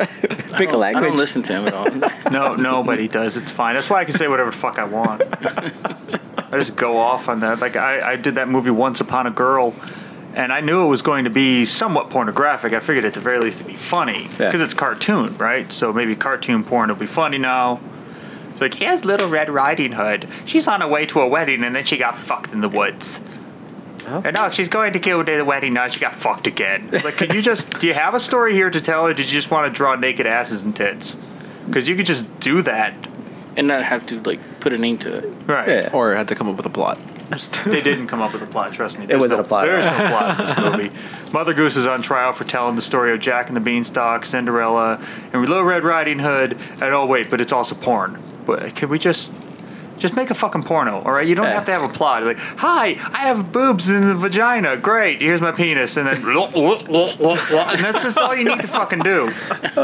Pick 0.57 0.71
a 0.71 0.73
I 0.73 0.77
language. 0.77 1.05
don't 1.05 1.17
listen 1.17 1.43
to 1.43 1.53
him 1.53 1.67
at 1.67 1.75
all. 1.75 1.87
No, 2.33 2.55
nobody 2.57 3.09
does. 3.09 3.37
It's 3.37 3.51
fine. 3.51 3.75
That's 3.75 3.89
why 3.89 4.01
I 4.01 4.05
can 4.05 4.15
say 4.17 4.29
whatever 4.29 4.51
the 4.51 4.57
fuck 4.57 4.79
I 4.79 4.85
want. 4.85 5.23
I 5.33 6.51
just 6.59 6.77
go 6.77 6.99
off 6.99 7.29
on 7.29 7.41
that. 7.41 7.61
Like 7.61 7.77
I, 7.77 8.13
I 8.13 8.17
did 8.17 8.35
that 8.37 8.49
movie 8.49 8.71
Once 8.71 9.01
Upon 9.01 9.27
a 9.27 9.31
Girl, 9.31 9.75
and 10.35 10.53
I 10.53 10.61
knew 10.61 10.85
it 10.85 10.89
was 10.89 11.03
going 11.03 11.25
to 11.25 11.31
be 11.31 11.65
somewhat 11.65 12.11
pornographic. 12.11 12.73
I 12.73 12.81
figured 12.81 13.05
at 13.05 13.15
the 13.15 13.21
very 13.21 13.39
least 13.39 13.57
it'd 13.61 13.67
be 13.69 13.77
funny 13.77 14.25
Yeah. 14.39 14.47
because 14.49 14.61
it's 14.61 14.75
cartoon, 14.75 15.37
right? 15.39 15.71
So 15.71 15.93
maybe 15.93 16.17
cartoon 16.17 16.65
porn 16.65 16.89
will 16.89 16.97
be 16.97 17.07
funny 17.07 17.39
now. 17.39 17.81
It's 18.53 18.61
like 18.61 18.75
here's 18.75 19.05
Little 19.05 19.29
Red 19.29 19.51
Riding 19.51 19.93
Hood. 19.93 20.29
She's 20.47 20.67
on 20.67 20.81
her 20.81 20.89
way 20.89 21.07
to 21.07 21.21
a 21.21 21.29
wedding, 21.29 21.63
and 21.63 21.77
then 21.77 21.85
she 21.85 21.97
got 21.97 22.19
fucked 22.19 22.53
in 22.53 22.61
the 22.61 22.69
woods. 22.69 23.21
Okay. 24.07 24.29
And 24.29 24.37
now 24.37 24.51
she's 24.51 24.69
going 24.69 24.93
to 24.93 24.99
go 24.99 25.23
to 25.23 25.37
the 25.37 25.45
wedding. 25.45 25.75
night. 25.75 25.95
she 25.95 26.01
got 26.01 26.15
fucked 26.15 26.47
again. 26.47 26.91
Like, 27.05 27.17
can 27.17 27.33
you 27.33 27.43
just? 27.43 27.71
do 27.81 27.87
you 27.87 27.95
have 27.95 28.15
a 28.15 28.21
story 28.21 28.53
here 28.55 28.71
to 28.71 28.81
tell, 28.81 29.07
or 29.07 29.15
did 29.15 29.27
you 29.27 29.33
just 29.33 29.51
want 29.51 29.67
to 29.67 29.77
draw 29.77 29.95
naked 29.97 30.27
asses 30.27 30.63
and 30.63 30.75
tits? 30.75 31.17
Because 31.67 31.89
you 31.89 31.95
could 31.97 32.07
just 32.07 32.25
do 32.41 32.63
that, 32.63 33.09
and 33.57 33.67
not 33.69 33.83
have 33.85 34.07
to 34.07 34.21
like 34.23 34.41
put 34.61 34.73
a 34.73 34.79
name 34.79 34.99
to 34.99 35.19
it. 35.19 35.25
right? 35.47 35.69
Yeah. 35.69 35.91
Or 35.93 36.15
had 36.15 36.29
to 36.29 36.35
come 36.35 36.49
up 36.49 36.57
with 36.57 36.67
a 36.67 36.71
plot. 36.71 36.99
They 37.65 37.81
didn't 37.83 38.07
come 38.07 38.23
up 38.23 38.33
with 38.33 38.43
a 38.43 38.47
plot. 38.47 38.73
Trust 38.73 38.99
me. 38.99 39.07
There's 39.07 39.21
wasn't 39.21 39.41
no, 39.41 39.45
a 39.45 39.49
plot. 39.49 39.67
There's 39.67 39.85
no 39.85 39.91
plot 40.09 40.39
in 40.39 40.47
this 40.47 40.57
movie. 40.59 40.97
Mother 41.33 41.55
Goose 41.55 41.75
is 41.75 41.85
on 41.87 42.01
trial 42.01 42.33
for 42.33 42.45
telling 42.45 42.77
the 42.77 42.83
story 42.83 43.13
of 43.13 43.19
Jack 43.21 43.49
and 43.49 43.57
the 43.57 43.61
Beanstalk, 43.61 44.25
Cinderella, 44.25 45.05
and 45.33 45.43
Little 45.43 45.65
Red 45.65 45.83
Riding 45.83 46.21
Hood. 46.21 46.53
And 46.53 46.85
oh 46.85 47.05
wait, 47.05 47.29
but 47.29 47.41
it's 47.41 47.53
also 47.53 47.75
porn. 47.75 48.23
But 48.47 48.77
can 48.77 48.89
we 48.89 48.99
just? 49.01 49.33
Just 49.99 50.15
make 50.15 50.31
a 50.31 50.35
fucking 50.35 50.63
porno, 50.65 51.03
all 51.05 51.13
right? 51.13 51.27
You 51.27 51.35
don't 51.35 51.47
Yeah. 51.47 51.55
have 51.55 51.65
to 51.67 51.73
have 51.73 51.83
a 51.83 51.89
plot. 51.89 52.23
Like, 52.25 52.39
hi, 52.39 52.99
I 53.13 53.27
have 53.27 53.51
boobs 53.53 53.89
in 53.89 54.07
the 54.07 54.15
vagina. 54.15 54.77
Great, 54.77 55.21
here's 55.23 55.41
my 55.41 55.53
penis, 55.53 55.97
and 55.97 56.07
then, 56.07 56.17
and 56.27 57.81
that's 57.85 58.03
just 58.03 58.19
all 58.19 58.35
you 58.35 58.45
need 58.45 58.61
to 58.61 58.69
fucking 58.69 59.01
do. 59.01 59.33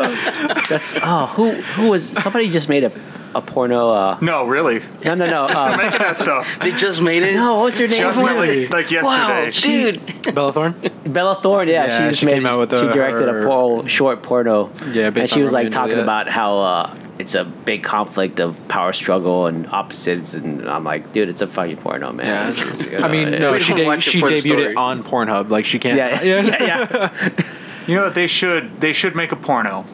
That's 0.69 0.97
oh 1.03 1.27
who 1.35 1.53
who 1.53 1.89
was 1.91 2.09
somebody 2.09 2.49
just 2.51 2.69
made 2.69 2.85
a 2.85 2.93
a 3.35 3.41
porno. 3.41 3.89
Uh, 3.91 4.19
No, 4.21 4.45
really, 4.45 4.81
no 5.05 5.15
no 5.15 5.27
no. 5.27 5.47
they're 5.49 5.57
Uh, 5.57 5.77
making 5.77 5.99
that 6.01 6.17
stuff. 6.17 6.47
They 6.63 6.71
just 6.73 7.01
made 7.01 7.23
it. 7.23 7.35
no, 7.35 7.61
what's 7.61 7.79
her 7.79 7.89
name? 7.89 8.01
Just 8.03 8.19
like, 8.21 8.71
like 8.93 9.03
Wow, 9.03 9.41
yesterday. 9.45 9.93
dude. 9.93 10.35
Bella 10.35 10.53
Thorne? 10.53 10.75
Bella 11.07 11.41
Thorne, 11.43 11.69
yeah, 11.69 11.87
Yeah, 11.87 11.89
she 11.99 12.05
just 12.11 12.21
she 12.21 12.27
made. 12.27 12.35
came 12.35 12.47
out 12.47 12.59
with 12.61 12.71
she 12.71 12.77
a- 12.87 12.93
directed 12.93 13.29
a 13.29 13.47
por- 13.47 13.89
short 13.89 14.23
porno. 14.23 14.71
Yeah, 14.93 15.11
basically. 15.11 15.21
and 15.23 15.31
she 15.31 15.37
on 15.37 15.43
was 15.45 15.53
Romeo 15.53 15.59
like 15.59 15.65
and 15.67 15.73
talking 15.75 15.89
Juliet. 15.91 16.05
about 16.05 16.29
how 16.29 16.59
uh, 16.59 16.95
it's 17.19 17.35
a 17.35 17.45
big 17.45 17.83
conflict 17.85 18.41
of 18.41 18.57
power 18.69 18.93
struggle 18.93 19.47
and 19.47 19.67
opposites, 19.69 20.35
and 20.35 20.69
I'm 20.69 20.85
like, 20.85 21.13
dude, 21.13 21.29
it's 21.29 21.41
a 21.43 21.47
fucking 21.47 21.77
porno, 21.79 22.13
man. 22.13 22.55
I 23.03 23.09
mean, 23.09 23.31
no, 23.33 23.53
We 23.53 23.61
she, 23.61 23.75
don't 23.75 23.95
it 23.99 24.03
she 24.03 24.21
debuted 24.21 24.41
story. 24.41 24.65
it 24.73 24.77
on 24.77 25.05
Pornhub. 25.05 25.51
Like 25.51 25.65
she 25.65 25.79
can't. 25.79 25.97
yeah, 25.97 26.23
yeah, 26.43 26.63
yeah. 26.63 27.33
You 27.87 27.97
know 27.97 28.05
what 28.05 28.15
they 28.15 28.29
should 28.29 28.81
they 28.81 28.93
should 28.93 29.17
make 29.17 29.33
a 29.33 29.37
porno 29.37 29.85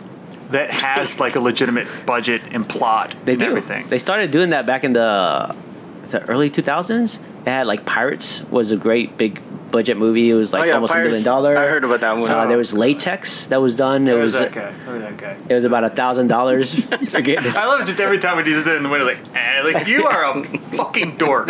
that 0.50 0.70
has 0.70 1.18
like 1.20 1.36
a 1.36 1.40
legitimate 1.40 1.86
budget 2.04 2.42
and 2.50 2.68
plot 2.68 3.14
They 3.24 3.32
and 3.32 3.40
do. 3.40 3.46
everything. 3.46 3.86
They 3.88 3.98
started 3.98 4.30
doing 4.30 4.50
that 4.50 4.66
back 4.66 4.84
in 4.84 4.92
the, 4.92 5.56
is 6.04 6.10
that 6.12 6.28
early 6.28 6.50
2000s. 6.50 7.18
They 7.44 7.50
had 7.50 7.66
like 7.66 7.84
Pirates 7.86 8.42
was 8.50 8.70
a 8.72 8.76
great 8.76 9.16
big 9.16 9.40
budget 9.70 9.96
movie. 9.96 10.30
It 10.30 10.34
was 10.34 10.52
like 10.52 10.62
oh 10.62 10.64
yeah, 10.64 10.74
almost 10.74 10.94
a 10.94 10.96
million 10.96 11.22
dollar. 11.22 11.56
I 11.56 11.66
heard 11.66 11.84
about 11.84 12.00
that 12.00 12.16
one. 12.16 12.30
Uh, 12.30 12.46
there 12.46 12.56
was 12.58 12.72
Latex 12.74 13.48
that 13.48 13.60
was 13.60 13.74
done. 13.74 14.08
It 14.08 14.12
Who 14.12 14.18
was 14.18 14.32
was 14.32 14.40
that 14.40 14.52
guy? 14.52 14.72
Who 14.72 14.92
was 14.92 15.02
that 15.02 15.16
guy? 15.16 15.36
it 15.48 15.54
was 15.54 15.64
about 15.64 15.84
a 15.84 15.90
thousand 15.90 16.28
dollars. 16.28 16.74
I 16.92 17.64
love 17.66 17.86
just 17.86 18.00
every 18.00 18.18
time 18.18 18.36
when 18.36 18.46
he's 18.46 18.54
just 18.54 18.66
in 18.66 18.82
the 18.82 18.88
window 18.88 19.06
like, 19.06 19.20
eh, 19.34 19.62
like 19.62 19.86
you 19.86 20.06
are 20.06 20.24
a 20.38 20.44
fucking 20.76 21.16
dork. 21.16 21.48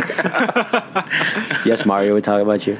yes, 1.64 1.84
Mario 1.86 2.14
would 2.14 2.24
talk 2.24 2.43
about 2.43 2.66
you. 2.66 2.78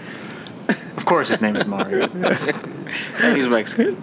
Of 0.69 1.05
course, 1.05 1.29
his 1.29 1.41
name 1.41 1.57
is 1.57 1.67
Mario. 1.67 2.05
and 3.19 3.37
he's 3.37 3.49
Mexican. 3.49 4.01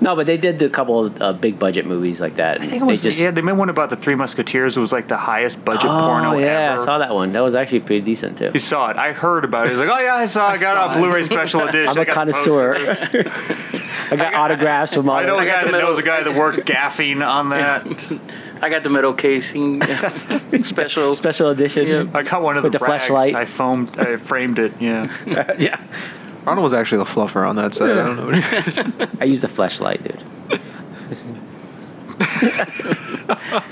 No, 0.00 0.14
but 0.14 0.26
they 0.26 0.36
did 0.36 0.62
a 0.62 0.68
couple 0.68 1.06
of 1.06 1.22
uh, 1.22 1.32
big 1.32 1.58
budget 1.58 1.86
movies 1.86 2.20
like 2.20 2.36
that. 2.36 2.60
I 2.60 2.66
think 2.66 2.82
it 2.82 2.84
was 2.84 3.02
they 3.02 3.08
just, 3.08 3.20
yeah. 3.20 3.30
They 3.30 3.42
made 3.42 3.52
one 3.52 3.68
about 3.68 3.90
the 3.90 3.96
Three 3.96 4.14
Musketeers. 4.14 4.76
It 4.76 4.80
was 4.80 4.92
like 4.92 5.08
the 5.08 5.16
highest 5.16 5.64
budget 5.64 5.90
oh, 5.90 6.00
porno 6.00 6.38
yeah, 6.38 6.72
ever. 6.72 6.82
I 6.82 6.84
saw 6.84 6.98
that 6.98 7.12
one. 7.12 7.32
That 7.32 7.40
was 7.40 7.54
actually 7.54 7.80
pretty 7.80 8.02
decent 8.02 8.38
too. 8.38 8.50
You 8.54 8.60
saw 8.60 8.90
it. 8.90 8.96
I 8.96 9.12
heard 9.12 9.44
about 9.44 9.66
it. 9.66 9.70
He 9.70 9.76
was 9.76 9.88
like, 9.88 9.98
"Oh 9.98 10.02
yeah, 10.02 10.14
I 10.14 10.26
saw. 10.26 10.50
it. 10.50 10.58
I 10.58 10.58
got 10.58 10.92
saw 10.92 10.98
a. 10.98 11.02
Blu-ray 11.02 11.24
special 11.24 11.62
edition. 11.62 11.88
I'm 11.88 11.98
I 11.98 12.02
a 12.02 12.04
got 12.04 12.14
connoisseur. 12.14 12.74
I 14.10 14.16
got 14.16 14.34
autographs 14.34 14.94
from 14.94 15.08
all. 15.08 15.16
I 15.16 15.24
know 15.24 15.38
a 15.38 15.42
I 15.42 15.46
got 15.46 15.64
guy 15.64 15.66
the 15.66 15.72
that 15.72 15.82
knows 15.82 15.98
a 15.98 16.02
guy 16.02 16.22
that 16.22 16.34
worked 16.34 16.66
gaffing 16.68 17.26
on 17.26 17.48
that. 17.48 17.86
I 18.62 18.70
got 18.70 18.82
the 18.84 18.90
metal 18.90 19.12
casing 19.12 19.82
special. 20.62 21.14
special 21.14 21.50
edition. 21.50 21.86
Yeah. 21.86 22.06
I 22.14 22.22
got 22.22 22.42
one 22.42 22.56
of 22.56 22.62
With 22.62 22.72
the, 22.72 22.78
the 22.78 22.84
rags. 22.84 23.06
flashlight. 23.06 23.34
I 23.34 23.44
foamed. 23.44 23.98
I 23.98 24.16
framed 24.16 24.58
it. 24.60 24.72
Yeah. 24.80 25.10
yeah. 25.58 25.80
Arnold 26.46 26.62
was 26.64 26.72
actually 26.72 26.98
the 26.98 27.10
fluffer 27.10 27.48
on 27.48 27.56
that 27.56 27.74
set. 27.74 27.90
I 27.90 27.94
don't 27.94 28.16
know. 28.16 29.08
I 29.20 29.24
used 29.24 29.44
a 29.44 29.48
flashlight, 29.48 30.02
dude. 30.04 30.24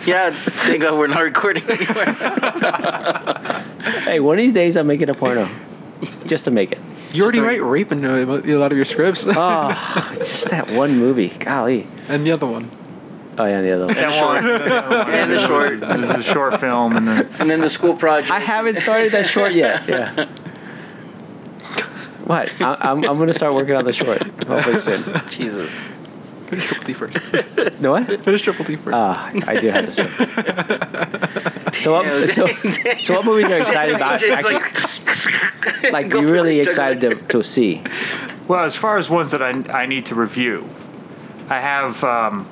Yeah, 0.06 0.34
thank 0.64 0.82
God 0.82 0.98
we're 0.98 1.06
not 1.06 1.22
recording 1.22 1.62
anymore. 1.68 2.04
Hey, 4.02 4.20
one 4.20 4.38
of 4.38 4.42
these 4.42 4.52
days 4.52 4.76
I'm 4.76 4.86
making 4.86 5.08
a 5.08 5.14
porno, 5.14 5.48
just 6.26 6.44
to 6.46 6.50
make 6.50 6.72
it. 6.72 6.78
you 7.12 7.22
already 7.22 7.40
write 7.40 7.62
rape 7.62 7.92
in 7.92 8.04
a, 8.04 8.24
a 8.24 8.56
lot 8.56 8.72
of 8.72 8.76
your 8.78 8.84
scripts. 8.84 9.24
Oh, 9.26 10.12
just 10.18 10.50
that 10.50 10.70
one 10.70 10.96
movie. 10.98 11.28
Golly. 11.28 11.86
and 12.08 12.24
the 12.26 12.32
other 12.32 12.46
one. 12.46 12.70
Oh 13.40 13.46
yeah, 13.46 13.62
the 13.62 13.72
other 13.72 13.86
one. 13.86 13.94
That 13.94 14.22
one. 14.22 14.46
And 15.08 15.32
the 15.32 15.38
short. 15.38 15.80
This 15.80 16.10
is 16.10 16.10
a 16.10 16.22
short 16.22 16.60
film, 16.60 16.94
and 16.94 17.08
then 17.08 17.26
And 17.38 17.50
then 17.50 17.62
the 17.62 17.70
school 17.70 17.96
project. 17.96 18.30
I 18.30 18.38
haven't 18.38 18.76
started 18.76 19.12
that 19.12 19.26
short 19.26 19.52
yet. 19.52 19.88
Yeah. 19.88 20.28
What? 22.24 22.52
I, 22.60 22.76
I'm 22.80 23.02
I'm 23.08 23.18
gonna 23.18 23.32
start 23.32 23.54
working 23.54 23.74
on 23.76 23.84
the 23.84 23.94
short. 23.94 24.22
Hopefully 24.44 24.78
soon. 24.78 25.22
Jesus. 25.28 25.70
Finish 26.48 26.66
Triple 26.66 26.84
T 26.84 26.92
first. 26.92 27.18
No 27.80 27.92
what? 27.92 28.24
Finish 28.24 28.42
Triple 28.42 28.64
T 28.66 28.76
first. 28.76 28.94
Ah, 28.94 29.30
I 29.46 29.58
do 29.58 29.68
have 29.68 29.86
to 29.86 29.92
say. 29.92 30.08
So 31.80 31.92
what? 31.92 32.28
So, 32.28 32.46
so 33.02 33.14
what 33.14 33.24
movies 33.24 33.46
are 33.46 33.56
you 33.56 33.62
excited 33.62 33.94
about? 33.94 34.20
Just 34.20 34.44
Actually, 34.44 35.90
like 35.92 36.10
go 36.10 36.20
you're 36.20 36.30
really 36.30 36.60
excited 36.60 37.00
to, 37.00 37.14
to 37.14 37.42
see. 37.42 37.82
Well, 38.48 38.64
as 38.64 38.76
far 38.76 38.98
as 38.98 39.08
ones 39.08 39.30
that 39.30 39.42
I, 39.42 39.50
I 39.72 39.86
need 39.86 40.04
to 40.06 40.14
review, 40.14 40.68
I 41.48 41.58
have 41.60 42.04
um, 42.04 42.46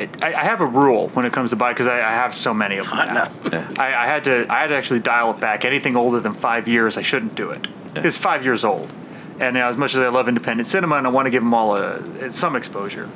it, 0.00 0.22
I, 0.22 0.32
I 0.34 0.44
have 0.44 0.60
a 0.60 0.66
rule 0.66 1.08
when 1.10 1.26
it 1.26 1.32
comes 1.32 1.50
to 1.50 1.56
buy 1.56 1.72
because 1.72 1.86
I, 1.86 1.98
I 1.98 2.12
have 2.12 2.34
so 2.34 2.54
many 2.54 2.78
of 2.78 2.84
them. 2.84 2.94
hot 2.94 3.08
now. 3.12 3.50
now. 3.50 3.74
I, 3.78 4.04
I 4.04 4.06
had 4.06 4.24
to 4.24 4.46
I 4.48 4.60
had 4.60 4.68
to 4.68 4.74
actually 4.74 5.00
dial 5.00 5.30
it 5.32 5.40
back. 5.40 5.64
Anything 5.64 5.94
older 5.94 6.20
than 6.20 6.34
five 6.34 6.66
years, 6.66 6.96
I 6.96 7.02
shouldn't 7.02 7.34
do 7.34 7.50
it. 7.50 7.68
It's 7.94 8.16
five 8.16 8.44
years 8.44 8.64
old, 8.64 8.90
and 9.38 9.56
uh, 9.56 9.60
as 9.60 9.76
much 9.76 9.94
as 9.94 10.00
I 10.00 10.08
love 10.08 10.28
independent 10.28 10.68
cinema 10.68 10.96
and 10.96 11.06
I 11.06 11.10
want 11.10 11.26
to 11.26 11.30
give 11.30 11.42
them 11.42 11.52
all 11.52 11.76
a, 11.76 12.32
some 12.32 12.56
exposure, 12.56 13.10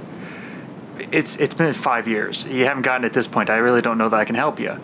it's 1.11 1.37
it's 1.37 1.55
been 1.55 1.73
five 1.73 2.07
years. 2.07 2.45
You 2.45 2.65
haven't 2.65 2.83
gotten 2.83 3.05
at 3.05 3.13
this 3.13 3.27
point. 3.27 3.51
I 3.51 3.57
really 3.57 3.81
don't 3.81 3.99
know 3.99 4.09
that 4.09 4.21
I 4.21 4.25
can 4.25 4.35
help 4.35 4.61
you. 4.61 4.79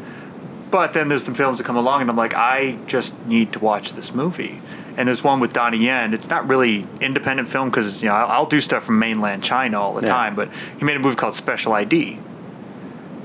But 0.71 0.93
then 0.93 1.09
there's 1.09 1.25
the 1.25 1.35
films 1.35 1.59
that 1.59 1.65
come 1.65 1.77
along, 1.77 2.03
and 2.03 2.11
I'm 2.11 2.17
like, 2.17 2.35
I 2.35 2.79
just 2.87 3.19
need 3.27 3.53
to 3.55 3.59
watch 3.59 3.93
this 3.95 4.15
movie. 4.15 4.63
And 4.97 5.07
there's 5.09 5.23
one 5.25 5.41
with 5.41 5.53
Donnie 5.53 5.79
Yen. 5.79 6.13
It's 6.15 6.29
not 6.29 6.49
really 6.49 6.87
independent 7.01 7.49
film 7.49 7.71
because 7.71 8.03
you 8.03 8.09
know 8.09 8.15
I'll, 8.15 8.27
I'll 8.29 8.47
do 8.47 8.61
stuff 8.61 8.85
from 8.85 8.99
mainland 8.99 9.43
China 9.43 9.81
all 9.81 9.95
the 9.95 10.07
Yeah. 10.07 10.13
time, 10.13 10.35
but 10.35 10.49
he 10.79 10.85
made 10.85 10.97
a 10.97 11.01
movie 11.01 11.17
called 11.17 11.35
Special 11.35 11.73
ID. 11.73 12.19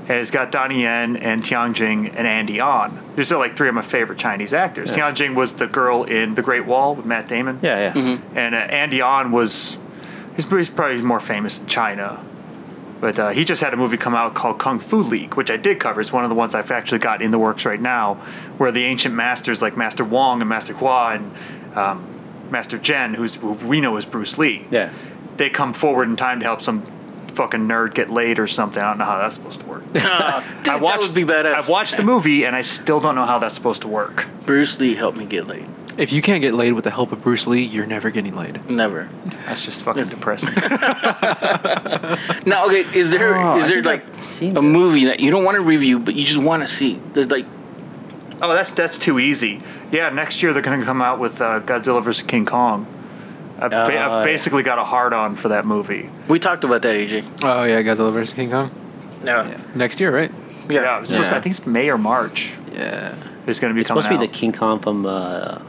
And 0.08 0.18
it's 0.18 0.30
got 0.30 0.52
Donnie 0.52 0.82
Yen 0.82 1.16
and 1.16 1.44
Tian 1.44 1.74
Jing 1.74 2.10
and 2.10 2.28
Andy 2.28 2.60
On. 2.60 3.02
These 3.16 3.32
are 3.32 3.38
like 3.38 3.56
three 3.56 3.68
of 3.68 3.74
my 3.74 3.82
favorite 3.82 4.18
Chinese 4.20 4.54
actors. 4.54 4.94
Tian 4.94 5.14
Jing 5.16 5.34
was 5.34 5.54
the 5.54 5.66
girl 5.66 6.04
in 6.04 6.36
The 6.36 6.42
Great 6.42 6.64
Wall 6.64 6.94
with 6.94 7.04
Matt 7.06 7.26
Damon. 7.26 7.58
Yeah, 7.60 7.92
yeah. 7.92 8.18
And 8.36 8.54
uh, 8.54 8.58
Andy 8.58 9.00
On 9.00 9.32
was, 9.32 9.76
he's, 10.36 10.48
he's 10.48 10.70
probably 10.70 11.02
more 11.02 11.18
famous 11.18 11.58
in 11.58 11.66
China. 11.66 12.24
But 13.00 13.18
uh, 13.18 13.28
he 13.30 13.44
just 13.44 13.60
had 13.62 13.74
a 13.74 13.76
movie 13.76 13.96
come 13.96 14.14
out 14.14 14.34
called 14.34 14.58
Kung 14.60 14.78
Fu 14.78 15.02
League, 15.02 15.34
which 15.34 15.50
I 15.50 15.56
did 15.56 15.80
cover. 15.80 16.00
It's 16.00 16.12
one 16.12 16.22
of 16.24 16.30
the 16.30 16.36
ones 16.36 16.54
I've 16.54 16.70
actually 16.70 17.00
got 17.00 17.20
in 17.20 17.32
the 17.32 17.38
works 17.38 17.66
right 17.66 17.80
now, 17.80 18.14
where 18.58 18.70
the 18.72 18.84
ancient 18.84 19.14
masters 19.14 19.60
like 19.60 19.76
Master 19.76 20.04
Wong 20.04 20.40
and 20.40 20.48
Master 20.48 20.72
Hua 20.72 21.14
and 21.16 21.32
um, 21.76 22.04
Master 22.50 22.78
Jen, 22.78 23.14
who's 23.14 23.34
who 23.36 23.52
we 23.52 23.80
know 23.80 23.96
as 23.96 24.04
Bruce 24.06 24.38
Lee, 24.38 24.66
Yeah. 24.70 24.92
they 25.36 25.50
come 25.50 25.72
forward 25.72 26.08
in 26.08 26.16
time 26.16 26.40
to 26.40 26.44
help 26.46 26.62
some 26.62 26.82
fucking 27.34 27.68
nerd 27.68 27.92
get 27.94 28.08
laid 28.10 28.38
or 28.38 28.46
something. 28.46 28.82
I 28.82 28.88
don't 28.90 28.98
know 28.98 29.04
how 29.04 29.18
that's 29.18 29.34
supposed 29.34 29.60
to 29.60 29.66
work. 29.66 29.82
Uh, 29.94 30.40
dude, 30.62 30.68
I 30.70 30.76
watched, 30.76 31.00
that 31.00 31.00
would 31.02 31.14
be 31.14 31.24
badass. 31.24 31.54
I've 31.54 31.68
watched 31.68 31.96
the 31.96 32.02
movie 32.02 32.44
and 32.44 32.56
I 32.56 32.62
still 32.62 32.98
don't 33.00 33.14
know 33.14 33.26
how 33.26 33.38
that's 33.38 33.54
supposed 33.54 33.82
to 33.82 33.88
work. 33.88 34.26
Bruce 34.46 34.80
Lee 34.80 34.94
helped 34.94 35.18
me 35.18 35.26
get 35.26 35.46
laid. 35.46 35.66
If 35.98 36.12
you 36.12 36.20
can't 36.22 36.42
get 36.42 36.52
laid 36.54 36.72
with 36.72 36.84
the 36.84 36.90
help 36.90 37.10
of 37.12 37.22
Bruce 37.22 37.46
Lee, 37.46 37.62
you're 37.62 37.86
never 37.86 38.10
getting 38.10 38.36
laid. 38.36 38.68
Never. 38.70 39.08
That's 39.46 39.64
just 39.64 39.82
fucking 39.82 40.04
Yes. 40.04 40.14
depressing. 40.14 40.50
Now, 42.46 42.66
okay, 42.66 42.84
is 42.96 43.10
there 43.10 43.34
is 43.34 43.36
Oh, 43.36 43.48
I 43.48 43.58
there 43.60 43.68
think 43.82 43.86
like 43.86 44.14
I've 44.16 44.24
seen 44.24 44.50
a 44.56 44.60
this. 44.60 44.62
movie 44.62 45.06
that 45.06 45.20
you 45.20 45.30
don't 45.30 45.44
want 45.44 45.56
to 45.56 45.62
review 45.62 45.98
but 45.98 46.14
you 46.14 46.24
just 46.24 46.38
want 46.38 46.62
to 46.62 46.68
see? 46.68 47.00
There's 47.12 47.30
like 47.30 47.46
oh, 48.42 48.52
that's 48.54 48.70
that's 48.72 48.98
too 48.98 49.18
easy. 49.18 49.62
Yeah, 49.92 50.08
next 50.10 50.42
year 50.42 50.52
they're 50.52 50.62
going 50.62 50.80
to 50.80 50.86
come 50.86 51.00
out 51.02 51.18
with 51.18 51.40
uh, 51.40 51.60
Godzilla 51.60 52.02
vs 52.02 52.22
King 52.22 52.44
Kong. 52.46 52.86
I've, 53.58 53.70
ba- 53.70 53.76
Oh, 53.76 53.82
I've 53.84 53.90
yeah. 53.90 54.22
basically 54.22 54.62
got 54.62 54.78
a 54.78 54.84
hard 54.84 55.12
on 55.14 55.34
for 55.36 55.48
that 55.48 55.64
movie. 55.64 56.10
we 56.28 56.38
talked 56.38 56.64
about 56.64 56.82
that, 56.82 56.94
AJ. 56.96 57.24
Oh 57.42 57.64
yeah, 57.64 57.82
Godzilla 57.82 58.12
vs 58.12 58.34
King 58.34 58.50
Kong 58.50 58.70
No. 59.22 59.42
Yeah. 59.42 59.60
next 59.74 59.98
year, 60.00 60.14
right? 60.14 60.30
Yeah, 60.68 60.96
it 60.96 61.00
was 61.00 61.08
supposed 61.08 61.28
to- 61.28 61.30
Yeah. 61.34 61.38
I 61.38 61.40
think 61.40 61.56
it's 61.56 61.66
May 61.66 61.88
or 61.88 61.96
March. 61.98 62.52
Yeah. 62.72 63.14
It's 63.46 63.58
going 63.60 63.70
to 63.70 63.74
be 63.74 63.80
It's 63.80 63.88
coming 63.88 64.02
supposed 64.02 64.06
to 64.08 64.10
be 64.10 64.16
out. 64.26 64.32
the 64.32 64.38
King 64.38 64.52
Kong 64.52 64.80
from 64.80 65.06
uh, 65.06 65.60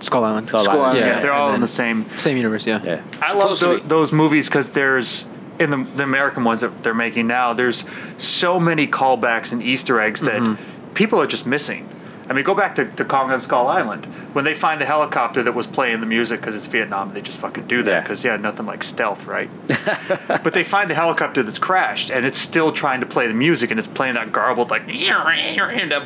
Skull 0.00 0.24
Island. 0.24 0.48
Skull 0.48 0.64
Skull 0.64 0.80
Island. 0.80 0.88
Island, 0.98 1.00
yeah, 1.06 1.14
yeah, 1.16 1.20
they're 1.22 1.32
all 1.32 1.48
and 1.48 1.54
in 1.56 1.60
the 1.62 1.66
same. 1.68 2.04
Same 2.18 2.36
universe, 2.36 2.66
yeah. 2.66 2.82
Yeah. 2.82 3.02
I 3.22 3.32
love 3.32 3.56
Supposed 3.56 3.60
to 3.60 3.66
tho- 3.66 3.76
be. 3.78 3.88
those 3.88 4.12
movies 4.12 4.48
because 4.48 4.70
there's 4.70 5.24
in 5.60 5.70
the, 5.70 5.86
the 5.96 6.02
American 6.02 6.42
ones 6.44 6.60
that 6.62 6.82
they're 6.82 6.92
making 6.94 7.26
now. 7.28 7.52
There's 7.54 7.84
so 8.18 8.58
many 8.60 8.86
callbacks 8.88 9.52
and 9.52 9.62
Easter 9.62 10.00
eggs 10.00 10.20
that 10.22 10.40
Mm-hmm. 10.42 10.92
people 10.94 11.20
are 11.20 11.26
just 11.26 11.46
missing. 11.46 11.88
I 12.30 12.32
mean, 12.32 12.44
go 12.44 12.54
back 12.54 12.76
to, 12.76 12.84
to 12.84 13.04
Kong 13.04 13.32
and 13.32 13.42
Skull 13.42 13.66
Island 13.66 14.06
when 14.34 14.44
they 14.44 14.54
find 14.54 14.80
the 14.80 14.86
helicopter 14.86 15.42
that 15.42 15.52
was 15.52 15.66
playing 15.66 15.98
the 15.98 16.06
music 16.06 16.38
because 16.40 16.54
it's 16.54 16.66
Vietnam. 16.66 17.12
They 17.12 17.22
just 17.22 17.38
fucking 17.38 17.66
do 17.66 17.82
that 17.82 18.04
because 18.04 18.22
yeah, 18.22 18.36
nothing 18.36 18.66
like 18.66 18.84
stealth, 18.84 19.24
right? 19.24 19.50
but 20.28 20.52
they 20.52 20.62
find 20.62 20.88
the 20.88 20.94
helicopter 20.94 21.42
that's 21.42 21.58
crashed 21.58 22.10
and 22.10 22.24
it's 22.24 22.38
still 22.38 22.70
trying 22.70 23.00
to 23.00 23.06
play 23.06 23.26
the 23.26 23.34
music 23.34 23.72
and 23.72 23.80
it's 23.80 23.88
playing 23.88 24.14
that 24.14 24.32
garbled 24.32 24.70
like 24.70 24.86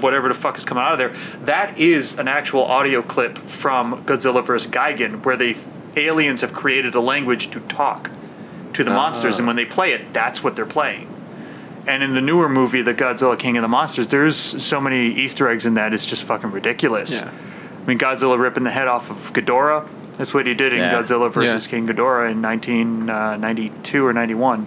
whatever 0.03 0.29
the 0.29 0.35
fuck 0.35 0.57
is 0.57 0.65
coming 0.65 0.83
out 0.83 0.93
of 0.93 0.99
there. 0.99 1.15
That 1.45 1.79
is 1.79 2.19
an 2.19 2.27
actual 2.27 2.65
audio 2.65 3.03
clip 3.03 3.37
from 3.37 4.03
Godzilla 4.07 4.43
vs 4.43 4.71
Gigan 4.71 5.23
where 5.27 5.37
the 5.37 5.55
aliens 5.95 6.41
have 6.41 6.55
created 6.55 6.95
a 6.95 7.01
language 7.01 7.51
to 7.51 7.61
talk 7.61 8.11
to 8.73 8.83
the 8.83 8.91
monsters 8.91 9.39
and 9.39 9.45
ah. 9.45 9.51
when 9.51 9.57
they 9.57 9.67
play 9.67 9.93
it, 9.93 10.15
that's 10.15 10.43
what 10.43 10.57
they're 10.57 10.65
playing. 10.65 11.14
And 11.87 12.03
in 12.03 12.15
the 12.15 12.21
newer 12.23 12.49
movie, 12.49 12.81
the 12.83 12.95
Godzilla 12.95 13.39
King 13.39 13.57
of 13.59 13.63
the 13.63 13.69
Monsters, 13.69 14.09
there's 14.09 14.37
so 14.37 14.81
many 14.81 15.09
Easter 15.09 15.49
eggs 15.49 15.67
in 15.67 15.75
that. 15.75 15.93
It's 15.93 16.07
just 16.07 16.25
fucking 16.25 16.51
ridiculous. 16.51 17.13
Yeah. 17.13 17.31
I 17.31 17.87
mean, 17.87 17.99
Godzilla 17.99 18.39
ripping 18.39 18.65
the 18.65 18.71
head 18.71 18.89
off 18.89 19.11
of 19.11 19.33
Ghidorah. 19.35 19.87
That's 20.17 20.33
what 20.33 20.47
he 20.47 20.55
did 20.55 20.73
in 20.73 20.79
Yeah. 20.79 20.93
Godzilla 20.93 21.31
versus 21.31 21.67
Yeah. 21.67 21.71
King 21.71 21.87
Ghidorah 21.89 22.31
in 22.31 22.41
1992 22.41 24.07
or 24.07 24.13
91. 24.13 24.67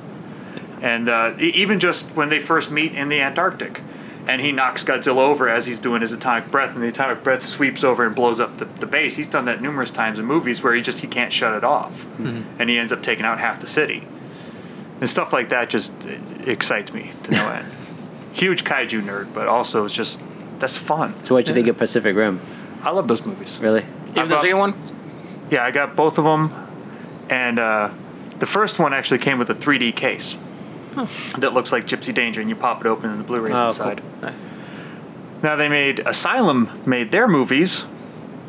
And 0.81 1.09
uh, 1.09 1.33
e- 1.39 1.45
even 1.55 1.79
just 1.79 2.07
when 2.15 2.29
they 2.29 2.39
first 2.39 2.69
meet 2.69 2.93
in 2.93 3.09
the 3.09 3.19
Antarctic, 3.21 3.81
and 4.27 4.41
he 4.41 4.51
knocks 4.51 4.83
Godzilla 4.83 5.17
over 5.19 5.49
as 5.49 5.65
he's 5.65 5.79
doing 5.79 6.01
his 6.01 6.11
atomic 6.11 6.51
breath, 6.51 6.75
and 6.75 6.83
the 6.83 6.89
atomic 6.89 7.23
breath 7.23 7.43
sweeps 7.43 7.83
over 7.83 8.05
and 8.05 8.13
blows 8.13 8.39
up 8.39 8.57
the, 8.57 8.65
the 8.65 8.85
base. 8.85 9.15
He's 9.15 9.29
done 9.29 9.45
that 9.45 9.61
numerous 9.61 9.89
times 9.89 10.19
in 10.19 10.25
movies 10.25 10.61
where 10.61 10.75
he 10.75 10.81
just 10.81 10.99
he 10.99 11.07
can't 11.07 11.31
shut 11.33 11.55
it 11.55 11.63
off, 11.63 12.05
and 12.19 12.69
he 12.69 12.77
ends 12.77 12.91
up 12.91 13.01
taking 13.01 13.25
out 13.25 13.39
half 13.39 13.59
the 13.61 13.67
city. 13.67 14.05
And 14.99 15.09
stuff 15.09 15.31
like 15.33 15.49
that 15.49 15.69
just 15.69 15.91
excites 16.45 16.91
me 16.93 17.11
to 17.23 17.31
no 17.31 17.49
end. 17.49 17.71
Huge 18.33 18.63
kaiju 18.63 19.01
nerd, 19.03 19.33
but 19.33 19.47
also 19.47 19.85
it's 19.85 19.93
just 19.93 20.19
that's 20.59 20.77
fun. 20.77 21.13
So 21.25 21.35
what'd 21.35 21.47
you 21.47 21.53
think 21.53 21.67
of 21.67 21.77
Pacific 21.77 22.15
Rim? 22.15 22.41
I 22.83 22.91
love 22.91 23.07
those 23.07 23.25
movies. 23.25 23.59
Really? 23.59 23.85
Even 24.15 24.27
the 24.29 24.39
second 24.41 24.57
one? 24.57 24.73
Yeah, 25.51 25.63
I 25.63 25.71
got 25.71 25.95
both 25.95 26.17
of 26.17 26.23
them, 26.25 26.51
and 27.29 27.59
uh, 27.59 27.89
the 28.39 28.45
first 28.45 28.79
one 28.79 28.93
actually 28.93 29.19
came 29.19 29.37
with 29.39 29.49
a 29.49 29.55
3D 29.55 29.95
case 29.95 30.35
that 31.37 31.53
looks 31.53 31.71
like 31.71 31.85
Gypsy 31.85 32.13
Danger, 32.13 32.41
and 32.41 32.49
you 32.49 32.55
pop 32.55 32.81
it 32.81 32.87
open 32.87 33.09
and 33.11 33.19
the 33.19 33.23
Blu-ray's 33.23 33.51
Oh, 33.51 33.55
cool. 33.55 33.65
inside. 33.67 34.01
Nice. 34.21 34.33
Now 35.43 35.55
they 35.55 35.69
made 35.69 35.99
Asylum 35.99 36.69
made 36.87 37.11
their 37.11 37.27
movies 37.27 37.85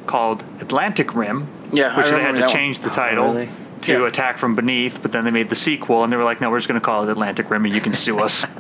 called 0.07 0.43
Atlantic 0.61 1.15
Rim, 1.15 1.47
Yeah, 1.73 1.95
I 1.95 1.99
which 1.99 2.11
they 2.11 2.21
had 2.21 2.35
to 2.37 2.41
that 2.41 2.51
change 2.51 2.79
the 2.79 2.89
title 2.89 3.35
really? 3.35 3.51
To 3.83 3.93
Yeah. 4.01 4.07
Attack 4.07 4.39
from 4.39 4.55
Beneath, 4.55 5.01
but 5.03 5.13
then 5.13 5.25
they 5.25 5.31
made 5.31 5.49
the 5.49 5.55
sequel, 5.55 6.05
and 6.05 6.13
they 6.13 6.17
were 6.17 6.25
like, 6.25 6.41
"No, 6.41 6.51
we're 6.51 6.59
just 6.59 6.69
going 6.69 6.81
to 6.81 6.85
call 6.85 7.05
it 7.05 7.11
Atlantic 7.11 7.51
Rim, 7.51 7.65
and 7.65 7.75
you 7.75 7.81
can 7.81 7.93
sue 7.93 8.19
us." 8.21 8.45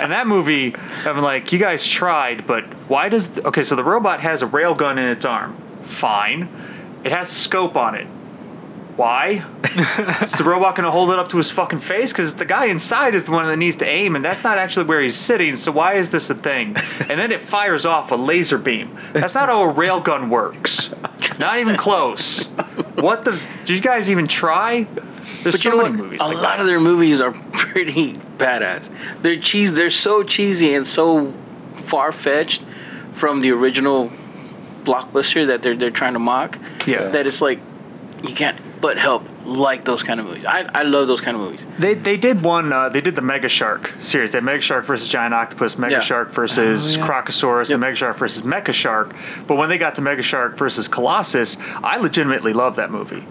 And 0.00 0.12
that 0.12 0.26
movie, 0.26 0.74
I'm 1.06 1.20
like, 1.20 1.52
you 1.52 1.58
guys 1.58 1.86
tried, 1.86 2.46
but 2.46 2.64
why 2.88 3.08
does 3.08 3.28
the, 3.28 3.46
okay? 3.48 3.62
So 3.62 3.76
the 3.76 3.84
robot 3.84 4.20
has 4.20 4.42
a 4.42 4.46
railgun 4.46 4.92
in 4.92 5.04
its 5.08 5.24
arm. 5.24 5.56
Fine, 5.84 6.48
it 7.04 7.12
has 7.12 7.30
a 7.30 7.34
scope 7.34 7.76
on 7.76 7.94
it. 7.94 8.06
Why? 8.96 9.44
is 10.22 10.32
the 10.32 10.44
robot 10.44 10.76
going 10.76 10.84
to 10.84 10.90
hold 10.90 11.10
it 11.10 11.18
up 11.18 11.28
to 11.30 11.36
his 11.38 11.50
fucking 11.50 11.80
face? 11.80 12.12
Because 12.12 12.34
the 12.36 12.44
guy 12.44 12.66
inside 12.66 13.14
is 13.16 13.24
the 13.24 13.32
one 13.32 13.46
that 13.46 13.56
needs 13.56 13.74
to 13.76 13.88
aim, 13.88 14.14
and 14.14 14.24
that's 14.24 14.44
not 14.44 14.56
actually 14.56 14.86
where 14.86 15.00
he's 15.00 15.16
sitting. 15.16 15.56
So 15.56 15.72
why 15.72 15.94
is 15.94 16.10
this 16.10 16.30
a 16.30 16.34
thing? 16.34 16.76
And 17.08 17.18
then 17.20 17.32
it 17.32 17.42
fires 17.42 17.84
off 17.84 18.12
a 18.12 18.14
laser 18.16 18.56
beam. 18.56 18.96
That's 19.12 19.34
not 19.34 19.48
how 19.48 19.68
a 19.68 19.72
railgun 19.74 20.28
works. 20.30 20.94
Not 21.38 21.58
even 21.58 21.76
close. 21.76 22.46
What 22.94 23.24
the? 23.24 23.38
Did 23.64 23.76
you 23.76 23.80
guys 23.82 24.10
even 24.10 24.26
try? 24.26 24.84
There's 25.42 25.54
But 25.54 25.60
so 25.60 25.70
you 25.70 25.76
know 25.76 25.82
many 25.82 25.96
what? 25.96 26.04
movies. 26.04 26.20
A 26.20 26.24
like 26.24 26.36
lot 26.36 26.42
that. 26.42 26.60
of 26.60 26.66
their 26.66 26.80
movies 26.80 27.20
are 27.20 27.32
pretty 27.52 28.14
badass. 28.38 28.90
They're 29.22 29.38
cheese. 29.38 29.74
They're 29.74 29.90
so 29.90 30.22
cheesy 30.22 30.74
and 30.74 30.86
so 30.86 31.32
far 31.76 32.12
fetched 32.12 32.62
from 33.12 33.40
the 33.40 33.50
original 33.50 34.10
blockbuster 34.84 35.46
that 35.46 35.62
they're 35.62 35.76
they're 35.76 35.90
trying 35.90 36.12
to 36.14 36.18
mock. 36.18 36.58
Yeah. 36.86 37.08
That 37.08 37.26
it's 37.26 37.40
like 37.40 37.58
you 38.22 38.34
can't 38.34 38.58
but 38.86 38.98
help 38.98 39.22
like 39.44 39.84
those 39.84 40.02
kind 40.02 40.20
of 40.20 40.26
movies. 40.26 40.44
I, 40.44 40.60
I 40.80 40.82
love 40.82 41.06
those 41.08 41.20
kind 41.20 41.34
of 41.36 41.42
movies. 41.42 41.64
They 41.78 41.94
they 41.94 42.16
did 42.16 42.42
one. 42.44 42.72
Uh, 42.72 42.88
they 42.94 43.00
did 43.00 43.14
the 43.14 43.22
Mega 43.32 43.48
Shark 43.48 43.92
series. 44.00 44.32
They 44.32 44.40
Mega 44.40 44.60
Shark 44.60 44.84
versus 44.84 45.08
Giant 45.08 45.32
Octopus, 45.32 45.78
Mega 45.78 45.94
Yeah. 45.94 46.00
Shark 46.00 46.32
versus 46.32 46.96
Oh, 46.96 47.00
yeah. 47.00 47.06
Crocosaurus, 47.06 47.68
Yep. 47.68 47.74
the 47.76 47.78
Mega 47.78 47.96
Shark 47.96 48.16
versus 48.18 48.42
Mecha 48.42 48.72
Shark. 48.74 49.14
But 49.46 49.56
when 49.56 49.68
they 49.70 49.78
got 49.78 49.94
to 49.94 50.02
Mega 50.02 50.22
Shark 50.22 50.58
versus 50.58 50.86
Colossus, 50.88 51.56
I 51.92 51.96
legitimately 51.98 52.52
love 52.52 52.76
that 52.76 52.90
movie. 52.90 53.24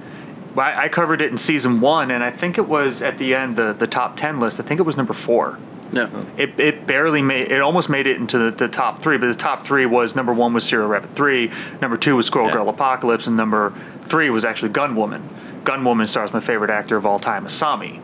I, 0.58 0.86
I 0.86 0.88
covered 0.89 1.22
it 1.22 1.32
in 1.32 1.38
season 1.38 1.82
one, 1.82 2.10
and 2.12 2.24
I 2.24 2.32
think 2.32 2.58
it 2.58 2.68
was 2.68 3.01
at 3.04 3.18
the 3.18 3.36
end 3.36 3.56
the 3.56 3.74
the 3.74 3.88
top 3.88 4.18
ten 4.18 4.39
list. 4.39 4.60
I 4.60 4.64
think 4.64 4.80
it 4.80 4.84
was 4.84 4.97
number 4.97 5.14
four. 5.14 5.58
No. 5.94 6.26
It, 6.38 6.60
it 6.60 6.88
barely 6.88 7.22
made 7.22 7.52
it 7.52 7.62
almost 7.62 7.88
made 7.88 8.08
it 8.08 8.18
into 8.18 8.38
the, 8.38 8.52
the 8.52 8.68
top 8.68 9.00
three, 9.00 9.18
but 9.18 9.28
the 9.28 9.36
top 9.36 9.64
three 9.64 9.86
was 9.86 10.16
number 10.16 10.34
one 10.34 10.54
was 10.54 10.64
Serial 10.64 10.88
Rabbit 10.88 11.16
three, 11.16 11.52
number 11.82 11.98
two 11.98 12.16
was 12.16 12.26
Squirrel 12.26 12.48
Yeah. 12.48 12.54
Girl 12.54 12.70
Apocalypse, 12.70 13.28
and 13.28 13.38
number 13.38 13.74
three 14.06 14.30
was 14.30 14.44
actually 14.44 14.72
Gunwoman. 14.74 15.28
Gunwoman 15.64 16.08
stars 16.08 16.34
my 16.34 16.39
favorite 16.39 16.72
actor 16.72 16.98
of 16.98 17.06
all 17.06 17.20
time, 17.20 17.46
Asami. 17.46 18.02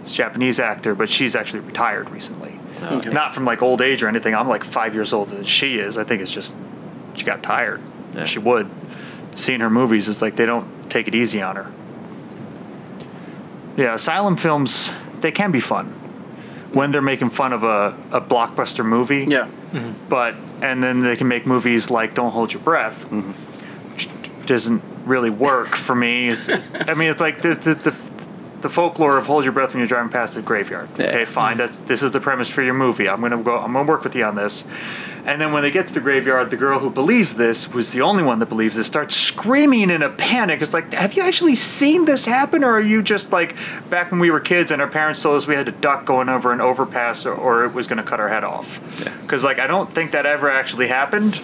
It's 0.00 0.12
a 0.12 0.14
Japanese 0.14 0.60
actor, 0.60 0.94
but 0.94 1.08
she's 1.10 1.36
actually 1.36 1.60
retired 1.60 2.10
recently. 2.10 2.58
Oh, 2.80 2.98
okay. 2.98 3.10
Not 3.10 3.34
from 3.34 3.44
like 3.44 3.60
old 3.60 3.82
age 3.82 4.02
or 4.02 4.08
anything. 4.08 4.34
I'm 4.34 4.48
like 4.48 4.64
five 4.64 4.94
years 4.94 5.12
older 5.12 5.34
than 5.34 5.44
she 5.44 5.78
is. 5.78 5.98
I 5.98 6.04
think 6.04 6.22
it's 6.22 6.30
just 6.30 6.56
she 7.14 7.24
got 7.24 7.42
tired. 7.42 7.82
Yeah. 8.14 8.24
She 8.24 8.38
would. 8.38 8.70
Seeing 9.34 9.60
her 9.60 9.70
movies, 9.70 10.08
it's 10.08 10.22
like 10.22 10.36
they 10.36 10.46
don't 10.46 10.90
take 10.90 11.08
it 11.08 11.14
easy 11.14 11.42
on 11.42 11.56
her. 11.56 11.72
Yeah, 13.76 13.94
asylum 13.94 14.36
films 14.36 14.92
they 15.20 15.32
can 15.32 15.50
be 15.50 15.60
fun 15.60 16.01
when 16.74 16.90
they're 16.90 17.02
making 17.02 17.30
fun 17.30 17.52
of 17.52 17.64
a, 17.64 17.96
a 18.10 18.20
blockbuster 18.20 18.84
movie. 18.84 19.26
Yeah. 19.28 19.48
Mm-hmm. 19.72 20.08
But 20.08 20.34
and 20.62 20.82
then 20.82 21.00
they 21.00 21.16
can 21.16 21.28
make 21.28 21.46
movies 21.46 21.90
like 21.90 22.14
Don't 22.14 22.30
Hold 22.30 22.52
Your 22.52 22.62
Breath, 22.62 23.04
mm-hmm. 23.04 23.32
which 23.92 24.08
doesn't 24.46 24.82
really 25.04 25.30
work 25.30 25.74
for 25.74 25.94
me. 25.94 26.28
It's- 26.28 26.48
I 26.88 26.94
mean, 26.94 27.10
it's 27.10 27.20
like 27.20 27.42
the, 27.42 27.54
the, 27.54 27.74
the 27.74 27.96
the 28.62 28.68
folklore 28.68 29.18
of 29.18 29.26
hold 29.26 29.42
your 29.44 29.52
breath 29.52 29.70
when 29.70 29.78
you're 29.78 29.88
driving 29.88 30.08
past 30.10 30.34
the 30.34 30.42
graveyard. 30.42 30.88
Yeah. 30.96 31.06
Okay, 31.06 31.24
fine. 31.24 31.58
Mm-hmm. 31.58 31.66
That's 31.66 31.78
this 31.88 32.02
is 32.02 32.12
the 32.12 32.20
premise 32.20 32.48
for 32.48 32.62
your 32.62 32.74
movie. 32.74 33.08
I'm 33.08 33.20
gonna 33.20 33.42
go. 33.42 33.58
I'm 33.58 33.72
gonna 33.72 33.88
work 33.88 34.04
with 34.04 34.14
you 34.14 34.24
on 34.24 34.36
this. 34.36 34.64
And 35.24 35.40
then 35.40 35.52
when 35.52 35.62
they 35.62 35.70
get 35.70 35.86
to 35.86 35.92
the 35.92 36.00
graveyard, 36.00 36.50
the 36.50 36.56
girl 36.56 36.80
who 36.80 36.90
believes 36.90 37.36
this 37.36 37.68
was 37.68 37.92
the 37.92 38.00
only 38.00 38.24
one 38.24 38.40
that 38.40 38.46
believes 38.46 38.76
this. 38.76 38.88
Starts 38.88 39.14
screaming 39.14 39.88
in 39.88 40.02
a 40.02 40.10
panic. 40.10 40.60
It's 40.60 40.74
like, 40.74 40.92
have 40.94 41.14
you 41.14 41.22
actually 41.22 41.54
seen 41.54 42.06
this 42.06 42.26
happen, 42.26 42.64
or 42.64 42.72
are 42.72 42.80
you 42.80 43.02
just 43.02 43.30
like 43.30 43.54
back 43.88 44.10
when 44.10 44.18
we 44.18 44.32
were 44.32 44.40
kids 44.40 44.72
and 44.72 44.82
our 44.82 44.88
parents 44.88 45.22
told 45.22 45.36
us 45.36 45.46
we 45.46 45.54
had 45.54 45.66
to 45.66 45.72
duck 45.72 46.04
going 46.06 46.28
over 46.28 46.52
an 46.52 46.60
overpass, 46.60 47.24
or, 47.24 47.34
or 47.34 47.64
it 47.64 47.72
was 47.72 47.86
gonna 47.86 48.02
cut 48.02 48.18
our 48.18 48.28
head 48.28 48.42
off? 48.42 48.80
Because 49.22 49.44
like 49.44 49.60
I 49.60 49.68
don't 49.68 49.94
think 49.94 50.10
that 50.10 50.26
ever 50.26 50.50
actually 50.50 50.88
happened, 50.88 51.40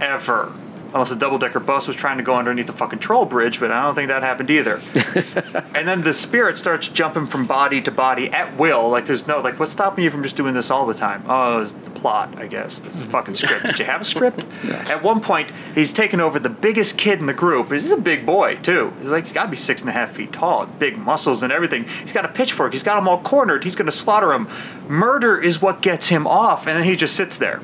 ever. 0.00 0.52
Unless 0.92 1.10
a 1.10 1.16
double 1.16 1.38
decker 1.38 1.60
bus 1.60 1.86
was 1.86 1.96
trying 1.96 2.18
to 2.18 2.22
go 2.22 2.34
underneath 2.36 2.66
the 2.66 2.72
fucking 2.72 3.00
troll 3.00 3.24
bridge, 3.24 3.60
but 3.60 3.70
I 3.70 3.82
don't 3.82 3.94
think 3.94 4.08
that 4.08 4.22
happened 4.22 4.50
either. 4.50 4.80
and 5.74 5.86
then 5.86 6.02
the 6.02 6.14
spirit 6.14 6.58
starts 6.58 6.88
jumping 6.88 7.26
from 7.26 7.46
body 7.46 7.82
to 7.82 7.90
body 7.90 8.30
at 8.30 8.56
will. 8.56 8.88
Like 8.88 9.06
there's 9.06 9.26
no 9.26 9.40
like 9.40 9.58
what's 9.58 9.72
stopping 9.72 10.04
you 10.04 10.10
from 10.10 10.22
just 10.22 10.36
doing 10.36 10.54
this 10.54 10.70
all 10.70 10.86
the 10.86 10.94
time? 10.94 11.24
Oh, 11.28 11.60
it's 11.60 11.72
the 11.72 11.90
plot, 11.90 12.36
I 12.38 12.46
guess. 12.46 12.78
The 12.78 12.90
fucking 12.90 13.34
script. 13.34 13.66
Did 13.66 13.78
you 13.78 13.84
have 13.84 14.00
a 14.00 14.04
script? 14.04 14.44
At 14.64 15.02
one 15.02 15.20
point, 15.20 15.50
he's 15.74 15.92
taken 15.92 16.20
over 16.20 16.38
the 16.38 16.48
biggest 16.48 16.96
kid 16.96 17.18
in 17.18 17.26
the 17.26 17.34
group. 17.34 17.72
He's 17.72 17.90
a 17.90 17.96
big 17.96 18.24
boy 18.24 18.56
too. 18.56 18.92
He's 19.00 19.10
like 19.10 19.24
he's 19.24 19.32
got 19.32 19.44
to 19.44 19.50
be 19.50 19.56
six 19.56 19.80
and 19.80 19.90
a 19.90 19.92
half 19.92 20.12
feet 20.12 20.32
tall, 20.32 20.66
big 20.66 20.96
muscles 20.96 21.42
and 21.42 21.52
everything. 21.52 21.84
He's 22.02 22.12
got 22.12 22.24
a 22.24 22.28
pitchfork. 22.28 22.72
He's 22.72 22.82
got 22.82 22.96
them 22.96 23.08
all 23.08 23.20
cornered. 23.20 23.64
He's 23.64 23.76
going 23.76 23.86
to 23.86 23.92
slaughter 23.92 24.32
him. 24.32 24.48
Murder 24.88 25.38
is 25.38 25.60
what 25.60 25.82
gets 25.82 26.08
him 26.08 26.26
off, 26.26 26.66
and 26.66 26.76
then 26.76 26.84
he 26.84 26.96
just 26.96 27.16
sits 27.16 27.36
there 27.36 27.60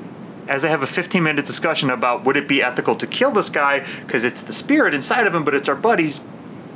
as 0.47 0.61
they 0.61 0.69
have 0.69 0.83
a 0.83 0.87
15 0.87 1.23
minute 1.23 1.45
discussion 1.45 1.89
about 1.89 2.25
would 2.25 2.37
it 2.37 2.47
be 2.47 2.61
ethical 2.61 2.95
to 2.97 3.07
kill 3.07 3.31
this 3.31 3.49
guy 3.49 3.85
because 4.01 4.23
it's 4.23 4.41
the 4.41 4.53
spirit 4.53 4.93
inside 4.93 5.27
of 5.27 5.33
him, 5.33 5.43
but 5.43 5.55
it's 5.55 5.69
our 5.69 5.75
buddy's 5.75 6.21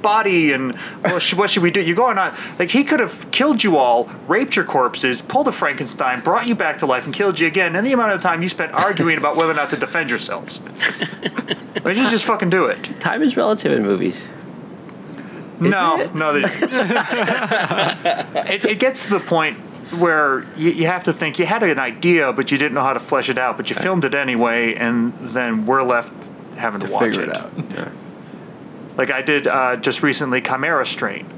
body 0.01 0.51
and 0.51 0.78
well, 1.03 1.20
sh- 1.20 1.34
what 1.34 1.49
should 1.49 1.63
we 1.63 1.72
do? 1.72 1.82
You're 1.82 1.95
going 1.95 2.18
on 2.18 2.32
uh, 2.32 2.38
like 2.59 2.70
he 2.70 2.84
could 2.84 2.99
have 2.99 3.30
killed 3.32 3.63
you 3.63 3.78
all, 3.78 4.09
raped 4.28 4.55
your 4.55 4.65
corpses, 4.65 5.22
pulled 5.22 5.47
a 5.47 5.51
Frankenstein, 5.51 6.22
brought 6.22 6.47
you 6.47 6.55
back 6.55 6.80
to 6.80 6.86
life, 6.86 7.05
and 7.05 7.13
killed 7.13 7.39
you 7.39 7.47
again. 7.47 7.76
And 7.76 7.86
the 7.86 7.93
amount 7.93 8.11
of 8.11 8.22
time 8.22 8.41
you 8.41 8.49
spent 8.49 8.72
arguing 8.74 9.18
about 9.18 9.36
whether 9.36 9.51
or 9.51 9.55
not 9.55 9.70
to 9.72 9.78
defend 9.78 10.09
yourselves. 10.09 10.57
Why 11.82 11.93
don't 11.93 11.97
you 11.97 12.09
just 12.09 12.26
fucking 12.26 12.49
do 12.49 12.65
it? 12.65 12.99
Time 12.99 13.22
is 13.22 13.38
relative 13.38 13.72
in 13.72 13.84
movies. 13.84 14.24
no, 15.59 15.99
it? 15.99 16.15
no. 16.15 16.34
It, 18.47 18.63
it 18.63 18.80
gets 18.80 19.03
to 19.03 19.09
the 19.09 19.20
point 19.20 19.57
where 19.93 20.43
you, 20.55 20.71
you 20.71 20.85
have 20.88 21.03
to 21.05 21.13
think 21.13 21.39
you 21.39 21.45
had 21.45 21.63
an 21.63 21.79
idea, 21.79 22.33
but 22.33 22.51
you 22.51 22.57
didn't 22.57 22.73
know 22.73 22.83
how 22.83 22.93
to 22.93 22.99
flesh 22.99 23.29
it 23.29 23.38
out. 23.38 23.57
But 23.57 23.69
you 23.69 23.75
filmed 23.75 24.05
it 24.05 24.15
anyway, 24.15 24.75
and 24.75 25.13
then 25.35 25.65
we're 25.65 25.83
left 25.83 26.13
having 26.57 26.81
to, 26.81 26.88
to 26.88 26.93
watch 26.93 27.03
figure 27.03 27.23
it. 27.23 27.29
it 27.29 27.35
out. 27.35 27.51
Like 28.97 29.11
I 29.11 29.21
did 29.21 29.47
uh, 29.47 29.75
just 29.75 30.01
recently, 30.01 30.41
Chimera 30.41 30.85
Strain, 30.85 31.29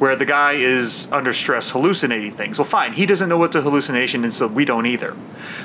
where 0.00 0.16
the 0.16 0.24
guy 0.24 0.54
is 0.54 1.06
under 1.12 1.30
stress 1.30 1.68
hallucinating 1.70 2.32
things. 2.32 2.58
Well, 2.58 2.64
fine, 2.64 2.94
he 2.94 3.04
doesn't 3.04 3.28
know 3.28 3.36
what's 3.36 3.54
a 3.54 3.60
hallucination, 3.60 4.24
and 4.24 4.32
so 4.32 4.46
we 4.46 4.64
don't 4.64 4.86
either. 4.86 5.14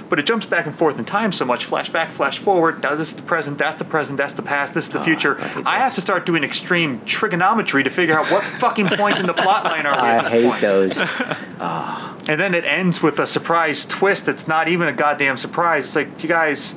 But 0.09 0.19
it 0.19 0.25
jumps 0.25 0.45
back 0.45 0.65
and 0.65 0.77
forth 0.77 0.99
in 0.99 1.05
time 1.05 1.31
so 1.31 1.45
much 1.45 1.63
flash 1.63 1.89
back, 1.89 2.11
flash 2.11 2.37
forward. 2.37 2.83
Now 2.83 2.95
this 2.95 3.09
is 3.09 3.15
the 3.15 3.21
present, 3.21 3.57
that's 3.57 3.77
the 3.77 3.85
present, 3.85 4.17
that's 4.17 4.33
the 4.33 4.41
past, 4.41 4.73
this 4.73 4.87
is 4.87 4.91
the 4.91 4.99
ah, 4.99 5.05
future. 5.05 5.39
I 5.39 5.75
I, 5.75 5.79
have 5.79 5.95
to 5.95 6.01
start 6.01 6.25
doing 6.25 6.43
extreme 6.43 7.03
trigonometry 7.05 7.83
to 7.85 7.89
figure 7.89 8.19
out 8.19 8.29
what 8.29 8.43
fucking 8.59 8.89
point 8.89 9.19
in 9.19 9.25
the 9.25 9.33
plot 9.33 9.63
line 9.63 9.85
are 9.85 9.93
we 9.93 10.07
at 10.07 10.19
I 10.19 10.23
this 10.23 10.31
hate 10.31 10.49
point. 10.49 10.61
those. 10.61 10.97
And 12.27 12.41
then 12.41 12.55
it 12.55 12.65
ends 12.65 13.01
with 13.03 13.19
a 13.19 13.27
surprise 13.27 13.85
twist 13.85 14.25
that's 14.25 14.47
not 14.47 14.67
even 14.67 14.87
a 14.87 14.93
goddamn 14.93 15.37
surprise. 15.37 15.85
It's 15.85 15.95
like, 15.95 16.23
you 16.23 16.29
guys, 16.29 16.75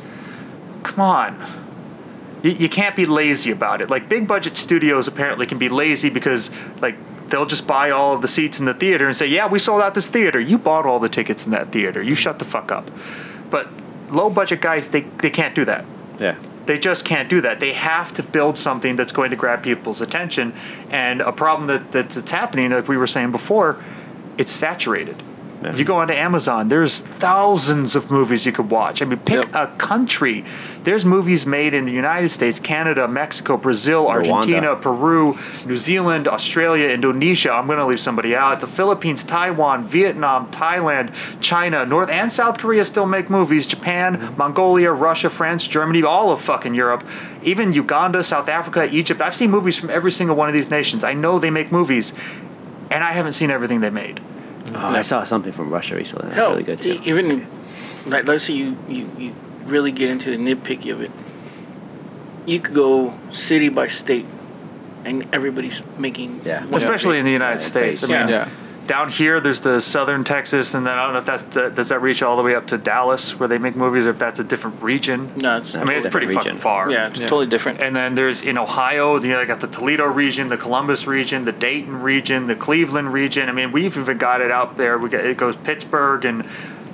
come 0.83 1.01
on. 1.01 1.41
You, 2.43 2.51
you 2.51 2.69
can't 2.69 2.95
be 2.95 3.07
lazy 3.07 3.51
about 3.51 3.81
it. 3.81 3.89
Like, 3.89 4.11
big 4.11 4.29
budget 4.29 4.59
studios 4.59 5.09
apparently 5.09 5.47
can 5.47 5.59
be 5.59 5.71
lazy 5.71 6.11
because, 6.11 6.51
like, 6.81 6.97
they'll 7.29 7.47
just 7.47 7.67
buy 7.67 7.91
all 7.91 8.15
of 8.15 8.23
the 8.23 8.29
seats 8.29 8.59
in 8.59 8.67
the 8.67 8.75
theater 8.75 9.07
and 9.07 9.17
say, 9.17 9.27
yeah, 9.27 9.47
we 9.47 9.59
sold 9.59 9.83
out 9.83 9.95
this 9.95 10.09
theater. 10.09 10.41
You 10.41 10.59
bought 10.59 10.87
all 10.87 10.99
the 10.99 11.09
tickets 11.09 11.45
in 11.45 11.53
that 11.53 11.73
theater. 11.73 12.03
You 12.03 12.15
shut 12.15 12.39
the 12.39 12.45
fuck 12.45 12.73
up. 12.73 12.91
But 13.51 13.69
low 14.11 14.31
budget 14.31 14.61
guys, 14.61 14.89
they, 14.89 15.03
they 15.03 15.31
can't 15.31 15.55
do 15.55 15.65
that. 15.65 15.85
Yeah. 16.19 16.39
They 16.67 16.79
just 16.79 17.05
can't 17.05 17.31
do 17.31 17.41
that. 17.41 17.61
They 17.61 17.73
have 17.73 18.13
to 18.15 18.23
build 18.23 18.59
something 18.59 18.97
that's 18.97 19.13
going 19.13 19.31
to 19.31 19.37
grab 19.37 19.63
people's 19.63 20.01
attention. 20.01 20.53
And 20.91 21.21
a 21.23 21.33
problem 21.33 21.67
that, 21.69 21.93
that's, 21.93 22.15
that's 22.17 22.31
happening, 22.31 22.71
like 22.71 22.89
we 22.89 22.97
were 22.97 23.07
saying 23.07 23.33
before, 23.33 23.83
it's 24.37 24.53
saturated. 24.53 25.23
Yeah. 25.63 25.75
You 25.75 25.85
go 25.85 25.97
onto 25.97 26.15
Amazon, 26.15 26.69
there's 26.69 27.01
thousands 27.01 27.97
of 27.97 28.11
movies 28.13 28.47
you 28.47 28.53
could 28.53 28.71
watch. 28.71 29.03
I 29.03 29.07
mean, 29.07 29.19
pick 29.19 29.45
Yep. 29.45 29.55
a 29.55 29.67
country. 29.77 30.45
There's 30.85 31.05
movies 31.05 31.47
made 31.47 31.75
in 31.75 31.85
the 31.85 31.91
United 31.93 32.29
States, 32.29 32.61
Canada, 32.61 33.09
Mexico, 33.09 33.57
Brazil, 33.57 34.07
Argentina, 34.09 34.77
Peru, 34.77 35.37
New 35.67 35.77
Zealand, 35.77 36.29
Australia, 36.29 36.89
Indonesia. 36.91 37.53
I'm 37.53 37.67
going 37.67 37.79
to 37.79 37.87
leave 37.87 37.99
somebody 37.99 38.37
out. 38.37 38.61
The 38.61 38.69
Philippines, 38.69 39.25
Taiwan, 39.25 39.85
Vietnam, 39.87 40.49
Thailand, 40.53 41.13
China, 41.41 41.85
North 41.85 42.09
and 42.09 42.33
South 42.33 42.59
Korea 42.59 42.85
still 42.85 43.07
make 43.07 43.29
movies. 43.29 43.67
Japan, 43.67 44.35
Mongolia, 44.37 44.93
Russia, 44.93 45.29
France, 45.29 45.67
Germany, 45.67 46.05
all 46.05 46.31
of 46.31 46.41
fucking 46.41 46.75
Europe. 46.75 47.03
Even 47.43 47.73
Uganda, 47.73 48.23
South 48.23 48.49
Africa, 48.49 48.89
Egypt. 48.95 49.21
I've 49.21 49.35
seen 49.35 49.51
movies 49.51 49.77
from 49.77 49.91
every 49.91 50.13
single 50.13 50.37
one 50.37 50.49
of 50.49 50.55
these 50.55 50.71
nations. 50.71 51.03
I 51.03 51.15
know 51.15 51.39
they 51.41 51.51
make 51.51 51.73
movies, 51.73 52.13
and 52.91 53.03
I 53.03 53.13
haven't 53.13 53.33
seen 53.33 53.51
everything 53.51 53.81
they 53.81 53.91
made. 53.91 54.21
Oh, 54.75 54.79
I 54.79 55.03
saw 55.03 55.25
something 55.25 55.53
from 55.53 55.71
Russia 55.71 55.95
recently. 55.97 56.27
That's 56.29 56.37
Hell, 56.37 56.51
really 56.51 56.63
good 56.65 56.81
too. 56.81 57.01
even 57.05 57.47
like 58.07 58.27
let's 58.27 58.45
say 58.45 58.55
you, 58.55 58.77
you 58.89 59.11
you 59.19 59.35
really 59.65 59.93
get 59.93 60.11
into 60.11 60.31
the 60.31 60.37
nitpicky 60.37 60.93
of 60.93 61.01
it. 61.03 61.11
You 62.47 62.61
could 62.61 62.75
go 62.75 63.15
city 63.31 63.69
by 63.69 63.87
state, 63.89 64.25
and 65.05 65.29
everybody's 65.35 65.83
making 65.99 66.41
Yeah. 66.45 66.65
one 66.65 66.75
especially 66.75 67.19
in 67.19 67.25
the 67.27 67.33
United 67.33 67.61
United 67.63 67.69
States. 67.69 67.99
States, 67.99 68.13
I 68.13 68.25
mean, 68.25 68.29
Yeah. 68.35 68.49
Down 68.89 69.11
here, 69.11 69.39
there's 69.39 69.61
the 69.61 69.81
southern 69.81 70.25
Texas, 70.25 70.75
and 70.75 70.85
then 70.85 70.99
I 70.99 71.05
don't 71.05 71.13
know 71.13 71.19
if 71.21 71.27
that's 71.27 71.45
the, 71.45 71.69
does 71.69 71.91
that 71.91 72.01
reach 72.03 72.23
all 72.23 72.37
the 72.37 72.43
way 72.43 72.55
up 72.57 72.67
to 72.69 72.79
Dallas 72.79 73.39
where 73.39 73.47
they 73.49 73.59
make 73.59 73.77
movies, 73.77 74.07
or 74.07 74.11
if 74.11 74.19
that's 74.19 74.41
a 74.41 74.45
different 74.45 74.83
region. 74.83 75.31
No, 75.37 75.59
it's 75.59 75.77
I 75.77 75.85
mean, 75.85 75.97
it's 75.99 76.09
pretty 76.09 76.27
region. 76.27 76.43
fucking 76.43 76.59
far. 76.59 76.91
yeah, 76.91 77.09
it's 77.09 77.21
Yeah. 77.21 77.27
totally 77.27 77.47
different. 77.47 77.81
And 77.83 77.95
then 77.95 78.15
there's 78.17 78.43
in 78.43 78.59
Ohio, 78.59 79.21
you 79.21 79.29
know, 79.29 79.39
they 79.39 79.45
got 79.45 79.61
the 79.61 79.69
Toledo 79.69 80.07
region, 80.07 80.49
the 80.49 80.57
Columbus 80.57 81.07
region, 81.07 81.45
the 81.45 81.53
Dayton 81.53 82.03
region, 82.03 82.47
the 82.47 82.57
Cleveland 82.57 83.13
region. 83.13 83.49
I 83.49 83.53
mean, 83.53 83.71
we've 83.71 83.97
even 83.97 84.19
got 84.19 84.41
it 84.41 84.51
out 84.51 84.77
there. 84.77 84.99
We 84.99 85.11
got 85.11 85.25
it 85.25 85.37
goes 85.37 85.55
Pittsburgh, 85.57 86.25
and 86.25 86.45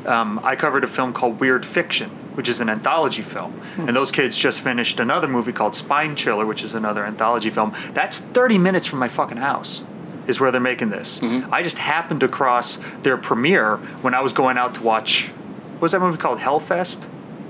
um, 0.05 0.41
I 0.43 0.57
covered 0.57 0.83
a 0.85 0.89
film 0.89 1.13
called 1.13 1.39
Weird 1.39 1.65
Fiction, 1.65 2.11
which 2.35 2.49
is 2.49 2.61
an 2.61 2.69
anthology 2.69 3.23
film. 3.23 3.59
And 3.79 3.95
those 3.95 4.11
kids 4.11 4.37
just 4.37 4.61
finished 4.61 4.99
another 5.01 5.29
movie 5.29 5.53
called 5.53 5.75
Spine 5.77 6.17
Chiller, 6.17 6.45
which 6.45 6.63
is 6.65 6.75
another 6.75 7.07
anthology 7.07 7.51
film. 7.51 7.73
That's 7.93 8.19
30 8.19 8.59
minutes 8.59 8.85
from 8.85 8.99
my 8.99 9.09
fucking 9.09 9.39
house. 9.39 9.83
Is 10.27 10.41
where 10.41 10.51
they're 10.51 10.61
making 10.61 10.91
this. 10.91 11.19
Mm-hmm. 11.19 11.53
I 11.53 11.63
just 11.63 11.77
happened 11.77 12.21
to 12.21 12.29
cross 12.29 12.79
their 13.03 13.17
premiere 13.17 13.77
when 14.03 14.15
I 14.15 14.21
was 14.21 14.33
going 14.33 14.57
out 14.57 14.75
to 14.77 14.83
watch. 14.83 15.29
What 15.75 15.83
was 15.83 15.93
that 15.93 16.01
movie 16.01 16.17
called? 16.17 16.39
Hellfest, 16.39 17.07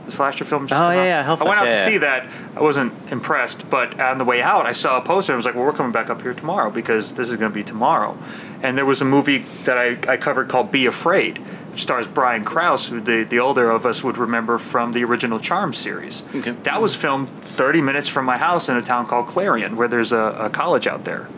the 0.06 0.12
slasher 0.12 0.44
film. 0.44 0.66
just 0.66 0.80
Oh, 0.80 0.90
yeah, 0.90 1.22
yeah, 1.24 1.32
I 1.32 1.44
went 1.44 1.58
out 1.58 1.64
yeah, 1.66 1.70
to 1.70 1.76
yeah. 1.76 1.84
see 1.84 1.98
that. 1.98 2.26
I 2.56 2.60
wasn't 2.62 2.92
impressed, 3.12 3.70
but 3.70 4.00
on 4.00 4.18
the 4.18 4.24
way 4.24 4.42
out, 4.42 4.66
I 4.66 4.72
saw 4.72 4.98
a 4.98 5.02
poster. 5.02 5.32
and 5.32 5.34
I 5.34 5.36
was 5.36 5.46
like, 5.46 5.54
"Well, 5.54 5.64
we're 5.64 5.72
coming 5.72 5.92
back 5.92 6.10
up 6.10 6.22
here 6.22 6.34
tomorrow 6.34 6.70
because 6.70 7.12
this 7.12 7.28
is 7.28 7.36
going 7.36 7.50
to 7.52 7.54
be 7.54 7.62
tomorrow." 7.64 8.18
And 8.62 8.76
there 8.76 8.86
was 8.86 9.00
a 9.00 9.04
movie 9.04 9.44
that 9.64 9.78
I, 9.78 9.96
I 10.12 10.16
covered 10.16 10.48
called 10.48 10.72
"Be 10.72 10.86
Afraid," 10.86 11.40
stars 11.76 12.06
Brian 12.08 12.44
Krause, 12.44 12.86
who 12.86 13.00
the 13.00 13.22
the 13.24 13.38
older 13.38 13.70
of 13.70 13.86
us 13.86 14.02
would 14.02 14.18
remember 14.18 14.58
from 14.58 14.92
the 14.92 15.04
original 15.04 15.38
Charm 15.38 15.72
series. 15.72 16.24
Okay. 16.34 16.52
That 16.64 16.80
was 16.82 16.94
filmed 16.96 17.28
30 17.42 17.80
minutes 17.82 18.08
from 18.08 18.24
my 18.24 18.36
house 18.38 18.68
in 18.68 18.76
a 18.76 18.82
town 18.82 19.06
called 19.06 19.28
Clarion, 19.28 19.76
where 19.76 19.86
there's 19.88 20.10
a, 20.12 20.36
a 20.40 20.50
college 20.50 20.86
out 20.88 21.04
there. 21.04 21.28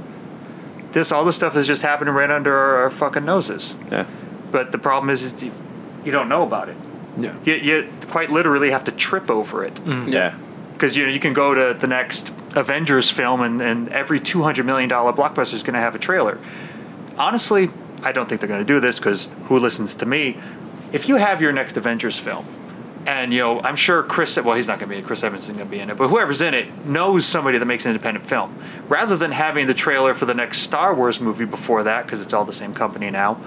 This 0.97 1.13
all 1.13 1.27
this 1.27 1.37
stuff 1.37 1.55
is 1.57 1.67
just 1.67 1.83
happening 1.83 2.15
right 2.15 2.31
under 2.31 2.57
our, 2.57 2.77
our 2.85 2.91
fucking 2.91 3.23
noses. 3.23 3.75
Yeah. 3.93 4.07
But 4.51 4.73
the 4.73 4.79
problem 4.79 5.11
is, 5.11 5.23
is 5.23 5.43
you, 5.43 5.53
you 6.07 6.11
don't 6.11 6.31
know 6.31 6.43
about 6.43 6.71
it. 6.71 6.77
Yeah. 7.21 7.35
You, 7.45 7.53
you 7.53 7.93
quite 8.09 8.31
literally 8.31 8.71
have 8.71 8.85
to 8.85 8.93
trip 8.93 9.29
over 9.29 9.63
it 9.63 9.75
mm-hmm. 9.75 10.09
Yeah. 10.09 10.35
because 10.73 10.97
you 10.97 11.05
know 11.05 11.13
you 11.13 11.21
can 11.21 11.35
go 11.35 11.53
to 11.53 11.79
the 11.79 11.87
next 11.87 12.31
Avengers 12.55 13.11
film 13.11 13.43
and, 13.43 13.61
and 13.61 13.91
every 13.91 14.19
two 14.21 14.43
hundred 14.43 14.65
million 14.65 14.89
dollar 14.89 15.13
blockbuster 15.13 15.53
is 15.53 15.63
going 15.63 15.75
to 15.75 15.81
have 15.81 15.95
a 15.95 15.99
trailer. 15.99 16.39
Honestly, 17.19 17.69
I 18.03 18.13
don't 18.13 18.27
think 18.27 18.41
they're 18.41 18.49
going 18.49 18.65
to 18.67 18.73
do 18.73 18.81
this 18.81 18.97
because 18.97 19.29
who 19.49 19.59
listens 19.59 19.97
to 19.97 20.07
me? 20.07 20.39
If 20.95 21.11
you 21.11 21.17
have 21.17 21.43
your 21.43 21.53
next 21.53 21.77
Avengers 21.77 22.19
film, 22.19 22.47
and 23.07 23.33
you 23.33 23.41
know 23.41 23.61
I'm 23.61 23.77
sure 23.77 24.03
Chris, 24.03 24.37
well 24.37 24.57
he's 24.57 24.67
not 24.67 24.79
going 24.79 24.91
to 24.91 24.97
be 24.97 25.03
Chris 25.03 25.23
Evans 25.23 25.43
isn't 25.43 25.57
going 25.57 25.69
to 25.69 25.71
be 25.71 25.81
in 25.81 25.91
it, 25.91 25.97
but 25.97 26.09
whoever's 26.09 26.43
in 26.43 26.55
it 26.55 26.87
knows 26.87 27.27
somebody 27.27 27.59
that 27.59 27.65
makes 27.65 27.85
an 27.85 27.93
independent 27.93 28.27
film. 28.27 28.59
Rather 28.89 29.17
than 29.17 29.33
having 29.33 29.67
the 29.67 29.75
trailer 29.75 30.15
for 30.15 30.27
the 30.27 30.35
next 30.35 30.59
Star 30.59 30.95
Wars 30.95 31.21
movie 31.21 31.45
before 31.45 31.83
that, 31.85 32.05
because 32.05 32.21
it's 32.21 32.33
all 32.33 32.45
the 32.45 32.53
same 32.53 32.75
company 32.75 33.11
now, 33.11 33.41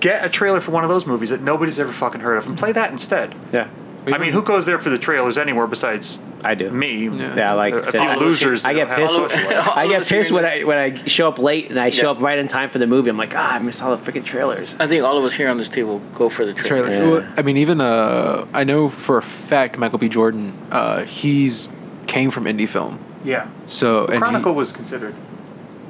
get 0.00 0.24
a 0.24 0.28
trailer 0.28 0.60
for 0.60 0.70
one 0.70 0.84
of 0.84 0.90
those 0.90 1.06
movies 1.06 1.30
that 1.30 1.40
nobody's 1.40 1.78
ever 1.78 1.92
fucking 1.92 2.20
heard 2.20 2.36
of 2.38 2.46
and 2.46 2.56
play 2.56 2.72
that 2.72 2.90
instead. 2.90 3.34
Yeah. 3.52 3.68
I 4.14 4.18
mean, 4.18 4.32
who 4.32 4.42
goes 4.42 4.66
there 4.66 4.78
for 4.78 4.90
the 4.90 4.98
trailers 4.98 5.38
anywhere 5.38 5.66
besides 5.66 6.18
I 6.44 6.54
do. 6.54 6.70
me? 6.70 7.08
Yeah. 7.08 7.34
Yeah, 7.36 7.52
like 7.54 7.74
a, 7.74 7.78
a 7.78 7.84
said, 7.84 7.92
few 7.92 8.00
I- 8.00 8.14
losers. 8.16 8.64
I 8.64 8.72
that 8.72 8.78
get 8.78 8.88
don't 8.88 8.98
pissed. 8.98 9.14
a 9.14 9.38
social 9.38 9.50
life. 9.58 9.68
I 9.76 9.86
get 9.88 10.06
pissed 10.06 10.30
when 10.32 10.44
I 10.44 10.64
when 10.64 10.78
I 10.78 11.06
show 11.06 11.28
up 11.28 11.38
late 11.38 11.70
and 11.70 11.78
I 11.80 11.90
show 11.90 12.10
Yeah. 12.12 12.16
up 12.16 12.20
right 12.22 12.38
in 12.38 12.48
time 12.48 12.70
for 12.70 12.78
the 12.78 12.86
movie. 12.86 13.10
I'm 13.10 13.16
like, 13.18 13.34
ah, 13.36 13.54
I 13.54 13.58
missed 13.58 13.82
all 13.82 13.96
the 13.96 14.02
freaking 14.12 14.24
trailers. 14.24 14.74
I 14.78 14.86
think 14.86 15.04
all 15.04 15.18
of 15.18 15.24
us 15.24 15.34
here 15.34 15.48
on 15.48 15.56
this 15.58 15.68
table 15.68 16.00
go 16.14 16.28
for 16.28 16.44
the 16.46 16.54
trailer. 16.54 16.88
trailer. 16.88 17.04
Yeah. 17.06 17.10
Well, 17.28 17.34
I 17.36 17.42
mean, 17.42 17.56
even 17.56 17.80
uh, 17.80 18.46
I 18.52 18.64
know 18.64 18.88
for 18.88 19.18
a 19.18 19.22
fact 19.22 19.78
Michael 19.78 19.98
B. 19.98 20.08
Jordan, 20.08 20.56
uh, 20.70 21.04
he's 21.04 21.68
came 22.06 22.30
from 22.30 22.44
indie 22.44 22.68
film. 22.68 22.98
Yeah. 23.24 23.48
So 23.66 24.04
and 24.04 24.14
he- 24.14 24.18
Chronicle 24.20 24.54
was 24.54 24.72
considered 24.72 25.14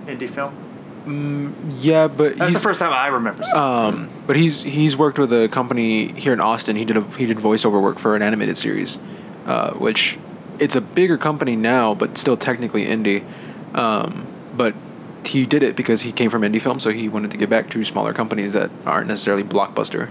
indie 0.06 0.30
film. 0.30 0.54
Yeah, 1.78 2.08
but 2.08 2.36
That's 2.36 2.50
he's 2.50 2.54
the 2.54 2.62
first 2.62 2.78
time 2.80 2.92
I 2.92 3.06
remember. 3.08 3.42
it. 3.42 3.54
um, 3.54 4.10
but 4.26 4.36
he's 4.36 4.62
he's 4.62 4.96
worked 4.96 5.18
with 5.18 5.32
a 5.32 5.48
company 5.48 6.12
here 6.12 6.32
in 6.32 6.40
Austin. 6.40 6.76
He 6.76 6.84
did 6.84 6.96
a 6.96 7.02
he 7.16 7.26
did 7.26 7.38
voiceover 7.38 7.80
work 7.80 7.98
for 7.98 8.14
an 8.14 8.22
animated 8.22 8.58
series, 8.58 8.98
uh, 9.46 9.72
which 9.74 10.18
it's 10.58 10.76
a 10.76 10.80
bigger 10.80 11.16
company 11.16 11.56
now, 11.56 11.94
but 11.94 12.18
still 12.18 12.36
technically 12.36 12.84
indie. 12.86 13.24
Um, 13.74 14.26
but 14.56 14.74
he 15.24 15.46
did 15.46 15.62
it 15.62 15.76
because 15.76 16.02
he 16.02 16.12
came 16.12 16.30
from 16.30 16.42
indie 16.42 16.60
film, 16.60 16.80
so 16.80 16.90
he 16.90 17.08
wanted 17.08 17.30
to 17.30 17.36
give 17.36 17.48
back 17.50 17.70
to 17.70 17.84
smaller 17.84 18.12
companies 18.12 18.52
that 18.52 18.70
aren't 18.84 19.08
necessarily 19.08 19.44
blockbuster 19.44 20.08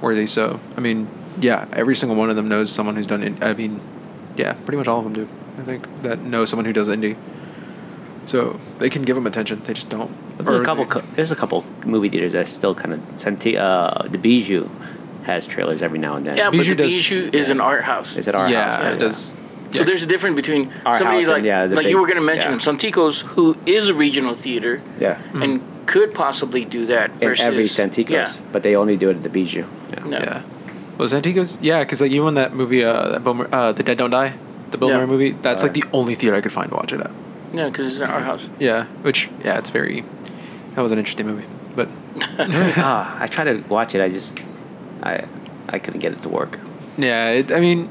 worthy. 0.00 0.26
So 0.26 0.60
I 0.76 0.80
mean, 0.80 1.08
yeah, 1.40 1.66
every 1.72 1.94
single 1.94 2.16
one 2.16 2.30
of 2.30 2.36
them 2.36 2.48
knows 2.48 2.72
someone 2.72 2.96
who's 2.96 3.06
done. 3.06 3.22
In, 3.22 3.42
I 3.42 3.54
mean, 3.54 3.80
yeah, 4.36 4.54
pretty 4.54 4.76
much 4.78 4.88
all 4.88 4.98
of 4.98 5.04
them 5.04 5.12
do. 5.12 5.28
I 5.58 5.62
think 5.62 6.02
that 6.02 6.20
know 6.20 6.44
someone 6.46 6.64
who 6.64 6.72
does 6.72 6.88
indie. 6.88 7.16
So 8.26 8.58
they 8.78 8.88
can 8.90 9.02
give 9.02 9.16
them 9.16 9.26
attention. 9.26 9.62
They 9.66 9.74
just 9.74 9.88
don't. 9.88 10.10
There's 10.38 10.60
a 10.60 10.64
couple. 10.64 10.84
they- 10.84 11.00
There's 11.16 11.30
a 11.30 11.36
couple 11.36 11.64
movie 11.84 12.08
theaters 12.08 12.32
that 12.32 12.48
still 12.48 12.74
kind 12.74 12.94
of. 12.94 13.00
Santi- 13.16 13.56
uh, 13.58 14.04
the 14.08 14.18
Bijou 14.18 14.68
has 15.24 15.46
trailers 15.46 15.82
every 15.82 15.98
now 15.98 16.16
and 16.16 16.26
then. 16.26 16.36
Yeah, 16.36 16.50
but 16.50 16.64
the 16.64 16.74
does- 16.74 16.90
Bijou 16.90 17.30
is 17.32 17.50
an 17.50 17.60
art 17.60 17.84
house. 17.84 18.16
Is 18.16 18.28
it 18.28 18.34
our 18.34 18.48
yeah, 18.48 18.70
house? 18.76 18.94
it 18.94 18.98
does. 18.98 19.36
So 19.72 19.78
yeah. 19.78 19.84
there's 19.84 20.02
a 20.02 20.06
difference 20.06 20.36
between 20.36 20.70
Our 20.84 20.98
somebody 20.98 21.18
house 21.18 21.24
and, 21.26 21.32
like 21.32 21.44
yeah, 21.44 21.64
like 21.64 21.84
big- 21.84 21.86
you 21.90 21.98
were 21.98 22.06
going 22.06 22.16
to 22.18 22.22
mention 22.22 22.52
yeah. 22.52 22.58
Santikos, 22.58 23.20
who 23.22 23.56
is 23.64 23.88
a 23.88 23.94
regional 23.94 24.34
theater 24.34 24.82
Yeah. 25.00 25.16
and 25.34 25.62
could 25.86 26.12
possibly 26.14 26.64
do 26.64 26.84
that. 26.86 27.10
In 27.12 27.28
Versus, 27.28 27.44
every 27.46 27.64
Santikos, 27.64 28.10
Yeah. 28.10 28.32
but 28.52 28.62
they 28.62 28.76
only 28.76 28.96
do 28.98 29.08
it 29.10 29.16
at 29.16 29.22
the 29.22 29.30
Bijou. 29.30 29.64
Yeah. 29.90 30.04
No. 30.04 30.18
Yeah. 30.18 30.42
Was 30.98 31.12
Antigos? 31.14 31.56
Yeah, 31.62 31.80
because 31.80 32.00
like 32.02 32.12
even 32.12 32.34
that 32.34 32.54
movie, 32.54 32.84
uh, 32.84 33.08
that 33.12 33.24
Bill 33.24 33.34
Mur- 33.34 33.48
uh, 33.50 33.72
the 33.72 33.82
Dead 33.82 33.96
Don't 33.96 34.10
Die, 34.10 34.34
the 34.72 34.76
Bill 34.78 34.90
Yeah. 34.90 34.98
Murray 34.98 35.06
movie. 35.06 35.36
That's 35.40 35.62
like 35.62 35.72
the 35.72 35.84
only 35.92 36.14
theater 36.14 36.36
I 36.36 36.40
could 36.42 36.52
find 36.52 36.68
to 36.68 36.76
watch 36.76 36.92
it 36.92 37.00
at. 37.00 37.10
Yeah, 37.52 37.66
because 37.68 37.92
it's 37.92 38.00
an 38.00 38.10
art 38.10 38.22
house. 38.22 38.48
Yeah, 38.58 38.86
which 39.02 39.28
yeah, 39.44 39.58
it's 39.58 39.70
very. 39.70 40.04
That 40.74 40.80
was 40.82 40.92
an 40.92 40.98
interesting 40.98 41.26
movie, 41.26 41.46
but 41.76 41.88
ah, 42.38 43.16
I 43.20 43.26
tried 43.26 43.44
to 43.44 43.58
watch 43.68 43.94
it. 43.94 44.00
I 44.00 44.08
just, 44.08 44.40
I, 45.02 45.26
I 45.68 45.78
couldn't 45.78 46.00
get 46.00 46.12
it 46.12 46.22
to 46.22 46.28
work. 46.30 46.58
yeah, 46.96 47.28
it, 47.30 47.52
I 47.52 47.60
mean, 47.60 47.90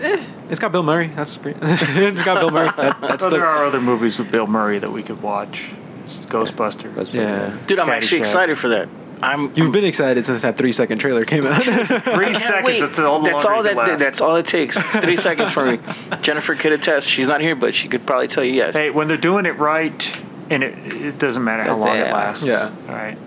eh, 0.00 0.24
it's 0.50 0.58
got 0.58 0.72
Bill 0.72 0.82
Murray. 0.82 1.08
That's 1.14 1.36
great. 1.36 1.56
it's 1.62 2.24
got 2.24 2.40
Bill 2.40 2.50
Murray. 2.50 2.70
That, 2.76 3.00
that's 3.00 3.00
But 3.00 3.18
the, 3.20 3.30
there 3.30 3.46
are 3.46 3.64
other 3.64 3.80
movies 3.80 4.18
with 4.18 4.32
Bill 4.32 4.46
Murray 4.48 4.78
that 4.80 4.90
we 4.90 5.02
could 5.04 5.22
watch. 5.22 5.70
It's 6.04 6.16
Ghostbuster. 6.26 6.92
That's 6.94 7.12
Yeah. 7.14 7.56
Dude, 7.66 7.78
I'm 7.78 7.88
actually 7.88 8.18
Caddyshack. 8.18 8.20
excited 8.20 8.58
for 8.58 8.68
that. 8.70 8.88
I'm. 9.22 9.54
You've 9.54 9.72
been 9.72 9.84
excited 9.84 10.26
since 10.26 10.42
that 10.42 10.58
three 10.58 10.72
second 10.72 10.98
trailer 10.98 11.24
came 11.24 11.46
out. 11.46 11.62
Three 11.64 12.34
seconds. 12.34 12.66
wait. 12.66 12.80
That's 12.80 12.98
all. 12.98 13.20
the 13.22 13.30
That's 13.30 13.44
all 13.44 13.62
that. 13.62 13.76
last. 13.76 13.98
That's 13.98 14.20
all 14.20 14.36
it 14.36 14.46
takes. 14.46 14.76
Three 15.00 15.16
seconds 15.16 15.52
for 15.52 15.64
me. 15.64 15.78
Jennifer 16.22 16.54
could 16.54 16.72
attest. 16.72 17.08
She's 17.08 17.28
not 17.28 17.40
here, 17.40 17.54
but 17.54 17.74
she 17.74 17.88
could 17.88 18.04
probably 18.06 18.28
tell 18.28 18.44
you 18.44 18.52
yes. 18.52 18.74
Hey, 18.74 18.90
when 18.90 19.08
they're 19.08 19.16
doing 19.16 19.46
it 19.46 19.58
right, 19.58 20.20
and 20.50 20.64
it 20.64 20.92
it 20.92 21.18
doesn't 21.18 21.44
matter 21.44 21.62
how 21.62 21.76
That's 21.76 21.86
long 21.86 21.96
it, 21.98 22.08
it 22.08 22.12
lasts. 22.12 22.44
Yeah. 22.44 22.74
All 22.88 22.94
right. 22.94 23.18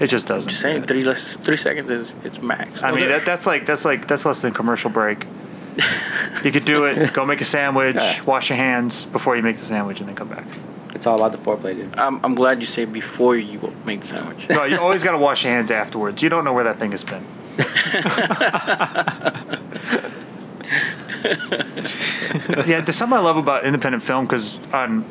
It 0.00 0.08
just 0.08 0.26
doesn't. 0.26 0.50
Just 0.50 0.62
saying, 0.62 0.82
three 0.82 1.04
less, 1.04 1.36
three 1.36 1.56
seconds 1.56 1.88
is 1.90 2.14
it's 2.24 2.42
max. 2.42 2.82
I 2.82 2.90
mean, 2.90 3.08
that, 3.08 3.24
that's 3.24 3.46
like 3.46 3.66
that's 3.66 3.84
like 3.84 4.08
that's 4.08 4.24
less 4.24 4.42
than 4.42 4.52
commercial 4.52 4.90
break. 4.90 5.26
you 6.44 6.50
could 6.50 6.64
do 6.64 6.84
it. 6.84 7.12
Go 7.14 7.24
make 7.24 7.40
a 7.40 7.44
sandwich. 7.44 7.94
Yeah. 7.94 8.22
Wash 8.24 8.50
your 8.50 8.56
hands 8.56 9.04
before 9.06 9.36
you 9.36 9.42
make 9.42 9.58
the 9.58 9.64
sandwich, 9.64 10.00
and 10.00 10.08
then 10.08 10.16
come 10.16 10.28
back. 10.28 10.44
It's 10.94 11.06
all 11.06 11.16
about 11.16 11.32
the 11.32 11.38
foreplay, 11.38 11.74
dude. 11.74 11.96
I'm, 11.96 12.22
I'm 12.24 12.34
glad 12.34 12.60
you 12.60 12.66
say 12.66 12.84
before 12.84 13.36
you 13.36 13.74
make 13.84 14.02
the 14.02 14.06
sandwich. 14.08 14.48
No, 14.48 14.64
you 14.64 14.78
always 14.78 15.02
got 15.02 15.12
to 15.12 15.18
wash 15.18 15.44
your 15.44 15.52
hands 15.52 15.70
afterwards. 15.70 16.22
You 16.22 16.28
don't 16.28 16.44
know 16.44 16.52
where 16.52 16.64
that 16.64 16.76
thing 16.78 16.90
has 16.90 17.02
been. 17.02 17.24
yeah, 22.66 22.80
there's 22.80 22.96
something 22.96 23.18
I 23.18 23.20
love 23.22 23.36
about 23.36 23.64
independent 23.64 24.02
film 24.02 24.26
because 24.26 24.58
on 24.72 25.04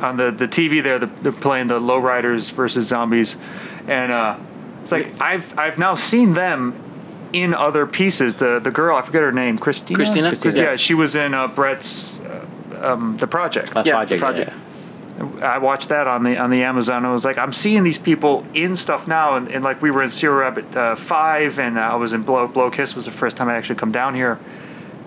on 0.00 0.16
the, 0.16 0.30
the 0.30 0.48
TV 0.48 0.82
there, 0.82 0.98
they're, 0.98 1.10
they're 1.22 1.32
playing 1.32 1.66
the 1.66 1.78
lowriders 1.78 2.50
versus 2.50 2.86
zombies, 2.86 3.36
and 3.86 4.10
uh, 4.10 4.38
it's 4.82 4.92
like 4.92 5.12
I've 5.20 5.58
I've 5.58 5.78
now 5.78 5.94
seen 5.94 6.34
them 6.34 6.74
in 7.32 7.54
other 7.54 7.86
pieces. 7.86 8.36
The 8.36 8.58
the 8.58 8.70
girl 8.70 8.96
I 8.96 9.02
forget 9.02 9.22
her 9.22 9.32
name, 9.32 9.58
Christina. 9.58 9.96
Christina? 9.96 10.28
Christina. 10.28 10.56
Yeah. 10.56 10.62
Yeah, 10.70 10.76
she 10.76 10.94
was 10.94 11.14
in 11.14 11.34
uh, 11.34 11.48
Brett's 11.48 12.18
uh, 12.20 12.92
um, 12.92 13.16
the 13.18 13.26
project. 13.26 13.74
Uh, 13.76 13.82
Yeah, 13.84 13.92
project, 13.92 14.20
project. 14.20 14.50
yeah. 14.50 14.58
I 15.42 15.58
watched 15.58 15.90
that 15.90 16.06
on 16.06 16.24
the 16.24 16.38
on 16.38 16.50
the 16.50 16.62
Amazon. 16.64 17.04
I 17.04 17.12
was 17.12 17.24
like, 17.24 17.36
I'm 17.38 17.52
seeing 17.52 17.84
these 17.84 17.98
people 17.98 18.46
in 18.54 18.74
stuff 18.76 19.06
now, 19.06 19.34
and, 19.36 19.48
and 19.48 19.62
like 19.62 19.82
we 19.82 19.90
were 19.90 20.02
in 20.02 20.10
Serial 20.10 20.38
Rabbit 20.40 20.74
uh, 20.74 20.96
Five, 20.96 21.58
and 21.58 21.78
I 21.78 21.94
was 21.96 22.12
in 22.12 22.22
Blow 22.22 22.46
Blow 22.48 22.70
Kiss 22.70 22.96
was 22.96 23.04
the 23.04 23.10
first 23.10 23.36
time 23.36 23.48
I 23.48 23.54
actually 23.54 23.76
come 23.76 23.92
down 23.92 24.14
here, 24.14 24.38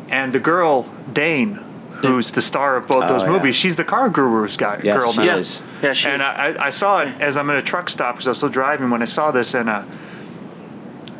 and 0.10 0.32
the 0.32 0.40
girl 0.40 0.84
Dane, 1.12 1.56
who's 2.02 2.32
the 2.32 2.42
star 2.42 2.78
of 2.78 2.88
both 2.88 3.04
Oh, 3.06 3.08
those 3.08 3.24
yeah. 3.24 3.30
movies, 3.30 3.56
she's 3.56 3.76
the 3.78 3.84
CarGurus 3.84 4.58
guy 4.58 4.80
Yes, 4.84 4.96
girl 5.02 5.12
she 5.14 5.22
now. 5.26 5.38
is. 5.38 5.62
yeah, 5.82 5.94
she 5.94 6.08
And 6.10 6.22
is. 6.22 6.28
I, 6.28 6.56
I- 6.68 6.70
saw 6.70 7.00
it 7.00 7.20
as 7.20 7.36
I'm 7.36 7.50
in 7.50 7.56
a 7.58 7.62
truck 7.64 7.90
stop 7.90 8.16
because 8.16 8.28
I 8.28 8.32
was 8.32 8.38
still 8.38 8.50
driving 8.50 8.92
when 8.92 9.02
I 9.02 9.06
saw 9.06 9.32
this, 9.32 9.54
and 9.56 9.68
uh, 9.70 9.84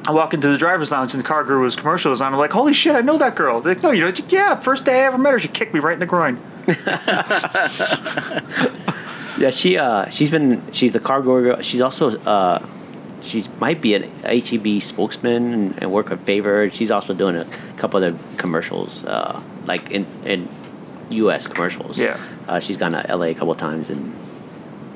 I 0.08 0.12
walk 0.12 0.36
into 0.36 0.48
the 0.48 0.58
driver's 0.60 0.92
lounge 0.92 1.16
and 1.16 1.24
the 1.24 1.28
CarGurus 1.28 1.76
commercial 1.76 2.14
is 2.14 2.22
on. 2.22 2.32
I'm 2.34 2.40
like, 2.40 2.52
holy 2.52 2.74
shit, 2.74 2.96
I 2.96 3.02
know 3.02 3.18
that 3.18 3.36
girl. 3.36 3.62
They're 3.62 3.74
like, 3.74 3.82
no, 3.84 3.90
you 3.92 4.02
don't. 4.04 4.32
Yeah, 4.32 4.60
first 4.60 4.86
day 4.86 5.02
I 5.02 5.06
ever 5.08 5.18
met 5.18 5.32
her, 5.32 5.40
she 5.40 5.48
kicked 5.48 5.74
me 5.74 5.80
right 5.80 5.94
in 5.96 6.00
the 6.00 6.06
groin. 6.06 6.40
Yeah, 9.38 9.50
she 9.50 9.78
uh 9.78 10.10
she's 10.10 10.32
been 10.32 10.62
she's 10.72 10.94
the 10.94 11.00
cargo 11.02 11.42
girl. 11.42 11.62
She's 11.62 11.82
also 11.82 12.18
uh 12.22 12.66
she 13.22 13.44
might 13.60 13.82
be 13.82 13.94
an 13.96 14.04
HEB 14.24 14.82
spokesman 14.82 15.54
and, 15.54 15.82
and 15.82 15.92
work 15.92 16.10
in 16.12 16.20
favor. 16.20 16.70
She's 16.70 16.90
also 16.90 17.14
doing 17.14 17.36
a 17.36 17.46
couple 17.76 18.02
of 18.02 18.14
the 18.18 18.38
commercials, 18.38 19.04
uh, 19.04 19.42
like 19.66 19.92
in 19.92 20.06
in 20.24 20.48
U.S. 21.10 21.48
commercials. 21.48 21.98
Yeah. 22.00 22.18
uh, 22.48 22.60
she's 22.62 22.78
gone 22.78 22.94
to 22.94 23.06
L.A. 23.10 23.32
a 23.32 23.34
couple 23.34 23.52
of 23.52 23.58
times 23.58 23.90
and 23.90 24.14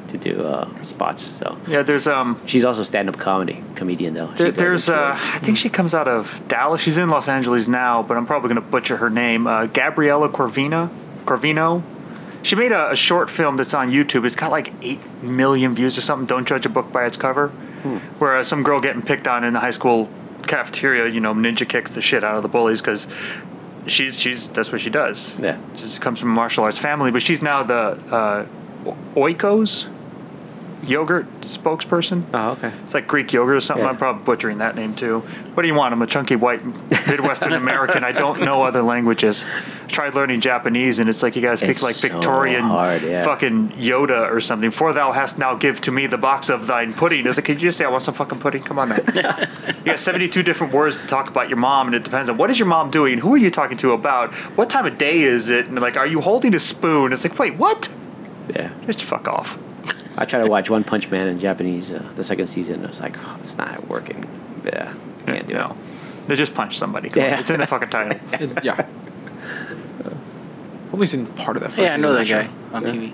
to 0.09 0.17
do 0.17 0.43
uh, 0.45 0.67
spots. 0.83 1.29
So 1.39 1.57
Yeah, 1.67 1.83
there's 1.83 2.07
um. 2.07 2.39
she's 2.45 2.63
also 2.63 2.83
stand 2.83 3.09
up 3.09 3.17
comedy 3.17 3.61
comedian 3.75 4.13
though. 4.13 4.27
There, 4.37 4.51
there's, 4.51 4.87
uh. 4.87 5.17
I 5.19 5.39
think 5.39 5.57
she 5.57 5.69
comes 5.69 5.93
out 5.93 6.07
of 6.07 6.41
Dallas. 6.47 6.79
She's 6.81 6.97
in 6.97 7.09
Los 7.09 7.27
Angeles 7.27 7.67
now, 7.67 8.03
but 8.03 8.15
I'm 8.15 8.25
probably 8.25 8.49
going 8.53 8.61
to 8.63 8.69
butcher 8.71 8.95
her 8.97 9.09
name. 9.09 9.47
Uh, 9.47 9.65
Gabriella 9.65 10.29
Corvina, 10.29 10.89
Corvino. 11.29 11.83
She 12.41 12.55
made 12.55 12.71
a, 12.71 12.91
a 12.91 12.95
short 12.95 13.29
film 13.29 13.57
that's 13.57 13.73
on 13.73 13.91
YouTube. 13.91 14.25
It's 14.25 14.35
got 14.35 14.51
like 14.51 14.73
eight 14.81 14.99
million 15.21 15.75
views 15.75 15.97
or 15.97 16.01
something. 16.01 16.25
Don't 16.25 16.47
judge 16.47 16.65
a 16.65 16.69
book 16.69 16.91
by 16.91 17.05
its 17.05 17.17
cover. 17.17 17.49
Where 18.19 18.37
uh, 18.37 18.43
some 18.43 18.63
girl 18.63 18.81
getting 18.81 19.01
picked 19.01 19.27
on 19.27 19.43
in 19.45 19.53
the 19.53 19.59
high 19.59 19.71
school 19.71 20.09
cafeteria, 20.47 21.07
you 21.07 21.21
know, 21.21 21.33
ninja 21.33 21.67
kicks 21.67 21.91
the 21.91 22.01
shit 22.01 22.23
out 22.23 22.35
of 22.35 22.43
the 22.43 22.49
bullies 22.49 22.81
because 22.81 23.07
she's 23.87 24.19
she's 24.19 24.49
that's 24.49 24.71
what 24.71 24.81
she 24.81 24.89
does. 24.89 25.37
Yeah. 25.39 25.57
She 25.75 25.97
comes 25.99 26.19
from 26.19 26.31
a 26.31 26.33
martial 26.33 26.65
arts 26.65 26.79
family, 26.79 27.11
but 27.11 27.21
she's 27.21 27.41
now 27.41 27.63
the 27.63 27.75
uh, 28.11 28.45
Oikos 29.15 29.87
yogurt 30.83 31.27
spokesperson. 31.41 32.23
Oh, 32.33 32.51
okay. 32.51 32.71
It's 32.83 32.93
like 32.93 33.07
Greek 33.07 33.31
yogurt 33.33 33.57
or 33.57 33.61
something. 33.61 33.83
Yeah. 33.83 33.89
I'm 33.91 33.97
probably 33.97 34.23
butchering 34.23 34.59
that 34.59 34.75
name 34.75 34.95
too. 34.95 35.19
What 35.53 35.63
do 35.63 35.67
you 35.67 35.73
want? 35.73 35.93
I'm 35.93 36.01
a 36.01 36.07
chunky 36.07 36.35
white 36.35 36.63
Midwestern 37.07 37.53
American. 37.63 38.03
I 38.03 38.11
don't 38.11 38.41
know 38.41 38.63
other 38.63 38.81
languages. 38.81 39.43
Tried 39.87 40.15
learning 40.15 40.41
Japanese, 40.41 40.99
and 40.99 41.09
it's 41.09 41.23
like 41.23 41.35
you 41.35 41.41
guys 41.41 41.59
speak 41.59 41.71
It's 41.71 41.83
like 41.83 41.95
so 41.95 42.09
Victorian 42.09 42.63
hard, 42.63 43.01
yeah. 43.01 43.25
fucking 43.25 43.69
Yoda 43.71 44.31
or 44.31 44.39
something. 44.39 44.71
For 44.71 44.93
thou 44.93 45.11
hast 45.11 45.37
now 45.37 45.55
give 45.55 45.81
to 45.81 45.91
me 45.91 46.07
the 46.07 46.17
box 46.17 46.49
of 46.49 46.67
thine 46.67 46.93
pudding. 46.93 47.25
It's 47.27 47.37
like, 47.37 47.45
can 47.45 47.55
you 47.55 47.61
just 47.61 47.77
say 47.77 47.85
I 47.85 47.89
want 47.89 48.03
some 48.03 48.13
fucking 48.13 48.39
pudding? 48.39 48.63
Come 48.63 48.79
on 48.79 48.89
now. 48.89 48.99
you 49.13 49.85
got 49.85 49.99
72 49.99 50.43
different 50.43 50.73
words 50.73 50.97
to 50.99 51.07
talk 51.07 51.27
about 51.29 51.49
your 51.49 51.57
mom, 51.57 51.87
and 51.87 51.95
it 51.95 52.03
depends 52.03 52.29
on 52.29 52.37
what 52.37 52.49
is 52.49 52.59
your 52.59 52.67
mom 52.67 52.91
doing, 52.91 53.17
who 53.17 53.33
are 53.33 53.37
you 53.37 53.51
talking 53.51 53.77
to 53.77 53.91
about, 53.91 54.33
what 54.55 54.69
time 54.69 54.85
of 54.85 54.97
day 54.97 55.21
is 55.21 55.49
it, 55.49 55.65
and 55.65 55.79
like, 55.79 55.97
are 55.97 56.07
you 56.07 56.21
holding 56.21 56.53
a 56.53 56.59
spoon? 56.59 57.11
It's 57.11 57.23
like, 57.23 57.37
wait, 57.37 57.55
what? 57.57 57.89
Yeah. 58.55 58.71
Just 58.85 59.03
fuck 59.03 59.27
off. 59.27 59.57
I 60.19 60.25
tried 60.25 60.43
to 60.43 60.49
watch 60.49 60.69
One 60.69 60.83
Punch 60.83 61.09
Man 61.09 61.29
in 61.29 61.39
Japanese 61.39 61.89
uh, 61.91 62.03
the 62.17 62.25
second 62.25 62.47
season. 62.47 62.83
I 62.83 62.89
was 62.89 62.99
like, 62.99 63.15
oh, 63.17 63.37
it's 63.39 63.55
not 63.55 63.87
working. 63.87 64.27
Yeah, 64.65 64.93
can't 65.25 65.47
do 65.47 65.53
no. 65.53 65.77
They 66.27 66.35
just 66.35 66.53
punch 66.53 66.77
somebody. 66.77 67.09
Come 67.09 67.23
on. 67.23 67.29
Yeah. 67.29 67.39
It's 67.39 67.49
in 67.49 67.59
the 67.61 67.65
fucking 67.67 67.89
title. 67.89 68.19
It- 68.33 68.63
yeah. 68.63 68.85
Only 70.91 71.07
seen 71.07 71.25
part 71.27 71.55
of 71.55 71.63
that. 71.63 71.69
first 71.69 71.79
yeah, 71.81 71.93
I 71.93 71.97
know 71.97 72.13
that 72.13 72.23
season, 72.27 72.51
guy 72.71 72.75
on 72.77 72.83
TV. 72.83 73.11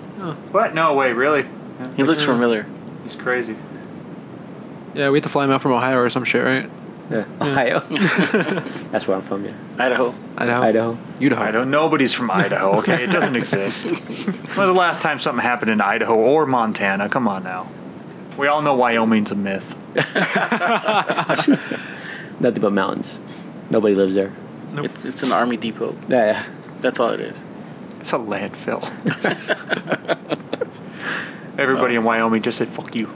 What? 0.52 0.74
No 0.74 0.94
way, 0.94 1.12
really? 1.12 1.46
He 1.94 2.02
looks 2.02 2.24
familiar. 2.24 2.66
He's 3.04 3.14
crazy. 3.14 3.54
Yeah, 4.94 5.10
we 5.10 5.18
had 5.18 5.22
to 5.24 5.28
fly 5.28 5.44
him 5.44 5.50
out 5.50 5.62
from 5.62 5.72
Ohio 5.72 5.98
or 5.98 6.10
some 6.10 6.24
shit, 6.24 6.42
right? 6.42 6.68
Yeah. 7.10 7.24
Ohio. 7.40 7.80
That's 8.90 9.06
where 9.06 9.16
I'm 9.16 9.22
from. 9.22 9.44
Yeah. 9.44 9.52
Idaho. 9.78 10.14
Idaho. 10.36 10.62
Idaho. 10.62 10.98
Idaho. 11.20 11.42
Idaho. 11.42 11.64
Nobody's 11.64 12.12
from 12.12 12.30
Idaho, 12.30 12.78
okay? 12.78 13.04
It 13.04 13.10
doesn't 13.10 13.36
exist. 13.36 13.86
When 14.56 14.66
was 14.66 14.74
the 14.74 14.78
last 14.78 15.02
time 15.02 15.18
something 15.18 15.42
happened 15.42 15.70
in 15.70 15.80
Idaho 15.80 16.14
or 16.14 16.46
Montana? 16.46 17.08
Come 17.08 17.28
on 17.28 17.44
now. 17.44 17.68
We 18.38 18.46
all 18.48 18.62
know 18.62 18.74
Wyoming's 18.74 19.30
a 19.30 19.34
myth. 19.34 19.74
Nothing 22.40 22.60
but 22.60 22.72
mountains. 22.72 23.18
Nobody 23.70 23.94
lives 23.94 24.14
there. 24.14 24.32
It's, 24.74 25.04
it's 25.04 25.22
an 25.22 25.32
army 25.32 25.56
depot. 25.56 25.96
Yeah. 26.08 26.26
yeah. 26.26 26.46
That's 26.80 26.98
all 26.98 27.10
it 27.10 27.20
is. 27.20 27.36
It's 28.00 28.12
a 28.12 28.18
landfill. 28.18 28.82
Everybody 31.58 31.94
in 31.94 32.04
Wyoming 32.04 32.42
just 32.42 32.58
said 32.58 32.68
"fuck 32.68 32.94
you," 32.94 33.06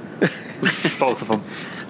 both 0.98 1.20
of 1.20 1.28
them. 1.28 1.44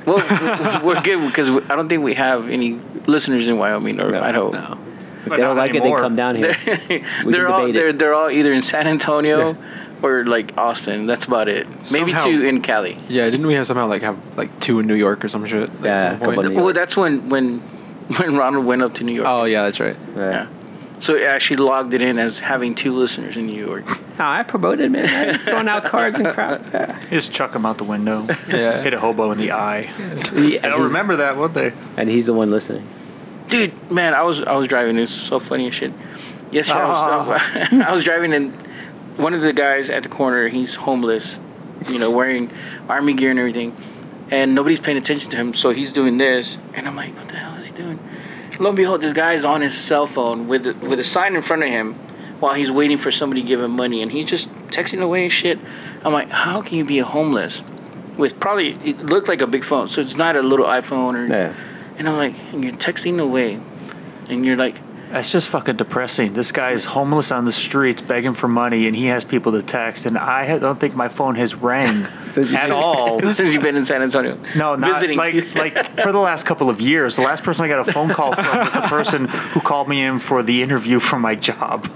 Well, 0.06 0.82
we're 0.84 1.00
good 1.02 1.26
because 1.26 1.48
I 1.48 1.76
don't 1.76 1.88
think 1.88 2.02
we 2.04 2.14
have 2.14 2.48
any 2.48 2.78
listeners 3.06 3.48
in 3.48 3.58
Wyoming 3.58 4.00
or 4.00 4.10
No, 4.10 4.20
Idaho. 4.22 4.50
No. 4.50 4.78
If 5.22 5.28
But 5.28 5.36
they 5.36 5.42
don't 5.42 5.56
not 5.56 5.60
like 5.60 5.74
it, 5.74 5.82
they 5.82 5.90
come 5.92 6.16
down 6.16 6.36
here. 6.36 6.56
They're, 6.88 7.02
they're 7.26 7.48
all 7.48 7.70
they're 7.72 7.92
they're 7.92 8.14
all 8.14 8.30
either 8.30 8.52
in 8.52 8.62
San 8.62 8.86
Antonio 8.86 9.54
or 10.02 10.24
like 10.24 10.56
Austin. 10.56 11.06
That's 11.06 11.26
about 11.26 11.48
it. 11.48 11.66
Maybe 11.92 12.12
Somehow- 12.12 12.24
two 12.24 12.44
in 12.46 12.62
Cali. 12.62 12.98
Yeah, 13.08 13.26
didn't 13.28 13.46
we 13.46 13.52
have 13.54 13.66
somehow 13.66 13.86
like 13.86 14.00
have 14.02 14.16
like 14.38 14.58
two 14.60 14.80
in 14.80 14.86
New 14.86 14.94
York 14.94 15.22
or 15.24 15.28
some 15.28 15.44
shit? 15.46 15.68
at 15.68 15.84
Yeah, 15.84 16.00
some 16.12 16.16
a 16.16 16.18
couple 16.20 16.34
point? 16.36 16.46
in 16.48 16.54
Well, 16.64 16.72
that's 16.72 16.96
when 16.96 17.28
when 17.28 17.58
when 18.16 18.36
Ronald 18.36 18.64
went 18.64 18.80
up 18.82 18.94
to 18.94 19.04
New 19.04 19.12
York. 19.12 19.28
Oh 19.28 19.44
yeah, 19.44 19.64
that's 19.64 19.78
right. 19.80 19.96
yeah. 20.16 20.46
So 21.00 21.14
it 21.16 21.22
actually 21.22 21.56
logged 21.56 21.94
it 21.94 22.02
in 22.02 22.18
as 22.18 22.38
having 22.40 22.74
two 22.74 22.94
listeners 22.94 23.36
in 23.36 23.46
New 23.46 23.58
York. 23.66 23.86
No, 24.18 24.26
I 24.26 24.42
promoted, 24.42 24.92
man. 24.92 25.08
I 25.08 25.32
was 25.32 25.40
throwing 25.42 25.66
out 25.66 25.84
cards 25.84 26.18
and 26.18 26.28
crap. 26.28 26.60
Yeah. 26.74 27.02
Just 27.08 27.32
chuck 27.32 27.54
him 27.54 27.64
out 27.66 27.78
the 27.78 27.84
window. 27.84 28.26
Yeah. 28.48 28.82
Hit 28.82 28.92
a 28.92 29.00
hobo 29.00 29.30
in 29.32 29.38
the 29.38 29.52
eye. 29.52 29.82
He- 30.34 30.56
and, 30.58 30.72
They'll 30.72 30.80
remember 30.82 31.16
that, 31.16 31.36
won't 31.38 31.54
they? 31.54 31.72
and 31.96 32.08
he's 32.08 32.26
the 32.26 32.34
one 32.34 32.50
listening. 32.50 32.86
Dude, 33.48 33.90
man, 33.90 34.14
I 34.14 34.22
was 34.22 34.42
I 34.42 34.52
was 34.52 34.68
driving. 34.68 34.98
It's 34.98 35.10
so 35.10 35.40
funny 35.40 35.66
as 35.68 35.74
shit. 35.74 35.92
Yesterday, 36.52 36.80
I, 36.80 37.16
was, 37.16 37.40
ah. 37.40 37.68
I 37.88 37.92
was 37.92 38.04
driving, 38.04 38.32
and 38.32 38.52
one 39.16 39.34
of 39.34 39.40
the 39.40 39.52
guys 39.52 39.88
at 39.90 40.02
the 40.02 40.08
corner, 40.08 40.48
he's 40.48 40.74
homeless, 40.76 41.38
you 41.88 41.98
know, 41.98 42.10
wearing 42.10 42.50
army 42.88 43.14
gear 43.14 43.30
and 43.30 43.38
everything, 43.40 43.74
and 44.30 44.54
nobody's 44.54 44.80
paying 44.80 44.98
attention 44.98 45.30
to 45.30 45.36
him. 45.36 45.54
So 45.54 45.70
he's 45.70 45.92
doing 45.92 46.18
this, 46.18 46.58
and 46.74 46.86
I'm 46.86 46.94
like, 46.94 47.16
what 47.16 47.28
the 47.28 47.36
hell 47.36 47.54
is 47.56 47.66
he 47.66 47.72
doing? 47.72 47.98
Lo 48.60 48.68
and 48.68 48.76
behold, 48.76 49.00
this 49.00 49.12
guy's 49.14 49.44
on 49.44 49.62
his 49.62 49.76
cell 49.76 50.06
phone 50.06 50.46
with 50.46 50.66
with 50.82 51.00
a 51.00 51.04
sign 51.04 51.34
in 51.34 51.42
front 51.42 51.62
of 51.62 51.70
him 51.70 51.94
while 52.40 52.54
he's 52.54 52.70
waiting 52.70 52.98
for 52.98 53.10
somebody 53.10 53.40
to 53.42 53.46
give 53.46 53.60
him 53.60 53.72
money, 53.72 54.02
and 54.02 54.12
he's 54.12 54.26
just 54.26 54.48
texting 54.68 55.02
away 55.02 55.24
and 55.24 55.32
shit. 55.32 55.58
I'm 56.04 56.12
like, 56.12 56.28
how 56.30 56.62
can 56.62 56.76
you 56.78 56.84
be 56.84 56.98
homeless 56.98 57.62
with 58.16 58.38
probably 58.38 58.72
it 58.84 58.98
looked 59.06 59.28
like 59.28 59.40
a 59.40 59.46
big 59.46 59.64
phone, 59.64 59.88
so 59.88 60.00
it's 60.00 60.16
not 60.16 60.36
a 60.36 60.42
little 60.42 60.66
iPhone 60.66 61.14
or. 61.14 61.26
Yeah. 61.26 61.54
And 61.98 62.08
I'm 62.08 62.16
like, 62.16 62.34
and 62.52 62.62
you're 62.64 62.72
texting 62.74 63.18
away, 63.20 63.60
and 64.28 64.44
you're 64.46 64.56
like, 64.56 64.76
That's 65.10 65.30
just 65.30 65.48
fucking 65.48 65.76
depressing. 65.76 66.32
This 66.32 66.50
guy 66.52 66.70
is 66.70 66.84
homeless 66.86 67.30
on 67.30 67.44
the 67.44 67.52
streets 67.52 68.00
begging 68.00 68.34
for 68.34 68.48
money, 68.48 68.86
and 68.86 68.94
he 68.96 69.06
has 69.06 69.24
people 69.24 69.52
to 69.52 69.62
text, 69.62 70.06
and 70.06 70.16
I 70.16 70.58
don't 70.58 70.80
think 70.80 70.94
my 70.94 71.08
phone 71.08 71.34
has 71.34 71.54
rang 71.54 72.04
Since 72.04 72.08
you- 72.14 72.19
at 72.38 72.70
all. 72.70 73.20
since 73.34 73.52
you've 73.54 73.62
been 73.62 73.76
in 73.76 73.84
San 73.84 74.02
Antonio. 74.02 74.38
No, 74.56 74.74
not 74.76 74.94
visiting. 74.94 75.16
like 75.18 75.54
like 75.54 76.00
for 76.00 76.12
the 76.12 76.18
last 76.18 76.46
couple 76.46 76.68
of 76.70 76.80
years. 76.80 77.16
The 77.16 77.22
last 77.22 77.42
person 77.42 77.64
I 77.64 77.68
got 77.68 77.88
a 77.88 77.92
phone 77.92 78.10
call 78.10 78.34
from 78.34 78.44
was 78.46 78.72
the 78.72 78.80
person 78.82 79.26
who 79.28 79.60
called 79.60 79.88
me 79.88 80.02
in 80.02 80.18
for 80.18 80.42
the 80.42 80.62
interview 80.62 80.98
for 80.98 81.18
my 81.18 81.34
job. 81.34 81.88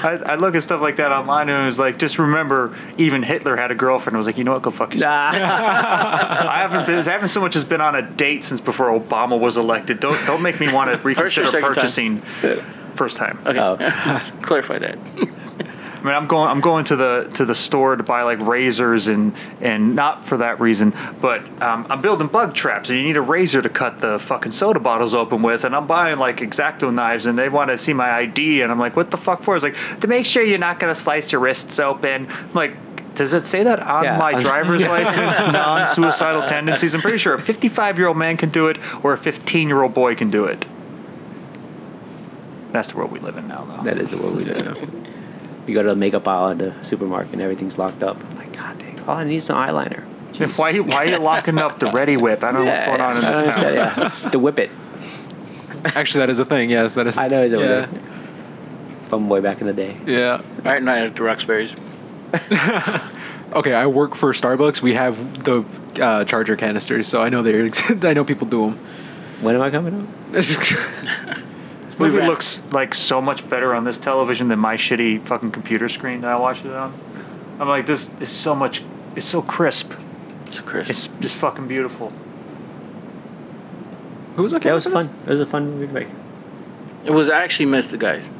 I, 0.00 0.10
I 0.10 0.34
look 0.36 0.54
at 0.54 0.62
stuff 0.62 0.80
like 0.80 0.96
that 0.96 1.10
online 1.10 1.48
and 1.48 1.62
it 1.62 1.66
was 1.66 1.78
like, 1.78 1.98
just 1.98 2.20
remember, 2.20 2.76
even 2.98 3.24
Hitler 3.24 3.56
had 3.56 3.72
a 3.72 3.74
girlfriend. 3.74 4.14
I 4.16 4.18
was 4.18 4.26
like, 4.26 4.38
you 4.38 4.44
know 4.44 4.52
what, 4.52 4.62
go 4.62 4.70
fuck 4.70 4.92
yourself. 4.94 5.10
Nah. 5.10 5.30
I 5.40 6.58
haven't 6.60 6.86
been, 6.86 6.98
I 7.00 7.02
haven't 7.10 7.30
so 7.30 7.40
much 7.40 7.56
as 7.56 7.64
been 7.64 7.80
on 7.80 7.96
a 7.96 8.02
date 8.02 8.44
since 8.44 8.60
before 8.60 8.86
Obama 8.96 9.38
was 9.38 9.56
elected. 9.56 9.98
Don't 9.98 10.24
don't 10.24 10.42
make 10.42 10.60
me 10.60 10.72
want 10.72 10.92
to 10.92 10.98
reconsider 11.02 11.46
second 11.46 11.62
time? 11.62 11.74
purchasing. 11.74 12.22
First 12.94 13.16
time. 13.16 13.40
okay, 13.44 13.58
Oh. 13.58 13.76
clarify 14.42 14.78
that. 14.78 14.98
I 15.98 16.02
mean, 16.04 16.14
I'm 16.14 16.26
going. 16.28 16.48
I'm 16.48 16.60
going 16.60 16.84
to 16.86 16.96
the 16.96 17.30
to 17.34 17.44
the 17.44 17.54
store 17.54 17.96
to 17.96 18.02
buy 18.04 18.22
like 18.22 18.38
razors 18.38 19.08
and 19.08 19.34
and 19.60 19.96
not 19.96 20.24
for 20.26 20.36
that 20.36 20.60
reason, 20.60 20.94
but 21.20 21.40
um, 21.60 21.86
I'm 21.90 22.00
building 22.00 22.28
bug 22.28 22.54
traps, 22.54 22.88
and 22.88 22.98
you 22.98 23.04
need 23.04 23.16
a 23.16 23.20
razor 23.20 23.60
to 23.62 23.68
cut 23.68 23.98
the 23.98 24.18
fucking 24.20 24.52
soda 24.52 24.78
bottles 24.78 25.12
open 25.14 25.42
with, 25.42 25.64
and 25.64 25.74
I'm 25.74 25.86
buying 25.88 26.18
like 26.18 26.36
exacto 26.38 26.94
knives, 26.94 27.26
and 27.26 27.36
they 27.38 27.48
want 27.48 27.70
to 27.70 27.78
see 27.78 27.92
my 27.92 28.10
ID, 28.10 28.62
and 28.62 28.70
I'm 28.70 28.78
like, 28.78 28.94
what 28.94 29.10
the 29.10 29.16
fuck 29.16 29.42
for? 29.42 29.56
It's 29.56 29.64
like 29.64 29.76
to 30.00 30.06
make 30.06 30.24
sure 30.24 30.42
you're 30.44 30.58
not 30.58 30.78
gonna 30.78 30.94
slice 30.94 31.32
your 31.32 31.40
wrists 31.40 31.78
open. 31.78 32.28
I'm 32.30 32.52
like. 32.54 32.76
Does 33.14 33.32
it 33.32 33.46
say 33.46 33.64
that 33.64 33.80
on 33.80 34.04
Yeah. 34.04 34.16
my 34.16 34.38
driver's 34.38 34.86
license? 34.86 35.40
Non-suicidal 35.52 36.46
tendencies. 36.46 36.94
I'm 36.94 37.00
pretty 37.00 37.18
sure 37.18 37.34
a 37.34 37.42
55-year-old 37.42 38.16
man 38.16 38.36
can 38.36 38.50
do 38.50 38.68
it, 38.68 38.78
or 39.02 39.12
a 39.12 39.18
15-year-old 39.18 39.92
boy 39.92 40.14
can 40.14 40.30
do 40.30 40.44
it. 40.44 40.64
That's 42.70 42.92
the 42.92 42.96
world 42.96 43.10
we 43.10 43.18
live 43.18 43.36
in 43.36 43.48
now, 43.48 43.64
though. 43.64 43.82
That 43.82 43.98
is 43.98 44.10
the 44.10 44.18
world 44.18 44.36
we 44.36 44.44
live 44.44 44.58
in. 44.58 45.07
You 45.68 45.74
go 45.74 45.82
to 45.82 45.90
the 45.90 45.96
makeup 45.96 46.26
aisle 46.26 46.50
at 46.50 46.58
the 46.58 46.74
supermarket 46.82 47.32
and 47.34 47.42
everything's 47.42 47.78
locked 47.78 48.02
up. 48.02 48.16
I'm 48.16 48.36
like, 48.36 48.56
God 48.56 48.78
dang, 48.78 48.98
all 49.00 49.16
I 49.16 49.24
need 49.24 49.36
is 49.36 49.44
some 49.44 49.56
eyeliner. 49.58 50.04
Why, 50.56 50.78
why 50.78 50.96
are 50.96 51.06
you 51.06 51.18
locking 51.18 51.58
up 51.58 51.80
the 51.80 51.86
Reddi-wip? 51.86 52.44
I 52.44 52.52
don't 52.52 52.64
know 52.64 52.70
what's 52.70 52.84
going 52.84 53.00
on 53.00 53.16
in 53.16 53.22
this 53.22 53.40
town. 53.40 53.64
understand, 53.64 54.24
Yeah. 54.24 54.30
to 54.30 54.38
whip 54.38 54.58
it. 54.58 54.70
Actually, 55.84 56.20
that 56.20 56.30
is 56.30 56.38
a 56.38 56.44
thing. 56.44 56.70
Yes, 56.70 56.94
that 56.94 57.06
is. 57.06 57.16
I 57.16 57.28
know 57.28 57.42
he's 57.42 57.54
over 57.54 57.64
yeah. 57.64 57.86
there. 57.86 58.02
From 59.08 59.28
way 59.28 59.40
back 59.40 59.60
in 59.60 59.66
the 59.66 59.72
day. 59.72 59.96
Yeah. 60.06 60.42
Right 60.62 60.82
now 60.82 60.94
at 60.94 61.16
the 61.16 61.22
Roxbury's. 61.22 61.74
Okay, 63.52 63.72
I 63.72 63.86
work 63.86 64.14
for 64.14 64.32
Starbucks. 64.32 64.82
We 64.82 64.94
have 64.94 65.42
the 65.44 65.64
uh, 66.00 66.24
charger 66.24 66.54
canisters, 66.54 67.08
so 67.08 67.22
I 67.22 67.30
know 67.30 67.42
they're. 67.42 67.70
I 68.02 68.12
know 68.12 68.24
people 68.24 68.46
do 68.46 68.66
them. 68.66 68.78
When 69.40 69.54
am 69.54 69.62
I 69.62 69.70
coming 69.70 70.06
up? 70.34 71.38
This 71.98 72.04
We 72.04 72.06
movie 72.08 72.18
ran- 72.20 72.28
looks 72.28 72.60
like 72.70 72.94
so 72.94 73.20
much 73.20 73.48
better 73.50 73.74
on 73.74 73.84
this 73.84 73.98
television 73.98 74.48
than 74.48 74.58
my 74.60 74.76
shitty 74.76 75.26
fucking 75.26 75.50
computer 75.50 75.88
screen 75.88 76.20
that 76.20 76.30
I 76.30 76.36
watched 76.36 76.64
it 76.64 76.72
on. 76.72 76.94
I'm 77.58 77.68
like, 77.68 77.86
this 77.86 78.08
is 78.20 78.28
so 78.28 78.54
much. 78.54 78.82
It's 79.16 79.26
so 79.26 79.42
crisp. 79.42 79.92
It's 80.46 80.60
Chris. 80.60 80.88
It's 80.88 81.08
just 81.20 81.34
fucking 81.34 81.66
beautiful. 81.68 82.12
Who 84.36 84.42
was 84.44 84.54
okay? 84.54 84.68
That 84.68 84.74
was 84.76 84.84
fun. 84.86 85.06
this? 85.08 85.26
It 85.26 85.30
was 85.30 85.40
a 85.40 85.46
fun 85.46 85.70
movie 85.72 85.86
to 85.88 85.92
make. 85.92 86.08
it 87.04 87.10
was 87.10 87.28
I 87.30 87.42
actually 87.42 87.66
missed 87.66 87.90
the 87.90 87.98
guys. 87.98 88.30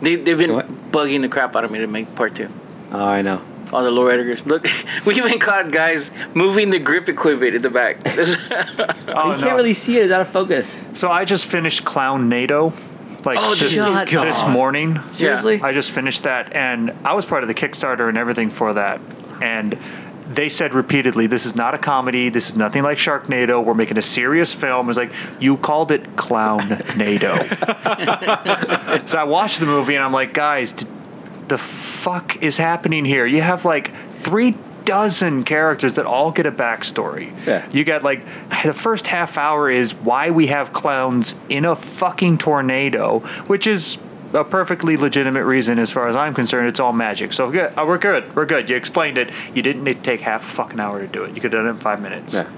They 0.00 0.14
they've 0.16 0.38
been 0.38 0.52
What? 0.54 0.92
bugging 0.92 1.22
the 1.22 1.28
crap 1.28 1.56
out 1.56 1.64
of 1.64 1.70
me 1.70 1.80
to 1.80 1.86
make 1.88 2.14
part 2.14 2.36
two. 2.36 2.48
Oh, 2.92 3.04
I 3.04 3.22
know. 3.22 3.42
All 3.72 3.82
the 3.82 3.90
lower 3.90 4.10
editors. 4.12 4.46
Look, 4.46 4.66
we 5.04 5.14
even 5.16 5.38
caught 5.40 5.70
guys 5.72 6.10
moving 6.34 6.70
the 6.70 6.78
grip 6.78 7.08
equipment 7.08 7.54
in 7.56 7.62
the 7.62 7.70
back. 7.70 7.98
Oh 9.10 9.32
you 9.34 9.40
can't 9.42 9.56
really 9.56 9.72
see 9.74 9.98
it. 9.98 10.04
It's 10.04 10.12
out 10.12 10.20
of 10.20 10.28
focus. 10.28 10.78
So 10.94 11.10
I 11.10 11.24
just 11.24 11.46
finished 11.46 11.82
Clownado, 11.84 12.72
like 13.24 13.38
Oh, 13.40 13.54
this, 13.54 13.76
God. 13.78 14.06
this 14.08 14.42
morning. 14.46 14.98
Seriously? 15.10 15.60
I 15.62 15.72
just 15.72 15.90
finished 15.90 16.22
that, 16.24 16.52
and 16.54 16.92
I 17.04 17.14
was 17.14 17.24
part 17.24 17.42
of 17.42 17.48
the 17.48 17.54
Kickstarter 17.54 18.08
and 18.08 18.16
everything 18.18 18.50
for 18.50 18.74
that. 18.74 19.00
And 19.42 19.78
they 20.30 20.48
said 20.48 20.74
repeatedly, 20.74 21.26
"This 21.26 21.46
is 21.46 21.56
not 21.56 21.74
a 21.74 21.78
comedy. 21.78 22.28
This 22.28 22.48
is 22.50 22.56
nothing 22.56 22.82
like 22.82 22.98
Sharknado. 22.98 23.64
We're 23.64 23.74
making 23.74 23.96
a 23.98 24.02
serious 24.02 24.52
film." 24.52 24.86
It 24.86 24.88
was 24.88 24.96
like 24.98 25.12
you 25.40 25.56
called 25.56 25.90
it 25.90 26.16
Clown 26.16 26.82
NATO. 26.96 27.34
so 29.06 29.18
I 29.18 29.24
watched 29.26 29.60
the 29.60 29.66
movie, 29.66 29.94
and 29.94 30.04
I'm 30.04 30.12
like, 30.12 30.34
guys, 30.34 30.74
the 31.48 31.58
fuck 31.58 32.42
is 32.42 32.56
happening 32.58 33.04
here? 33.04 33.24
You 33.26 33.40
have 33.40 33.64
like 33.64 33.92
three 34.18 34.52
dozen 34.88 35.44
characters 35.44 35.94
that 35.94 36.06
all 36.06 36.30
get 36.30 36.46
a 36.46 36.50
backstory. 36.50 37.30
Yeah. 37.46 37.68
You 37.70 37.84
got 37.84 38.02
like 38.02 38.24
the 38.64 38.72
first 38.72 39.06
half 39.06 39.36
hour 39.36 39.70
is 39.70 39.94
why 39.94 40.30
we 40.30 40.46
have 40.46 40.72
clowns 40.72 41.34
in 41.50 41.66
a 41.66 41.76
fucking 41.76 42.38
tornado, 42.38 43.18
which 43.48 43.66
is 43.66 43.98
a 44.32 44.44
perfectly 44.44 44.96
legitimate 44.96 45.44
reason 45.44 45.78
as 45.78 45.90
far 45.90 46.08
as 46.08 46.16
I'm 46.16 46.32
concerned. 46.34 46.68
It's 46.68 46.80
all 46.80 46.94
magic. 46.94 47.34
So 47.34 47.50
good. 47.50 47.72
Uh, 47.76 47.84
we're 47.86 47.98
good. 47.98 48.34
We're 48.34 48.46
good. 48.46 48.70
You 48.70 48.76
explained 48.76 49.18
it. 49.18 49.30
You 49.54 49.62
didn't 49.62 49.84
need 49.84 49.96
to 49.98 50.02
take 50.02 50.22
half 50.22 50.42
a 50.42 50.50
fucking 50.50 50.80
hour 50.80 51.00
to 51.00 51.06
do 51.06 51.24
it. 51.24 51.34
You 51.34 51.42
could 51.42 51.52
have 51.52 51.60
done 51.60 51.66
it 51.66 51.70
in 51.70 51.78
five 51.78 52.00
minutes. 52.00 52.32
Yeah. 52.32 52.50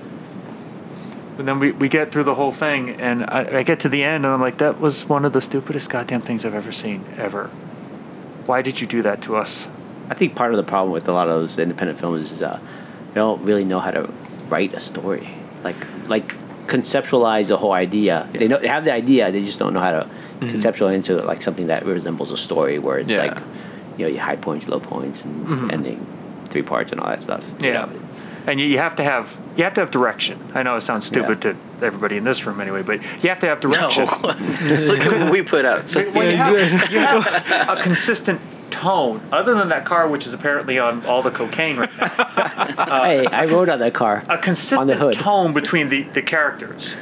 And 1.39 1.48
then 1.48 1.59
we, 1.59 1.73
we 1.73 1.89
get 1.89 2.12
through 2.12 2.24
the 2.24 2.35
whole 2.35 2.52
thing, 2.52 2.90
and 3.01 3.24
I, 3.24 3.59
I 3.59 3.62
get 3.65 3.81
to 3.81 3.89
the 3.89 4.05
end, 4.05 4.24
and 4.24 4.35
I'm 4.35 4.40
like, 4.40 4.59
that 4.59 4.78
was 4.78 5.09
one 5.09 5.24
of 5.24 5.32
the 5.32 5.40
stupidest 5.40 5.89
goddamn 5.89 6.23
things 6.23 6.44
I've 6.44 6.55
ever 6.55 6.70
seen, 6.70 7.05
ever. 7.16 7.48
Why 8.47 8.62
did 8.62 8.81
you 8.81 8.86
do 8.86 9.02
that 9.02 9.23
to 9.23 9.36
us? 9.36 9.66
I 10.11 10.15
think 10.15 10.35
part 10.35 10.53
of 10.53 10.57
the 10.59 10.65
problem 10.65 10.93
with 10.93 11.09
a 11.09 11.12
lot 11.12 11.28
of 11.28 11.41
those 11.41 11.59
independent 11.59 11.99
films 12.01 12.32
is 12.32 12.43
uh, 12.43 12.59
they 13.09 13.15
don't 13.15 13.43
really 13.45 13.65
know 13.65 13.78
how 13.81 13.93
to 13.93 14.11
write 14.49 14.74
a 14.74 14.81
story, 14.81 15.31
like 15.65 15.77
like 16.09 16.35
conceptualize 16.66 17.47
the 17.49 17.57
whole 17.57 17.73
idea. 17.73 18.28
They 18.32 18.49
know 18.49 18.59
they 18.59 18.69
have 18.69 18.85
the 18.85 18.93
idea, 18.93 19.31
they 19.32 19.43
just 19.43 19.59
don't 19.59 19.73
know 19.73 19.81
how 19.81 19.93
to 19.93 20.11
conceptualize 20.41 20.95
into 20.95 21.16
like 21.23 21.43
something 21.43 21.69
that 21.69 21.87
resembles 21.87 22.31
a 22.32 22.37
story, 22.37 22.78
where 22.78 22.99
it's 22.99 23.12
Yeah. 23.12 23.24
like 23.27 23.39
you 23.97 24.05
know 24.07 24.11
your 24.11 24.23
high 24.23 24.37
points, 24.37 24.69
low 24.69 24.81
points, 24.81 25.23
and 25.23 25.70
ending, 25.73 26.05
three 26.47 26.62
parts, 26.62 26.91
and 26.93 27.01
all 27.01 27.09
that 27.11 27.23
stuff. 27.23 27.45
you 27.61 27.69
Yeah. 27.69 27.73
know. 27.87 27.89
And 28.47 28.59
you, 28.59 28.66
you 28.66 28.78
have 28.78 28.97
to 28.97 29.05
have 29.05 29.28
you 29.57 29.62
have 29.65 29.74
to 29.74 29.81
have 29.82 29.91
direction. 29.93 30.39
I 30.55 30.62
know 30.65 30.74
it 30.77 30.81
sounds 30.81 31.07
stupid 31.07 31.41
to 31.43 31.57
everybody 31.82 32.16
in 32.16 32.24
this 32.24 32.45
room 32.47 32.61
anyway, 32.61 32.82
but 32.82 33.01
you 33.23 33.28
have 33.28 33.39
to 33.41 33.47
have 33.47 33.62
no. 33.62 33.70
direction. 33.70 34.07
Look 34.89 35.01
at 35.07 35.20
what 35.20 35.31
we 35.31 35.43
put 35.43 35.65
out. 35.65 35.89
So 35.89 36.11
Well, 36.11 36.28
you, 36.28 36.37
have, 36.37 36.91
you 36.91 36.99
have 36.99 37.78
a 37.78 37.82
consistent 37.82 38.41
tone, 38.81 39.20
other 39.31 39.55
than 39.55 39.69
that 39.69 39.85
car, 39.85 40.09
which 40.09 40.27
is 40.27 40.32
apparently 40.32 40.78
on 40.78 41.05
all 41.05 41.23
the 41.23 41.31
cocaine 41.31 41.77
right 41.77 41.97
now. 41.98 42.11
Uh, 42.81 43.05
hey, 43.05 43.27
I 43.27 43.44
rode 43.44 43.69
on 43.69 43.78
that 43.81 43.94
car. 43.94 44.24
A 44.28 44.39
consistent 44.39 44.90
hood. 44.93 45.15
tone 45.15 45.52
between 45.52 45.89
the, 45.89 46.02
the 46.02 46.23
characters. 46.23 46.94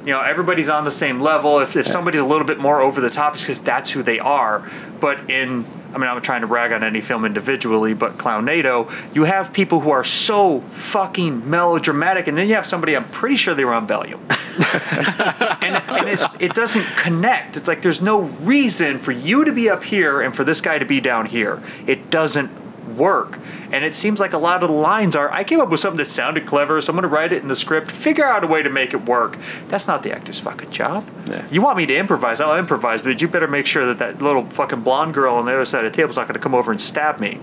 You 0.00 0.12
know, 0.12 0.20
everybody's 0.20 0.68
on 0.68 0.84
the 0.84 0.90
same 0.90 1.20
level. 1.20 1.60
If, 1.60 1.76
if 1.76 1.86
somebody's 1.86 2.20
a 2.20 2.24
little 2.24 2.46
bit 2.46 2.58
more 2.58 2.80
over 2.80 3.00
the 3.00 3.10
top, 3.10 3.34
it's 3.34 3.42
because 3.42 3.60
that's 3.60 3.90
who 3.90 4.02
they 4.02 4.18
are. 4.18 4.68
But 5.00 5.30
in, 5.30 5.66
I 5.94 5.98
mean, 5.98 6.08
I'm 6.08 6.16
not 6.16 6.24
trying 6.24 6.40
to 6.40 6.46
brag 6.46 6.72
on 6.72 6.82
any 6.82 7.00
film 7.00 7.24
individually, 7.24 7.94
but 7.94 8.18
Clownado, 8.18 8.92
you 9.14 9.24
have 9.24 9.52
people 9.52 9.78
who 9.78 9.90
are 9.90 10.02
so 10.02 10.60
fucking 10.60 11.48
melodramatic, 11.48 12.26
and 12.26 12.36
then 12.36 12.48
you 12.48 12.54
have 12.54 12.66
somebody 12.66 12.96
I'm 12.96 13.08
pretty 13.10 13.36
sure 13.36 13.54
they 13.54 13.64
were 13.64 13.74
on 13.74 13.86
Valium. 13.86 14.20
and 15.62 15.76
and 15.88 16.08
it's, 16.08 16.24
it 16.40 16.54
doesn't 16.54 16.86
connect. 16.96 17.56
It's 17.56 17.68
like 17.68 17.82
there's 17.82 18.00
no 18.00 18.22
reason 18.22 18.98
for 18.98 19.12
you 19.12 19.44
to 19.44 19.52
be 19.52 19.70
up 19.70 19.84
here 19.84 20.20
and 20.20 20.34
for 20.34 20.42
this 20.42 20.60
guy 20.60 20.78
to 20.78 20.84
be 20.84 21.00
down 21.00 21.26
here. 21.26 21.62
It 21.86 22.10
doesn't 22.10 22.50
work. 22.96 23.38
And 23.72 23.84
it 23.84 23.94
seems 23.94 24.20
like 24.20 24.32
a 24.32 24.38
lot 24.38 24.62
of 24.62 24.68
the 24.68 24.74
lines 24.74 25.16
are, 25.16 25.30
I 25.32 25.44
came 25.44 25.60
up 25.60 25.68
with 25.68 25.80
something 25.80 25.98
that 25.98 26.10
sounded 26.10 26.46
clever, 26.46 26.80
so 26.80 26.90
I'm 26.90 26.96
going 26.96 27.02
to 27.02 27.08
write 27.08 27.32
it 27.32 27.42
in 27.42 27.48
the 27.48 27.56
script, 27.56 27.90
figure 27.90 28.24
out 28.24 28.44
a 28.44 28.46
way 28.46 28.62
to 28.62 28.70
make 28.70 28.94
it 28.94 29.04
work. 29.06 29.38
That's 29.68 29.86
not 29.86 30.02
the 30.02 30.12
actor's 30.12 30.38
fucking 30.38 30.70
job. 30.70 31.08
Yeah. 31.26 31.46
You 31.50 31.62
want 31.62 31.76
me 31.76 31.86
to 31.86 31.96
improvise, 31.96 32.40
I'll 32.40 32.58
improvise, 32.58 33.02
but 33.02 33.20
you 33.20 33.28
better 33.28 33.48
make 33.48 33.66
sure 33.66 33.86
that 33.86 33.98
that 33.98 34.22
little 34.22 34.48
fucking 34.50 34.82
blonde 34.82 35.14
girl 35.14 35.34
on 35.36 35.46
the 35.46 35.52
other 35.52 35.64
side 35.64 35.84
of 35.84 35.92
the 35.92 35.96
table 35.96 36.10
is 36.10 36.16
not 36.16 36.26
going 36.28 36.34
to 36.34 36.40
come 36.40 36.54
over 36.54 36.70
and 36.70 36.80
stab 36.80 37.20
me. 37.20 37.40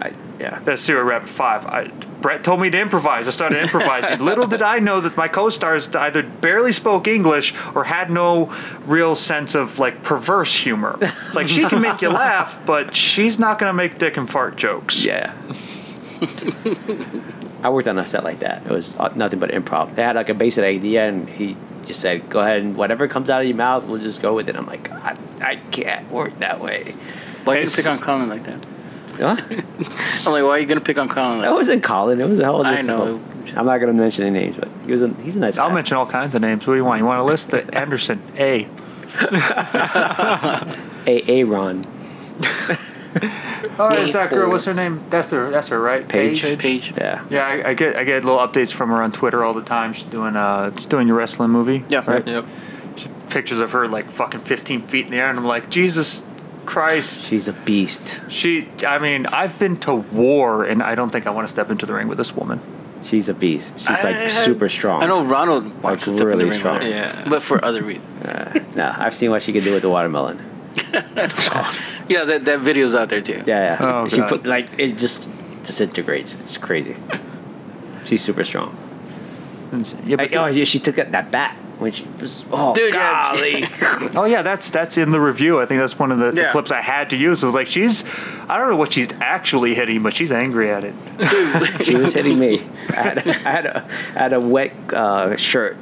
I, 0.00 0.12
yeah. 0.38 0.60
That's 0.64 0.82
Serial 0.82 1.04
Rabbit 1.04 1.28
5. 1.28 1.66
I, 1.66 1.90
Brett 2.24 2.42
told 2.42 2.58
me 2.58 2.70
to 2.70 2.80
improvise. 2.80 3.28
I 3.28 3.32
started 3.32 3.62
improvising. 3.62 4.18
Little 4.24 4.46
did 4.46 4.62
I 4.62 4.78
know 4.78 4.98
that 5.02 5.14
my 5.14 5.28
co-stars 5.28 5.94
either 5.94 6.22
barely 6.22 6.72
spoke 6.72 7.06
English 7.06 7.54
or 7.74 7.84
had 7.84 8.10
no 8.10 8.50
real 8.86 9.14
sense 9.14 9.54
of 9.54 9.78
like 9.78 10.02
perverse 10.02 10.56
humor. 10.56 10.98
Like 11.34 11.48
she 11.48 11.68
can 11.68 11.82
make 11.82 12.00
you 12.00 12.08
laugh, 12.24 12.58
but 12.64 12.96
she's 12.96 13.38
not 13.38 13.58
going 13.58 13.68
to 13.68 13.74
make 13.74 13.98
dick 13.98 14.16
and 14.16 14.28
fart 14.28 14.56
jokes. 14.56 15.04
Yeah. 15.04 15.34
I 17.62 17.68
worked 17.68 17.88
on 17.88 17.98
a 17.98 18.06
set 18.06 18.24
like 18.24 18.38
that. 18.38 18.64
It 18.64 18.72
was 18.72 18.96
uh, 18.96 19.12
nothing 19.14 19.38
but 19.38 19.50
improv. 19.50 19.94
They 19.94 20.02
had 20.02 20.16
like 20.16 20.30
a 20.30 20.34
basic 20.34 20.64
idea, 20.64 21.06
and 21.06 21.28
he 21.28 21.58
just 21.84 22.00
said, 22.00 22.30
"Go 22.30 22.40
ahead 22.40 22.62
and 22.62 22.74
whatever 22.74 23.06
comes 23.06 23.28
out 23.28 23.42
of 23.42 23.48
your 23.48 23.56
mouth, 23.58 23.84
we'll 23.84 24.00
just 24.00 24.22
go 24.22 24.34
with 24.34 24.48
it." 24.48 24.56
I'm 24.56 24.66
like, 24.66 24.88
God, 24.88 25.18
I 25.42 25.56
can't 25.56 26.10
work 26.10 26.38
that 26.38 26.58
way. 26.58 26.94
Why 27.44 27.58
are 27.58 27.64
you 27.64 27.70
pick 27.70 27.86
on 27.86 27.98
Colin 27.98 28.30
like 28.30 28.44
that? 28.44 28.64
Huh? 29.16 29.36
I'm 29.38 30.32
like, 30.32 30.42
why 30.42 30.50
are 30.50 30.58
you 30.58 30.66
gonna 30.66 30.80
pick 30.80 30.98
on 30.98 31.08
Colin 31.08 31.38
like 31.38 31.48
that 31.48 31.54
wasn't 31.54 31.82
Colin. 31.82 32.20
It 32.20 32.28
was 32.28 32.40
a 32.40 32.46
whole 32.46 32.64
I 32.64 32.82
different. 32.82 32.90
I 32.90 33.04
know. 33.04 33.22
I'm 33.56 33.66
not 33.66 33.78
going 33.78 33.94
to 33.94 34.02
mention 34.02 34.24
any 34.24 34.40
names, 34.40 34.56
but 34.56 34.68
he 34.86 34.92
was 34.92 35.02
a, 35.02 35.08
he's 35.22 35.36
a 35.36 35.38
nice. 35.38 35.56
Guy. 35.56 35.62
I'll 35.62 35.68
guy. 35.68 35.74
mention 35.74 35.96
all 35.98 36.06
kinds 36.06 36.34
of 36.34 36.40
names. 36.40 36.66
What 36.66 36.72
do 36.72 36.78
you 36.78 36.84
want? 36.84 36.98
You 36.98 37.04
want 37.04 37.20
a 37.20 37.24
list? 37.24 37.52
Uh, 37.52 37.58
Anderson, 37.72 38.22
A. 38.36 38.66
A 41.06 41.22
Aaron 41.28 41.86
Oh, 43.78 43.90
there's 43.90 44.12
that 44.12 44.30
girl. 44.30 44.50
What's 44.50 44.64
her 44.64 44.74
name? 44.74 45.04
That's 45.10 45.30
her. 45.30 45.50
That's 45.50 45.68
her, 45.68 45.80
right? 45.80 46.06
Paige. 46.06 46.58
Page? 46.58 46.94
Yeah. 46.96 47.24
Yeah, 47.30 47.46
I, 47.46 47.70
I 47.70 47.74
get 47.74 47.96
I 47.96 48.04
get 48.04 48.24
little 48.24 48.40
updates 48.40 48.72
from 48.72 48.90
her 48.90 49.02
on 49.02 49.12
Twitter 49.12 49.44
all 49.44 49.54
the 49.54 49.62
time. 49.62 49.92
She's 49.92 50.06
doing 50.06 50.36
uh 50.36 50.74
she's 50.76 50.86
doing 50.86 51.06
your 51.06 51.16
wrestling 51.16 51.50
movie. 51.50 51.84
Yeah. 51.88 52.04
right. 52.06 52.26
Yep. 52.26 52.46
Pictures 53.30 53.60
of 53.60 53.72
her 53.72 53.88
like 53.88 54.10
fucking 54.10 54.42
15 54.42 54.86
feet 54.88 55.06
in 55.06 55.12
the 55.12 55.18
air, 55.18 55.28
and 55.30 55.38
I'm 55.38 55.44
like, 55.44 55.70
Jesus 55.70 56.24
Christ. 56.66 57.22
She's 57.24 57.48
a 57.48 57.52
beast. 57.52 58.20
She, 58.28 58.68
I 58.86 58.98
mean, 58.98 59.26
I've 59.26 59.58
been 59.58 59.76
to 59.80 59.94
war, 59.94 60.64
and 60.64 60.82
I 60.82 60.94
don't 60.94 61.10
think 61.10 61.26
I 61.26 61.30
want 61.30 61.46
to 61.48 61.52
step 61.52 61.70
into 61.70 61.86
the 61.86 61.92
ring 61.94 62.08
with 62.08 62.18
this 62.18 62.34
woman. 62.34 62.60
She's 63.02 63.28
a 63.28 63.34
beast. 63.34 63.72
She's 63.76 63.88
like 63.88 64.16
I- 64.16 64.28
super 64.30 64.68
strong. 64.68 65.02
I 65.02 65.06
know 65.06 65.24
Ronald 65.24 65.64
wants 65.82 65.84
Like, 65.84 65.98
to 66.00 66.10
step 66.10 66.20
in 66.22 66.26
really 66.26 66.44
the 66.44 66.50
ring 66.50 66.58
strong. 66.58 66.78
with 66.78 66.88
Yeah. 66.88 67.28
but 67.28 67.42
for 67.42 67.62
other 67.64 67.82
reasons. 67.82 68.26
Uh, 68.28 68.60
no, 68.74 68.94
I've 68.96 69.14
seen 69.14 69.30
what 69.30 69.42
she 69.42 69.52
can 69.52 69.62
do 69.62 69.72
with 69.74 69.82
the 69.82 69.90
watermelon. 69.90 70.38
Yeah, 72.06 72.24
that 72.24 72.44
that 72.44 72.60
video's 72.60 72.94
out 72.94 73.08
there 73.08 73.22
too. 73.22 73.42
Yeah, 73.46 73.78
yeah. 73.78 73.78
Oh, 73.80 74.08
she 74.08 74.18
God. 74.18 74.28
put 74.28 74.46
like 74.46 74.68
it 74.78 74.98
just 74.98 75.26
disintegrates. 75.62 76.34
It's 76.34 76.58
crazy. 76.58 76.96
She's 78.04 78.22
super 78.22 78.44
strong. 78.44 78.76
Yeah, 80.04 80.16
Like, 80.16 80.32
but 80.32 80.36
oh, 80.38 80.46
yeah, 80.46 80.64
she 80.64 80.78
took 80.78 80.96
that, 80.96 81.12
that 81.12 81.30
bat 81.30 81.56
when 81.84 81.92
she 81.92 82.04
was. 82.20 82.44
Oh, 82.50 82.74
Dude, 82.74 82.94
yeah, 82.94 84.10
oh 84.14 84.24
yeah, 84.24 84.42
that's 84.42 84.70
that's 84.70 84.96
in 84.96 85.10
the 85.10 85.20
review. 85.20 85.60
I 85.60 85.66
think 85.66 85.80
that's 85.80 85.98
one 85.98 86.10
of 86.10 86.18
the, 86.18 86.32
the 86.32 86.48
clips 86.50 86.70
I 86.70 86.80
had 86.80 87.10
to 87.10 87.16
use. 87.16 87.42
It 87.42 87.46
was 87.46 87.54
like 87.54 87.66
she's, 87.66 88.04
I 88.48 88.56
don't 88.58 88.70
know 88.70 88.76
what 88.76 88.92
she's 88.92 89.12
actually 89.20 89.74
hitting, 89.74 90.02
but 90.02 90.16
she's 90.16 90.32
angry 90.32 90.70
at 90.70 90.82
it. 90.82 90.94
Dude, 91.30 91.84
she 91.84 91.94
was 91.94 92.14
hitting 92.14 92.38
me. 92.38 92.66
I 92.88 92.94
had, 92.94 93.18
I 93.28 93.32
had 93.32 93.66
a, 93.66 93.84
I 93.84 94.18
had 94.18 94.32
a 94.32 94.40
wet 94.40 94.72
uh, 94.92 95.36
shirt 95.36 95.76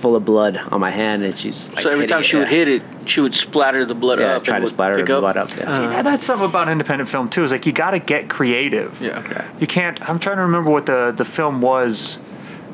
full 0.00 0.16
of 0.16 0.24
blood 0.24 0.56
on 0.56 0.80
my 0.80 0.90
hand, 0.90 1.22
and 1.22 1.38
she's 1.38 1.56
just 1.56 1.74
like. 1.74 1.82
so 1.82 1.90
every 1.90 2.02
hitting 2.02 2.08
time 2.08 2.20
it, 2.20 2.24
she 2.24 2.36
would 2.36 2.48
yeah. 2.48 2.54
hit 2.54 2.68
it, 2.68 2.82
she 3.04 3.20
would 3.20 3.34
splatter 3.34 3.84
the 3.84 3.94
blood 3.94 4.20
yeah, 4.20 4.36
up. 4.36 4.44
try 4.44 4.56
and 4.56 4.64
to 4.64 4.72
splatter 4.72 4.96
the 4.96 5.04
blood 5.04 5.36
up. 5.36 5.50
Yeah. 5.50 5.70
See, 5.70 5.86
that, 5.86 6.02
that's 6.02 6.24
something 6.24 6.48
about 6.48 6.70
independent 6.70 7.10
film 7.10 7.28
too. 7.28 7.44
Is 7.44 7.52
like 7.52 7.66
you 7.66 7.72
got 7.72 7.92
to 7.92 7.98
get 7.98 8.30
creative. 8.30 9.00
Yeah. 9.00 9.46
You 9.60 9.66
can't. 9.66 10.00
I'm 10.08 10.18
trying 10.18 10.36
to 10.36 10.42
remember 10.42 10.70
what 10.70 10.86
the 10.86 11.12
the 11.14 11.24
film 11.24 11.60
was. 11.60 12.18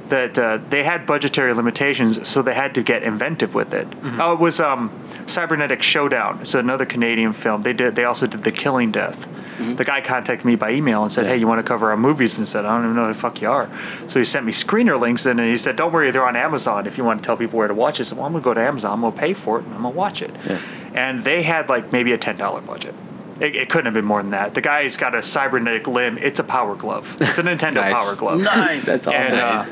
That 0.09 0.39
uh, 0.39 0.59
they 0.71 0.85
had 0.85 1.07
budgetary 1.07 1.53
limitations, 1.53 2.27
so 2.29 2.41
they 2.43 2.55
had 2.55 2.75
to 2.77 2.83
get 2.83 3.03
inventive 3.03 3.55
with 3.55 3.75
it. 3.75 3.87
Oh, 4.19 4.33
it 4.33 4.39
was 4.41 4.59
um, 4.61 4.91
Cybernetic 5.27 5.83
Showdown. 5.83 6.39
It's 6.41 6.55
another 6.55 6.87
Canadian 6.87 7.33
film. 7.33 7.63
They 7.63 7.73
did. 7.75 7.95
They 7.95 8.05
also 8.05 8.27
did 8.27 8.43
The 8.45 8.53
Killing 8.53 8.91
Death. 8.93 9.27
The 9.59 9.85
guy 9.85 10.01
contacted 10.01 10.47
me 10.47 10.55
by 10.55 10.71
email 10.71 11.03
and 11.03 11.11
said, 11.11 11.25
Yeah. 11.25 11.33
"Hey, 11.33 11.37
you 11.39 11.47
want 11.49 11.59
to 11.59 11.65
cover 11.67 11.91
our 11.91 11.97
movies?" 11.97 12.39
And 12.39 12.47
said, 12.47 12.65
"I 12.65 12.75
don't 12.77 12.85
even 12.85 12.97
know 12.97 13.09
who 13.09 13.13
the 13.13 13.19
fuck 13.19 13.43
you 13.43 13.51
are." 13.51 13.69
So 14.07 14.19
he 14.21 14.25
sent 14.25 14.47
me 14.47 14.53
screener 14.53 14.99
links, 14.99 15.27
and 15.27 15.41
he 15.41 15.57
said, 15.59 15.75
"Don't 15.77 15.93
worry, 15.93 16.11
they're 16.13 16.25
on 16.27 16.37
Amazon. 16.37 16.87
If 16.87 16.97
you 16.97 17.03
want 17.05 17.21
to 17.23 17.27
tell 17.27 17.37
people 17.37 17.59
where 17.59 17.67
to 17.69 17.75
watch 17.75 17.99
it." 17.99 18.05
I 18.05 18.09
said, 18.09 18.19
"Well, 18.19 18.27
I'm 18.27 18.33
gonna 18.33 18.45
go 18.45 18.55
to 18.55 18.61
Amazon. 18.61 18.93
I'm 18.93 19.01
gonna 19.01 19.17
pay 19.17 19.35
for 19.35 19.59
it, 19.59 19.65
and 19.65 19.75
I'm 19.75 19.83
gonna 19.83 19.95
watch 19.97 20.23
it." 20.23 20.31
Yeah. 20.47 20.59
And 20.95 21.25
they 21.25 21.43
had 21.43 21.69
like 21.69 21.93
maybe 21.93 22.13
a 22.13 22.19
ten 22.19 22.37
dollar 22.37 22.61
budget. 22.61 22.95
It, 23.41 23.57
it 23.57 23.69
couldn't 23.69 23.87
have 23.87 23.95
been 23.95 24.05
more 24.05 24.23
than 24.23 24.31
that. 24.31 24.55
The 24.55 24.61
guy's 24.61 24.97
got 24.97 25.15
a 25.15 25.23
cybernetic 25.23 25.87
limb. 25.89 26.19
It's 26.19 26.39
a 26.41 26.45
power 26.45 26.75
glove. 26.77 27.17
It's 27.21 27.39
a 27.39 27.43
Nintendo 27.43 27.75
Nice. 27.75 27.95
power 27.95 28.15
glove. 28.17 28.41
Nice. 28.43 28.85
That's 28.87 29.07
awesome. 29.09 29.35
And 29.35 29.35
uh, 29.35 29.65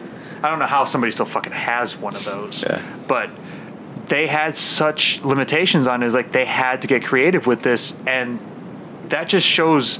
I 0.42 0.50
don't 0.50 0.58
know 0.58 0.66
how 0.66 0.84
somebody 0.84 1.10
still 1.10 1.26
fucking 1.26 1.52
has 1.52 1.96
one 1.96 2.14
of 2.16 2.24
those. 2.24 2.62
Yeah. 2.62 2.82
But 3.08 3.30
they 4.08 4.26
had 4.26 4.56
such 4.56 5.22
limitations 5.22 5.86
on 5.86 6.02
it. 6.02 6.06
It's 6.06 6.14
like 6.14 6.32
they 6.32 6.44
had 6.44 6.82
to 6.82 6.88
get 6.88 7.04
creative 7.04 7.46
with 7.46 7.62
this, 7.62 7.94
and 8.06 8.38
that 9.08 9.28
just 9.28 9.46
shows 9.46 9.98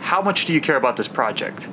how 0.00 0.22
much 0.22 0.44
do 0.46 0.52
you 0.52 0.60
care 0.60 0.76
about 0.76 0.96
this 0.96 1.08
project. 1.08 1.68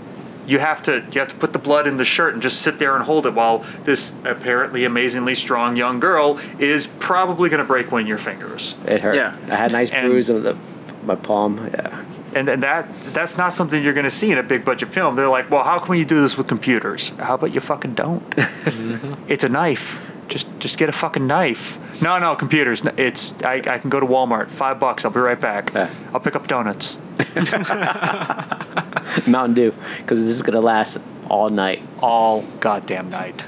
You 0.47 0.59
have 0.59 0.83
to 0.83 1.03
you 1.11 1.19
have 1.19 1.29
to 1.29 1.35
put 1.35 1.53
the 1.53 1.59
blood 1.59 1.87
in 1.87 1.97
the 1.97 2.05
shirt 2.05 2.33
and 2.33 2.41
just 2.41 2.61
sit 2.61 2.77
there 2.77 2.95
and 2.95 3.03
hold 3.03 3.25
it 3.25 3.33
while 3.33 3.65
this 3.83 4.13
apparently 4.25 4.85
amazingly 4.85 5.33
strong 5.33 5.75
young 5.75 5.99
girl 5.99 6.39
is 6.59 6.85
probably 6.85 7.49
going 7.49 7.59
to 7.59 7.65
break 7.65 7.91
one 7.91 8.03
of 8.03 8.07
your 8.07 8.19
fingers. 8.19 8.75
It 8.85 9.01
hurt. 9.01 9.15
Yeah. 9.15 9.35
I 9.49 9.55
had 9.55 9.71
a 9.71 9.73
nice 9.73 9.89
And- 9.91 10.07
bruise 10.07 10.29
on 10.29 10.43
the 10.43 10.55
my 11.03 11.15
palm. 11.15 11.69
Yeah. 11.73 12.04
And, 12.35 12.49
and 12.49 12.61
that 12.63 12.87
that's 13.13 13.37
not 13.37 13.53
something 13.53 13.81
you're 13.81 13.93
going 13.93 14.03
to 14.03 14.11
see 14.11 14.31
in 14.31 14.37
a 14.37 14.43
big 14.43 14.65
budget 14.65 14.93
film. 14.93 15.15
They're 15.15 15.29
like, 15.29 15.49
well, 15.49 15.63
how 15.63 15.79
can 15.79 15.91
we 15.91 16.03
do 16.03 16.21
this 16.21 16.37
with 16.37 16.47
computers? 16.47 17.09
How 17.17 17.35
about 17.35 17.53
you 17.53 17.61
fucking 17.61 17.95
don't? 17.95 18.23
Mm-hmm. 18.65 19.13
It's 19.29 19.43
a 19.43 19.49
knife. 19.49 19.97
Just 20.27 20.47
just 20.59 20.77
get 20.77 20.89
a 20.89 20.91
fucking 20.91 21.27
knife. 21.27 21.77
No, 22.01 22.17
no, 22.19 22.35
computers. 22.35 22.81
It's 22.97 23.33
I, 23.43 23.61
I 23.65 23.79
can 23.79 23.89
go 23.89 23.99
to 23.99 24.05
Walmart. 24.05 24.49
Five 24.49 24.79
bucks. 24.79 25.05
I'll 25.05 25.11
be 25.11 25.19
right 25.19 25.39
back. 25.39 25.71
Yeah. 25.73 25.89
I'll 26.13 26.19
pick 26.19 26.35
up 26.35 26.47
donuts. 26.47 26.97
Mountain 29.27 29.53
Dew, 29.53 29.73
because 29.97 30.21
this 30.23 30.31
is 30.31 30.41
gonna 30.41 30.61
last 30.61 30.97
all 31.29 31.49
night. 31.49 31.81
all 32.01 32.41
goddamn 32.59 33.09
night. 33.09 33.43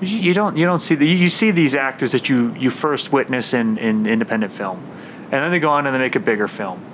You 0.00 0.18
you 0.18 0.34
don't 0.34 0.56
you 0.56 0.66
don't 0.66 0.80
see 0.80 0.94
the 0.94 1.06
you 1.06 1.30
see 1.30 1.50
these 1.52 1.74
actors 1.74 2.12
that 2.12 2.28
you 2.28 2.54
you 2.58 2.70
first 2.70 3.12
witness 3.12 3.54
in 3.54 3.78
in 3.78 4.06
independent 4.06 4.52
film, 4.52 4.82
and 5.24 5.32
then 5.32 5.50
they 5.50 5.58
go 5.58 5.70
on 5.70 5.86
and 5.86 5.94
they 5.94 5.98
make 6.00 6.16
a 6.16 6.20
bigger 6.20 6.48
film, 6.48 6.84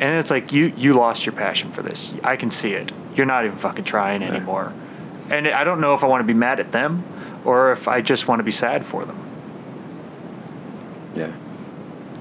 and 0.00 0.18
it's 0.18 0.30
like 0.30 0.52
you 0.52 0.72
you 0.76 0.94
lost 0.94 1.24
your 1.26 1.34
passion 1.34 1.70
for 1.72 1.82
this. 1.82 2.12
I 2.24 2.36
can 2.36 2.50
see 2.50 2.72
it. 2.72 2.92
You're 3.14 3.26
not 3.26 3.44
even 3.44 3.58
fucking 3.58 3.84
trying 3.84 4.22
anymore, 4.22 4.72
and 5.30 5.46
I 5.48 5.64
don't 5.64 5.80
know 5.80 5.94
if 5.94 6.02
I 6.02 6.06
want 6.06 6.20
to 6.20 6.26
be 6.26 6.34
mad 6.38 6.60
at 6.60 6.72
them 6.72 7.04
or 7.44 7.72
if 7.72 7.88
I 7.88 8.00
just 8.00 8.28
want 8.28 8.38
to 8.40 8.44
be 8.44 8.52
sad 8.52 8.86
for 8.86 9.04
them. 9.04 9.18
Yeah. 11.14 11.32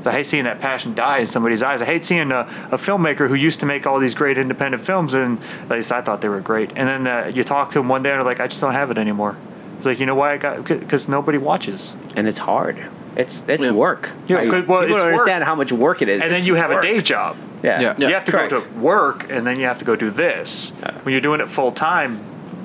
I 0.03 0.11
hate 0.11 0.25
seeing 0.25 0.45
that 0.45 0.59
passion 0.59 0.95
die 0.95 1.19
in 1.19 1.27
somebody's 1.27 1.61
eyes. 1.61 1.81
I 1.81 1.85
hate 1.85 2.03
seeing 2.05 2.31
a, 2.31 2.39
a 2.71 2.77
filmmaker 2.77 3.27
who 3.27 3.35
used 3.35 3.59
to 3.59 3.67
make 3.67 3.85
all 3.85 3.99
these 3.99 4.15
great 4.15 4.35
independent 4.37 4.83
films, 4.83 5.13
and 5.13 5.39
at 5.63 5.69
least 5.69 5.91
I 5.91 6.01
thought 6.01 6.21
they 6.21 6.27
were 6.29 6.39
great. 6.41 6.71
And 6.75 6.87
then 6.87 7.05
uh, 7.07 7.31
you 7.33 7.43
talk 7.43 7.69
to 7.71 7.79
them 7.79 7.87
one 7.87 8.01
day, 8.01 8.09
and 8.09 8.17
they're 8.19 8.25
like, 8.25 8.39
"I 8.39 8.47
just 8.47 8.61
don't 8.61 8.73
have 8.73 8.89
it 8.89 8.97
anymore." 8.97 9.37
It's 9.77 9.85
like, 9.85 9.99
you 9.99 10.07
know 10.07 10.15
why 10.15 10.33
I 10.33 10.37
got? 10.37 10.63
Because 10.65 11.07
nobody 11.07 11.37
watches. 11.37 11.93
And 12.15 12.27
it's 12.27 12.39
hard. 12.39 12.83
It's 13.15 13.43
it's 13.47 13.63
Yeah. 13.63 13.71
work. 13.71 14.09
Yeah, 14.27 14.37
Like, 14.41 14.51
well, 14.51 14.59
people 14.61 14.75
it's 14.81 14.89
don't 14.89 14.97
work. 14.97 15.05
understand 15.05 15.43
how 15.43 15.53
much 15.53 15.71
work 15.71 16.01
it 16.01 16.09
is. 16.09 16.19
And 16.21 16.31
then 16.31 16.45
you 16.45 16.55
have 16.55 16.71
work. 16.71 16.83
a 16.83 16.87
day 16.87 17.01
job. 17.01 17.35
Yeah. 17.63 17.79
Yeah. 17.97 18.07
You 18.07 18.13
have 18.13 18.25
to 18.25 18.31
Correct. 18.31 18.51
go 18.53 18.61
to 18.61 18.69
work, 18.79 19.29
and 19.29 19.45
then 19.45 19.59
you 19.59 19.65
have 19.65 19.79
to 19.79 19.85
go 19.85 19.95
do 19.95 20.09
this. 20.09 20.71
Yeah. 20.79 20.97
When 21.03 21.11
you're 21.13 21.21
doing 21.21 21.41
it 21.41 21.47
full 21.49 21.71
time, 21.71 22.19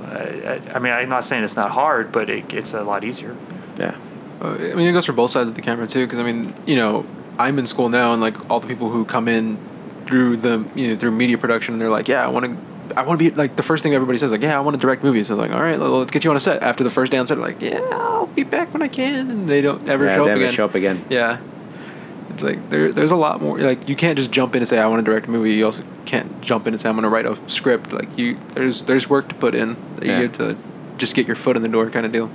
uh, 0.05 0.09
I, 0.09 0.61
I 0.75 0.79
mean, 0.79 0.93
I'm 0.93 1.09
not 1.09 1.25
saying 1.25 1.45
it's 1.45 1.57
not 1.57 1.71
hard, 1.71 2.13
but 2.13 2.31
it, 2.31 2.53
it's 2.53 2.73
a 2.75 2.83
lot 2.83 3.05
easier. 3.05 3.37
Yeah. 3.79 3.97
Uh, 4.41 4.49
I 4.55 4.75
mean, 4.75 4.87
it 4.89 4.93
goes 4.93 5.05
for 5.07 5.13
both 5.13 5.31
sides 5.31 5.49
of 5.49 5.55
the 5.55 5.63
camera 5.63 5.87
too. 5.87 6.07
Because 6.07 6.19
I 6.19 6.23
mean, 6.23 6.55
you 6.67 6.77
know, 6.77 7.05
I'm 7.39 7.59
in 7.59 7.67
school 7.67 7.89
now, 7.89 8.13
and 8.13 8.21
like 8.23 8.51
all 8.51 8.61
the 8.61 8.67
people 8.69 8.91
who 8.91 9.05
come 9.05 9.29
in 9.29 9.59
through 10.07 10.37
the 10.39 10.65
you 10.75 10.89
know 10.89 10.97
through 10.97 11.11
media 11.11 11.37
production, 11.39 11.75
and 11.75 11.81
they're 11.81 11.91
like, 11.91 12.09
yeah, 12.09 12.25
I 12.25 12.29
want 12.29 12.47
to. 12.47 12.57
I 12.97 13.03
want 13.03 13.19
to 13.19 13.31
be 13.31 13.35
like 13.37 13.57
the 13.57 13.65
first 13.65 13.83
thing 13.83 13.95
everybody 13.95 14.17
says, 14.17 14.31
like, 14.31 14.43
yeah, 14.43 14.57
I 14.57 14.61
want 14.61 14.75
to 14.77 14.81
direct 14.81 15.03
movies. 15.03 15.27
So 15.27 15.35
they're 15.37 15.49
like, 15.49 15.55
all 15.57 15.61
right, 15.63 15.79
well, 15.79 15.99
let's 15.99 16.13
get 16.13 16.23
you 16.23 16.31
on 16.31 16.37
a 16.37 16.41
set. 16.41 16.63
After 16.63 16.85
the 16.85 16.89
first 16.91 17.11
day 17.11 17.19
on 17.19 17.27
set, 17.27 17.37
like, 17.37 17.61
yeah, 17.61 17.81
I'll 17.91 18.27
be 18.29 18.45
back 18.45 18.73
when 18.73 18.81
I 18.81 18.87
can, 18.89 19.29
and 19.29 19.49
they 19.49 19.61
don't 19.61 19.87
ever 19.89 20.07
Yeah, 20.07 20.15
show 20.15 20.25
they 20.25 20.31
up 20.31 20.35
never 20.37 20.45
again. 20.45 20.55
show 20.55 20.65
up 20.67 20.75
again. 20.77 21.05
Yeah, 21.11 21.41
it's 22.31 22.43
like 22.43 22.71
there, 22.71 22.93
there's 22.93 23.11
a 23.11 23.17
lot 23.17 23.41
more. 23.41 23.59
Like 23.59 23.89
you 23.89 23.97
can't 23.97 24.17
just 24.19 24.31
jump 24.31 24.55
in 24.55 24.63
and 24.63 24.69
say 24.69 24.79
I 24.79 24.87
want 24.87 25.01
to 25.05 25.11
direct 25.11 25.27
a 25.27 25.31
movie. 25.31 25.53
You 25.55 25.65
also 25.67 25.83
can't 26.05 26.41
jump 26.41 26.67
in 26.67 26.75
and 26.75 26.81
say 26.81 26.89
I'm 26.89 26.95
going 26.97 27.03
to 27.05 27.09
write 27.09 27.27
a 27.27 27.39
script. 27.51 27.93
Like 27.93 28.17
you, 28.19 28.39
there's 28.55 28.85
there's 28.85 29.09
work 29.09 29.29
to 29.29 29.35
put 29.35 29.55
in. 29.55 29.77
That 29.97 30.05
Yeah. 30.05 30.21
You 30.21 30.29
get 30.29 30.37
to 30.39 30.57
just 30.99 31.15
get 31.15 31.27
your 31.27 31.37
foot 31.37 31.57
in 31.57 31.63
the 31.63 31.69
door, 31.69 31.89
kind 31.91 32.07
of 32.07 32.13
deal. 32.13 32.31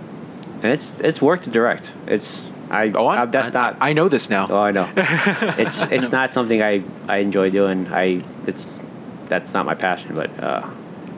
And 0.64 0.66
it's 0.66 0.94
it's 1.00 1.22
work 1.22 1.42
to 1.44 1.50
direct. 1.50 1.94
It's 2.08 2.50
I. 2.70 2.92
Oh, 2.96 3.08
I, 3.08 3.24
I- 3.24 3.26
that's 3.26 3.50
I, 3.50 3.52
not. 3.54 3.78
I 3.82 3.94
know 3.94 4.08
this 4.10 4.30
now. 4.30 4.48
Oh, 4.50 4.60
I 4.60 4.72
know. 4.72 4.92
it's 4.96 5.84
it's 5.92 6.12
not 6.12 6.34
something 6.34 6.62
I 6.62 6.84
I 7.08 7.18
enjoy 7.18 7.50
doing. 7.50 7.88
I 7.92 8.24
it's 8.48 8.80
that's 9.28 9.54
not 9.54 9.66
my 9.66 9.76
passion. 9.76 10.16
But 10.16 10.30
uh, 10.42 10.70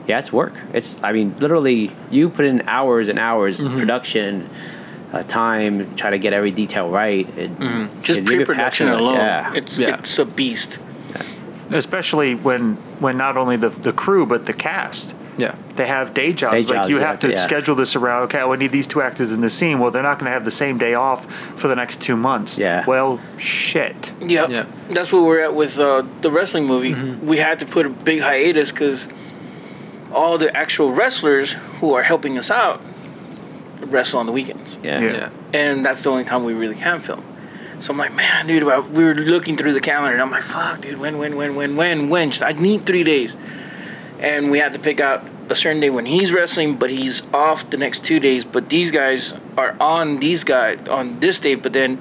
yeah, 0.06 0.18
it's 0.18 0.32
work. 0.32 0.54
It's 0.72 1.00
I 1.02 1.12
mean 1.12 1.36
literally 1.38 1.94
you 2.10 2.28
put 2.30 2.44
in 2.44 2.62
hours 2.68 3.08
and 3.08 3.18
hours 3.18 3.58
Mm-hmm. 3.60 3.78
production. 3.78 4.48
Uh, 5.14 5.22
time 5.22 5.94
try 5.94 6.10
to 6.10 6.18
get 6.18 6.32
every 6.32 6.50
detail 6.50 6.90
right. 6.90 7.28
And 7.38 7.56
Mm-hmm. 7.58 8.02
Just 8.02 8.18
and 8.18 8.26
pre-production 8.26 8.88
alone, 8.88 9.14
Yeah, 9.14 9.52
it's 9.54 9.78
Yeah. 9.78 9.94
it's 9.98 10.18
a 10.18 10.24
beast. 10.24 10.78
especially 11.70 12.34
when 12.34 12.76
when 13.00 13.16
not 13.16 13.36
only 13.36 13.56
the 13.56 13.68
the 13.70 13.92
crew 13.92 14.26
but 14.26 14.46
the 14.46 14.52
cast 14.52 15.14
Yeah. 15.38 15.54
they 15.76 15.86
have 15.86 16.14
day 16.14 16.32
jobs. 16.32 16.54
Day 16.54 16.62
like 16.62 16.68
jobs, 16.68 16.88
you 16.90 16.98
yeah, 16.98 17.06
have 17.06 17.20
to 17.20 17.30
yeah. 17.30 17.36
schedule 17.48 17.76
this 17.76 17.94
around. 17.96 18.22
Okay, 18.24 18.40
I 18.40 18.56
need 18.56 18.72
these 18.72 18.86
two 18.88 19.02
actors 19.02 19.30
in 19.32 19.40
this 19.40 19.54
scene. 19.54 19.78
Well, 19.80 19.90
they're 19.92 20.02
not 20.10 20.18
going 20.18 20.26
to 20.30 20.32
have 20.32 20.44
the 20.44 20.50
same 20.64 20.78
day 20.78 20.94
off 20.94 21.26
for 21.56 21.68
the 21.68 21.76
next 21.76 22.00
two 22.02 22.16
months. 22.16 22.58
Yeah. 22.58 22.84
Well, 22.86 23.18
shit. 23.38 24.12
Yep. 24.20 24.50
Yeah. 24.50 24.66
That's 24.90 25.12
where 25.12 25.22
we're 25.22 25.40
at 25.48 25.54
with 25.54 25.78
uh, 25.78 26.02
the 26.22 26.30
wrestling 26.30 26.66
movie. 26.66 26.94
We 27.30 27.36
had 27.38 27.58
to 27.60 27.66
put 27.66 27.86
a 27.86 27.90
big 27.90 28.20
hiatus 28.20 28.70
because 28.72 29.06
all 30.12 30.38
the 30.38 30.50
actual 30.56 30.92
wrestlers 30.92 31.56
who 31.80 31.94
are 31.94 32.02
helping 32.04 32.36
us 32.38 32.50
out 32.50 32.80
wrestle 33.80 34.18
on 34.18 34.26
the 34.26 34.32
weekends. 34.32 34.76
Yeah. 34.82 35.00
Yeah. 35.00 35.12
Yeah. 35.12 35.30
And 35.52 35.84
that's 35.84 36.02
the 36.02 36.10
only 36.10 36.24
time 36.24 36.44
we 36.44 36.54
really 36.54 36.74
can 36.74 37.00
film. 37.00 37.24
So 37.80 37.92
I'm 37.92 37.98
like, 37.98 38.14
man, 38.14 38.46
dude, 38.46 38.62
about- 38.62 38.90
we 38.90 39.04
were 39.04 39.14
looking 39.14 39.56
through 39.56 39.74
the 39.74 39.80
calendar 39.80 40.14
and 40.14 40.22
I'm 40.22 40.30
like, 40.30 40.42
fuck, 40.42 40.80
dude, 40.80 40.98
when, 40.98 41.18
when, 41.18 41.36
when, 41.36 41.54
when, 41.54 41.76
when, 41.76 42.08
when? 42.08 42.32
I 42.42 42.52
need 42.52 42.86
three 42.86 43.04
days. 43.04 43.36
And 44.18 44.50
we 44.50 44.58
had 44.58 44.72
to 44.72 44.78
pick 44.78 45.00
out 45.00 45.24
a 45.50 45.54
certain 45.56 45.80
day 45.80 45.90
when 45.90 46.06
he's 46.06 46.32
wrestling, 46.32 46.76
but 46.76 46.88
he's 46.88 47.22
off 47.34 47.68
the 47.68 47.76
next 47.76 48.04
two 48.04 48.20
days. 48.20 48.44
But 48.44 48.70
these 48.70 48.90
guys 48.90 49.34
are 49.58 49.76
on 49.80 50.20
these 50.20 50.44
guys 50.44 50.88
on 50.88 51.20
this 51.20 51.38
day. 51.40 51.56
But 51.56 51.72
then 51.72 52.00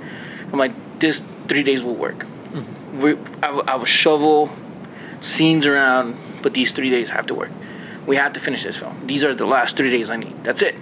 I'm 0.52 0.60
like, 0.60 1.00
this 1.00 1.24
three 1.50 1.64
days 1.64 1.84
will 1.84 1.96
work. 1.96 2.20
Mm-hmm. 2.20 3.02
We, 3.02 3.18
I, 3.42 3.50
I 3.50 3.76
will 3.76 3.86
shovel 3.86 4.50
scenes 5.20 5.66
around, 5.66 6.18
but 6.42 6.54
these 6.54 6.72
three 6.72 6.90
days 6.90 7.10
have 7.10 7.26
to 7.28 7.36
work. 7.36 7.52
We 8.06 8.16
have 8.18 8.34
to 8.34 8.40
finish 8.40 8.64
this 8.64 8.78
film. 8.78 9.08
These 9.08 9.24
are 9.24 9.34
the 9.34 9.48
last 9.48 9.76
three 9.76 9.90
days 9.90 10.10
I 10.10 10.18
need. 10.18 10.44
That's 10.44 10.62
it. 10.62 10.76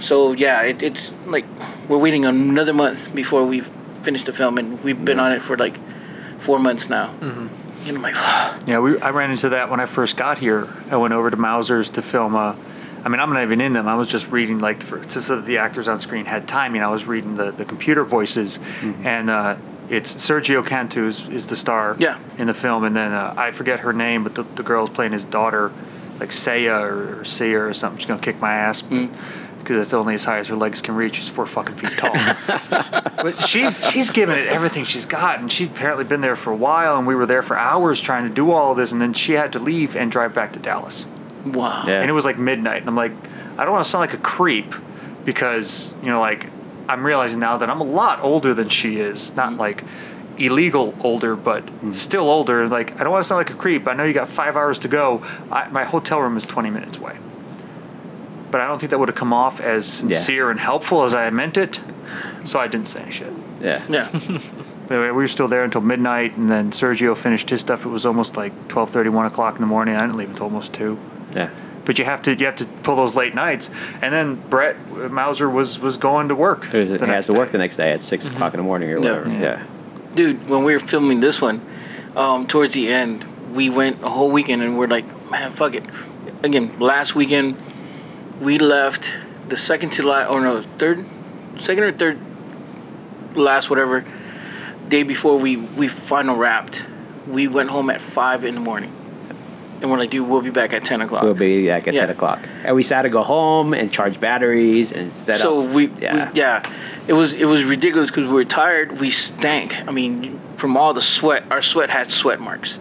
So 0.00 0.32
yeah, 0.32 0.62
it, 0.62 0.82
it's 0.82 1.12
like 1.26 1.44
we're 1.88 1.98
waiting 1.98 2.24
another 2.24 2.72
month 2.72 3.14
before 3.14 3.44
we've 3.44 3.70
finished 4.02 4.26
the 4.26 4.32
film, 4.32 4.58
and 4.58 4.82
we've 4.82 5.04
been 5.04 5.20
on 5.20 5.32
it 5.32 5.42
for 5.42 5.56
like 5.56 5.78
four 6.38 6.58
months 6.58 6.88
now. 6.88 7.14
And 7.20 7.96
I'm 7.96 8.02
like, 8.02 8.14
Yeah, 8.66 8.80
we, 8.80 8.98
I 9.00 9.10
ran 9.10 9.30
into 9.30 9.50
that 9.50 9.70
when 9.70 9.80
I 9.80 9.86
first 9.86 10.16
got 10.16 10.38
here. 10.38 10.68
I 10.90 10.96
went 10.96 11.14
over 11.14 11.30
to 11.30 11.36
Mauser's 11.36 11.90
to 11.90 12.02
film 12.02 12.34
a. 12.34 12.56
I 13.02 13.08
mean, 13.08 13.18
I'm 13.20 13.32
not 13.32 13.42
even 13.42 13.62
in 13.62 13.72
them. 13.72 13.88
I 13.88 13.94
was 13.94 14.08
just 14.08 14.28
reading 14.28 14.58
like 14.58 14.82
for, 14.82 15.02
so 15.08 15.20
so 15.20 15.36
that 15.36 15.46
the 15.46 15.58
actors 15.58 15.88
on 15.88 15.98
screen 16.00 16.26
had 16.26 16.46
timing. 16.46 16.82
I 16.82 16.88
was 16.90 17.06
reading 17.06 17.36
the, 17.36 17.50
the 17.50 17.64
computer 17.64 18.04
voices, 18.04 18.58
and 18.82 19.30
uh, 19.30 19.56
it's 19.88 20.14
Sergio 20.14 20.66
Cantu 20.66 21.06
is, 21.06 21.26
is 21.28 21.46
the 21.46 21.56
star. 21.56 21.96
Yeah. 21.98 22.18
In 22.38 22.46
the 22.46 22.54
film, 22.54 22.84
and 22.84 22.94
then 22.94 23.12
uh, 23.12 23.34
I 23.36 23.52
forget 23.52 23.80
her 23.80 23.94
name, 23.94 24.22
but 24.22 24.34
the, 24.34 24.42
the 24.42 24.62
girl's 24.62 24.90
playing 24.90 25.12
his 25.12 25.24
daughter, 25.24 25.72
like 26.18 26.30
Saya 26.30 26.82
or, 26.82 27.20
or 27.20 27.24
Sia 27.24 27.58
or 27.58 27.72
something. 27.72 27.98
She's 27.98 28.06
gonna 28.06 28.20
kick 28.20 28.38
my 28.38 28.52
ass. 28.52 28.82
Because 29.60 29.76
that's 29.76 29.94
only 29.94 30.14
as 30.14 30.24
high 30.24 30.38
as 30.38 30.48
her 30.48 30.56
legs 30.56 30.80
can 30.80 30.96
reach. 30.96 31.16
She's 31.16 31.28
four 31.28 31.46
fucking 31.46 31.76
feet 31.76 31.92
tall. 31.92 32.12
but 33.22 33.46
she's 33.46 33.84
she's 33.90 34.10
given 34.10 34.36
it 34.38 34.48
everything 34.48 34.84
she's 34.84 35.06
got, 35.06 35.38
and 35.38 35.52
she's 35.52 35.68
apparently 35.68 36.04
been 36.04 36.20
there 36.20 36.36
for 36.36 36.50
a 36.50 36.56
while. 36.56 36.98
And 36.98 37.06
we 37.06 37.14
were 37.14 37.26
there 37.26 37.42
for 37.42 37.56
hours 37.56 38.00
trying 38.00 38.28
to 38.28 38.34
do 38.34 38.50
all 38.50 38.72
of 38.72 38.76
this, 38.76 38.90
and 38.90 39.00
then 39.00 39.12
she 39.12 39.32
had 39.32 39.52
to 39.52 39.58
leave 39.58 39.96
and 39.96 40.10
drive 40.10 40.34
back 40.34 40.52
to 40.54 40.58
Dallas. 40.58 41.06
wow. 41.44 41.84
Yeah. 41.86 42.00
And 42.00 42.10
it 42.10 42.14
was 42.14 42.24
like 42.24 42.38
midnight, 42.38 42.80
and 42.80 42.88
I'm 42.88 42.96
like, 42.96 43.12
I 43.58 43.64
don't 43.64 43.72
want 43.72 43.84
to 43.84 43.90
sound 43.90 44.00
like 44.00 44.14
a 44.14 44.22
creep, 44.22 44.74
because 45.24 45.94
you 46.02 46.10
know, 46.10 46.20
like 46.20 46.46
I'm 46.88 47.06
realizing 47.06 47.38
now 47.38 47.56
that 47.58 47.70
I'm 47.70 47.80
a 47.80 47.84
lot 47.84 48.20
older 48.22 48.52
than 48.52 48.68
she 48.68 48.98
is. 48.98 49.34
Not 49.36 49.52
mm. 49.52 49.58
like 49.58 49.84
illegal 50.38 50.94
older, 51.00 51.36
but 51.36 51.64
mm. 51.66 51.94
still 51.94 52.28
older. 52.28 52.68
Like 52.68 52.98
I 53.00 53.04
don't 53.04 53.12
want 53.12 53.24
to 53.24 53.28
sound 53.28 53.38
like 53.38 53.50
a 53.50 53.58
creep. 53.58 53.86
I 53.86 53.94
know 53.94 54.04
you 54.04 54.12
got 54.12 54.28
five 54.28 54.56
hours 54.56 54.78
to 54.80 54.88
go. 54.88 55.22
I, 55.50 55.68
my 55.68 55.84
hotel 55.84 56.20
room 56.20 56.36
is 56.36 56.44
20 56.44 56.70
minutes 56.70 56.96
away. 56.96 57.16
But 58.50 58.60
I 58.60 58.66
don't 58.66 58.78
think 58.78 58.90
that 58.90 58.98
would 58.98 59.08
have 59.08 59.16
come 59.16 59.32
off 59.32 59.60
as 59.60 59.86
sincere 59.86 60.50
and 60.50 60.58
helpful 60.58 61.04
as 61.04 61.14
I 61.14 61.22
had 61.24 61.32
meant 61.32 61.56
it. 61.56 61.78
So 62.44 62.58
I 62.58 62.66
didn't 62.66 62.88
say 62.88 63.02
any 63.02 63.12
shit. 63.12 63.32
Yeah. 63.60 63.82
Yeah. 63.88 64.20
But 64.90 64.96
anyway, 64.96 65.10
we 65.10 65.22
were 65.22 65.28
still 65.28 65.46
there 65.46 65.62
until 65.62 65.82
midnight, 65.82 66.36
and 66.36 66.50
then 66.50 66.72
Sergio 66.72 67.16
finished 67.16 67.48
his 67.48 67.60
stuff. 67.60 67.86
It 67.86 67.90
was 67.90 68.04
almost 68.04 68.36
like 68.36 68.52
12:30, 68.66 69.10
1 69.12 69.26
o'clock 69.26 69.54
in 69.54 69.60
the 69.60 69.68
morning. 69.68 69.94
I 69.94 70.00
didn't 70.00 70.16
leave 70.16 70.30
until 70.30 70.46
almost 70.46 70.72
two. 70.72 70.98
Yeah. 71.32 71.50
But 71.84 72.00
you 72.00 72.04
have 72.06 72.22
to 72.22 72.34
you 72.34 72.44
have 72.46 72.56
to 72.56 72.64
pull 72.82 72.96
those 72.96 73.14
late 73.14 73.32
nights, 73.32 73.70
and 74.02 74.12
then 74.12 74.34
Brett 74.50 74.76
Mauser 75.12 75.48
was 75.48 75.78
was 75.78 75.96
going 75.96 76.26
to 76.26 76.34
work. 76.34 76.72
There's 76.72 76.88
the 76.88 76.94
he 76.98 77.06
next 77.06 77.14
has 77.14 77.26
to 77.26 77.34
work 77.34 77.52
the 77.52 77.58
next 77.58 77.76
day 77.76 77.92
at 77.92 78.02
6 78.02 78.26
o'clock 78.30 78.52
in 78.52 78.58
the 78.58 78.64
morning 78.64 78.90
or 78.90 78.94
Yeah. 78.98 79.12
whatever. 79.12 79.28
Yeah. 79.30 79.40
Yeah. 79.40 79.62
Dude, 80.16 80.48
when 80.48 80.64
we 80.64 80.72
were 80.72 80.80
filming 80.80 81.20
this 81.20 81.40
one, 81.40 81.60
um, 82.16 82.48
towards 82.48 82.74
the 82.74 82.92
end, 82.92 83.24
we 83.54 83.70
went 83.70 84.02
a 84.02 84.08
whole 84.10 84.32
weekend 84.32 84.60
and 84.60 84.76
we're 84.76 84.88
like, 84.88 85.06
man, 85.30 85.52
fuck 85.52 85.76
it. 85.76 85.84
Again, 86.42 86.72
last 86.80 87.14
weekend, 87.14 87.54
we 88.40 88.58
left 88.58 89.12
the 89.48 89.56
second 89.56 89.90
to 89.90 90.02
last, 90.02 90.30
or 90.30 90.38
oh, 90.38 90.42
no, 90.42 90.62
third, 90.78 91.04
second 91.58 91.84
or 91.84 91.92
third 91.92 92.18
last, 93.34 93.70
whatever, 93.70 94.04
day 94.88 95.02
before 95.02 95.38
we, 95.38 95.56
we 95.56 95.88
final 95.88 96.36
wrapped. 96.36 96.84
We 97.28 97.46
went 97.46 97.70
home 97.70 97.90
at 97.90 98.00
5 98.00 98.44
in 98.44 98.54
the 98.54 98.60
morning. 98.60 98.96
And 99.80 99.90
we're 99.90 99.98
like, 99.98 100.10
dude, 100.10 100.28
we'll 100.28 100.42
be 100.42 100.50
back 100.50 100.74
at 100.74 100.84
10 100.84 101.00
o'clock. 101.00 101.22
We'll 101.22 101.34
be 101.34 101.66
back 101.66 101.88
at 101.88 101.94
Yeah. 101.94 102.02
10 102.02 102.10
o'clock. 102.10 102.40
And 102.64 102.76
we 102.76 102.84
had 102.84 103.02
to 103.02 103.08
go 103.08 103.22
home 103.22 103.72
and 103.72 103.90
charge 103.90 104.20
batteries 104.20 104.92
and 104.92 105.10
set 105.12 105.40
so 105.40 105.62
up. 105.62 105.72
we 105.72 105.88
yeah. 106.00 106.30
we 106.30 106.38
yeah 106.38 106.70
it 107.06 107.14
was 107.14 107.34
it 107.34 107.46
was 107.46 107.64
ridiculous 107.64 108.10
because 108.10 108.26
we 108.28 108.34
were 108.34 108.44
tired 108.44 109.00
we 109.00 109.10
stank 109.10 109.80
i 109.88 109.90
mean 109.90 110.38
from 110.56 110.76
all 110.76 110.92
the 110.92 111.00
sweat 111.00 111.44
our 111.50 111.62
sweat 111.62 111.88
had 111.88 112.12
sweat 112.12 112.40
marks 112.40 112.78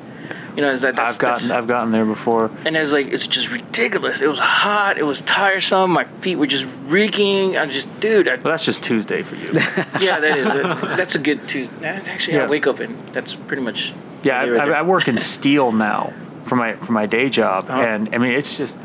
you 0.55 0.61
know 0.61 0.71
is 0.71 0.81
that 0.81 0.95
that's, 0.95 1.13
I've 1.15 1.19
gotten 1.19 1.47
that's- 1.47 1.51
I've 1.63 1.67
gotten 1.67 1.91
there 1.91 2.05
before. 2.05 2.51
and 2.65 2.75
it's 2.75 2.91
like 2.91 3.07
it's 3.07 3.27
just 3.27 3.49
ridiculous. 3.51 4.21
It 4.21 4.27
was 4.27 4.39
hot. 4.39 4.97
It 4.97 5.03
was 5.05 5.21
tiresome. 5.21 5.91
My 5.91 6.05
feet 6.05 6.35
were 6.37 6.47
just 6.47 6.65
reeking. 6.87 7.57
I 7.57 7.65
just 7.65 7.87
dude 7.99 8.27
I, 8.27 8.35
Well, 8.35 8.45
that's 8.53 8.65
just 8.65 8.83
Tuesday 8.83 9.21
for 9.23 9.35
you. 9.35 9.51
yeah 9.99 10.19
that 10.19 10.37
is 10.37 10.47
a, 10.47 10.95
that's 10.97 11.15
a 11.15 11.19
good 11.19 11.47
tuesday 11.47 11.85
actually 11.85 12.39
i 12.39 12.45
wake 12.47 12.65
up 12.67 12.79
and 12.79 12.97
that's 13.13 13.35
pretty 13.35 13.61
much 13.63 13.93
Yeah, 14.23 14.39
I, 14.41 14.49
right 14.49 14.69
I, 14.69 14.79
I 14.79 14.81
work 14.81 15.07
in 15.07 15.19
steel 15.19 15.71
now 15.71 16.13
for 16.45 16.55
my 16.55 16.75
for 16.77 16.91
my 16.93 17.05
day 17.05 17.29
job, 17.29 17.65
Oh. 17.69 17.79
and 17.81 18.13
I 18.13 18.17
mean 18.17 18.31
it's 18.31 18.57
just 18.57 18.77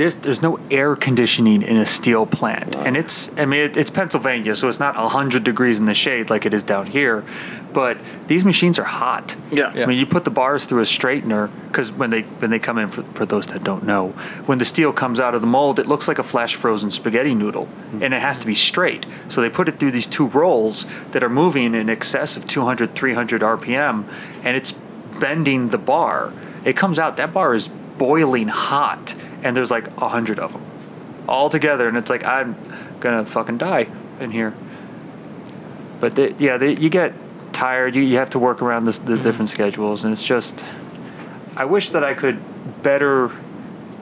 there's 0.00 0.16
there's 0.16 0.40
no 0.40 0.58
air 0.70 0.96
conditioning 0.96 1.60
in 1.62 1.76
a 1.76 1.84
steel 1.84 2.24
plant, 2.24 2.74
and 2.74 2.96
it's 2.96 3.30
I 3.36 3.44
mean 3.44 3.60
it, 3.60 3.76
it's 3.76 3.90
Pennsylvania, 3.90 4.56
so 4.56 4.66
it's 4.66 4.80
not 4.80 4.96
hundred 4.96 5.44
degrees 5.44 5.78
in 5.78 5.84
the 5.84 5.92
shade 5.92 6.30
like 6.30 6.46
it 6.46 6.54
is 6.54 6.62
down 6.62 6.86
here, 6.86 7.22
but 7.74 7.98
these 8.26 8.42
machines 8.42 8.78
are 8.78 8.84
hot. 8.84 9.36
Yeah. 9.52 9.74
Yeah. 9.74 9.82
I 9.82 9.86
mean 9.86 9.98
you 9.98 10.06
put 10.06 10.24
the 10.24 10.30
bars 10.30 10.64
through 10.64 10.80
a 10.80 10.84
straightener 10.84 11.50
because 11.68 11.92
when 11.92 12.08
they 12.08 12.22
when 12.22 12.50
they 12.50 12.58
come 12.58 12.78
in 12.78 12.88
for, 12.88 13.02
for 13.12 13.26
those 13.26 13.48
that 13.48 13.62
don't 13.62 13.84
know, 13.84 14.08
when 14.46 14.56
the 14.56 14.64
steel 14.64 14.90
comes 14.90 15.20
out 15.20 15.34
of 15.34 15.42
the 15.42 15.46
mold, 15.46 15.78
it 15.78 15.86
looks 15.86 16.08
like 16.08 16.18
a 16.18 16.22
flash 16.22 16.54
frozen 16.54 16.90
spaghetti 16.90 17.34
noodle, 17.34 17.66
hmm. 17.66 18.02
and 18.02 18.14
it 18.14 18.22
has 18.22 18.38
to 18.38 18.46
be 18.46 18.54
straight. 18.54 19.04
So 19.28 19.42
they 19.42 19.50
put 19.50 19.68
it 19.68 19.78
through 19.78 19.90
these 19.90 20.06
two 20.06 20.28
rolls 20.28 20.86
that 21.10 21.22
are 21.22 21.28
moving 21.28 21.74
in 21.74 21.90
excess 21.90 22.38
of 22.38 22.48
200 22.48 22.94
300 22.94 23.42
RPM, 23.42 24.10
and 24.44 24.56
it's 24.56 24.72
bending 25.20 25.68
the 25.68 25.78
bar. 25.78 26.32
It 26.64 26.74
comes 26.74 26.98
out 26.98 27.18
that 27.18 27.34
bar 27.34 27.54
is 27.54 27.68
boiling 28.00 28.48
hot, 28.48 29.14
and 29.42 29.56
there's 29.56 29.70
like 29.70 29.86
a 29.98 30.08
hundred 30.08 30.38
of 30.38 30.52
them 30.52 30.64
all 31.28 31.48
together, 31.50 31.86
and 31.88 31.96
it's 31.96 32.10
like 32.10 32.24
I'm 32.24 32.56
gonna 33.00 33.24
fucking 33.24 33.58
die 33.58 33.88
in 34.20 34.30
here. 34.30 34.54
But 36.00 36.16
they, 36.16 36.34
yeah, 36.38 36.56
they, 36.56 36.76
you 36.76 36.88
get 36.88 37.12
tired. 37.52 37.94
You, 37.94 38.02
you 38.02 38.16
have 38.16 38.30
to 38.30 38.38
work 38.38 38.62
around 38.62 38.84
this, 38.84 38.98
the 38.98 39.16
different 39.18 39.50
schedules, 39.50 40.04
and 40.04 40.12
it's 40.12 40.24
just. 40.24 40.64
I 41.56 41.64
wish 41.66 41.90
that 41.90 42.02
I 42.04 42.14
could 42.14 42.38
better, 42.82 43.30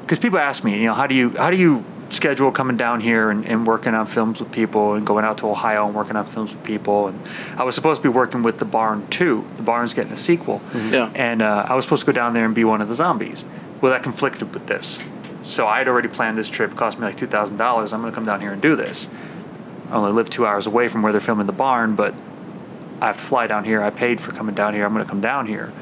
because 0.02 0.18
people 0.18 0.38
ask 0.38 0.62
me, 0.62 0.78
you 0.78 0.86
know, 0.86 0.94
how 0.94 1.06
do 1.06 1.14
you 1.14 1.30
how 1.30 1.50
do 1.50 1.56
you 1.56 1.84
schedule 2.10 2.50
coming 2.52 2.76
down 2.76 3.00
here 3.00 3.30
and, 3.30 3.44
and 3.44 3.66
working 3.66 3.94
on 3.94 4.06
films 4.06 4.40
with 4.40 4.50
people 4.52 4.94
and 4.94 5.06
going 5.06 5.24
out 5.26 5.36
to 5.38 5.46
Ohio 5.48 5.84
and 5.86 5.94
working 5.94 6.16
on 6.16 6.26
films 6.26 6.54
with 6.54 6.64
people 6.64 7.08
and 7.08 7.20
I 7.58 7.64
was 7.64 7.74
supposed 7.74 8.00
to 8.00 8.02
be 8.02 8.08
working 8.08 8.42
with 8.42 8.56
the 8.58 8.64
Barn 8.64 9.06
too. 9.08 9.46
The 9.58 9.62
Barn's 9.62 9.92
getting 9.92 10.12
a 10.12 10.16
sequel, 10.16 10.62
Yeah. 10.74 11.10
and 11.14 11.42
uh, 11.42 11.66
I 11.68 11.74
was 11.74 11.84
supposed 11.84 12.00
to 12.00 12.06
go 12.06 12.12
down 12.12 12.32
there 12.32 12.46
and 12.46 12.54
be 12.54 12.64
one 12.64 12.80
of 12.80 12.88
the 12.88 12.94
zombies. 12.94 13.44
Well, 13.82 13.92
that 13.92 14.02
conflicted 14.02 14.54
with 14.54 14.66
this, 14.68 14.98
so 15.48 15.66
I 15.66 15.78
had 15.78 15.88
already 15.88 16.08
planned 16.08 16.36
this 16.36 16.48
trip. 16.48 16.76
Cost 16.76 16.98
me 16.98 17.04
like 17.04 17.16
two 17.16 17.26
thousand 17.26 17.56
dollars. 17.56 17.92
I'm 17.92 18.00
going 18.00 18.12
to 18.12 18.14
come 18.14 18.26
down 18.26 18.40
here 18.40 18.52
and 18.52 18.60
do 18.60 18.76
this. 18.76 19.08
I 19.90 19.94
only 19.94 20.12
live 20.12 20.28
two 20.28 20.46
hours 20.46 20.66
away 20.66 20.88
from 20.88 21.02
where 21.02 21.12
they're 21.12 21.20
filming 21.20 21.46
the 21.46 21.52
barn, 21.52 21.94
but 21.94 22.14
I 23.00 23.06
have 23.06 23.16
to 23.16 23.22
fly 23.22 23.46
down 23.46 23.64
here. 23.64 23.82
I 23.82 23.90
paid 23.90 24.20
for 24.20 24.32
coming 24.32 24.54
down 24.54 24.74
here. 24.74 24.84
I'm 24.84 24.92
going 24.92 25.04
to 25.04 25.08
come 25.08 25.20
down 25.20 25.46
here. 25.46 25.72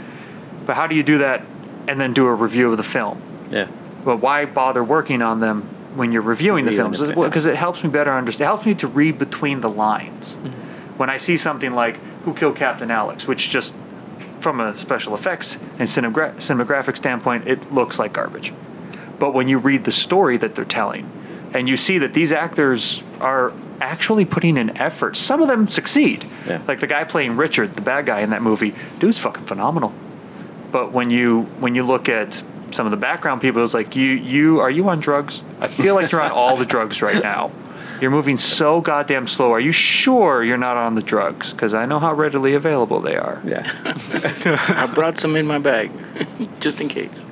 But 0.65 0.77
how 0.77 0.87
do 0.87 0.95
you 0.95 1.03
do 1.03 1.19
that 1.19 1.43
and 1.89 2.01
then 2.01 2.13
do 2.13 2.27
a 2.27 2.35
review 2.35 2.71
of 2.71 2.77
the 2.77 2.85
film? 2.85 3.21
Yeah. 3.51 3.69
But 4.05 4.19
why 4.19 4.45
bother 4.45 4.85
working 4.85 5.23
on 5.23 5.41
them 5.41 5.63
when 5.97 6.13
you're 6.13 6.23
reviewing 6.23 6.65
the 6.65 6.71
Reviewing 6.71 6.93
films? 6.93 7.09
the. 7.09 7.21
Because 7.21 7.47
it 7.47 7.57
helps 7.57 7.83
me 7.83 7.91
better 7.91 8.13
understand. 8.13 8.47
It 8.47 8.51
helps 8.51 8.67
me 8.67 8.75
to 8.77 8.87
read 8.87 9.19
between 9.19 9.61
the 9.61 9.71
lines. 9.71 10.37
Mm-hmm. 10.37 10.99
When 10.99 11.11
I 11.11 11.17
see 11.17 11.37
something 11.37 11.73
like 11.73 11.97
"Who 12.25 12.35
Killed 12.35 12.57
Captain 12.57 12.91
Alex," 12.91 13.27
which 13.27 13.51
just 13.51 13.75
from 14.41 14.61
a 14.61 14.77
special 14.77 15.15
effects 15.15 15.57
and 15.79 15.89
cinematographic 15.89 16.97
standpoint, 16.97 17.49
it 17.49 17.73
looks 17.73 17.99
like 17.99 18.13
garbage. 18.13 18.53
But 19.19 19.33
when 19.33 19.49
you 19.49 19.59
read 19.59 19.85
the 19.85 19.93
story 19.93 20.37
that 20.39 20.55
they're 20.55 20.65
telling, 20.65 21.11
and 21.55 21.69
you 21.69 21.77
see 21.77 21.99
that 21.99 22.13
these 22.13 22.33
actors 22.33 23.03
are 23.21 23.53
actually 23.81 24.25
putting 24.25 24.57
in 24.57 24.77
effort, 24.77 25.17
some 25.17 25.41
of 25.41 25.49
them 25.49 25.69
succeed. 25.69 26.29
Yeah. 26.47 26.63
Like 26.67 26.81
the 26.81 26.87
guy 26.87 27.05
playing 27.05 27.37
Richard, 27.37 27.77
the 27.77 27.83
bad 27.83 28.07
guy 28.07 28.21
in 28.21 28.31
that 28.31 28.43
movie, 28.43 28.75
dude's 28.99 29.19
fucking 29.19 29.47
phenomenal. 29.47 29.93
But 30.71 30.93
when 30.93 31.11
you 31.11 31.43
when 31.61 31.75
you 31.75 31.85
look 31.85 32.09
at 32.09 32.43
some 32.73 32.87
of 32.87 32.91
the 32.91 32.97
background 32.97 33.41
people, 33.41 33.65
it's 33.65 33.75
like 33.75 33.97
you 33.97 34.11
you 34.11 34.61
are 34.61 34.71
you 34.71 34.89
on 34.89 35.01
drugs? 35.01 35.43
I 35.61 35.69
feel 35.69 35.95
like 35.95 36.13
you're 36.13 36.21
on 36.21 36.33
all 36.33 36.57
the 36.57 36.67
drugs 36.67 37.01
right 37.01 37.23
now. 37.23 37.53
You're 38.01 38.11
moving 38.11 38.37
so 38.37 38.83
goddamn 38.83 39.27
slow. 39.27 39.53
Are 39.53 39.61
you 39.61 39.73
sure 39.73 40.45
you're 40.45 40.59
not 40.59 40.77
on 40.77 40.97
the 40.97 41.03
drugs? 41.03 41.53
Because 41.53 41.73
I 41.73 41.87
know 41.87 41.99
how 41.99 42.13
readily 42.13 42.53
available 42.53 43.01
they 43.01 43.17
are. 43.17 43.41
Yeah. 43.43 43.71
I 44.69 44.87
brought 44.87 45.19
some 45.19 45.35
in 45.35 45.47
my 45.47 45.59
bag, 45.59 45.91
just 46.61 46.83
in 46.83 46.89
case. 46.89 47.25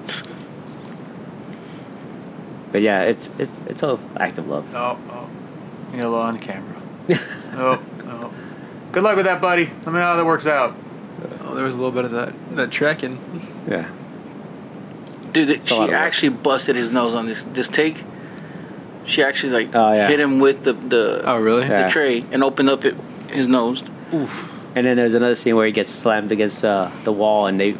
But 2.74 2.82
yeah, 2.82 3.02
it's 3.02 3.30
it's 3.38 3.60
it's 3.68 3.84
a 3.84 4.00
act 4.16 4.36
of 4.36 4.48
love. 4.48 4.66
Oh, 4.74 4.98
oh. 5.08 5.96
Yellow 5.96 6.18
on 6.18 6.40
camera. 6.40 6.82
oh, 7.52 7.80
oh. 8.02 8.32
Good 8.90 9.04
luck 9.04 9.14
with 9.14 9.26
that, 9.26 9.40
buddy. 9.40 9.66
Let 9.66 9.86
me 9.86 9.92
know 9.92 10.00
how 10.00 10.16
that 10.16 10.24
works 10.26 10.44
out. 10.44 10.74
Oh, 11.42 11.54
there 11.54 11.64
was 11.64 11.74
a 11.74 11.76
little 11.76 11.92
bit 11.92 12.04
of 12.04 12.10
that 12.10 12.34
that 12.56 12.72
trekking. 12.72 13.20
Yeah. 13.70 13.88
Dude, 15.30 15.46
th- 15.46 15.68
she 15.68 15.92
actually 15.92 16.30
busted 16.30 16.74
his 16.74 16.90
nose 16.90 17.14
on 17.14 17.26
this 17.26 17.44
this 17.44 17.68
take. 17.68 18.02
She 19.04 19.22
actually 19.22 19.52
like 19.52 19.72
Oh, 19.72 19.92
yeah. 19.92 20.08
hit 20.08 20.18
him 20.18 20.40
with 20.40 20.64
the 20.64 20.72
the, 20.72 21.22
Oh, 21.24 21.36
really? 21.36 21.68
Yeah. 21.68 21.84
the 21.84 21.88
tray 21.88 22.24
and 22.32 22.42
opened 22.42 22.70
up 22.70 22.84
it, 22.84 22.96
his 23.28 23.46
nose. 23.46 23.84
Oof. 24.12 24.50
And 24.74 24.84
then 24.84 24.96
there's 24.96 25.14
another 25.14 25.36
scene 25.36 25.54
where 25.54 25.66
he 25.66 25.70
gets 25.70 25.92
slammed 25.92 26.32
against 26.32 26.64
uh, 26.64 26.90
the 27.04 27.12
wall, 27.12 27.46
and 27.46 27.60
they 27.60 27.76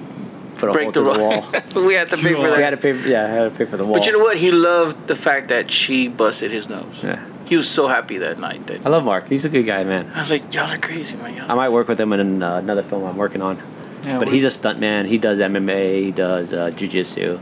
put 0.65 0.71
a 0.71 0.73
Break 0.73 0.85
hole 0.85 0.93
the 0.93 1.01
through 1.05 1.15
the 1.15 1.21
wall. 1.21 1.75
wall. 1.75 1.87
we 1.87 1.95
had 1.95 2.11
to 2.11 2.17
pay 2.17 2.33
for 2.35 2.43
We 2.43 2.49
that. 2.49 2.59
had 2.61 2.71
to 2.71 2.77
pay. 2.77 2.93
For, 2.93 3.09
yeah, 3.09 3.25
I 3.25 3.29
had 3.29 3.53
to 3.53 3.59
pay 3.59 3.65
for 3.65 3.77
the 3.77 3.85
wall. 3.85 3.95
But 3.95 4.07
you 4.07 4.13
know 4.13 4.19
what? 4.19 4.37
He 4.37 4.51
loved 4.51 5.07
the 5.07 5.17
fact 5.17 5.49
that 5.49 5.71
she 5.71 6.09
busted 6.09 6.51
his 6.51 6.69
nose. 6.69 7.01
Yeah. 7.03 7.25
He 7.47 7.57
was 7.57 7.69
so 7.69 7.89
happy 7.89 8.19
that 8.19 8.39
night 8.39 8.67
that 8.69 8.87
I 8.87 8.89
love 8.89 9.05
Mark. 9.05 9.29
He's 9.29 9.45
a 9.45 9.51
good 9.51 9.65
guy, 9.67 9.85
man. 9.85 10.11
I 10.15 10.21
was 10.21 10.31
like, 10.31 10.55
y'all 10.55 10.71
are 10.71 10.79
crazy, 10.79 11.15
man. 11.17 11.37
Y'all. 11.37 11.51
I 11.51 11.55
might 11.55 11.69
work 11.69 11.89
with 11.89 12.01
him 12.01 12.13
in 12.15 12.43
uh, 12.43 12.57
another 12.57 12.83
film 12.83 13.05
I'm 13.05 13.17
working 13.19 13.43
on. 13.43 13.61
Yeah, 14.03 14.19
but 14.19 14.29
he's 14.29 14.45
a 14.45 14.49
stuntman. 14.49 15.07
He 15.07 15.19
does 15.19 15.39
MMA. 15.39 16.05
He 16.05 16.11
does 16.11 16.53
uh, 16.53 16.71
jujitsu. 16.71 17.41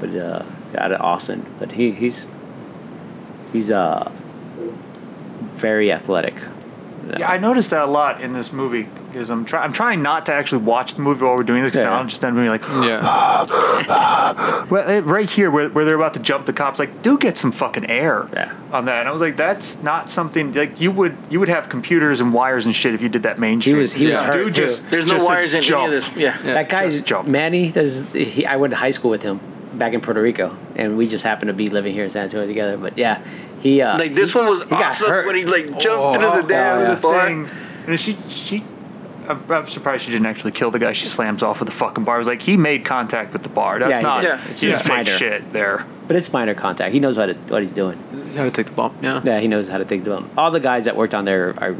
But 0.00 0.14
uh, 0.14 0.42
out 0.76 0.92
of 0.92 1.00
Austin. 1.00 1.44
But 1.58 1.72
he 1.72 1.92
he's 1.92 2.28
he's 3.52 3.70
uh 3.70 4.10
very 5.56 5.90
athletic. 5.92 6.34
Yeah, 7.18 7.30
I 7.30 7.38
noticed 7.38 7.70
that 7.70 7.82
a 7.84 7.90
lot 7.90 8.20
in 8.20 8.32
this 8.32 8.52
movie 8.52 8.82
because 9.10 9.30
I'm 9.30 9.44
trying. 9.44 9.64
I'm 9.64 9.72
trying 9.72 10.02
not 10.02 10.26
to 10.26 10.32
actually 10.34 10.62
watch 10.62 10.94
the 10.94 11.02
movie 11.02 11.24
while 11.24 11.36
we're 11.36 11.42
doing 11.42 11.62
this. 11.62 11.72
Because 11.72 11.84
Yeah. 11.84 11.94
I'm 11.98 12.08
just 12.08 12.20
then 12.20 12.34
being 12.34 12.48
like, 12.48 12.62
Yeah. 12.68 13.44
well, 14.70 15.02
right 15.02 15.28
here 15.28 15.50
where, 15.50 15.68
where 15.70 15.84
they're 15.84 15.94
about 15.94 16.14
to 16.14 16.20
jump 16.20 16.46
the 16.46 16.52
cops, 16.52 16.78
like, 16.78 17.02
do 17.02 17.18
get 17.18 17.36
some 17.38 17.52
fucking 17.52 17.88
air 17.90 18.28
Yeah. 18.32 18.52
on 18.72 18.84
that. 18.86 19.00
And 19.00 19.08
I 19.08 19.12
was 19.12 19.20
like, 19.20 19.36
that's 19.36 19.82
not 19.82 20.10
something 20.10 20.52
like 20.52 20.80
you 20.80 20.90
would 20.92 21.16
you 21.30 21.40
would 21.40 21.48
have 21.48 21.68
computers 21.68 22.20
and 22.20 22.32
wires 22.32 22.66
and 22.66 22.74
shit 22.74 22.94
if 22.94 23.00
you 23.02 23.08
did 23.08 23.22
that 23.24 23.38
mainstream. 23.38 23.78
was- 23.78 23.92
he 23.92 24.10
was 24.10 24.20
Dude, 24.20 24.32
too. 24.32 24.50
just 24.50 24.90
There's 24.90 25.06
no 25.06 25.14
just 25.14 25.24
a 25.26 25.28
wires 25.28 25.54
in 25.54 25.64
any 25.64 25.84
of 25.84 25.90
this. 25.90 26.08
Yeah. 26.16 26.36
Yeah. 26.44 26.54
that 26.54 26.68
guy's 26.68 26.92
just 26.94 27.06
jump. 27.06 27.28
Manny. 27.28 27.70
Does 27.72 28.02
he? 28.12 28.44
I 28.46 28.56
went 28.56 28.72
to 28.72 28.76
high 28.76 28.90
school 28.90 29.10
with 29.10 29.22
him 29.22 29.40
back 29.74 29.92
in 29.92 30.00
Puerto 30.00 30.20
Rico, 30.20 30.56
and 30.76 30.96
we 30.96 31.06
just 31.06 31.24
happened 31.24 31.48
to 31.48 31.52
be 31.54 31.68
living 31.68 31.92
here 31.94 32.04
in 32.04 32.10
San 32.10 32.24
Antonio 32.24 32.46
together. 32.46 32.76
But 32.76 32.98
yeah, 32.98 33.22
he 33.62 33.80
uh, 33.82 33.98
Like 33.98 34.14
this 34.14 34.32
he- 34.32 34.38
one 34.38 34.48
was 34.48 34.62
awesome 34.70 35.10
hurt. 35.10 35.26
when 35.26 35.36
he 35.36 35.44
like 35.44 35.66
jumped 35.78 35.86
Oh, 35.88 36.12
through 36.32 36.42
the 36.42 36.48
damn 36.48 36.80
yeah. 36.80 36.94
bar. 36.96 37.26
thing. 37.26 37.48
And 37.86 37.98
she 38.00 38.16
she. 38.28 38.64
I'm, 39.28 39.44
I'm 39.50 39.68
surprised 39.68 40.04
she 40.04 40.10
didn't 40.10 40.26
actually 40.26 40.52
kill 40.52 40.70
the 40.70 40.78
guy. 40.78 40.92
She 40.94 41.06
slams 41.06 41.42
off 41.42 41.60
of 41.60 41.66
the 41.66 41.72
fucking 41.72 42.04
bar. 42.04 42.14
I 42.14 42.18
was 42.18 42.26
like, 42.28 42.40
he 42.40 42.56
made 42.56 42.86
contact 42.86 43.34
with 43.34 43.42
the 43.42 43.50
bar. 43.50 43.78
That's 43.78 43.90
Yeah, 43.90 44.00
not. 44.00 44.22
Yeah, 44.22 44.28
Yeah. 44.42 44.48
it's 44.48 44.62
It's 44.62 44.80
fake 44.82 44.88
minor. 44.88 45.10
shit 45.18 45.52
there. 45.52 45.84
But 46.06 46.16
it's 46.16 46.32
minor 46.32 46.54
contact. 46.54 46.94
He 46.94 47.00
knows 47.00 47.18
what 47.18 47.28
it, 47.28 47.36
what 47.48 47.60
he's 47.62 47.72
doing. 47.72 47.98
How 48.34 48.44
to 48.44 48.50
take 48.50 48.66
the 48.66 48.72
bump? 48.72 48.94
Yeah. 49.02 49.20
Yeah, 49.22 49.40
he 49.40 49.46
knows 49.48 49.68
how 49.68 49.76
to 49.76 49.84
take 49.84 50.04
the 50.04 50.10
bump. 50.10 50.32
All 50.38 50.50
the 50.50 50.60
guys 50.60 50.86
that 50.86 50.96
worked 50.96 51.12
on 51.12 51.26
there 51.26 51.54
are 51.58 51.76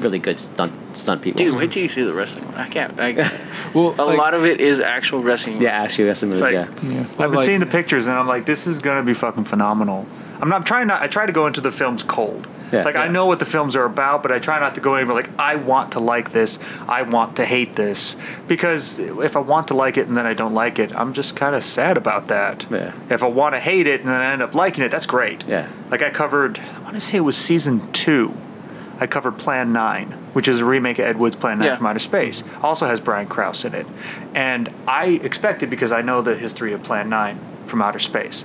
really 0.00 0.18
good 0.18 0.38
stunt 0.38 0.72
stunt 0.98 1.22
people. 1.22 1.38
Dude, 1.38 1.54
wait 1.56 1.70
till 1.70 1.82
you 1.82 1.88
see 1.88 2.02
the 2.02 2.12
wrestling 2.12 2.44
one. 2.46 2.56
I 2.56 2.68
can't. 2.68 2.92
I, 3.00 3.30
Well, 3.74 3.94
a 3.98 4.04
like, 4.04 4.18
lot 4.18 4.34
of 4.34 4.44
it 4.44 4.60
is 4.60 4.78
actual 4.80 5.22
wrestling. 5.22 5.62
yeah, 5.62 5.70
actually, 5.82 6.04
wrestling 6.04 6.30
moves. 6.32 6.42
like- 6.42 6.52
yeah. 6.52 6.66
I've 6.68 7.16
been 7.16 7.32
like- 7.34 7.46
seeing 7.46 7.60
the 7.60 7.66
pictures 7.66 8.06
and 8.06 8.16
I'm 8.18 8.28
like, 8.28 8.44
this 8.44 8.66
is 8.66 8.80
gonna 8.80 9.02
be 9.02 9.14
fucking 9.14 9.44
phenomenal. 9.44 10.04
I'm 10.42 10.48
not 10.48 10.56
I'm 10.56 10.64
trying 10.64 10.88
not. 10.88 11.00
I 11.00 11.06
try 11.06 11.24
to 11.24 11.32
go 11.32 11.46
into 11.46 11.60
the 11.60 11.70
films 11.72 12.02
cold. 12.02 12.48
Yeah. 12.72 12.82
like 12.84 12.96
I 12.96 13.06
know 13.06 13.26
what 13.26 13.38
the 13.38 13.44
films 13.44 13.76
are 13.76 13.84
about, 13.84 14.22
but 14.22 14.32
I 14.32 14.38
try 14.38 14.58
not 14.58 14.74
to 14.76 14.80
go 14.80 14.96
in 14.96 15.06
like 15.08 15.28
I 15.38 15.56
want 15.56 15.92
to 15.92 16.00
like 16.00 16.32
this, 16.32 16.58
I 16.88 17.02
want 17.02 17.36
to 17.36 17.44
hate 17.44 17.76
this, 17.76 18.16
because 18.48 18.98
if 18.98 19.36
I 19.36 19.40
want 19.40 19.68
to 19.68 19.74
like 19.74 19.98
it 19.98 20.08
and 20.08 20.16
then 20.16 20.24
I 20.26 20.32
don't 20.34 20.54
like 20.54 20.78
it, 20.78 20.90
I'm 20.94 21.12
just 21.12 21.36
kind 21.36 21.54
of 21.54 21.62
sad 21.62 21.96
about 21.98 22.28
that. 22.28 22.66
Yeah. 22.70 22.92
If 23.10 23.22
I 23.22 23.26
want 23.28 23.54
to 23.54 23.60
hate 23.60 23.86
it 23.86 24.00
and 24.00 24.08
then 24.08 24.16
I 24.20 24.32
end 24.32 24.40
up 24.42 24.54
liking 24.54 24.82
it, 24.84 24.90
that's 24.90 25.06
great. 25.06 25.44
Yeah. 25.46 25.70
Like 25.90 26.02
I 26.02 26.10
covered, 26.10 26.58
I 26.58 26.78
want 26.80 26.94
to 26.94 27.00
say 27.00 27.18
it 27.18 27.20
was 27.20 27.36
season 27.36 27.92
two. 27.92 28.34
I 28.98 29.06
covered 29.06 29.32
Plan 29.38 29.72
9, 29.72 30.12
which 30.32 30.46
is 30.48 30.60
a 30.60 30.64
remake 30.64 30.98
of 30.98 31.06
Ed 31.06 31.18
Wood's 31.18 31.34
Plan 31.36 31.58
9 31.58 31.66
Yeah. 31.66 31.76
from 31.76 31.86
Outer 31.86 31.98
Space. 31.98 32.42
Also 32.62 32.86
has 32.86 33.00
Brian 33.00 33.26
Krause 33.26 33.64
in 33.64 33.74
it. 33.74 33.86
And 34.34 34.72
I 34.86 35.06
expected, 35.06 35.66
it 35.66 35.70
because 35.70 35.90
I 35.92 36.02
know 36.02 36.22
the 36.22 36.36
history 36.36 36.72
of 36.72 36.82
Plan 36.84 37.08
9 37.08 37.38
from 37.66 37.82
Outer 37.82 37.98
Space, 37.98 38.44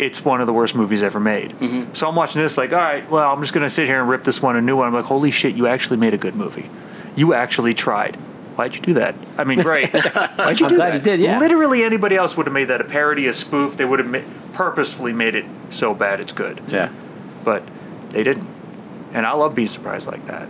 it's 0.00 0.24
one 0.24 0.40
of 0.40 0.46
the 0.46 0.52
worst 0.52 0.74
movies 0.74 1.02
ever 1.02 1.20
made. 1.20 1.50
Mm-hmm. 1.58 1.92
So 1.94 2.08
I'm 2.08 2.14
watching 2.16 2.40
this 2.42 2.56
like, 2.56 2.72
all 2.72 2.78
right, 2.78 3.08
well, 3.10 3.32
I'm 3.32 3.40
just 3.40 3.52
going 3.52 3.64
to 3.64 3.70
sit 3.70 3.86
here 3.86 4.00
and 4.00 4.08
rip 4.08 4.24
this 4.24 4.40
one 4.40 4.56
a 4.56 4.60
new 4.60 4.76
one. 4.76 4.88
I'm 4.88 4.94
like, 4.94 5.04
holy 5.04 5.30
shit, 5.30 5.54
you 5.54 5.66
actually 5.66 5.98
made 5.98 6.14
a 6.14 6.18
good 6.18 6.34
movie. 6.34 6.70
You 7.16 7.34
actually 7.34 7.74
tried. 7.74 8.16
Why'd 8.56 8.74
you 8.74 8.80
do 8.80 8.94
that? 8.94 9.14
I 9.38 9.44
mean, 9.44 9.60
great. 9.62 9.90
Why'd 9.92 10.58
you 10.60 10.66
I'm 10.66 10.70
do 10.70 10.76
glad 10.76 10.92
that? 10.92 10.94
you 10.94 11.00
did, 11.00 11.20
yeah. 11.20 11.38
Literally 11.38 11.84
anybody 11.84 12.16
else 12.16 12.36
would 12.36 12.46
have 12.46 12.52
made 12.54 12.66
that 12.66 12.80
a 12.80 12.84
parody, 12.84 13.26
a 13.26 13.32
spoof. 13.32 13.76
They 13.76 13.84
would 13.84 13.98
have 14.00 14.08
ma- 14.08 14.20
purposefully 14.54 15.12
made 15.12 15.34
it 15.34 15.44
so 15.70 15.94
bad 15.94 16.20
it's 16.20 16.32
good 16.32 16.60
Yeah. 16.68 16.90
but 17.44 17.62
they 18.10 18.22
didn't. 18.22 18.48
And 19.12 19.26
I 19.26 19.32
love 19.32 19.54
being 19.54 19.68
surprised 19.68 20.06
like 20.06 20.26
that. 20.26 20.48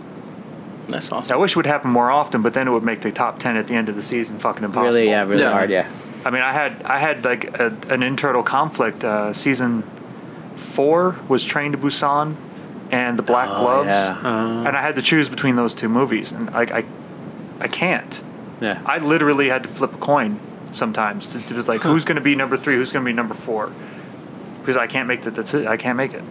That's 0.87 1.11
awesome. 1.11 1.31
I 1.33 1.37
wish 1.37 1.51
it 1.51 1.55
would 1.57 1.65
happen 1.65 1.89
more 1.91 2.11
often, 2.11 2.41
but 2.41 2.53
then 2.53 2.67
it 2.67 2.71
would 2.71 2.83
make 2.83 3.01
the 3.01 3.11
top 3.11 3.39
ten 3.39 3.55
at 3.55 3.67
the 3.67 3.73
end 3.75 3.87
of 3.89 3.95
the 3.95 4.03
season 4.03 4.39
fucking 4.39 4.63
impossible. 4.63 4.87
Really, 4.91 5.07
yeah, 5.09 5.23
really 5.23 5.41
Yeah. 5.43 5.51
hard. 5.51 5.69
Yeah. 5.69 5.89
I 6.25 6.29
mean, 6.29 6.41
I 6.41 6.51
had 6.53 6.83
I 6.83 6.99
had 6.99 7.25
like 7.25 7.59
a, 7.59 7.75
an 7.89 8.03
internal 8.03 8.43
conflict. 8.43 9.03
Uh, 9.03 9.33
season 9.33 9.83
four 10.73 11.17
was 11.27 11.43
Train 11.43 11.71
to 11.71 11.77
Busan 11.77 12.35
and 12.91 13.17
The 13.17 13.23
Black 13.23 13.49
Oh, 13.49 13.59
Gloves, 13.61 13.87
yeah. 13.89 14.19
Uh, 14.23 14.63
and 14.67 14.75
I 14.77 14.81
had 14.81 14.95
to 14.95 15.01
choose 15.01 15.29
between 15.29 15.55
those 15.55 15.73
two 15.73 15.89
movies, 15.89 16.31
and 16.31 16.51
like 16.53 16.71
I, 16.71 16.83
I 17.59 17.67
can't. 17.67 18.21
Yeah. 18.59 18.81
I 18.85 18.99
literally 18.99 19.49
had 19.49 19.63
to 19.63 19.69
flip 19.69 19.93
a 19.93 19.97
coin 19.97 20.39
sometimes. 20.71 21.35
It 21.35 21.51
was 21.51 21.67
like, 21.67 21.81
who's 21.81 22.05
going 22.05 22.15
to 22.17 22.21
be 22.21 22.35
number 22.35 22.57
three? 22.57 22.75
Who's 22.75 22.91
going 22.91 23.03
to 23.03 23.09
be 23.09 23.13
number 23.15 23.33
four? 23.33 23.71
Because 24.59 24.77
I 24.77 24.85
can't 24.87 25.07
make 25.07 25.23
that. 25.23 25.33
That's 25.35 25.53
it. 25.55 25.65
I 25.65 25.77
can't 25.77 25.97
make 25.97 26.13
it. 26.13 26.21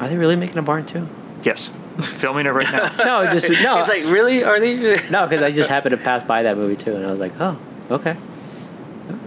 Are 0.00 0.08
they 0.08 0.16
really 0.16 0.36
making 0.36 0.56
a 0.58 0.62
barn 0.62 0.86
too? 0.86 1.06
Yes, 1.42 1.68
filming 2.00 2.46
it 2.46 2.50
right 2.50 2.70
now. 2.72 2.90
No, 3.04 3.20
it's 3.22 3.46
just 3.46 3.62
no. 3.62 3.76
He's 3.76 3.88
like, 3.88 4.04
really? 4.04 4.42
Are 4.44 4.58
they? 4.58 4.76
no, 5.10 5.26
because 5.26 5.42
I 5.42 5.50
just 5.50 5.68
happened 5.68 5.90
to 5.90 6.02
pass 6.02 6.22
by 6.22 6.44
that 6.44 6.56
movie 6.56 6.76
too, 6.76 6.96
and 6.96 7.04
I 7.04 7.10
was 7.10 7.20
like, 7.20 7.38
oh, 7.38 7.58
okay. 7.90 8.16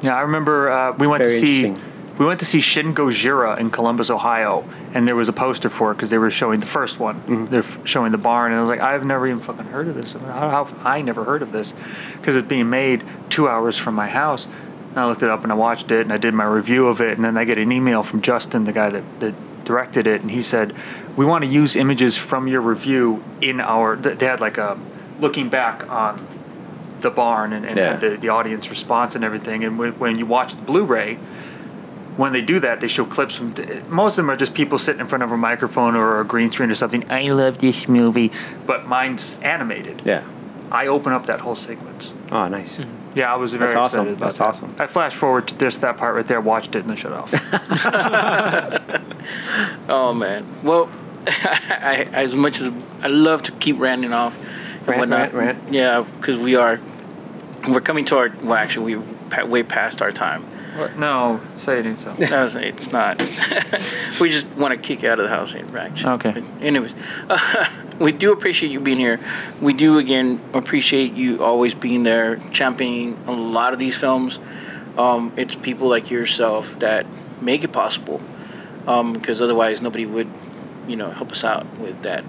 Yeah, 0.02 0.16
I 0.16 0.22
remember 0.22 0.70
uh, 0.70 0.92
we 0.94 1.08
went 1.08 1.24
Very 1.24 1.40
to 1.40 1.46
see 1.46 1.76
we 2.18 2.26
went 2.26 2.40
to 2.40 2.46
see 2.46 2.62
Shin 2.62 2.96
Gojira 2.96 3.60
in 3.60 3.70
Columbus, 3.70 4.10
Ohio, 4.10 4.68
and 4.94 5.08
there 5.08 5.16
was 5.16 5.30
a 5.30 5.34
poster 5.34 5.70
for 5.70 5.92
it 5.92 5.96
because 5.96 6.10
they 6.10 6.18
were 6.18 6.32
showing 6.32 6.60
the 6.60 6.66
first 6.66 7.00
one. 7.00 7.22
Mm-hmm. 7.22 7.46
They're 7.48 7.60
f- 7.64 7.80
showing 7.84 8.12
the 8.12 8.18
barn, 8.18 8.52
and 8.52 8.58
I 8.58 8.62
was 8.62 8.70
like, 8.70 8.80
I've 8.80 9.06
never 9.06 9.28
even 9.28 9.40
fucking 9.40 9.66
heard 9.66 9.88
of 9.88 9.96
this. 9.96 10.16
I 10.16 10.20
mean, 10.20 10.30
How, 10.30 10.50
how 10.50 10.76
I 10.84 11.02
never 11.04 11.24
heard 11.24 11.44
of 11.44 11.52
this? 11.52 11.76
Because 12.14 12.36
it's 12.36 12.48
being 12.48 12.70
made 12.72 13.04
two 13.30 13.48
hours 13.48 13.78
from 13.78 13.94
my 13.94 14.08
house. 14.08 14.46
And 14.90 14.98
I 14.98 15.06
looked 15.06 15.22
it 15.22 15.30
up 15.30 15.44
and 15.44 15.52
I 15.52 15.56
watched 15.56 15.92
it 15.92 16.02
and 16.02 16.12
I 16.12 16.18
did 16.18 16.34
my 16.34 16.46
review 16.46 16.88
of 16.88 17.02
it, 17.02 17.18
and 17.18 17.24
then 17.24 17.38
I 17.38 17.44
get 17.44 17.60
an 17.60 17.72
email 17.72 18.02
from 18.02 18.22
Justin, 18.22 18.64
the 18.64 18.74
guy 18.74 18.90
that, 18.90 19.04
that 19.20 19.36
directed 19.64 20.08
it, 20.08 20.22
and 20.22 20.32
he 20.32 20.42
said, 20.42 20.74
"We 21.16 21.26
want 21.26 21.44
to 21.44 21.50
use 21.50 21.76
images 21.76 22.18
from 22.18 22.48
your 22.48 22.62
review 22.62 23.24
in 23.42 23.62
our." 23.62 23.96
They 23.96 24.26
had 24.26 24.40
like 24.40 24.58
a 24.58 24.80
looking 25.20 25.50
back 25.50 25.88
on 25.88 26.26
the 27.02 27.10
barn 27.12 27.54
and, 27.54 27.66
and 27.66 27.78
Yeah. 27.78 27.92
had 27.92 28.02
the, 28.02 28.10
the 28.18 28.30
audience 28.30 28.70
response 28.70 29.16
and 29.16 29.24
everything. 29.24 29.64
And 29.64 29.78
when, 29.80 29.94
when 30.00 30.18
you 30.20 30.26
watch 30.26 30.56
the 30.56 30.62
Blu-ray, 30.62 31.16
when 32.18 32.34
they 32.34 32.42
do 32.42 32.60
that, 32.62 32.80
they 32.82 32.88
show 32.88 33.06
clips 33.06 33.36
from. 33.36 33.54
Most 33.90 34.14
of 34.14 34.18
them 34.18 34.32
are 34.32 34.36
just 34.36 34.54
people 34.56 34.80
sitting 34.80 35.02
in 35.02 35.08
front 35.08 35.24
of 35.24 35.32
a 35.32 35.38
microphone 35.38 35.96
or 35.96 36.20
a 36.20 36.26
green 36.26 36.52
screen 36.52 36.72
or 36.72 36.76
something. 36.76 37.10
I 37.12 37.30
love 37.32 37.60
this 37.60 37.88
movie, 37.88 38.32
but 38.66 38.88
mine's 38.88 39.36
animated. 39.44 40.02
Yeah. 40.06 40.24
I 40.72 40.88
open 40.88 41.14
up 41.14 41.28
that 41.28 41.40
whole 41.42 41.56
sequence. 41.56 42.14
Oh, 42.32 42.48
nice. 42.48 42.78
Hmm. 42.78 42.84
Yeah, 43.16 43.34
I 43.34 43.38
was 43.38 43.52
very 43.54 43.68
That's 43.68 43.76
awesome. 43.78 44.00
excited 44.02 44.18
about 44.18 44.26
That's 44.26 44.38
that. 44.40 44.44
awesome. 44.48 44.76
I 44.80 44.88
flash 44.88 45.16
forward 45.16 45.48
to 45.48 45.56
this 45.56 45.78
that 45.78 45.98
part 45.98 46.16
right 46.16 46.28
there, 46.28 46.42
watched 46.42 46.76
it, 46.76 46.80
and 46.80 46.90
then 46.90 46.98
shut 46.98 47.14
off. 47.14 47.32
Oh 49.90 50.14
man. 50.14 50.46
Well, 50.64 50.90
I, 51.28 52.08
as 52.14 52.36
much 52.36 52.62
as 52.62 52.72
I 53.02 53.08
love 53.08 53.44
to 53.44 53.52
keep 53.54 53.80
ranting 53.80 54.14
off 54.14 54.38
and 54.38 54.46
Rant, 54.88 55.00
whatnot, 55.00 55.34
rant, 55.34 55.58
rant. 55.64 55.74
yeah, 55.74 56.02
because 56.20 56.38
we 56.38 56.56
are, 56.56 56.80
we're 57.68 57.82
coming 57.82 58.06
to 58.06 58.18
our. 58.18 58.30
Well, 58.42 58.54
actually, 58.54 58.96
we're 58.96 59.14
pa- 59.30 59.46
way 59.46 59.64
past 59.64 60.02
our 60.02 60.12
time. 60.12 60.44
What? 60.78 60.96
no, 60.98 61.42
say 61.56 61.80
it 61.80 61.86
ain't 61.88 62.00
so. 62.00 62.14
No, 62.20 62.46
it's- 62.46 62.56
it's 62.56 62.92
not. 62.92 63.20
we 64.22 64.30
just 64.30 64.46
want 64.50 64.74
to 64.74 64.78
kick 64.78 65.02
you 65.02 65.10
out 65.10 65.20
of 65.20 65.24
the 65.28 65.36
house, 65.36 65.56
actually. 65.56 66.10
Okay. 66.12 66.32
But 66.40 66.44
anyways, 66.64 66.94
we 68.00 68.12
do 68.12 68.32
appreciate 68.32 68.72
you 68.72 68.80
being 68.80 69.00
here. 69.00 69.20
We 69.60 69.74
do 69.74 69.98
again 69.98 70.40
appreciate 70.54 71.14
you 71.14 71.44
always 71.44 71.74
being 71.74 72.04
there, 72.04 72.38
championing 72.52 73.18
a 73.28 73.32
lot 73.32 73.74
of 73.74 73.80
these 73.80 73.98
films. 73.98 74.38
Um, 74.98 75.34
it's 75.36 75.56
people 75.56 75.88
like 75.88 76.10
yourself 76.12 76.78
that 76.80 77.06
make 77.42 77.64
it 77.64 77.72
possible, 77.72 78.22
because 78.86 79.42
otherwise 79.42 79.82
nobody 79.82 80.06
would, 80.06 80.28
you 80.88 80.96
know, 80.96 81.10
help 81.12 81.32
us 81.32 81.44
out 81.44 81.66
with 81.80 82.02
that, 82.04 82.24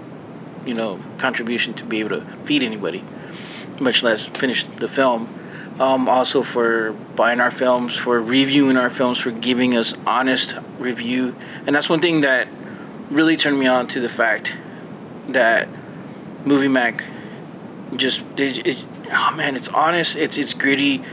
you 0.69 0.75
know, 0.75 0.99
contribution 1.17 1.73
to 1.73 1.83
be 1.83 1.99
able 1.99 2.11
to 2.11 2.21
feed 2.43 2.63
anybody, 2.63 3.03
much 3.79 4.03
less 4.03 4.27
finish 4.27 4.63
the 4.77 4.87
film 4.87 5.27
um, 5.79 6.09
also 6.09 6.43
for 6.43 6.91
buying 7.15 7.39
our 7.39 7.51
films, 7.51 7.95
for 7.95 8.21
reviewing 8.21 8.75
our 8.77 8.89
films, 8.89 9.17
for 9.17 9.31
giving 9.31 9.75
us 9.75 9.93
honest 10.05 10.55
review. 10.77 11.35
And 11.65 11.73
that's 11.73 11.89
one 11.89 12.01
thing 12.01 12.21
that 12.21 12.47
really 13.09 13.37
turned 13.37 13.59
me 13.59 13.65
on 13.65 13.87
to 13.87 14.01
the 14.01 14.09
fact 14.09 14.55
that 15.29 15.67
Movie 16.45 16.67
Mac 16.67 17.05
just 17.95 18.21
it, 18.37 18.67
it, 18.67 18.77
oh 19.11 19.31
man, 19.35 19.55
it's 19.55 19.69
honest, 19.69 20.15
it's 20.15 20.37
it's 20.37 20.53
gritty, 20.53 21.03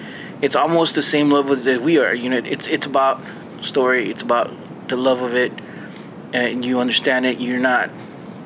it's 0.42 0.56
almost 0.56 0.94
the 0.96 1.02
same 1.02 1.30
level 1.30 1.54
that 1.54 1.80
we 1.80 1.98
are. 1.98 2.12
You 2.12 2.28
know, 2.28 2.38
it's 2.38 2.66
it's 2.66 2.86
about 2.86 3.22
story, 3.62 4.10
it's 4.10 4.22
about 4.22 4.52
the 4.88 4.96
love 4.96 5.22
of 5.22 5.34
it, 5.34 5.52
and 6.32 6.64
you 6.64 6.80
understand 6.80 7.24
it. 7.24 7.38
You're 7.38 7.60
not 7.60 7.90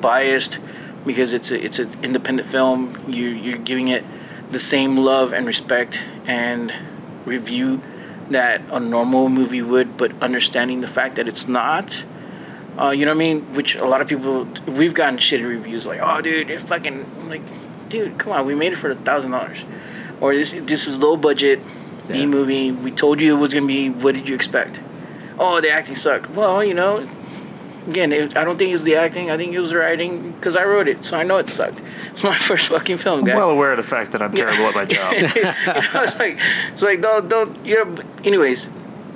biased 0.02 0.58
because 1.04 1.32
it's 1.32 1.50
a, 1.50 1.62
it's 1.62 1.78
an 1.78 2.02
independent 2.02 2.48
film. 2.48 3.02
You 3.08 3.28
you're 3.28 3.58
giving 3.58 3.88
it 3.88 4.04
the 4.50 4.60
same 4.60 4.96
love 4.96 5.32
and 5.32 5.46
respect 5.46 6.02
and 6.26 6.72
review 7.24 7.80
that 8.30 8.62
a 8.70 8.80
normal 8.80 9.28
movie 9.28 9.62
would, 9.62 9.96
but 9.96 10.12
understanding 10.22 10.80
the 10.80 10.86
fact 10.88 11.16
that 11.16 11.28
it's 11.28 11.48
not. 11.48 12.04
Uh, 12.78 12.90
you 12.90 13.04
know 13.04 13.10
what 13.10 13.16
I 13.16 13.18
mean? 13.18 13.54
Which 13.54 13.74
a 13.74 13.84
lot 13.84 14.00
of 14.00 14.08
people 14.08 14.46
we've 14.66 14.94
gotten 14.94 15.18
shitty 15.18 15.46
reviews 15.46 15.86
like, 15.86 16.00
"Oh, 16.02 16.20
dude, 16.20 16.50
it's 16.50 16.62
fucking 16.62 17.04
I'm 17.18 17.28
like, 17.28 17.42
dude, 17.88 18.18
come 18.18 18.32
on, 18.32 18.46
we 18.46 18.54
made 18.54 18.72
it 18.72 18.76
for 18.76 18.90
a 18.90 18.94
thousand 18.94 19.32
dollars, 19.32 19.64
or 20.20 20.34
this 20.34 20.52
this 20.52 20.86
is 20.86 20.96
low 20.96 21.16
budget 21.16 21.60
B 22.08 22.26
movie. 22.26 22.72
We 22.72 22.90
told 22.90 23.20
you 23.20 23.36
it 23.36 23.40
was 23.40 23.52
gonna 23.54 23.66
be. 23.66 23.90
What 23.90 24.14
did 24.14 24.28
you 24.28 24.34
expect? 24.34 24.82
Oh, 25.38 25.60
the 25.60 25.70
acting 25.70 25.96
sucked. 25.96 26.30
Well, 26.30 26.62
you 26.62 26.74
know, 26.74 27.08
again, 27.90 28.12
it, 28.12 28.36
I 28.36 28.44
don't 28.44 28.56
think 28.56 28.70
it 28.70 28.74
was 28.74 28.84
the 28.84 28.96
acting. 28.96 29.30
I 29.30 29.36
think 29.36 29.52
it 29.52 29.60
was 29.60 29.70
the 29.70 29.76
writing 29.76 30.32
because 30.32 30.56
I 30.56 30.64
wrote 30.64 30.88
it, 30.88 31.04
so 31.04 31.16
I 31.16 31.22
know 31.22 31.38
it 31.38 31.50
sucked. 31.50 31.82
It's 32.12 32.22
my 32.22 32.38
first 32.48 32.68
fucking 32.68 32.98
film, 32.98 33.28
I'm 33.28 33.36
well 33.36 33.50
aware 33.50 33.72
of 33.72 33.76
the 33.76 33.82
fact 33.82 34.12
that 34.12 34.22
I'm 34.22 34.32
terrible 34.32 34.66
at 34.66 34.74
my 34.74 34.84
job. 34.84 35.12
you 35.14 35.22
know, 35.22 35.54
it's 35.66 36.18
like 36.18 36.38
it's 36.72 36.82
like 36.82 37.00
don't 37.00 37.28
don't 37.28 37.66
you 37.66 37.84
know. 37.84 38.02
Anyways, 38.24 38.68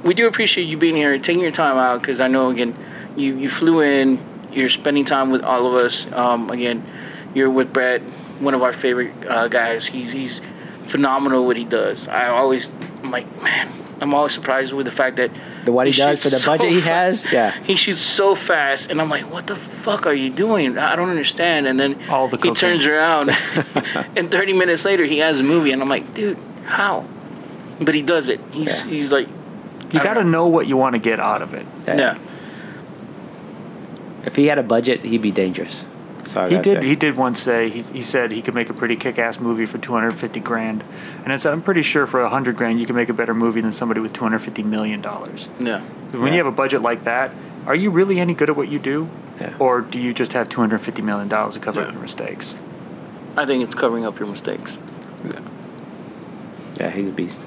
we 0.02 0.14
do 0.14 0.26
appreciate 0.26 0.64
you 0.64 0.76
being 0.76 0.96
here, 0.96 1.18
taking 1.18 1.42
your 1.42 1.52
time 1.52 1.76
out 1.76 2.00
because 2.00 2.20
I 2.20 2.28
know 2.28 2.50
again, 2.50 2.76
you 3.16 3.36
you 3.36 3.48
flew 3.48 3.80
in. 3.80 4.22
You're 4.52 4.68
spending 4.68 5.04
time 5.04 5.30
with 5.30 5.42
all 5.42 5.66
of 5.66 5.74
us. 5.74 6.06
Um, 6.12 6.48
again, 6.50 6.86
you're 7.34 7.50
with 7.50 7.72
Brett, 7.72 8.02
one 8.38 8.54
of 8.54 8.62
our 8.62 8.72
favorite 8.72 9.12
uh, 9.28 9.48
guys. 9.48 9.86
He's 9.86 10.12
he's 10.12 10.40
phenomenal 10.86 11.46
what 11.46 11.56
he 11.56 11.64
does. 11.64 12.08
I 12.08 12.28
always 12.28 12.70
I'm 13.02 13.10
like 13.10 13.42
man, 13.42 13.72
I'm 14.00 14.14
always 14.14 14.32
surprised 14.32 14.72
with 14.72 14.86
the 14.86 14.92
fact 14.92 15.16
that 15.16 15.30
The 15.64 15.72
what 15.72 15.86
he 15.86 15.92
does 15.92 16.22
for 16.22 16.28
the 16.28 16.42
budget 16.44 16.70
he 16.72 16.80
fa- 16.80 16.88
has, 16.88 17.32
yeah. 17.32 17.58
He 17.64 17.74
shoots 17.76 18.00
so 18.00 18.34
fast, 18.34 18.90
and 18.90 19.00
I'm 19.00 19.08
like, 19.08 19.30
what 19.32 19.46
the 19.46 19.56
fuck 19.56 20.06
are 20.06 20.12
you 20.12 20.28
doing? 20.30 20.76
I 20.76 20.94
don't 20.94 21.08
understand. 21.08 21.66
And 21.66 21.80
then 21.80 21.98
All 22.08 22.28
the 22.28 22.36
he 22.36 22.42
cocaine. 22.42 22.54
turns 22.54 22.86
around, 22.86 23.30
and 24.16 24.30
30 24.30 24.52
minutes 24.52 24.84
later, 24.84 25.04
he 25.04 25.18
has 25.18 25.40
a 25.40 25.42
movie, 25.42 25.70
and 25.72 25.80
I'm 25.80 25.88
like, 25.88 26.12
dude, 26.14 26.38
how? 26.66 27.06
But 27.80 27.94
he 27.94 28.02
does 28.02 28.28
it. 28.28 28.40
He's 28.52 28.84
Yeah. 28.84 28.90
he's 28.90 29.10
like, 29.12 29.28
You 29.90 30.00
got 30.00 30.14
to 30.14 30.20
don't 30.20 30.30
know 30.30 30.48
what 30.48 30.66
you 30.66 30.76
want 30.76 30.94
to 30.94 30.98
get 31.00 31.18
out 31.18 31.40
of 31.42 31.54
it. 31.54 31.66
yeah. 31.86 32.18
If 34.26 34.36
he 34.36 34.46
had 34.46 34.58
a 34.58 34.62
budget, 34.62 35.00
he'd 35.04 35.22
be 35.22 35.30
dangerous. 35.30 35.84
Sorry, 36.26 36.50
He 36.54 36.60
did. 36.60 36.82
He 36.82 36.96
did 36.96 37.16
once 37.16 37.40
say 37.40 37.68
he, 37.70 37.82
he 37.82 38.02
said 38.02 38.32
he 38.32 38.42
could 38.42 38.54
make 38.54 38.70
a 38.70 38.74
pretty 38.74 38.96
kick-ass 38.96 39.38
movie 39.40 39.66
for 39.66 39.78
250 39.78 40.40
grand, 40.40 40.82
and 41.22 41.32
I 41.32 41.36
said 41.36 41.52
I'm 41.52 41.62
pretty 41.62 41.82
sure 41.82 42.06
for 42.06 42.20
100 42.22 42.56
grand 42.56 42.80
you 42.80 42.86
can 42.86 42.96
make 42.96 43.08
a 43.08 43.12
better 43.14 43.34
movie 43.34 43.60
than 43.60 43.72
somebody 43.72 44.00
with 44.00 44.12
250 44.12 44.62
million 44.62 45.00
dollars. 45.00 45.48
Yeah. 45.60 45.80
When 46.12 46.32
you 46.32 46.38
have 46.38 46.46
a 46.46 46.52
budget 46.52 46.82
like 46.82 47.04
that, 47.04 47.30
are 47.66 47.74
you 47.74 47.90
really 47.90 48.20
any 48.20 48.34
good 48.34 48.48
at 48.50 48.56
what 48.56 48.68
you 48.68 48.78
do, 48.78 49.08
Yeah. 49.40 49.54
or 49.58 49.80
do 49.80 49.98
you 49.98 50.14
just 50.14 50.32
have 50.32 50.48
250 50.48 51.02
million 51.02 51.28
dollars 51.28 51.54
to 51.54 51.60
cover 51.60 51.80
up 51.82 51.92
your 51.92 52.00
mistakes? 52.02 52.54
I 53.36 53.46
think 53.46 53.64
it's 53.64 53.74
covering 53.74 54.04
up 54.06 54.18
your 54.18 54.28
mistakes. 54.28 54.76
Yeah. 55.24 55.40
Yeah, 56.80 56.90
he's 56.90 57.08
a 57.08 57.12
beast. 57.12 57.44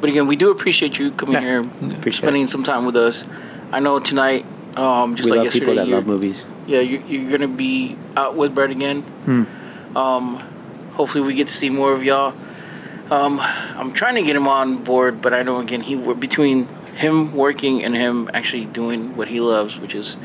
But 0.00 0.10
again, 0.10 0.26
we 0.26 0.36
do 0.36 0.50
appreciate 0.50 0.98
you 0.98 1.10
coming 1.12 1.34
Yeah. 1.34 1.40
here, 1.40 1.60
Appreciate 1.92 2.14
spending 2.22 2.42
it. 2.42 2.48
some 2.50 2.62
time 2.62 2.84
with 2.84 2.96
us. 2.96 3.24
I 3.72 3.80
know 3.80 3.98
tonight, 3.98 4.44
um, 4.76 5.14
just 5.16 5.30
we 5.30 5.36
like 5.36 5.44
love 5.44 5.52
people 5.52 5.74
yesterday, 5.74 5.76
that 5.76 5.86
you're, 5.88 5.96
love 5.98 6.06
movies. 6.06 6.44
yeah, 6.66 6.80
you're, 6.80 7.02
you're 7.02 7.30
gonna 7.30 7.48
be 7.48 7.96
out 8.16 8.36
with 8.36 8.54
Brett 8.54 8.70
again. 8.70 9.02
Hmm. 9.02 9.96
Um, 9.96 10.38
hopefully, 10.94 11.22
we 11.24 11.34
get 11.34 11.48
to 11.48 11.54
see 11.54 11.70
more 11.70 11.92
of 11.92 12.02
y'all. 12.02 12.34
Um, 13.10 13.38
I'm 13.40 13.92
trying 13.92 14.14
to 14.14 14.22
get 14.22 14.34
him 14.34 14.48
on 14.48 14.82
board, 14.82 15.20
but 15.20 15.34
I 15.34 15.42
know 15.42 15.60
again 15.60 15.82
he 15.82 15.94
between 16.14 16.68
him 16.94 17.34
working 17.34 17.84
and 17.84 17.94
him 17.94 18.30
actually 18.32 18.64
doing 18.66 19.16
what 19.16 19.28
he 19.28 19.40
loves, 19.40 19.78
which 19.78 19.94
is 19.94 20.16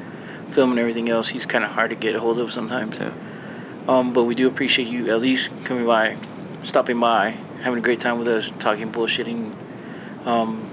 film 0.52 0.72
and 0.72 0.80
everything 0.80 1.10
else. 1.10 1.30
He's 1.30 1.46
kind 1.46 1.64
of 1.64 1.72
hard 1.72 1.90
to 1.90 1.96
get 1.96 2.16
a 2.16 2.20
hold 2.20 2.40
of 2.40 2.52
sometimes. 2.52 3.00
Yeah. 3.00 3.14
Um, 3.88 4.14
but 4.14 4.24
we 4.24 4.36
do 4.36 4.48
appreciate 4.48 4.88
you 4.88 5.12
at 5.12 5.20
least 5.20 5.50
coming 5.64 5.86
by, 5.86 6.18
stopping 6.64 7.00
by, 7.00 7.32
having 7.62 7.80
a 7.80 7.82
great 7.82 8.00
time 8.00 8.20
with 8.20 8.28
us, 8.28 8.52
talking 8.60 8.92
bullshitting. 8.92 9.56
Um, 10.26 10.70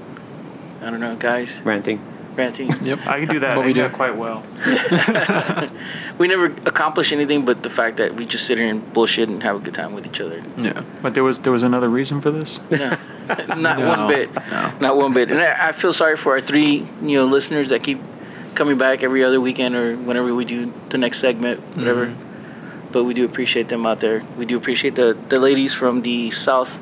I 0.82 0.90
don't 0.90 1.00
know, 1.00 1.16
guys, 1.16 1.60
Ranting. 1.62 2.00
Ranting. 2.36 2.70
Yep. 2.84 3.06
I 3.06 3.20
can 3.20 3.28
do 3.28 3.40
that. 3.40 3.56
What 3.56 3.64
I 3.64 3.66
we 3.66 3.72
do 3.72 3.82
do. 3.82 3.88
that 3.88 3.92
quite 3.92 4.16
well. 4.16 4.44
we 6.18 6.28
never 6.28 6.46
accomplish 6.46 7.12
anything, 7.12 7.44
but 7.44 7.62
the 7.62 7.70
fact 7.70 7.96
that 7.96 8.14
we 8.14 8.26
just 8.26 8.46
sit 8.46 8.58
here 8.58 8.68
and 8.68 8.92
bullshit 8.92 9.28
and 9.28 9.42
have 9.42 9.56
a 9.56 9.58
good 9.58 9.74
time 9.74 9.94
with 9.94 10.06
each 10.06 10.20
other. 10.20 10.42
Yeah. 10.56 10.82
But 11.02 11.14
there 11.14 11.24
was 11.24 11.40
there 11.40 11.52
was 11.52 11.62
another 11.62 11.88
reason 11.88 12.20
for 12.20 12.30
this. 12.30 12.60
No, 12.70 12.98
not 13.48 13.78
No, 13.78 13.88
one 13.88 14.08
bit. 14.08 14.34
no. 14.34 14.72
Not 14.80 14.96
one 14.96 15.12
bit. 15.14 15.30
And 15.30 15.40
I, 15.40 15.68
I 15.68 15.72
feel 15.72 15.92
sorry 15.92 16.16
for 16.16 16.32
our 16.32 16.40
three, 16.40 16.86
you 17.02 17.16
know, 17.18 17.24
listeners 17.26 17.68
that 17.68 17.82
keep 17.82 18.00
coming 18.54 18.78
back 18.78 19.02
every 19.02 19.22
other 19.22 19.40
weekend 19.40 19.74
or 19.74 19.96
whenever 19.96 20.34
we 20.34 20.44
do 20.44 20.72
the 20.90 20.98
next 20.98 21.18
segment, 21.18 21.60
whatever. 21.76 22.06
Mm-hmm. 22.06 22.92
But 22.92 23.04
we 23.04 23.14
do 23.14 23.24
appreciate 23.24 23.68
them 23.68 23.84
out 23.84 24.00
there. 24.00 24.22
We 24.38 24.46
do 24.46 24.56
appreciate 24.56 24.94
the, 24.94 25.16
the 25.28 25.38
ladies 25.38 25.74
from 25.74 26.02
the 26.02 26.30
south. 26.30 26.80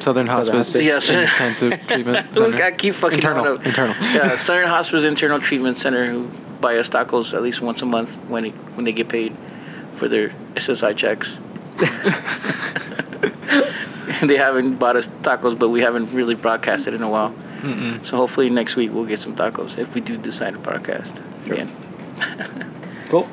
Southern 0.00 0.26
Hospice. 0.26 0.72
Hospice. 0.72 0.82
Yes. 0.84 1.08
Intensive 1.32 1.86
treatment. 1.88 2.34
Look, 2.34 2.52
center. 2.52 2.64
I 2.64 2.70
keep 2.72 2.94
fucking 2.94 3.18
internal. 3.18 3.54
up. 3.54 3.66
Internal. 3.66 3.94
Yeah, 4.02 4.34
Southern 4.48 4.68
Hospice 4.68 5.04
Internal 5.04 5.40
Treatment 5.40 5.76
Center 5.78 6.06
who 6.10 6.28
buy 6.60 6.76
us 6.76 6.88
tacos 6.90 7.34
at 7.34 7.42
least 7.42 7.60
once 7.60 7.82
a 7.82 7.86
month 7.86 8.14
when 8.28 8.46
it, 8.46 8.52
when 8.74 8.84
they 8.84 8.92
get 8.92 9.08
paid 9.08 9.36
for 9.96 10.08
their 10.08 10.30
SSI 10.54 10.96
checks. 10.96 11.38
they 14.26 14.36
haven't 14.36 14.76
bought 14.76 14.96
us 14.96 15.08
tacos, 15.22 15.58
but 15.58 15.68
we 15.68 15.80
haven't 15.80 16.12
really 16.12 16.34
broadcasted 16.34 16.94
in 16.94 17.02
a 17.02 17.08
while. 17.08 17.34
Mm-mm. 17.60 18.04
So 18.04 18.16
hopefully 18.16 18.50
next 18.50 18.76
week 18.76 18.92
we'll 18.92 19.06
get 19.06 19.18
some 19.18 19.34
tacos 19.34 19.78
if 19.78 19.94
we 19.94 20.00
do 20.00 20.16
decide 20.16 20.52
to 20.54 20.58
broadcast 20.58 21.22
Sure. 21.46 21.54
again. 21.54 21.70
Cool. 23.08 23.28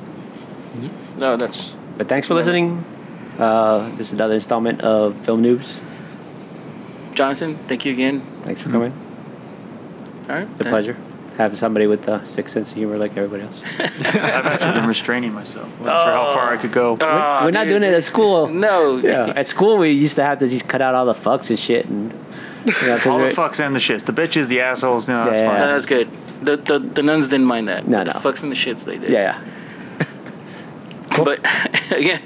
No, 1.18 1.38
that's 1.38 1.74
But 1.98 2.08
thanks 2.08 2.28
for 2.28 2.34
listening. 2.34 2.84
Uh, 3.38 3.90
this 3.98 4.08
is 4.08 4.14
another 4.14 4.36
installment 4.36 4.82
of 4.82 5.16
Film 5.26 5.44
Noobs. 5.44 5.68
Jonathan. 7.16 7.58
Thank 7.68 7.86
you 7.86 7.94
again. 7.94 8.26
Thanks 8.44 8.62
for 8.62 8.70
coming. 8.70 8.94
All 10.30 10.36
right. 10.36 10.48
It's 10.58 10.62
a 10.62 10.70
pleasure. 10.70 10.98
Having 11.38 11.58
somebody 11.58 11.88
with 11.88 12.08
a 12.08 12.26
sixth 12.26 12.54
sense 12.54 12.70
of 12.70 12.76
humor 12.76 12.98
like 12.98 13.16
everybody 13.18 13.44
else. 13.44 13.62
I've 13.80 14.06
actually 14.46 14.74
been 14.74 14.88
restraining 14.88 15.34
myself. 15.34 15.68
I'm 15.80 15.86
not 15.86 16.04
sure 16.04 16.14
how 16.14 16.34
far 16.34 16.54
I 16.54 16.58
could 16.58 16.72
go. 16.72 16.98
Oh, 17.00 17.40
We're 17.46 17.52
not 17.52 17.64
dude. 17.64 17.80
doing 17.80 17.84
it 17.84 17.94
at 17.96 18.04
school. 18.04 18.48
No. 18.48 18.98
Yeah, 18.98 19.34
at 19.36 19.48
school 19.48 19.78
we 19.78 19.92
used 19.92 20.16
to 20.18 20.24
have 20.24 20.40
to 20.40 20.48
just 20.48 20.68
cut 20.68 20.82
out 20.82 20.94
all 20.94 21.06
the 21.06 21.14
fucks 21.14 21.50
and 21.50 21.58
shit 21.58 21.86
and. 21.86 22.12
You 22.66 22.74
know, 22.74 22.98
'cause 23.00 23.08
All 23.08 23.18
the 23.18 23.30
fucks 23.30 23.60
and 23.60 23.74
the 23.76 23.80
shits, 23.80 24.06
the 24.06 24.14
bitches, 24.14 24.48
the 24.48 24.62
assholes. 24.62 25.08
No, 25.08 25.26
that's 25.26 25.40
Yeah, 25.40 25.48
fine. 25.50 25.60
No, 25.62 25.68
that's 25.74 25.86
good. 25.88 26.10
The, 26.44 26.58
the 26.58 26.78
the 26.80 27.02
nuns 27.02 27.28
didn't 27.28 27.48
mind 27.48 27.68
that. 27.70 27.88
No, 27.88 28.04
no. 28.04 28.14
The 28.14 28.20
fucks 28.20 28.44
and 28.44 28.52
the 28.52 28.56
shits 28.56 28.84
they 28.86 28.98
did. 29.00 29.10
Yeah, 29.10 29.42
But 31.10 31.40
again, 31.92 32.22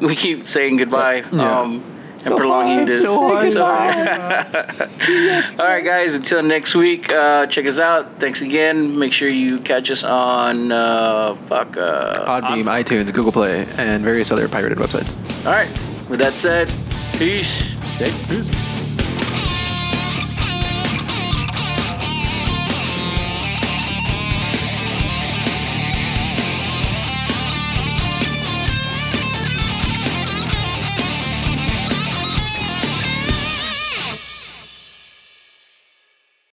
we 0.00 0.16
keep 0.16 0.46
saying 0.48 0.78
goodbye. 0.78 1.22
Yeah. 1.32 1.60
Um, 1.60 1.84
and 2.18 2.26
So 2.26 2.36
prolonging 2.36 2.76
hard, 2.76 2.88
this. 2.88 3.02
so 3.02 3.18
hard. 3.18 3.52
So 3.52 3.64
hard. 3.64 5.50
All 5.60 5.66
right, 5.66 5.84
guys. 5.84 6.14
Until 6.14 6.42
next 6.42 6.74
week, 6.74 7.10
uh, 7.12 7.46
check 7.46 7.66
us 7.66 7.78
out. 7.78 8.18
Thanks 8.20 8.42
again. 8.42 8.98
Make 8.98 9.12
sure 9.12 9.28
you 9.28 9.60
catch 9.60 9.90
us 9.90 10.04
on 10.04 10.70
uh, 10.72 11.34
fuck. 11.48 11.76
Uh, 11.76 12.26
Podbean, 12.26 12.64
iTunes, 12.64 13.12
Google 13.12 13.32
Play, 13.32 13.66
and 13.76 14.02
various 14.04 14.30
other 14.30 14.48
pirated 14.48 14.78
websites. 14.78 15.16
all 15.46 15.52
right. 15.52 15.68
With 16.08 16.20
that 16.20 16.32
said, 16.34 16.72
peace. 17.14 17.76
Okay. 18.00 18.12
Peace. 18.28 18.77